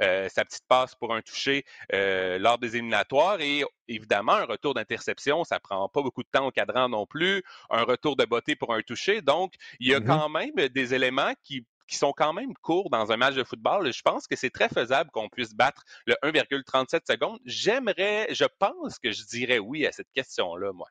sa 0.00 0.44
petite 0.44 0.66
passe 0.68 0.94
pour 0.94 1.14
un 1.14 1.22
toucher 1.22 1.64
euh, 1.96 2.38
lors 2.38 2.58
des 2.58 2.76
éliminatoires. 2.76 3.40
Et 3.40 3.64
évidemment, 3.88 4.32
un 4.32 4.44
retour 4.44 4.74
d'interception, 4.74 5.44
ça 5.44 5.60
prend 5.60 5.88
pas 5.88 6.02
beaucoup 6.02 6.22
de 6.22 6.28
temps 6.30 6.46
au 6.46 6.50
cadran 6.50 6.88
non 6.88 7.06
plus. 7.06 7.42
Un 7.70 7.82
retour 7.84 8.16
de 8.16 8.24
beauté 8.24 8.56
pour 8.56 8.74
un 8.74 8.82
toucher. 8.82 9.22
Donc, 9.22 9.54
il 9.80 9.88
y 9.88 9.94
a 9.94 10.00
Mhm. 10.00 10.06
quand 10.06 10.28
même 10.28 10.54
des 10.54 10.94
éléments 10.94 11.32
qui 11.42 11.64
qui 11.88 11.96
sont 11.96 12.12
quand 12.12 12.32
même 12.32 12.52
courts 12.54 12.90
dans 12.90 13.12
un 13.12 13.16
match 13.16 13.36
de 13.36 13.44
football. 13.44 13.92
Je 13.92 14.02
pense 14.02 14.26
que 14.26 14.34
c'est 14.34 14.50
très 14.50 14.68
faisable 14.68 15.10
qu'on 15.12 15.28
puisse 15.28 15.54
battre 15.54 15.84
le 16.06 16.16
1,37 16.22 17.06
secondes. 17.06 17.38
J'aimerais, 17.44 18.26
je 18.34 18.44
pense 18.58 18.98
que 18.98 19.12
je 19.12 19.24
dirais 19.24 19.60
oui 19.60 19.86
à 19.86 19.92
cette 19.92 20.10
question-là, 20.12 20.72
moi. 20.72 20.88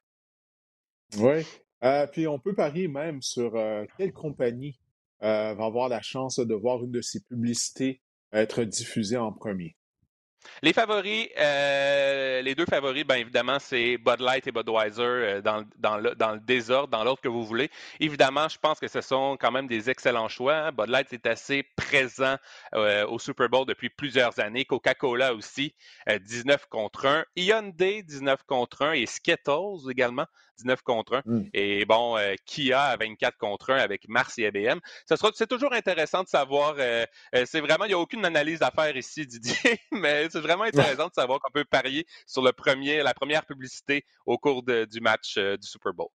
Oui. 1.18 1.46
Euh, 1.84 2.08
puis 2.08 2.28
on 2.28 2.40
peut 2.40 2.56
parier 2.56 2.88
même 2.88 3.22
sur 3.22 3.56
euh, 3.56 3.86
quelle 3.98 4.14
compagnie 4.14 4.80
euh, 5.22 5.54
va 5.54 5.66
avoir 5.66 5.90
la 5.90 6.02
chance 6.02 6.40
de 6.40 6.56
voir 6.56 6.84
une 6.84 6.92
de 6.92 7.02
ses 7.02 7.20
publicités 7.22 8.02
être 8.32 8.64
diffusée 8.64 9.18
en 9.18 9.32
premier. 9.32 9.76
Les 10.62 10.74
favoris, 10.74 11.28
euh, 11.38 12.42
les 12.42 12.56
deux 12.56 12.66
favoris, 12.66 13.04
bien 13.06 13.18
évidemment, 13.18 13.58
c'est 13.60 13.98
Bud 13.98 14.20
Light 14.20 14.48
et 14.48 14.52
Budweiser 14.52 15.02
euh, 15.02 15.42
dans, 15.42 15.58
le- 15.60 15.66
dans, 15.78 15.98
le, 15.98 16.16
dans 16.16 16.32
le 16.34 16.40
désordre, 16.40 16.90
dans 16.90 17.04
l'ordre 17.04 17.22
que 17.22 17.28
vous 17.28 17.46
voulez. 17.46 17.70
Évidemment, 18.00 18.48
je 18.48 18.58
pense 18.58 18.80
que 18.80 18.88
ce 18.88 19.02
sont 19.02 19.38
quand 19.40 19.52
même 19.52 19.68
des 19.68 19.90
excellents 19.90 20.28
choix. 20.30 20.56
hein. 20.56 20.72
Bud 20.72 20.90
Light 20.90 21.12
est 21.14 21.26
assez 21.26 21.64
présent 21.76 22.36
euh, 22.74 23.06
au 23.08 23.20
Super 23.20 23.50
Bowl 23.50 23.66
depuis 23.66 23.90
plusieurs 23.90 24.40
années. 24.40 24.66
Coca-Cola 24.66 25.34
aussi, 25.34 25.74
euh, 26.10 26.20
19 26.20 26.66
contre 26.68 27.06
1. 27.08 27.26
Hyundai, 27.36 28.04
19 28.04 28.44
contre 28.44 28.84
1. 28.84 28.94
Et 28.94 29.06
Skittles 29.06 29.90
également, 29.90 30.26
19 30.58 30.82
contre 30.82 31.16
1. 31.18 31.22
Mm. 31.26 31.44
Et 31.54 31.86
bon, 31.86 32.18
Kia 32.46 32.84
à 32.84 32.98
24 32.98 33.38
contre 33.38 33.72
1 33.72 33.78
avec 33.78 34.08
Mars 34.08 34.38
et 34.38 34.52
sera, 35.18 35.32
c'est 35.34 35.48
toujours 35.48 35.74
intéressant 35.74 36.24
de 36.24 36.28
savoir. 36.28 36.76
c'est 37.46 37.60
vraiment, 37.62 37.86
il 37.86 37.90
n'y 37.90 37.94
a 37.94 38.00
aucune 38.00 38.26
analyse 38.26 38.62
à 38.62 38.72
faire 38.72 38.96
ici, 38.96 39.26
Didier, 39.26 39.80
mais 39.92 40.28
c'est 40.36 40.42
vraiment 40.42 40.64
intéressant 40.64 41.08
de 41.08 41.14
savoir 41.14 41.40
qu'on 41.40 41.52
peut 41.52 41.64
parier 41.64 42.06
sur 42.28 42.44
le 42.44 42.52
premier, 42.52 43.02
la 43.04 43.14
première 43.14 43.46
publicité 43.46 44.04
au 44.26 44.38
cours 44.38 44.64
du 44.64 45.00
match 45.00 45.38
euh, 45.38 45.56
du 45.56 45.66
Super 45.66 45.94
Bowl. 45.94 46.10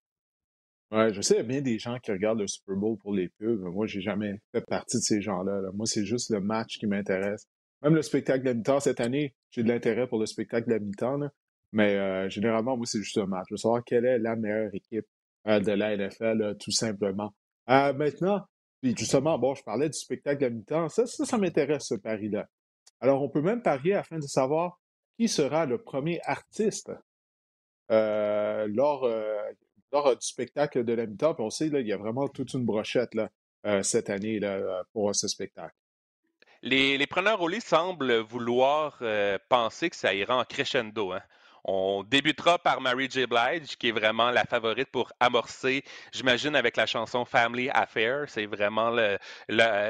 Ouais, 0.91 1.15
je 1.15 1.23
sais, 1.23 1.35
il 1.35 1.37
y 1.39 1.41
a 1.41 1.45
bien 1.45 1.63
des 1.63 1.79
gens 1.79 1.99
qui 1.99 2.11
regardent 2.11 2.41
le 2.41 2.47
Super 2.47 2.77
Bowl 2.77 2.99
pour 2.99 3.15
les 3.15 3.29
pubs. 3.29 3.63
Moi, 3.63 3.87
j'ai 3.87 4.03
jamais 4.03 4.41
fait 4.53 4.61
partie 4.67 4.99
de 4.99 5.03
ces 5.03 5.23
gens-là. 5.23 5.63
là. 5.63 5.71
Moi, 5.73 5.87
c'est 5.87 6.05
juste 6.05 6.31
le 6.31 6.41
match 6.41 6.79
qui 6.79 6.87
m'intéresse. 6.87 7.47
Même 7.83 7.95
le 7.95 8.03
spectacle 8.03 8.41
de 8.41 8.49
la 8.49 8.55
mi-temps, 8.55 8.81
cette 8.81 9.01
année, 9.01 9.35
j'ai 9.51 9.63
de 9.63 9.69
l'intérêt 9.69 10.07
pour 10.07 10.19
le 10.19 10.27
spectacle 10.27 10.69
de 10.69 10.75
la 10.75 10.81
mi-temps, 10.81 11.21
mais 11.73 11.95
euh, 11.95 12.29
généralement, 12.29 12.77
moi, 12.77 12.85
c'est 12.85 12.99
juste 12.99 13.17
un 13.17 13.27
match. 13.27 13.47
Je 13.49 13.55
veux 13.55 13.59
savoir 13.59 13.83
quelle 13.85 14.05
est 14.05 14.19
la 14.19 14.37
meilleure 14.37 14.75
équipe 14.75 15.07
euh, 15.47 15.61
de 15.61 15.73
la 15.73 15.97
NFL, 15.97 16.57
tout 16.61 16.73
simplement. 16.73 17.33
Maintenant, 17.67 18.45
puis 18.83 18.95
justement, 18.99 19.39
bon, 19.39 19.55
je 19.55 19.63
parlais 19.63 19.89
du 19.89 19.99
spectacle 19.99 20.41
de 20.41 20.47
la 20.47 20.51
mi-temps. 20.51 20.89
Ça, 20.89 21.07
ça, 21.07 21.25
ça 21.25 21.39
m'intéresse, 21.39 21.87
ce 21.87 21.95
pari-là. 21.95 22.49
Alors, 23.01 23.23
on 23.23 23.29
peut 23.29 23.41
même 23.41 23.63
parier 23.63 23.95
afin 23.95 24.19
de 24.19 24.27
savoir 24.27 24.79
qui 25.19 25.29
sera 25.29 25.67
le 25.67 25.79
premier 25.79 26.21
artiste 26.25 26.91
euh, 27.91 28.67
lors, 28.69 29.05
euh, 29.05 29.37
lors 29.93 30.17
du 30.17 30.27
spectacle 30.27 30.85
de 30.85 30.93
la 30.93 31.07
on 31.39 31.51
sait, 31.51 31.69
là, 31.69 31.81
il 31.81 31.87
y 31.87 31.93
a 31.93 31.97
vraiment 31.97 32.29
toute 32.29 32.53
une 32.55 32.65
brochette 32.65 33.15
là, 33.15 33.31
cette 33.83 34.09
année 34.09 34.41
pour 34.93 35.15
ce 35.15 35.29
spectacle. 35.29 35.75
Les, 36.63 36.97
les 36.99 37.07
preneurs 37.07 37.41
au 37.43 37.49
lit 37.49 37.61
semblent 37.61 38.19
vouloir 38.21 39.03
penser 39.49 39.91
que 39.91 39.97
ça 39.97 40.15
ira 40.15 40.39
en 40.39 40.45
crescendo. 40.45 41.13
Hein? 41.13 41.23
On 41.65 42.03
débutera 42.03 42.59
par 42.59 42.81
Mary 42.81 43.09
J. 43.11 43.27
Blige, 43.27 43.77
qui 43.79 43.89
est 43.89 43.93
vraiment 43.93 44.31
la 44.31 44.45
favorite 44.45 44.91
pour 44.91 45.13
amorcer, 45.21 45.85
j'imagine, 46.13 46.57
avec 46.57 46.77
la 46.77 46.87
chanson 46.87 47.25
Family 47.25 47.71
Affair. 47.71 48.25
C'est 48.29 48.47
vraiment 48.47 48.97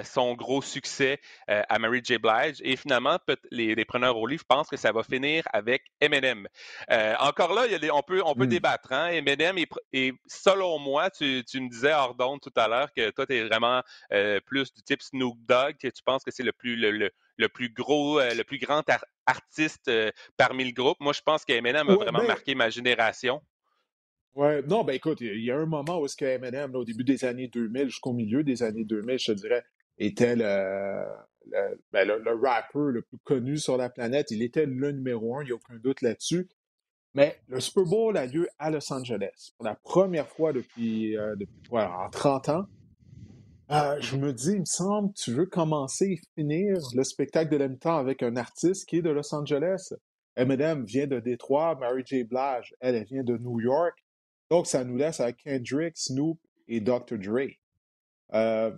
son 0.04 0.34
gros 0.34 0.62
succès 0.62 1.20
euh, 1.48 1.62
à 1.68 1.78
Mary 1.78 2.00
J. 2.04 2.18
Blige. 2.18 2.56
Et 2.62 2.76
finalement, 2.76 3.18
les, 3.50 3.84
preneurs 3.84 4.16
au 4.16 4.26
livre 4.26 4.44
pensent 4.46 4.68
que 4.68 4.76
ça 4.76 4.92
va 4.92 5.02
finir 5.02 5.44
avec 5.52 5.84
Eminem. 6.00 6.46
Euh, 6.90 7.14
encore 7.18 7.54
là, 7.54 7.62
on 7.92 8.02
peut, 8.02 8.22
on 8.24 8.34
peut 8.34 8.44
hmm. 8.44 8.48
débattre. 8.48 8.92
Hein? 8.92 9.08
Eminem, 9.08 9.56
est, 9.92 10.12
selon 10.26 10.78
moi, 10.78 11.10
tu, 11.10 11.44
me 11.54 11.68
disais 11.68 11.92
hors 11.92 12.16
tout 12.40 12.52
à 12.56 12.68
l'heure 12.68 12.92
que 12.92 13.10
toi, 13.10 13.26
tu 13.26 13.34
es 13.34 13.44
vraiment 13.44 13.82
euh, 14.12 14.40
plus 14.44 14.72
du 14.72 14.82
type 14.82 15.02
Snoop 15.02 15.36
Dogg, 15.46 15.76
que 15.80 15.88
tu 15.88 16.02
penses 16.02 16.24
que 16.24 16.30
c'est 16.30 16.42
le 16.42 16.52
plus 16.52 16.76
le, 16.76 16.90
le 16.90 17.10
plus 17.48 17.72
gros, 17.72 18.20
euh, 18.20 18.34
le 18.34 18.44
plus 18.44 18.58
grand 18.58 18.82
artiste 19.26 19.88
euh, 19.88 20.10
parmi 20.36 20.64
le 20.64 20.72
groupe. 20.72 20.98
Moi, 21.00 21.12
je 21.12 21.22
pense 21.22 21.44
qu'Eminem 21.44 21.88
a 21.88 21.94
vraiment 21.94 22.22
marqué 22.24 22.54
ma 22.54 22.70
génération. 22.70 23.40
Ouais, 24.34 24.62
non, 24.62 24.84
ben 24.84 24.92
écoute, 24.92 25.20
il 25.20 25.42
y 25.42 25.50
a 25.50 25.56
un 25.56 25.66
moment 25.66 26.00
où 26.00 26.04
est-ce 26.04 26.16
que 26.16 26.24
Eminem, 26.24 26.74
au 26.74 26.84
début 26.84 27.04
des 27.04 27.24
années 27.24 27.48
2000 27.48 27.86
jusqu'au 27.86 28.12
milieu 28.12 28.44
des 28.44 28.62
années 28.62 28.84
2000, 28.84 29.18
je 29.18 29.32
te 29.32 29.32
dirais, 29.32 29.64
était 29.98 30.36
le, 30.36 31.04
ben, 31.92 32.06
le, 32.06 32.40
rapper 32.40 32.92
le 32.92 33.02
plus 33.02 33.18
connu 33.24 33.56
sur 33.56 33.76
la 33.76 33.90
planète. 33.90 34.30
Il 34.30 34.42
était 34.42 34.66
le 34.66 34.92
numéro 34.92 35.36
un, 35.36 35.42
il 35.42 35.46
n'y 35.46 35.52
a 35.52 35.56
aucun 35.56 35.76
doute 35.76 36.02
là-dessus. 36.02 36.48
Mais 37.14 37.40
le 37.48 37.60
Super 37.60 37.84
Bowl 37.84 38.16
a 38.16 38.26
lieu 38.26 38.48
à 38.58 38.70
Los 38.70 38.92
Angeles 38.92 39.50
pour 39.56 39.66
la 39.66 39.74
première 39.74 40.28
fois 40.28 40.52
depuis, 40.52 41.16
euh, 41.16 41.34
depuis 41.34 41.56
en 41.72 42.08
30 42.08 42.48
ans. 42.50 42.66
Euh, 43.70 44.00
je 44.00 44.16
me 44.16 44.32
dis, 44.32 44.52
il 44.52 44.60
me 44.60 44.64
semble, 44.64 45.12
tu 45.14 45.32
veux 45.32 45.46
commencer 45.46 46.06
et 46.06 46.20
finir 46.34 46.76
le 46.92 47.04
spectacle 47.04 47.52
de 47.52 47.56
la 47.56 47.68
mi-temps 47.68 47.98
avec 47.98 48.20
un 48.24 48.34
artiste 48.34 48.88
qui 48.88 48.96
est 48.96 49.02
de 49.02 49.10
Los 49.10 49.32
Angeles. 49.32 49.92
Eminem 50.36 50.84
vient 50.84 51.06
de 51.06 51.20
Détroit, 51.20 51.76
Mary 51.76 52.02
J. 52.04 52.24
Blige, 52.24 52.74
elle, 52.80 52.96
elle 52.96 53.04
vient 53.04 53.22
de 53.22 53.36
New 53.36 53.60
York. 53.60 53.96
Donc, 54.50 54.66
ça 54.66 54.82
nous 54.82 54.96
laisse 54.96 55.20
avec 55.20 55.36
Kendrick, 55.44 55.96
Snoop 55.96 56.40
et 56.66 56.80
Dr. 56.80 57.16
Dre. 57.18 57.46
Euh, 58.34 58.76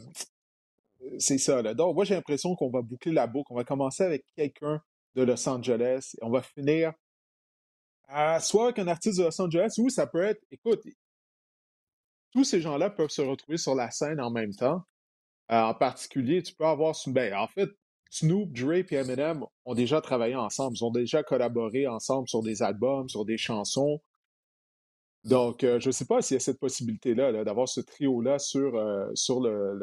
c'est 1.18 1.38
ça. 1.38 1.62
Là. 1.62 1.72
Donc, 1.72 1.94
moi, 1.94 2.04
j'ai 2.04 2.14
l'impression 2.14 2.54
qu'on 2.54 2.70
va 2.70 2.82
boucler 2.82 3.12
la 3.12 3.26
boucle. 3.26 3.50
On 3.50 3.56
va 3.56 3.64
commencer 3.64 4.02
avec 4.02 4.26
quelqu'un 4.36 4.82
de 5.14 5.22
Los 5.22 5.48
Angeles 5.48 6.10
et 6.20 6.24
on 6.24 6.30
va 6.30 6.42
finir 6.42 6.92
soit 8.40 8.64
avec 8.64 8.78
un 8.78 8.88
artiste 8.88 9.18
de 9.18 9.24
Los 9.24 9.40
Angeles 9.40 9.72
ou 9.78 9.88
ça 9.88 10.06
peut 10.06 10.22
être, 10.22 10.42
écoute, 10.50 10.82
tous 12.32 12.44
ces 12.44 12.60
gens-là 12.60 12.90
peuvent 12.90 13.10
se 13.10 13.22
retrouver 13.22 13.58
sur 13.58 13.74
la 13.74 13.90
scène 13.90 14.20
en 14.20 14.30
même 14.30 14.54
temps. 14.54 14.82
Euh, 15.50 15.60
en 15.60 15.74
particulier, 15.74 16.42
tu 16.42 16.54
peux 16.54 16.64
avoir. 16.64 16.94
Ben, 17.06 17.34
en 17.34 17.46
fait, 17.46 17.68
Snoop, 18.10 18.52
Dre 18.52 18.72
et 18.72 18.86
Eminem 18.94 19.44
ont 19.64 19.74
déjà 19.74 20.00
travaillé 20.00 20.34
ensemble. 20.34 20.76
Ils 20.76 20.84
ont 20.84 20.90
déjà 20.90 21.22
collaboré 21.22 21.86
ensemble 21.86 22.28
sur 22.28 22.42
des 22.42 22.62
albums, 22.62 23.08
sur 23.08 23.24
des 23.24 23.38
chansons. 23.38 24.00
Donc, 25.24 25.62
euh, 25.62 25.78
je 25.78 25.88
ne 25.88 25.92
sais 25.92 26.06
pas 26.06 26.20
s'il 26.22 26.34
y 26.34 26.36
a 26.36 26.40
cette 26.40 26.58
possibilité-là 26.58 27.44
d'avoir 27.44 27.68
ce 27.68 27.80
trio-là 27.80 28.38
sur, 28.38 28.76
euh, 28.76 29.08
sur, 29.14 29.40
le, 29.40 29.78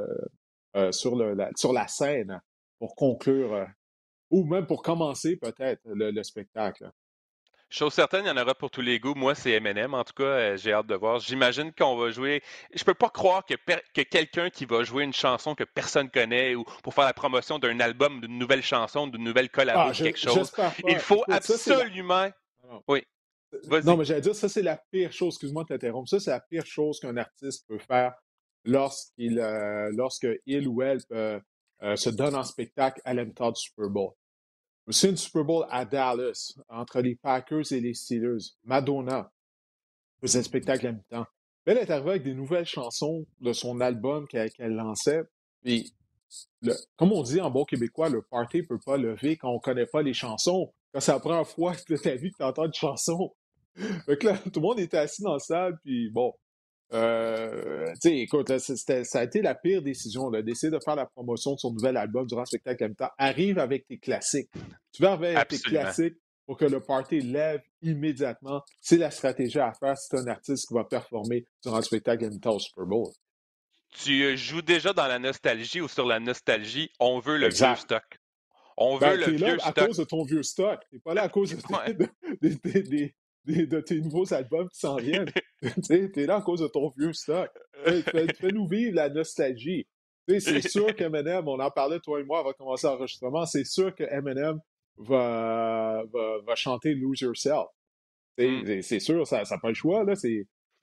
sur, 0.91 1.15
la, 1.15 1.49
sur 1.55 1.71
la 1.71 1.87
scène 1.87 2.41
pour 2.77 2.95
conclure, 2.95 3.67
ou 4.31 4.43
même 4.45 4.67
pour 4.67 4.81
commencer 4.81 5.37
peut-être 5.37 5.81
le 5.85 6.23
spectacle. 6.23 6.91
Chose 7.71 7.93
certaine, 7.93 8.25
il 8.25 8.27
y 8.29 8.31
en 8.31 8.37
aura 8.37 8.55
pour 8.55 8.71
tous 8.71 8.81
les 8.81 8.99
goûts. 8.99 9.13
Moi, 9.13 9.35
c'est 9.35 9.51
M&M. 9.51 9.93
En 9.93 10.03
tout 10.03 10.13
cas, 10.13 10.23
euh, 10.23 10.57
j'ai 10.57 10.73
hâte 10.73 10.87
de 10.87 10.95
voir. 10.95 11.19
J'imagine 11.19 11.71
qu'on 11.71 11.95
va 11.97 12.09
jouer. 12.09 12.41
Je 12.73 12.83
peux 12.83 12.95
pas 12.95 13.09
croire 13.09 13.45
que, 13.45 13.53
que 13.93 14.01
quelqu'un 14.01 14.49
qui 14.49 14.65
va 14.65 14.83
jouer 14.83 15.03
une 15.03 15.13
chanson 15.13 15.53
que 15.53 15.63
personne 15.63 16.09
connaît 16.09 16.55
ou 16.55 16.63
pour 16.81 16.95
faire 16.95 17.05
la 17.05 17.13
promotion 17.13 17.59
d'un 17.59 17.79
album, 17.79 18.21
d'une 18.21 18.39
nouvelle 18.39 18.63
chanson, 18.63 19.05
d'une 19.05 19.23
nouvelle 19.23 19.49
collab, 19.49 19.75
ah, 19.77 19.91
quelque 19.91 20.17
chose. 20.17 20.51
Il 20.87 20.97
faut 20.97 21.23
absolument. 21.29 22.29
Oui. 22.87 23.03
Non, 23.83 23.97
mais 23.97 24.05
j'allais 24.05 24.21
dire, 24.21 24.35
ça, 24.35 24.49
c'est 24.49 24.63
la 24.63 24.77
pire 24.91 25.11
chose. 25.11 25.35
Excuse-moi 25.35 25.63
de 25.63 25.67
t'interrompre. 25.67 26.09
Ça, 26.09 26.19
c'est 26.19 26.31
la 26.31 26.39
pire 26.39 26.65
chose 26.65 26.99
qu'un 26.99 27.17
artiste 27.17 27.67
peut 27.67 27.79
faire 27.79 28.13
lorsqu'il 28.65 29.39
euh, 29.39 29.91
lorsque 29.93 30.27
il 30.45 30.67
ou 30.67 30.81
elle 30.81 30.99
euh, 31.11 31.39
se 31.95 32.09
donne 32.09 32.35
en 32.35 32.43
spectacle 32.43 33.01
à 33.05 33.13
l'entente 33.13 33.55
du 33.55 33.61
Super 33.61 33.89
Bowl. 33.89 34.11
C'est 34.91 35.09
une 35.09 35.17
Super 35.17 35.43
Bowl 35.43 35.65
à 35.69 35.85
Dallas, 35.85 36.53
entre 36.67 37.01
les 37.01 37.15
Packers 37.15 37.71
et 37.71 37.79
les 37.79 37.93
Steelers. 37.93 38.53
Madonna 38.63 39.31
faisait 40.19 40.39
un 40.39 40.43
spectacle 40.43 40.87
à 40.87 40.91
mi-temps. 40.91 41.25
Elle 41.65 41.77
est 41.77 41.91
arrivée 41.91 42.09
avec 42.11 42.23
des 42.23 42.33
nouvelles 42.33 42.65
chansons 42.65 43.25
de 43.41 43.53
son 43.53 43.79
album 43.81 44.27
qu'elle 44.27 44.51
lançait. 44.73 45.21
Comme 46.97 47.11
on 47.11 47.21
dit 47.21 47.39
en 47.39 47.51
bon 47.51 47.65
québécois, 47.65 48.09
le 48.09 48.23
party 48.23 48.57
ne 48.57 48.63
peut 48.63 48.79
pas 48.83 48.97
lever 48.97 49.37
quand 49.37 49.51
on 49.51 49.55
ne 49.55 49.59
connaît 49.59 49.85
pas 49.85 50.01
les 50.01 50.13
chansons. 50.13 50.73
Quand 50.91 50.99
c'est 50.99 51.11
la 51.11 51.19
première 51.19 51.47
fois 51.47 51.73
de 51.89 51.95
ta 51.95 52.15
vie 52.15 52.31
que 52.31 52.37
tu 52.37 52.43
entends 52.43 52.65
une 52.65 52.73
chanson. 52.73 53.35
Là, 53.75 54.37
tout 54.37 54.59
le 54.59 54.61
monde 54.61 54.79
était 54.79 54.97
assis 54.97 55.21
dans 55.21 55.33
la 55.33 55.39
salle, 55.39 55.77
puis 55.83 56.09
bon, 56.09 56.33
euh, 56.93 57.93
écoute, 58.03 58.57
ça 58.57 59.19
a 59.19 59.23
été 59.23 59.41
la 59.41 59.55
pire 59.55 59.81
décision 59.81 60.31
d'essayer 60.31 60.71
de 60.71 60.79
faire 60.83 60.95
la 60.95 61.05
promotion 61.05 61.53
de 61.53 61.59
son 61.59 61.71
nouvel 61.71 61.97
album 61.97 62.25
durant 62.25 62.41
le 62.41 62.47
spectacle 62.47 62.83
à 62.83 62.87
mi-temps. 62.87 63.09
Arrive 63.17 63.59
avec 63.59 63.87
tes 63.87 63.97
classiques. 63.97 64.49
Tu 64.91 65.03
vas 65.03 65.11
arriver 65.11 65.35
avec 65.35 65.47
tes 65.49 65.59
classiques 65.59 66.17
pour 66.45 66.57
que 66.57 66.65
le 66.65 66.81
party 66.81 67.21
lève 67.21 67.61
immédiatement. 67.83 68.63
C'est 68.81 68.97
la 68.97 69.11
stratégie 69.11 69.59
à 69.59 69.71
faire 69.73 69.97
si 69.97 70.07
c'est 70.09 70.17
un 70.17 70.27
artiste 70.27 70.67
qui 70.67 70.73
va 70.73 70.83
performer 70.83 71.45
durant 71.63 71.77
le 71.77 71.83
spectacle 71.83 72.25
à 72.25 72.29
mi-temps 72.29 72.55
au 72.55 72.59
Super 72.59 72.85
Bowl. 72.85 73.11
Tu 73.91 74.23
euh, 74.23 74.35
joues 74.35 74.61
déjà 74.61 74.93
dans 74.93 75.07
la 75.07 75.19
nostalgie 75.19 75.81
ou 75.81 75.87
sur 75.87 76.05
la 76.05 76.19
nostalgie, 76.19 76.91
on 76.99 77.19
veut 77.19 77.37
le 77.37 77.49
vieux 77.49 77.75
stock. 77.75 78.03
On 78.77 78.95
veut 78.95 78.99
ben, 78.99 79.19
le 79.19 79.25
vieux 79.31 79.55
là 79.57 79.63
à 79.63 79.73
cause 79.73 79.97
de 79.97 80.03
ton 80.05 80.23
vieux 80.23 80.43
stock. 80.43 80.79
T'es 80.89 80.99
pas 80.99 81.13
là 81.13 81.23
à 81.23 81.29
cause 81.29 81.51
de, 81.51 83.11
de 83.45 83.81
tes 83.81 83.99
nouveaux 84.01 84.33
albums 84.33 84.69
qui 84.69 84.79
s'en 84.79 84.97
viennent. 84.97 85.31
tu 85.85 86.11
es 86.15 86.25
là 86.25 86.37
à 86.37 86.41
cause 86.41 86.61
de 86.61 86.67
ton 86.67 86.89
vieux 86.97 87.13
stock. 87.13 87.49
Fais-nous 87.85 88.67
vivre 88.67 88.95
la 88.95 89.09
nostalgie. 89.09 89.87
C'est 90.27 90.67
sûr 90.67 90.95
qu'Eminem, 90.95 91.47
on 91.47 91.59
en 91.59 91.71
parlait 91.71 91.99
toi 91.99 92.19
et 92.19 92.23
moi 92.23 92.39
avant 92.39 92.51
de 92.51 92.55
commencer 92.55 92.87
l'enregistrement, 92.87 93.45
c'est 93.45 93.65
sûr 93.65 93.95
que 93.95 94.03
Eminem 94.03 94.59
va, 94.97 96.03
va, 96.45 96.55
chanter 96.55 96.93
Lose 96.93 97.21
Yourself. 97.21 97.67
Mm. 98.37 98.81
C'est 98.81 98.99
sûr, 98.99 99.25
ça 99.25 99.43
n'a 99.49 99.57
pas 99.57 99.69
le 99.69 99.73
choix. 99.73 100.03
Là. 100.03 100.13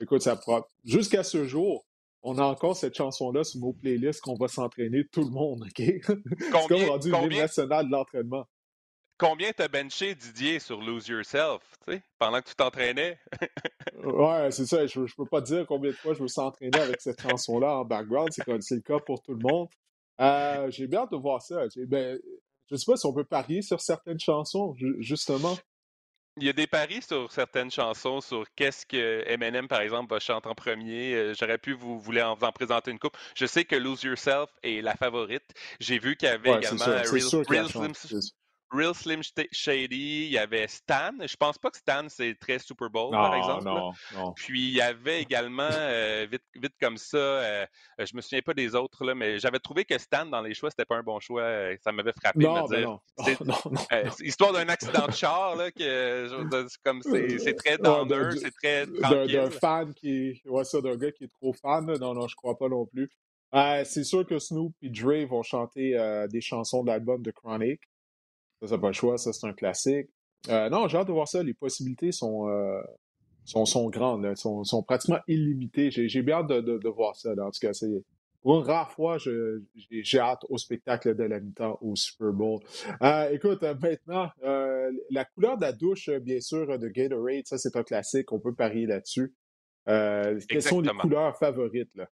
Écoute, 0.00 0.22
ça 0.22 0.40
jusqu'à 0.84 1.22
ce 1.22 1.44
jour, 1.44 1.86
on 2.22 2.38
a 2.38 2.44
encore 2.44 2.76
cette 2.76 2.96
chanson-là 2.96 3.44
sur 3.44 3.60
nos 3.60 3.72
playlists 3.72 4.20
qu'on 4.20 4.34
va 4.34 4.48
s'entraîner 4.48 5.04
tout 5.12 5.22
le 5.22 5.30
monde, 5.30 5.62
OK? 5.62 5.76
C'est 6.38 6.50
comme 6.50 6.82
rendu 6.84 7.12
l'hymne 7.12 7.38
national 7.38 7.86
de 7.86 7.92
l'entraînement. 7.92 8.44
Combien 9.18 9.50
t'as 9.52 9.68
benché 9.68 10.14
Didier 10.14 10.58
sur 10.58 10.80
Lose 10.80 11.08
Yourself, 11.08 11.62
tu 11.86 11.94
sais, 11.94 12.02
pendant 12.18 12.40
que 12.40 12.48
tu 12.48 12.54
t'entraînais? 12.54 13.18
ouais, 14.04 14.50
c'est 14.50 14.66
ça. 14.66 14.86
Je, 14.86 15.06
je 15.06 15.14
peux 15.14 15.24
pas 15.24 15.40
dire 15.40 15.64
combien 15.66 15.90
de 15.90 15.96
fois 15.96 16.12
je 16.12 16.22
me 16.22 16.28
suis 16.28 16.40
entraîné 16.40 16.78
avec 16.78 17.00
cette 17.00 17.22
chanson-là 17.22 17.78
en 17.78 17.84
background. 17.84 18.28
C'est 18.32 18.74
le 18.74 18.80
cas 18.82 18.98
pour 18.98 19.22
tout 19.22 19.32
le 19.32 19.40
monde. 19.40 19.68
Euh, 20.20 20.70
j'ai 20.70 20.86
bien 20.86 21.00
hâte 21.00 21.12
de 21.12 21.16
voir 21.16 21.40
ça. 21.40 21.62
Ben, 21.88 22.18
je 22.70 22.76
sais 22.76 22.84
pas 22.90 22.96
si 22.96 23.06
on 23.06 23.14
peut 23.14 23.24
parier 23.24 23.62
sur 23.62 23.80
certaines 23.80 24.20
chansons, 24.20 24.74
justement. 24.98 25.56
Il 26.38 26.44
y 26.44 26.50
a 26.50 26.52
des 26.52 26.66
paris 26.66 27.00
sur 27.00 27.32
certaines 27.32 27.70
chansons, 27.70 28.20
sur 28.20 28.44
qu'est-ce 28.56 28.84
que 28.84 29.24
Eminem, 29.26 29.68
par 29.68 29.80
exemple, 29.80 30.12
va 30.12 30.20
chanter 30.20 30.48
en 30.50 30.54
premier. 30.54 31.14
Euh, 31.14 31.34
j'aurais 31.34 31.56
pu 31.56 31.72
vous, 31.72 31.98
vous 31.98 32.12
en, 32.18 32.32
en 32.38 32.52
présenter 32.52 32.90
une 32.90 32.98
coupe. 32.98 33.16
Je 33.34 33.46
sais 33.46 33.64
que 33.64 33.74
Lose 33.74 34.02
Yourself 34.02 34.50
est 34.62 34.82
la 34.82 34.94
favorite. 34.94 35.54
J'ai 35.80 35.98
vu 35.98 36.16
qu'il 36.16 36.28
y 36.28 36.32
avait 36.32 36.58
également 36.58 36.84
Real, 36.84 37.68
Slim, 37.68 37.94
Real 38.70 38.94
Slim 38.94 39.20
Shady, 39.52 40.26
il 40.26 40.32
y 40.32 40.38
avait 40.38 40.66
Stan. 40.66 41.12
Je 41.20 41.36
pense 41.36 41.56
pas 41.56 41.70
que 41.70 41.76
Stan, 41.76 42.06
c'est 42.08 42.34
très 42.38 42.58
Super 42.58 42.90
Bowl, 42.90 43.12
par 43.12 43.34
exemple. 43.34 43.64
Non, 43.64 43.92
non. 44.14 44.32
Puis 44.32 44.68
il 44.68 44.74
y 44.74 44.80
avait 44.80 45.22
également, 45.22 45.68
euh, 45.70 46.26
vite, 46.30 46.42
vite 46.56 46.74
comme 46.80 46.96
ça, 46.96 47.16
euh, 47.16 47.66
je 47.98 48.16
me 48.16 48.20
souviens 48.20 48.42
pas 48.42 48.54
des 48.54 48.74
autres, 48.74 49.04
là, 49.04 49.14
mais 49.14 49.38
j'avais 49.38 49.60
trouvé 49.60 49.84
que 49.84 49.96
Stan, 49.98 50.26
dans 50.26 50.42
les 50.42 50.54
choix, 50.54 50.70
c'était 50.70 50.84
pas 50.84 50.96
un 50.96 51.02
bon 51.02 51.20
choix. 51.20 51.42
Euh, 51.42 51.76
ça 51.82 51.92
m'avait 51.92 52.12
frappé 52.12 52.40
de 52.40 52.48
me 52.48 52.76
dire. 52.76 52.88
Non, 52.88 53.00
histoire 54.20 54.52
d'un 54.52 54.68
accident 54.68 55.06
de 55.06 55.12
char, 55.12 55.54
là, 55.54 55.70
que, 55.70 56.28
comme 56.82 57.02
c'est 57.02 57.54
très 57.54 57.78
downer, 57.78 58.30
c'est 58.40 58.50
très 58.50 58.86
tranquille. 58.86 59.32
D'un 59.32 59.50
fan 59.50 59.94
qui. 59.94 60.42
Ouais, 60.44 60.64
ça, 60.64 60.80
d'un 60.80 60.96
gars 60.96 61.12
qui 61.12 61.24
est 61.24 61.32
trop 61.32 61.52
fan. 61.52 61.86
Non, 61.86 62.14
non, 62.14 62.26
je 62.26 62.34
crois 62.34 62.58
pas 62.58 62.68
non 62.68 62.84
plus. 62.84 63.08
c'est 63.52 64.04
sûr 64.04 64.26
que 64.26 64.40
Snoop 64.40 64.74
et 64.82 64.90
Dre 64.90 65.24
vont 65.28 65.44
chanter 65.44 65.96
des 66.28 66.40
chansons 66.40 66.82
de 66.82 66.88
l'album 66.88 67.22
de 67.22 67.30
Chronic. 67.30 67.80
Ça, 68.60 68.68
c'est 68.68 68.78
pas 68.78 68.88
le 68.88 68.92
choix, 68.92 69.18
ça, 69.18 69.32
c'est 69.32 69.46
un 69.46 69.52
classique. 69.52 70.08
Euh, 70.48 70.68
non, 70.68 70.88
j'ai 70.88 70.98
hâte 70.98 71.08
de 71.08 71.12
voir 71.12 71.28
ça. 71.28 71.42
Les 71.42 71.54
possibilités 71.54 72.12
sont, 72.12 72.48
euh, 72.48 72.80
sont, 73.44 73.64
sont, 73.66 73.88
grandes, 73.90 74.36
sont, 74.36 74.64
sont, 74.64 74.82
pratiquement 74.82 75.18
illimitées. 75.26 75.90
J'ai 75.90 76.22
bien 76.22 76.38
hâte 76.38 76.48
de, 76.48 76.60
de, 76.60 76.88
voir 76.88 77.16
ça. 77.16 77.32
En 77.32 77.50
tout 77.50 77.60
cas, 77.60 77.72
c'est. 77.72 78.04
Pour 78.42 78.60
une 78.60 78.64
rare 78.64 78.92
fois, 78.92 79.18
j'ai 79.18 80.20
hâte 80.20 80.44
au 80.48 80.56
spectacle 80.56 81.16
de 81.16 81.24
la 81.24 81.40
mi-temps 81.40 81.78
au 81.80 81.96
Super 81.96 82.32
Bowl. 82.32 82.60
Euh, 83.02 83.28
écoute, 83.30 83.62
maintenant, 83.62 84.30
la 85.10 85.24
couleur 85.24 85.56
de 85.56 85.62
la 85.62 85.72
douche, 85.72 86.08
bien 86.10 86.40
sûr, 86.40 86.78
de 86.78 86.88
Gatorade, 86.88 87.46
ça 87.46 87.58
c'est 87.58 87.74
un 87.74 87.82
classique, 87.82 88.30
on 88.32 88.38
peut 88.38 88.54
parier 88.54 88.86
là-dessus. 88.86 89.34
quelles 89.84 90.62
sont 90.62 90.80
les 90.80 90.90
couleurs 90.90 91.36
favorites? 91.36 91.90
Là? 91.96 92.08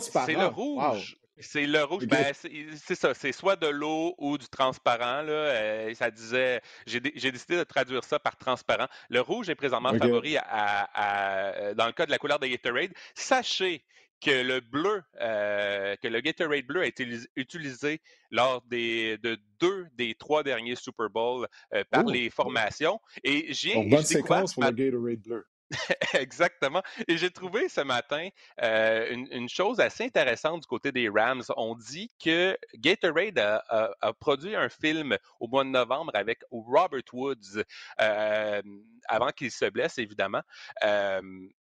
c'est 0.00 0.32
le 0.32 0.46
rouge. 0.46 1.20
C'est 1.40 1.66
le 1.66 1.82
rouge. 1.84 2.06
Ben, 2.06 2.32
c'est 2.34 2.94
ça. 2.94 3.14
C'est 3.14 3.32
soit 3.32 3.56
de 3.56 3.68
l'eau 3.68 4.14
ou 4.18 4.38
du 4.38 4.48
transparent. 4.48 5.22
Là. 5.22 5.32
Euh, 5.32 5.94
ça 5.94 6.10
disait. 6.10 6.60
J'ai 6.86 7.00
décidé 7.00 7.56
de 7.56 7.64
traduire 7.64 8.04
ça 8.04 8.18
par 8.18 8.36
transparent. 8.36 8.86
Le 9.08 9.20
rouge 9.20 9.48
est 9.48 9.54
présentement 9.54 9.94
favori 9.94 10.36
à, 10.38 11.74
dans 11.74 11.86
le 11.86 11.92
cas 11.92 12.06
de 12.06 12.10
la 12.10 12.18
couleur 12.18 12.38
de 12.38 12.46
Gatorade. 12.46 12.92
Sachez 13.14 13.84
que 14.20 14.42
le 14.42 14.60
bleu, 14.60 15.02
euh, 15.20 15.96
que 15.96 16.08
le 16.08 16.20
Gatorade 16.20 16.66
bleu 16.66 16.82
a 16.82 16.86
été 16.86 17.08
utilisé 17.36 18.00
lors 18.30 18.62
des, 18.62 19.16
de 19.18 19.38
deux 19.58 19.86
des 19.94 20.14
trois 20.14 20.42
derniers 20.42 20.74
Super 20.76 21.08
Bowls 21.08 21.46
euh, 21.74 21.84
par 21.90 22.04
les 22.04 22.28
formations. 22.28 23.00
Et 23.24 23.52
j'ai. 23.52 23.74
bonne 23.88 24.02
séquence 24.02 24.54
pour 24.54 24.64
le 24.64 24.70
Gatorade 24.70 25.20
bleu. 25.20 25.46
Exactement. 26.14 26.82
Et 27.06 27.16
j'ai 27.16 27.30
trouvé 27.30 27.68
ce 27.68 27.80
matin 27.80 28.28
euh, 28.62 29.14
une, 29.30 29.48
chose 29.48 29.80
assez 29.80 30.04
intéressante 30.04 30.62
du 30.62 30.66
côté 30.66 30.90
des 30.92 31.08
Rams. 31.08 31.44
On 31.56 31.74
dit 31.74 32.10
que 32.22 32.56
Gatorade 32.74 33.38
a, 33.38 34.12
produit 34.18 34.56
un 34.56 34.68
film 34.68 35.16
au 35.38 35.48
mois 35.48 35.64
de 35.64 35.70
novembre 35.70 36.10
avec 36.14 36.42
Robert 36.50 37.02
Woods, 37.12 37.62
euh, 38.00 38.62
avant 39.08 39.30
qu'il 39.30 39.50
se 39.50 39.66
blesse, 39.66 39.98
évidemment. 39.98 40.42
Euh, 40.84 41.20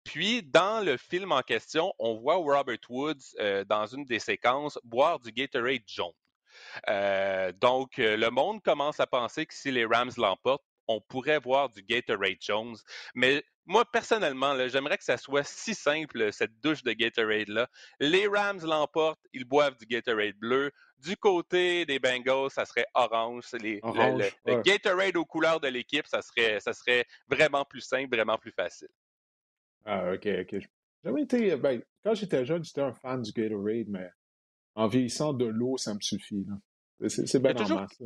puis, 0.04 0.42
dans 0.42 0.84
le 0.84 0.98
film 0.98 1.32
en 1.32 1.42
question, 1.42 1.94
on 2.00 2.16
voit 2.16 2.36
Robert 2.36 2.80
Woods, 2.90 3.36
dans 3.68 3.86
une 3.86 4.06
des 4.06 4.20
séquences, 4.20 4.80
boire 4.84 5.20
du 5.20 5.32
Gatorade 5.32 5.84
jaune. 5.86 6.12
donc, 7.62 7.98
le 7.98 8.30
monde 8.30 8.64
commence 8.64 9.00
à 9.00 9.06
penser 9.06 9.46
que 9.46 9.54
si 9.54 9.72
les 9.72 9.86
Rams 9.86 10.12
l'emportent, 10.18 10.64
on 10.96 11.02
pourrait 11.02 11.40
voir 11.40 11.70
du 11.70 11.82
Gatorade 11.84 12.38
Jones. 12.40 12.76
Mais 13.16 13.44
moi, 13.66 13.86
personnellement, 13.86 14.56
j'aimerais 14.68 14.98
que 14.98 15.04
ça 15.04 15.18
soit 15.18 15.44
si 15.44 15.74
simple, 15.76 16.34
cette 16.34 16.60
douche 16.62 16.84
de 16.84 16.92
Gatorade-là. 16.94 17.70
Les 18.00 18.28
Rams 18.28 18.62
l'emportent, 18.64 19.26
ils 19.34 19.46
boivent 19.46 19.78
du 19.78 19.86
Gatorade 19.86 20.36
bleu. 20.36 20.72
Du 21.00 21.18
côté 21.18 21.86
des 21.86 22.00
Bengals, 22.00 22.52
ça 22.52 22.66
serait 22.66 22.86
orange. 22.94 23.46
le, 23.54 24.62
Gatorade 24.62 25.18
aux 25.18 25.26
couleurs 25.26 25.60
de 25.60 25.68
l'équipe, 25.68 26.06
ça 26.08 26.22
serait, 26.22 26.60
ça 26.60 26.74
serait 26.74 27.06
vraiment 27.28 27.66
plus 27.66 27.82
simple, 27.82 28.16
vraiment 28.16 28.38
plus 28.38 28.52
facile. 28.52 28.90
Ah, 29.86 30.12
OK, 30.14 30.28
OK. 30.42 30.56
Jamais 31.04 31.24
été. 31.24 31.56
Ben, 31.56 31.82
quand 32.04 32.14
j'étais 32.14 32.46
jeune, 32.46 32.64
j'étais 32.64 32.82
un 32.82 32.94
fan 32.94 33.22
du 33.22 33.32
Gatorade, 33.32 33.88
mais 33.88 34.10
en 34.76 34.88
vieillissant 34.88 35.34
de 35.34 35.46
l'eau, 35.46 35.78
ça 35.78 35.94
me 35.94 36.02
suffit. 36.02 36.46
C'est 37.08 37.42
bien 37.42 37.54
normal, 37.54 37.88
ça. 37.98 38.06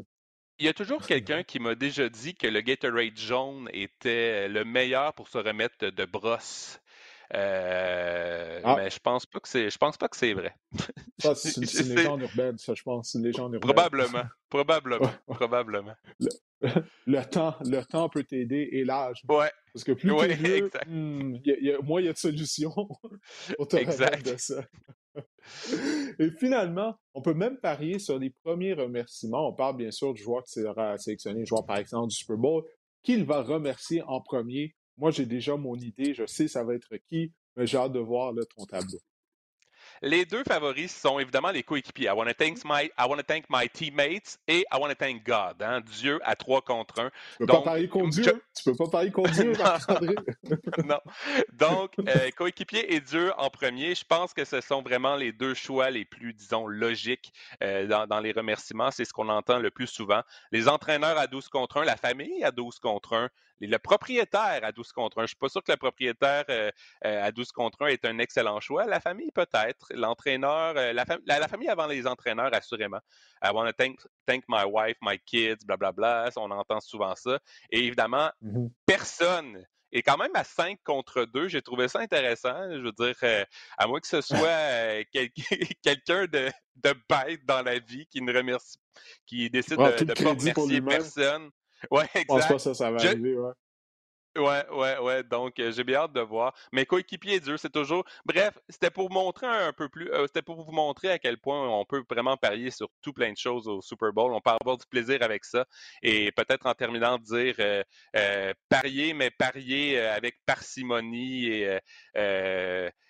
Il 0.57 0.65
y 0.65 0.69
a 0.69 0.73
toujours 0.73 1.05
quelqu'un 1.05 1.43
qui 1.43 1.59
m'a 1.59 1.75
déjà 1.75 2.07
dit 2.07 2.33
que 2.33 2.47
le 2.47 2.61
Gatorade 2.61 3.17
jaune 3.17 3.69
était 3.73 4.47
le 4.47 4.63
meilleur 4.63 5.13
pour 5.13 5.27
se 5.27 5.37
remettre 5.37 5.89
de 5.89 6.05
brosse. 6.05 6.79
Euh, 7.33 8.61
ah. 8.63 8.75
Mais 8.77 8.89
je 8.89 8.99
pense 8.99 9.25
pas 9.25 9.39
que 9.39 9.49
c'est, 9.49 9.69
je 9.69 9.77
pense 9.77 9.97
pas 9.97 10.07
que 10.07 10.17
c'est 10.17 10.33
vrai. 10.33 10.53
Ça, 11.19 11.35
c'est 11.35 11.55
une 11.55 11.95
légende 11.95 12.21
urbaine, 12.21 12.57
ça, 12.57 12.73
je 12.73 12.83
pense, 12.83 13.13
une 13.15 13.23
légende 13.23 13.53
urbaine. 13.53 13.73
Probablement, 13.73 14.23
probablement, 14.49 15.11
probablement. 15.25 15.95
Le, 17.05 17.21
temps, 17.21 17.55
le 17.63 17.83
temps 17.83 18.09
peut 18.09 18.23
t'aider 18.23 18.69
et 18.71 18.85
l'âge. 18.85 19.21
Ouais. 19.29 19.51
Parce 19.71 19.83
que 19.83 19.91
plus 19.91 20.09
ouais, 20.11 20.35
t'es 20.35 20.61
hmm, 20.87 21.37
moins 21.83 22.01
il 22.01 22.05
y 22.05 22.09
a 22.09 22.13
de 22.13 22.17
solutions 22.17 22.71
pour 22.71 23.67
te 23.67 23.75
remettre 23.75 24.23
de 24.23 24.37
ça. 24.37 24.63
Et 26.17 26.31
finalement, 26.39 26.97
on 27.13 27.21
peut 27.21 27.33
même 27.33 27.57
parier 27.57 27.99
sur 27.99 28.17
les 28.17 28.29
premiers 28.29 28.73
remerciements. 28.73 29.49
On 29.49 29.53
parle 29.53 29.77
bien 29.77 29.91
sûr 29.91 30.13
du 30.13 30.23
joueur 30.23 30.43
qui 30.43 30.53
sera 30.53 30.97
sélectionné, 30.97 31.45
joueur 31.45 31.65
par 31.65 31.77
exemple 31.77 32.07
du 32.07 32.15
Super 32.15 32.37
Bowl, 32.37 32.63
qu'il 33.03 33.25
va 33.25 33.41
remercier 33.43 34.01
en 34.03 34.21
premier. 34.21 34.75
Moi, 34.97 35.11
j'ai 35.11 35.25
déjà 35.25 35.55
mon 35.57 35.75
idée, 35.75 36.13
je 36.13 36.25
sais 36.25 36.47
ça 36.47 36.63
va 36.63 36.73
être 36.73 36.95
qui, 37.07 37.31
mais 37.55 37.67
j'ai 37.67 37.77
hâte 37.77 37.93
de 37.93 37.99
voir 37.99 38.33
ton 38.55 38.65
tableau. 38.65 38.99
Les 40.01 40.25
deux 40.25 40.43
favoris 40.43 40.93
sont 40.93 41.19
évidemment 41.19 41.51
les 41.51 41.63
coéquipiers. 41.63 42.07
I 42.07 42.11
want 42.11 42.25
to 42.25 42.33
thank 42.33 42.63
my, 42.65 42.89
I 42.97 43.07
want 43.07 43.17
to 43.17 43.23
thank 43.23 43.45
my 43.49 43.69
teammates 43.69 44.37
et 44.47 44.65
I 44.71 44.77
want 44.77 44.89
to 44.89 44.95
thank 44.95 45.25
God. 45.25 45.61
Hein? 45.61 45.81
Dieu 45.81 46.19
à 46.23 46.35
trois 46.35 46.61
contre 46.61 46.99
un. 46.99 47.09
Tu 47.09 47.37
peux 47.39 47.45
pas 47.45 47.61
parier 47.61 47.87
contre 47.87 48.09
Dieu. 48.09 48.43
Tu 48.55 48.63
peux 48.63 48.75
pas 48.75 48.89
parier 48.89 49.11
contre 49.11 49.31
Dieu, 49.31 49.53
Marc-André. 49.57 50.15
non. 50.85 50.99
Donc, 51.53 51.93
euh, 51.99 52.29
coéquipier 52.35 52.93
et 52.93 52.99
Dieu 52.99 53.31
en 53.37 53.49
premier. 53.49 53.95
Je 53.95 54.03
pense 54.03 54.33
que 54.33 54.43
ce 54.45 54.61
sont 54.61 54.81
vraiment 54.81 55.15
les 55.15 55.31
deux 55.31 55.53
choix 55.53 55.89
les 55.89 56.05
plus, 56.05 56.33
disons, 56.33 56.67
logiques 56.67 57.31
euh, 57.63 57.87
dans, 57.87 58.05
dans, 58.05 58.19
les 58.19 58.31
remerciements. 58.31 58.91
C'est 58.91 59.05
ce 59.05 59.13
qu'on 59.13 59.29
entend 59.29 59.59
le 59.59 59.71
plus 59.71 59.87
souvent. 59.87 60.21
Les 60.51 60.67
entraîneurs 60.67 61.17
à 61.17 61.27
12 61.27 61.47
contre 61.49 61.77
1, 61.77 61.85
la 61.85 61.97
famille 61.97 62.43
à 62.43 62.51
12 62.51 62.79
contre 62.79 63.13
1, 63.13 63.29
le 63.61 63.77
propriétaire 63.77 64.59
à 64.63 64.71
12 64.71 64.91
contre 64.91 65.17
1. 65.19 65.21
Je 65.21 65.23
ne 65.23 65.27
suis 65.27 65.35
pas 65.37 65.49
sûr 65.49 65.63
que 65.63 65.71
le 65.71 65.77
propriétaire 65.77 66.43
euh, 66.49 66.71
euh, 67.05 67.23
à 67.23 67.31
12 67.31 67.51
contre 67.51 67.83
1 67.83 67.87
est 67.87 68.05
un 68.05 68.19
excellent 68.19 68.59
choix. 68.59 68.85
La 68.85 68.99
famille, 68.99 69.31
peut-être. 69.31 69.87
L'entraîneur, 69.91 70.75
euh, 70.77 70.93
la, 70.93 71.47
famille 71.47 71.69
avant 71.69 71.87
les 71.87 72.07
entraîneurs, 72.07 72.53
assurément. 72.53 72.99
I 73.43 73.51
want 73.53 73.65
to 73.67 73.73
thank, 73.73 73.99
thank 74.25 74.43
my 74.47 74.63
wife, 74.65 74.97
my 75.01 75.19
kids, 75.25 75.65
blablabla. 75.65 75.93
Bla, 75.93 76.31
bla. 76.31 76.41
On 76.41 76.51
entend 76.51 76.79
souvent 76.79 77.15
ça. 77.15 77.39
Et 77.69 77.85
évidemment, 77.85 78.29
mm-hmm. 78.43 78.69
personne 78.85 79.65
et 79.91 80.01
quand 80.01 80.17
même 80.17 80.31
à 80.33 80.43
5 80.43 80.79
contre 80.83 81.23
2, 81.23 81.47
j'ai 81.47 81.61
trouvé 81.61 81.87
ça 81.87 81.99
intéressant. 81.99 82.69
Je 82.69 82.79
veux 82.79 82.91
dire, 82.91 83.15
à 83.77 83.87
moins 83.87 84.01
que 84.01 84.07
ce 84.07 84.19
soit 84.19 85.05
quelqu'un 85.83 86.25
de, 86.25 86.51
bête 86.83 87.45
dans 87.45 87.61
la 87.61 87.79
vie 87.79 88.05
qui 88.07 88.21
ne 88.21 88.35
remercie, 88.35 88.77
qui 89.25 89.49
décide 89.49 89.77
de 89.77 90.03
ne 90.03 90.13
pas 90.13 90.31
remercier 90.31 90.81
personne. 90.81 91.49
Ouais, 91.91 92.03
exact. 92.15 92.21
Je 92.21 92.25
pense 92.25 92.47
pas 92.47 92.59
ça, 92.59 92.73
ça 92.73 92.91
va 92.91 92.97
arriver, 92.97 93.35
ouais. 93.35 93.51
Ouais, 94.37 94.65
ouais, 94.69 94.97
ouais. 94.99 95.23
Donc, 95.23 95.57
euh, 95.59 95.71
j'ai 95.71 95.85
bien 95.85 95.99
hâte 95.99 96.13
de 96.13 96.19
voir. 96.19 96.53
Mais 96.73 96.85
coéquipier 96.85 97.39
dur, 97.39 97.57
c'est 97.57 97.71
toujours. 97.71 98.03
Bref, 98.25 98.57
c'était 98.67 98.89
pour 98.89 99.09
montrer 99.09 99.47
un 99.47 99.71
peu 99.71 99.87
plus. 99.87 100.11
Euh, 100.11 100.27
c'était 100.27 100.41
pour 100.41 100.61
vous 100.61 100.73
montrer 100.73 101.09
à 101.09 101.19
quel 101.19 101.37
point 101.37 101.69
on 101.69 101.85
peut 101.85 102.03
vraiment 102.09 102.35
parier 102.35 102.69
sur 102.69 102.89
tout 103.01 103.13
plein 103.13 103.31
de 103.31 103.37
choses 103.37 103.65
au 103.69 103.81
Super 103.81 104.11
Bowl. 104.11 104.33
On 104.33 104.41
peut 104.41 104.51
avoir 104.59 104.77
du 104.77 104.85
plaisir 104.87 105.19
avec 105.21 105.45
ça. 105.45 105.65
Et 106.03 106.33
peut-être 106.33 106.65
en 106.65 106.73
terminant 106.73 107.17
de 107.17 107.23
dire 107.23 107.55
euh, 108.17 108.53
parier, 108.67 109.13
mais 109.13 109.31
parier 109.31 109.99
avec 110.01 110.35
parcimonie 110.45 111.45
et, 111.45 111.79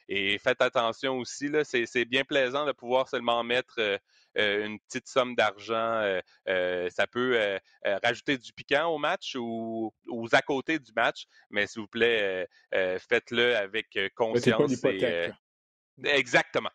et 0.07 0.37
faites 0.37 0.61
attention 0.61 1.17
aussi. 1.17 1.49
Là, 1.49 1.63
c'est 1.63 2.05
bien 2.05 2.23
plaisant 2.23 2.65
de 2.65 2.71
pouvoir 2.71 3.09
seulement 3.09 3.43
mettre 3.43 3.79
euh, 4.37 4.65
une 4.65 4.79
petite 4.79 5.07
somme 5.07 5.35
d'argent, 5.35 5.75
euh, 5.75 6.19
euh, 6.49 6.89
ça 6.89 7.07
peut 7.07 7.59
rajouter 8.03 8.37
du 8.37 8.51
piquant 8.53 8.87
au 8.87 8.97
match 8.97 9.35
ou 9.39 9.93
aux 10.07 10.35
à 10.35 10.41
côté 10.41 10.79
du 10.79 10.91
match, 10.95 11.25
mais 11.49 11.67
s'il 11.67 11.81
vous 11.81 11.87
plaît, 11.87 12.47
faites-le 12.71 13.55
avec 13.55 13.97
conscience. 14.15 14.83
et, 14.83 15.31
exactement. 16.03 16.71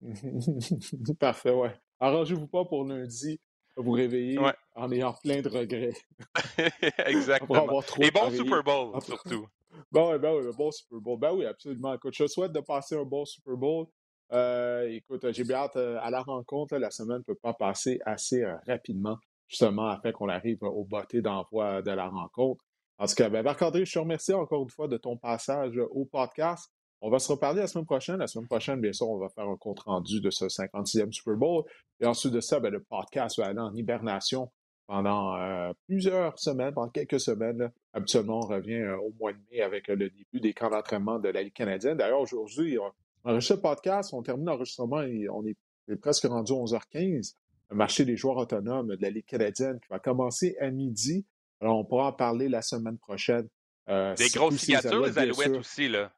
Parfait, 1.20 1.52
ouais. 1.52 1.74
Arrangez-vous 2.00 2.48
pas 2.48 2.64
pour 2.64 2.84
lundi 2.84 3.40
vous 3.76 3.92
réveiller 3.92 4.38
en 4.74 4.92
ayant 4.92 5.14
plein 5.14 5.40
de 5.40 5.48
regrets. 5.48 5.94
Exactement. 7.06 7.82
Et 8.00 8.10
bon 8.10 8.30
Super 8.30 8.62
Bowl, 8.62 9.02
surtout. 9.02 9.48
Ben 9.92 10.10
oui, 10.10 10.18
ben 10.18 10.34
oui, 10.34 10.50
bon 10.56 10.70
Super 10.70 11.00
Bowl. 11.00 11.18
Ben 11.18 11.32
oui, 11.32 11.46
absolument. 11.46 11.94
Écoute, 11.94 12.14
je 12.16 12.26
souhaite 12.26 12.52
de 12.52 12.60
passer 12.60 12.96
un 12.96 13.04
bon 13.04 13.24
Super 13.24 13.56
Bowl. 13.56 13.86
Euh, 14.32 14.88
écoute, 14.88 15.30
j'ai 15.32 15.44
bien 15.44 15.58
hâte 15.58 15.76
euh, 15.76 15.98
à 16.00 16.10
la 16.10 16.22
rencontre. 16.22 16.76
la 16.76 16.90
semaine 16.90 17.18
ne 17.18 17.22
peut 17.22 17.38
pas 17.40 17.54
passer 17.54 18.00
assez 18.04 18.42
euh, 18.42 18.56
rapidement, 18.66 19.16
justement, 19.48 19.88
afin 19.88 20.12
qu'on 20.12 20.28
arrive 20.28 20.62
au 20.62 20.84
botté 20.84 21.20
d'envoi 21.20 21.82
de 21.82 21.90
la 21.90 22.08
rencontre. 22.08 22.64
En 22.98 23.06
tout 23.06 23.14
cas, 23.14 23.28
ben, 23.28 23.42
Marc-André, 23.42 23.84
je 23.84 23.92
te 23.92 23.98
remercie 23.98 24.32
encore 24.32 24.62
une 24.62 24.70
fois 24.70 24.88
de 24.88 24.96
ton 24.96 25.16
passage 25.16 25.76
au 25.90 26.04
podcast. 26.06 26.70
On 27.00 27.10
va 27.10 27.18
se 27.18 27.30
reparler 27.30 27.60
la 27.60 27.66
semaine 27.66 27.84
prochaine. 27.84 28.16
La 28.16 28.26
semaine 28.26 28.48
prochaine, 28.48 28.80
bien 28.80 28.92
sûr, 28.92 29.08
on 29.08 29.18
va 29.18 29.28
faire 29.28 29.48
un 29.48 29.56
compte-rendu 29.56 30.20
de 30.20 30.30
ce 30.30 30.46
56e 30.46 31.12
Super 31.12 31.36
Bowl. 31.36 31.64
Et 32.00 32.06
ensuite 32.06 32.32
de 32.32 32.40
ça, 32.40 32.60
ben, 32.60 32.70
le 32.70 32.82
podcast 32.82 33.38
va 33.38 33.46
aller 33.46 33.60
en 33.60 33.74
hibernation 33.74 34.50
pendant 34.86 35.72
plusieurs 35.86 36.38
semaines, 36.38 36.74
pendant 36.74 36.90
quelques 36.90 37.20
semaines. 37.20 37.70
Habituellement, 37.92 38.38
on 38.38 38.46
revient 38.46 38.84
au 39.02 39.12
mois 39.18 39.32
de 39.32 39.38
mai 39.50 39.62
avec 39.62 39.88
le 39.88 40.10
début 40.10 40.40
des 40.40 40.52
camps 40.52 40.70
d'entraînement 40.70 41.18
de 41.18 41.28
la 41.28 41.42
Ligue 41.42 41.54
canadienne. 41.54 41.96
D'ailleurs, 41.96 42.20
aujourd'hui, 42.20 42.78
enregistre 43.24 43.54
le 43.54 43.60
podcast, 43.60 44.12
on 44.12 44.22
termine 44.22 44.46
l'enregistrement 44.46 45.02
et 45.02 45.28
on 45.28 45.44
est, 45.46 45.56
presque 46.00 46.24
rendu 46.24 46.52
à 46.52 46.56
11h15. 46.56 47.34
Le 47.70 47.76
marché 47.76 48.04
des 48.04 48.16
joueurs 48.16 48.36
autonomes 48.36 48.94
de 48.94 49.02
la 49.02 49.10
Ligue 49.10 49.24
canadienne 49.24 49.80
qui 49.80 49.88
va 49.88 49.98
commencer 49.98 50.56
à 50.60 50.70
midi. 50.70 51.24
Alors, 51.60 51.78
on 51.78 51.84
pourra 51.84 52.08
en 52.08 52.12
parler 52.12 52.48
la 52.48 52.62
semaine 52.62 52.98
prochaine. 52.98 53.48
Euh, 53.88 54.14
des 54.14 54.28
grosses 54.28 54.56
signatures, 54.56 55.06
les 55.06 55.18
Alouettes 55.18 55.56
aussi, 55.56 55.88
là. 55.88 56.12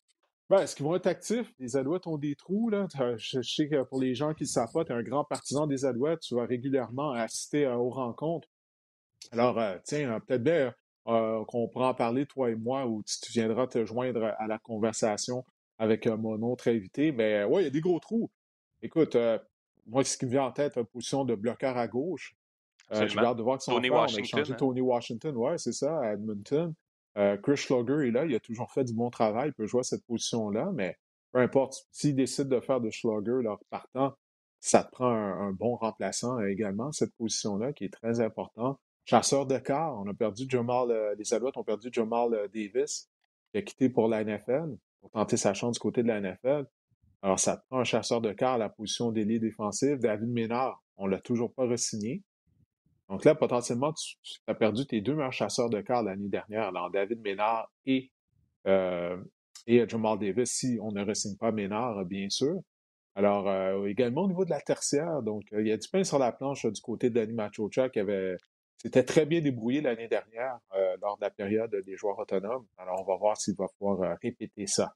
Ben, 0.49 0.61
est-ce 0.61 0.77
qu'ils 0.77 0.87
vont 0.87 0.95
être 0.95 1.09
actifs? 1.09 1.53
Les 1.59 1.77
Alouettes 1.77 2.07
ont 2.07 2.19
des 2.19 2.37
trous, 2.37 2.71
là. 2.71 2.87
Je, 3.17 3.43
sais 3.43 3.69
que 3.69 3.83
pour 3.83 4.01
les 4.01 4.15
gens 4.15 4.33
qui 4.33 4.45
ne 4.45 4.49
savent 4.49 4.71
pas, 4.73 4.85
tu 4.85 4.93
es 4.93 4.95
un 4.95 5.03
grand 5.03 5.25
partisan 5.25 5.67
des 5.67 5.85
Alouettes. 5.85 6.21
Tu 6.21 6.37
vas 6.37 6.47
régulièrement 6.47 7.13
assister 7.13 7.67
aux 7.67 7.91
rencontres. 7.91 8.49
Alors, 9.33 9.59
euh, 9.59 9.77
tiens, 9.85 10.13
euh, 10.13 10.21
peut-être 10.21 10.43
bien 10.43 10.75
qu'on 11.05 11.69
pourra 11.69 11.91
en 11.91 11.95
parler, 11.95 12.27
toi 12.27 12.51
et 12.51 12.57
moi, 12.57 12.85
ou 12.87 13.03
tu 13.05 13.31
viendras 13.31 13.69
te 13.69 13.85
joindre 13.85 14.35
à 14.39 14.49
la 14.49 14.59
conversation 14.59 15.45
avec 15.79 16.07
mon 16.07 16.43
autre 16.43 16.69
invité. 16.69 17.13
Mais 17.13 17.45
oui, 17.45 17.63
il 17.63 17.65
y 17.65 17.69
a 17.69 17.71
des 17.71 17.81
gros 17.81 18.01
trous. 18.01 18.29
Écoute, 18.83 19.17
euh, 19.17 19.39
moi, 19.87 20.05
ce 20.05 20.17
qui 20.17 20.27
me 20.27 20.31
vient 20.31 20.45
en 20.45 20.53
tête, 20.53 20.81
position 20.83 21.25
de 21.25 21.35
bloqueur 21.35 21.77
à 21.77 21.89
gauche. 21.89 22.37
Euh, 22.93 23.07
J'ai 23.09 23.19
hâte 23.19 23.37
de 23.37 23.43
voir 23.43 23.59
que 23.59 23.65
son 23.65 23.73
Tony 23.73 23.91
Washington. 23.91 24.23
On 24.33 24.39
a 24.39 24.45
changé 24.45 24.53
hein. 24.53 24.57
Tony 24.57 24.81
Washington, 24.81 25.37
ouais, 25.37 25.59
c'est 25.59 25.73
ça, 25.73 25.99
à 26.01 26.13
Edmonton. 26.13 26.73
Euh, 27.19 27.37
Chris 27.39 27.57
Schlager 27.57 28.09
est 28.09 28.11
là, 28.11 28.25
il 28.27 28.35
a 28.35 28.41
toujours 28.41 28.71
fait 28.71 28.85
du 28.85 28.93
bon 28.93 29.11
travail, 29.11 29.49
il 29.49 29.55
peut 29.55 29.67
jouer 29.67 29.81
à 29.81 29.85
cette 29.85 30.05
position-là, 30.05 30.71
mais 30.75 30.97
peu 31.33 31.41
importe, 31.41 31.87
s'il 31.91 32.15
décide 32.15 32.49
de 32.49 32.61
faire 32.61 32.81
de 32.81 32.91
Schlager 32.91 33.43
leur 33.43 33.59
partant, 33.71 34.15
ça 34.61 34.85
te 34.85 34.91
prend 34.91 35.11
un, 35.11 35.53
bon 35.53 35.77
remplaçant 35.77 36.41
également, 36.41 36.93
cette 36.93 37.15
position-là, 37.17 37.73
qui 37.73 37.85
est 37.85 37.93
très 37.93 38.21
important. 38.21 38.79
Chasseur 39.07 39.47
de 39.47 39.57
quart, 39.59 39.97
on 40.01 40.09
a 40.09 40.15
perdu 40.15 40.47
Jamal, 40.49 40.91
euh, 40.91 41.15
les 41.17 41.33
Alouettes 41.33 41.57
ont 41.57 41.63
perdu 41.63 41.91
Jamal 41.93 42.35
euh, 42.35 42.49
Davis, 42.49 43.09
qui 43.53 43.59
a 43.59 43.63
quitté 43.63 43.89
pour 43.89 44.09
la 44.09 44.25
NFL, 44.25 44.77
pour 45.01 45.11
tenter 45.13 45.37
sa 45.37 45.55
chance 45.55 45.75
du 45.75 45.79
côté 45.79 46.03
de 46.03 46.09
la 46.09 46.21
NFL. 46.21 46.67
Alors, 47.23 47.39
ça 47.39 47.59
prend 47.69 47.79
un 47.79 47.85
chasseur 47.85 48.21
de 48.21 48.33
quart 48.33 48.55
à 48.55 48.59
la 48.59 48.69
position 48.69 49.13
d'ailier 49.13 49.39
défensif. 49.39 50.01
David 50.01 50.29
Ménard, 50.29 50.83
on 50.97 51.07
l'a 51.07 51.21
toujours 51.21 51.55
pas 51.55 51.69
re-signé. 51.69 52.25
Donc 53.09 53.25
là, 53.25 53.37
potentiellement, 53.37 53.93
tu, 53.93 54.17
as 54.49 54.55
perdu 54.55 54.85
tes 54.87 55.01
deux 55.01 55.15
meilleurs 55.15 55.33
chasseurs 55.33 55.71
de 55.71 55.81
quart 55.83 56.03
l'année 56.03 56.29
dernière, 56.29 56.65
alors 56.65 56.91
David 56.91 57.21
Ménard 57.21 57.71
et, 57.85 58.11
euh, 58.67 59.17
et 59.69 59.89
Jamal 59.89 60.19
Davis, 60.19 60.51
si 60.51 60.79
on 60.83 60.91
ne 60.91 61.05
re-signe 61.05 61.37
pas 61.37 61.53
Ménard, 61.53 62.05
bien 62.07 62.29
sûr. 62.29 62.57
Alors, 63.15 63.87
également 63.87 64.23
au 64.25 64.29
niveau 64.29 64.45
de 64.45 64.51
la 64.51 64.61
tertiaire, 64.61 65.23
donc 65.23 65.45
il 65.53 65.69
y 65.69 65.73
a 65.73 65.77
du 65.77 65.89
pain 65.89 66.03
sur 66.03 66.19
la 66.19 66.33
planche 66.33 66.67
du 66.67 66.81
côté 66.81 67.09
de 67.09 67.25
Machocha 67.27 67.89
qui 67.89 68.01
avait 68.01 68.37
s'était 68.87 69.05
très 69.05 69.27
bien 69.27 69.41
débrouillé 69.41 69.81
l'année 69.81 70.09
dernière 70.09 70.59
lors 71.01 71.17
de 71.17 71.23
la 71.23 71.31
période 71.31 71.75
des 71.85 71.97
joueurs 71.97 72.19
autonomes. 72.19 72.67
Alors, 72.79 73.01
on 73.01 73.05
va 73.05 73.17
voir 73.17 73.37
s'il 73.37 73.55
va 73.57 73.67
pouvoir 73.79 74.17
répéter 74.23 74.67
ça 74.67 74.95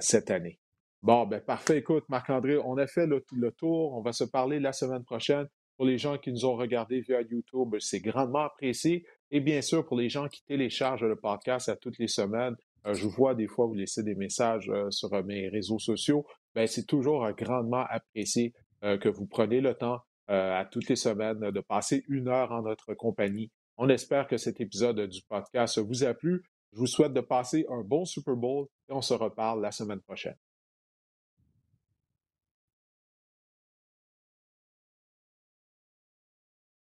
cette 0.00 0.30
année. 0.30 0.58
Bon, 1.02 1.24
ben 1.24 1.40
parfait. 1.40 1.78
Écoute, 1.78 2.04
Marc-André, 2.08 2.58
on 2.58 2.76
a 2.78 2.86
fait 2.86 3.06
le, 3.06 3.22
tour. 3.52 3.94
On 3.94 4.00
va 4.00 4.12
se 4.12 4.24
parler 4.24 4.58
la 4.58 4.72
semaine 4.72 5.04
prochaine. 5.04 5.46
Pour 5.76 5.86
les 5.86 5.98
gens 5.98 6.18
qui 6.18 6.32
nous 6.32 6.46
ont 6.46 6.56
regardés 6.56 7.00
via 7.00 7.20
YouTube, 7.20 7.76
c'est 7.78 8.00
grandement 8.00 8.46
apprécié. 8.46 9.06
Et 9.30 9.40
bien 9.40 9.60
sûr, 9.60 9.86
pour 9.86 9.98
les 9.98 10.08
gens 10.08 10.26
qui 10.26 10.42
téléchargent 10.44 11.04
le 11.04 11.16
podcast 11.16 11.68
à 11.68 11.76
toutes 11.76 11.98
les 11.98 12.08
semaines, 12.08 12.56
euh, 12.86 12.94
je 12.94 13.06
vois 13.06 13.34
des 13.34 13.46
fois 13.46 13.66
vous 13.66 13.74
laissez 13.74 14.02
des 14.02 14.14
messages 14.14 14.68
euh, 14.68 14.90
sur 14.90 15.12
euh, 15.12 15.22
mes 15.22 15.48
réseaux 15.48 15.78
sociaux. 15.78 16.26
Ben, 16.54 16.66
c'est 16.66 16.86
toujours 16.86 17.30
grandement 17.32 17.84
apprécié 17.88 18.52
que 18.82 19.08
vous 19.08 19.26
preniez 19.26 19.60
le 19.60 19.74
temps 19.74 20.00
à 20.28 20.64
toutes 20.70 20.88
les 20.88 20.96
semaines 20.96 21.50
de 21.50 21.60
passer 21.60 22.04
une 22.08 22.28
heure 22.28 22.52
en 22.52 22.62
notre 22.62 22.94
compagnie. 22.94 23.50
On 23.76 23.88
espère 23.88 24.26
que 24.26 24.36
cet 24.36 24.60
épisode 24.60 25.00
du 25.00 25.22
podcast 25.28 25.78
vous 25.78 26.04
a 26.04 26.14
plu. 26.14 26.42
Je 26.72 26.78
vous 26.78 26.86
souhaite 26.86 27.12
de 27.12 27.20
passer 27.20 27.66
un 27.68 27.82
bon 27.82 28.04
Super 28.04 28.34
Bowl 28.34 28.66
et 28.88 28.92
on 28.92 29.02
se 29.02 29.14
reparle 29.14 29.60
la 29.60 29.72
semaine 29.72 30.00
prochaine. 30.00 30.36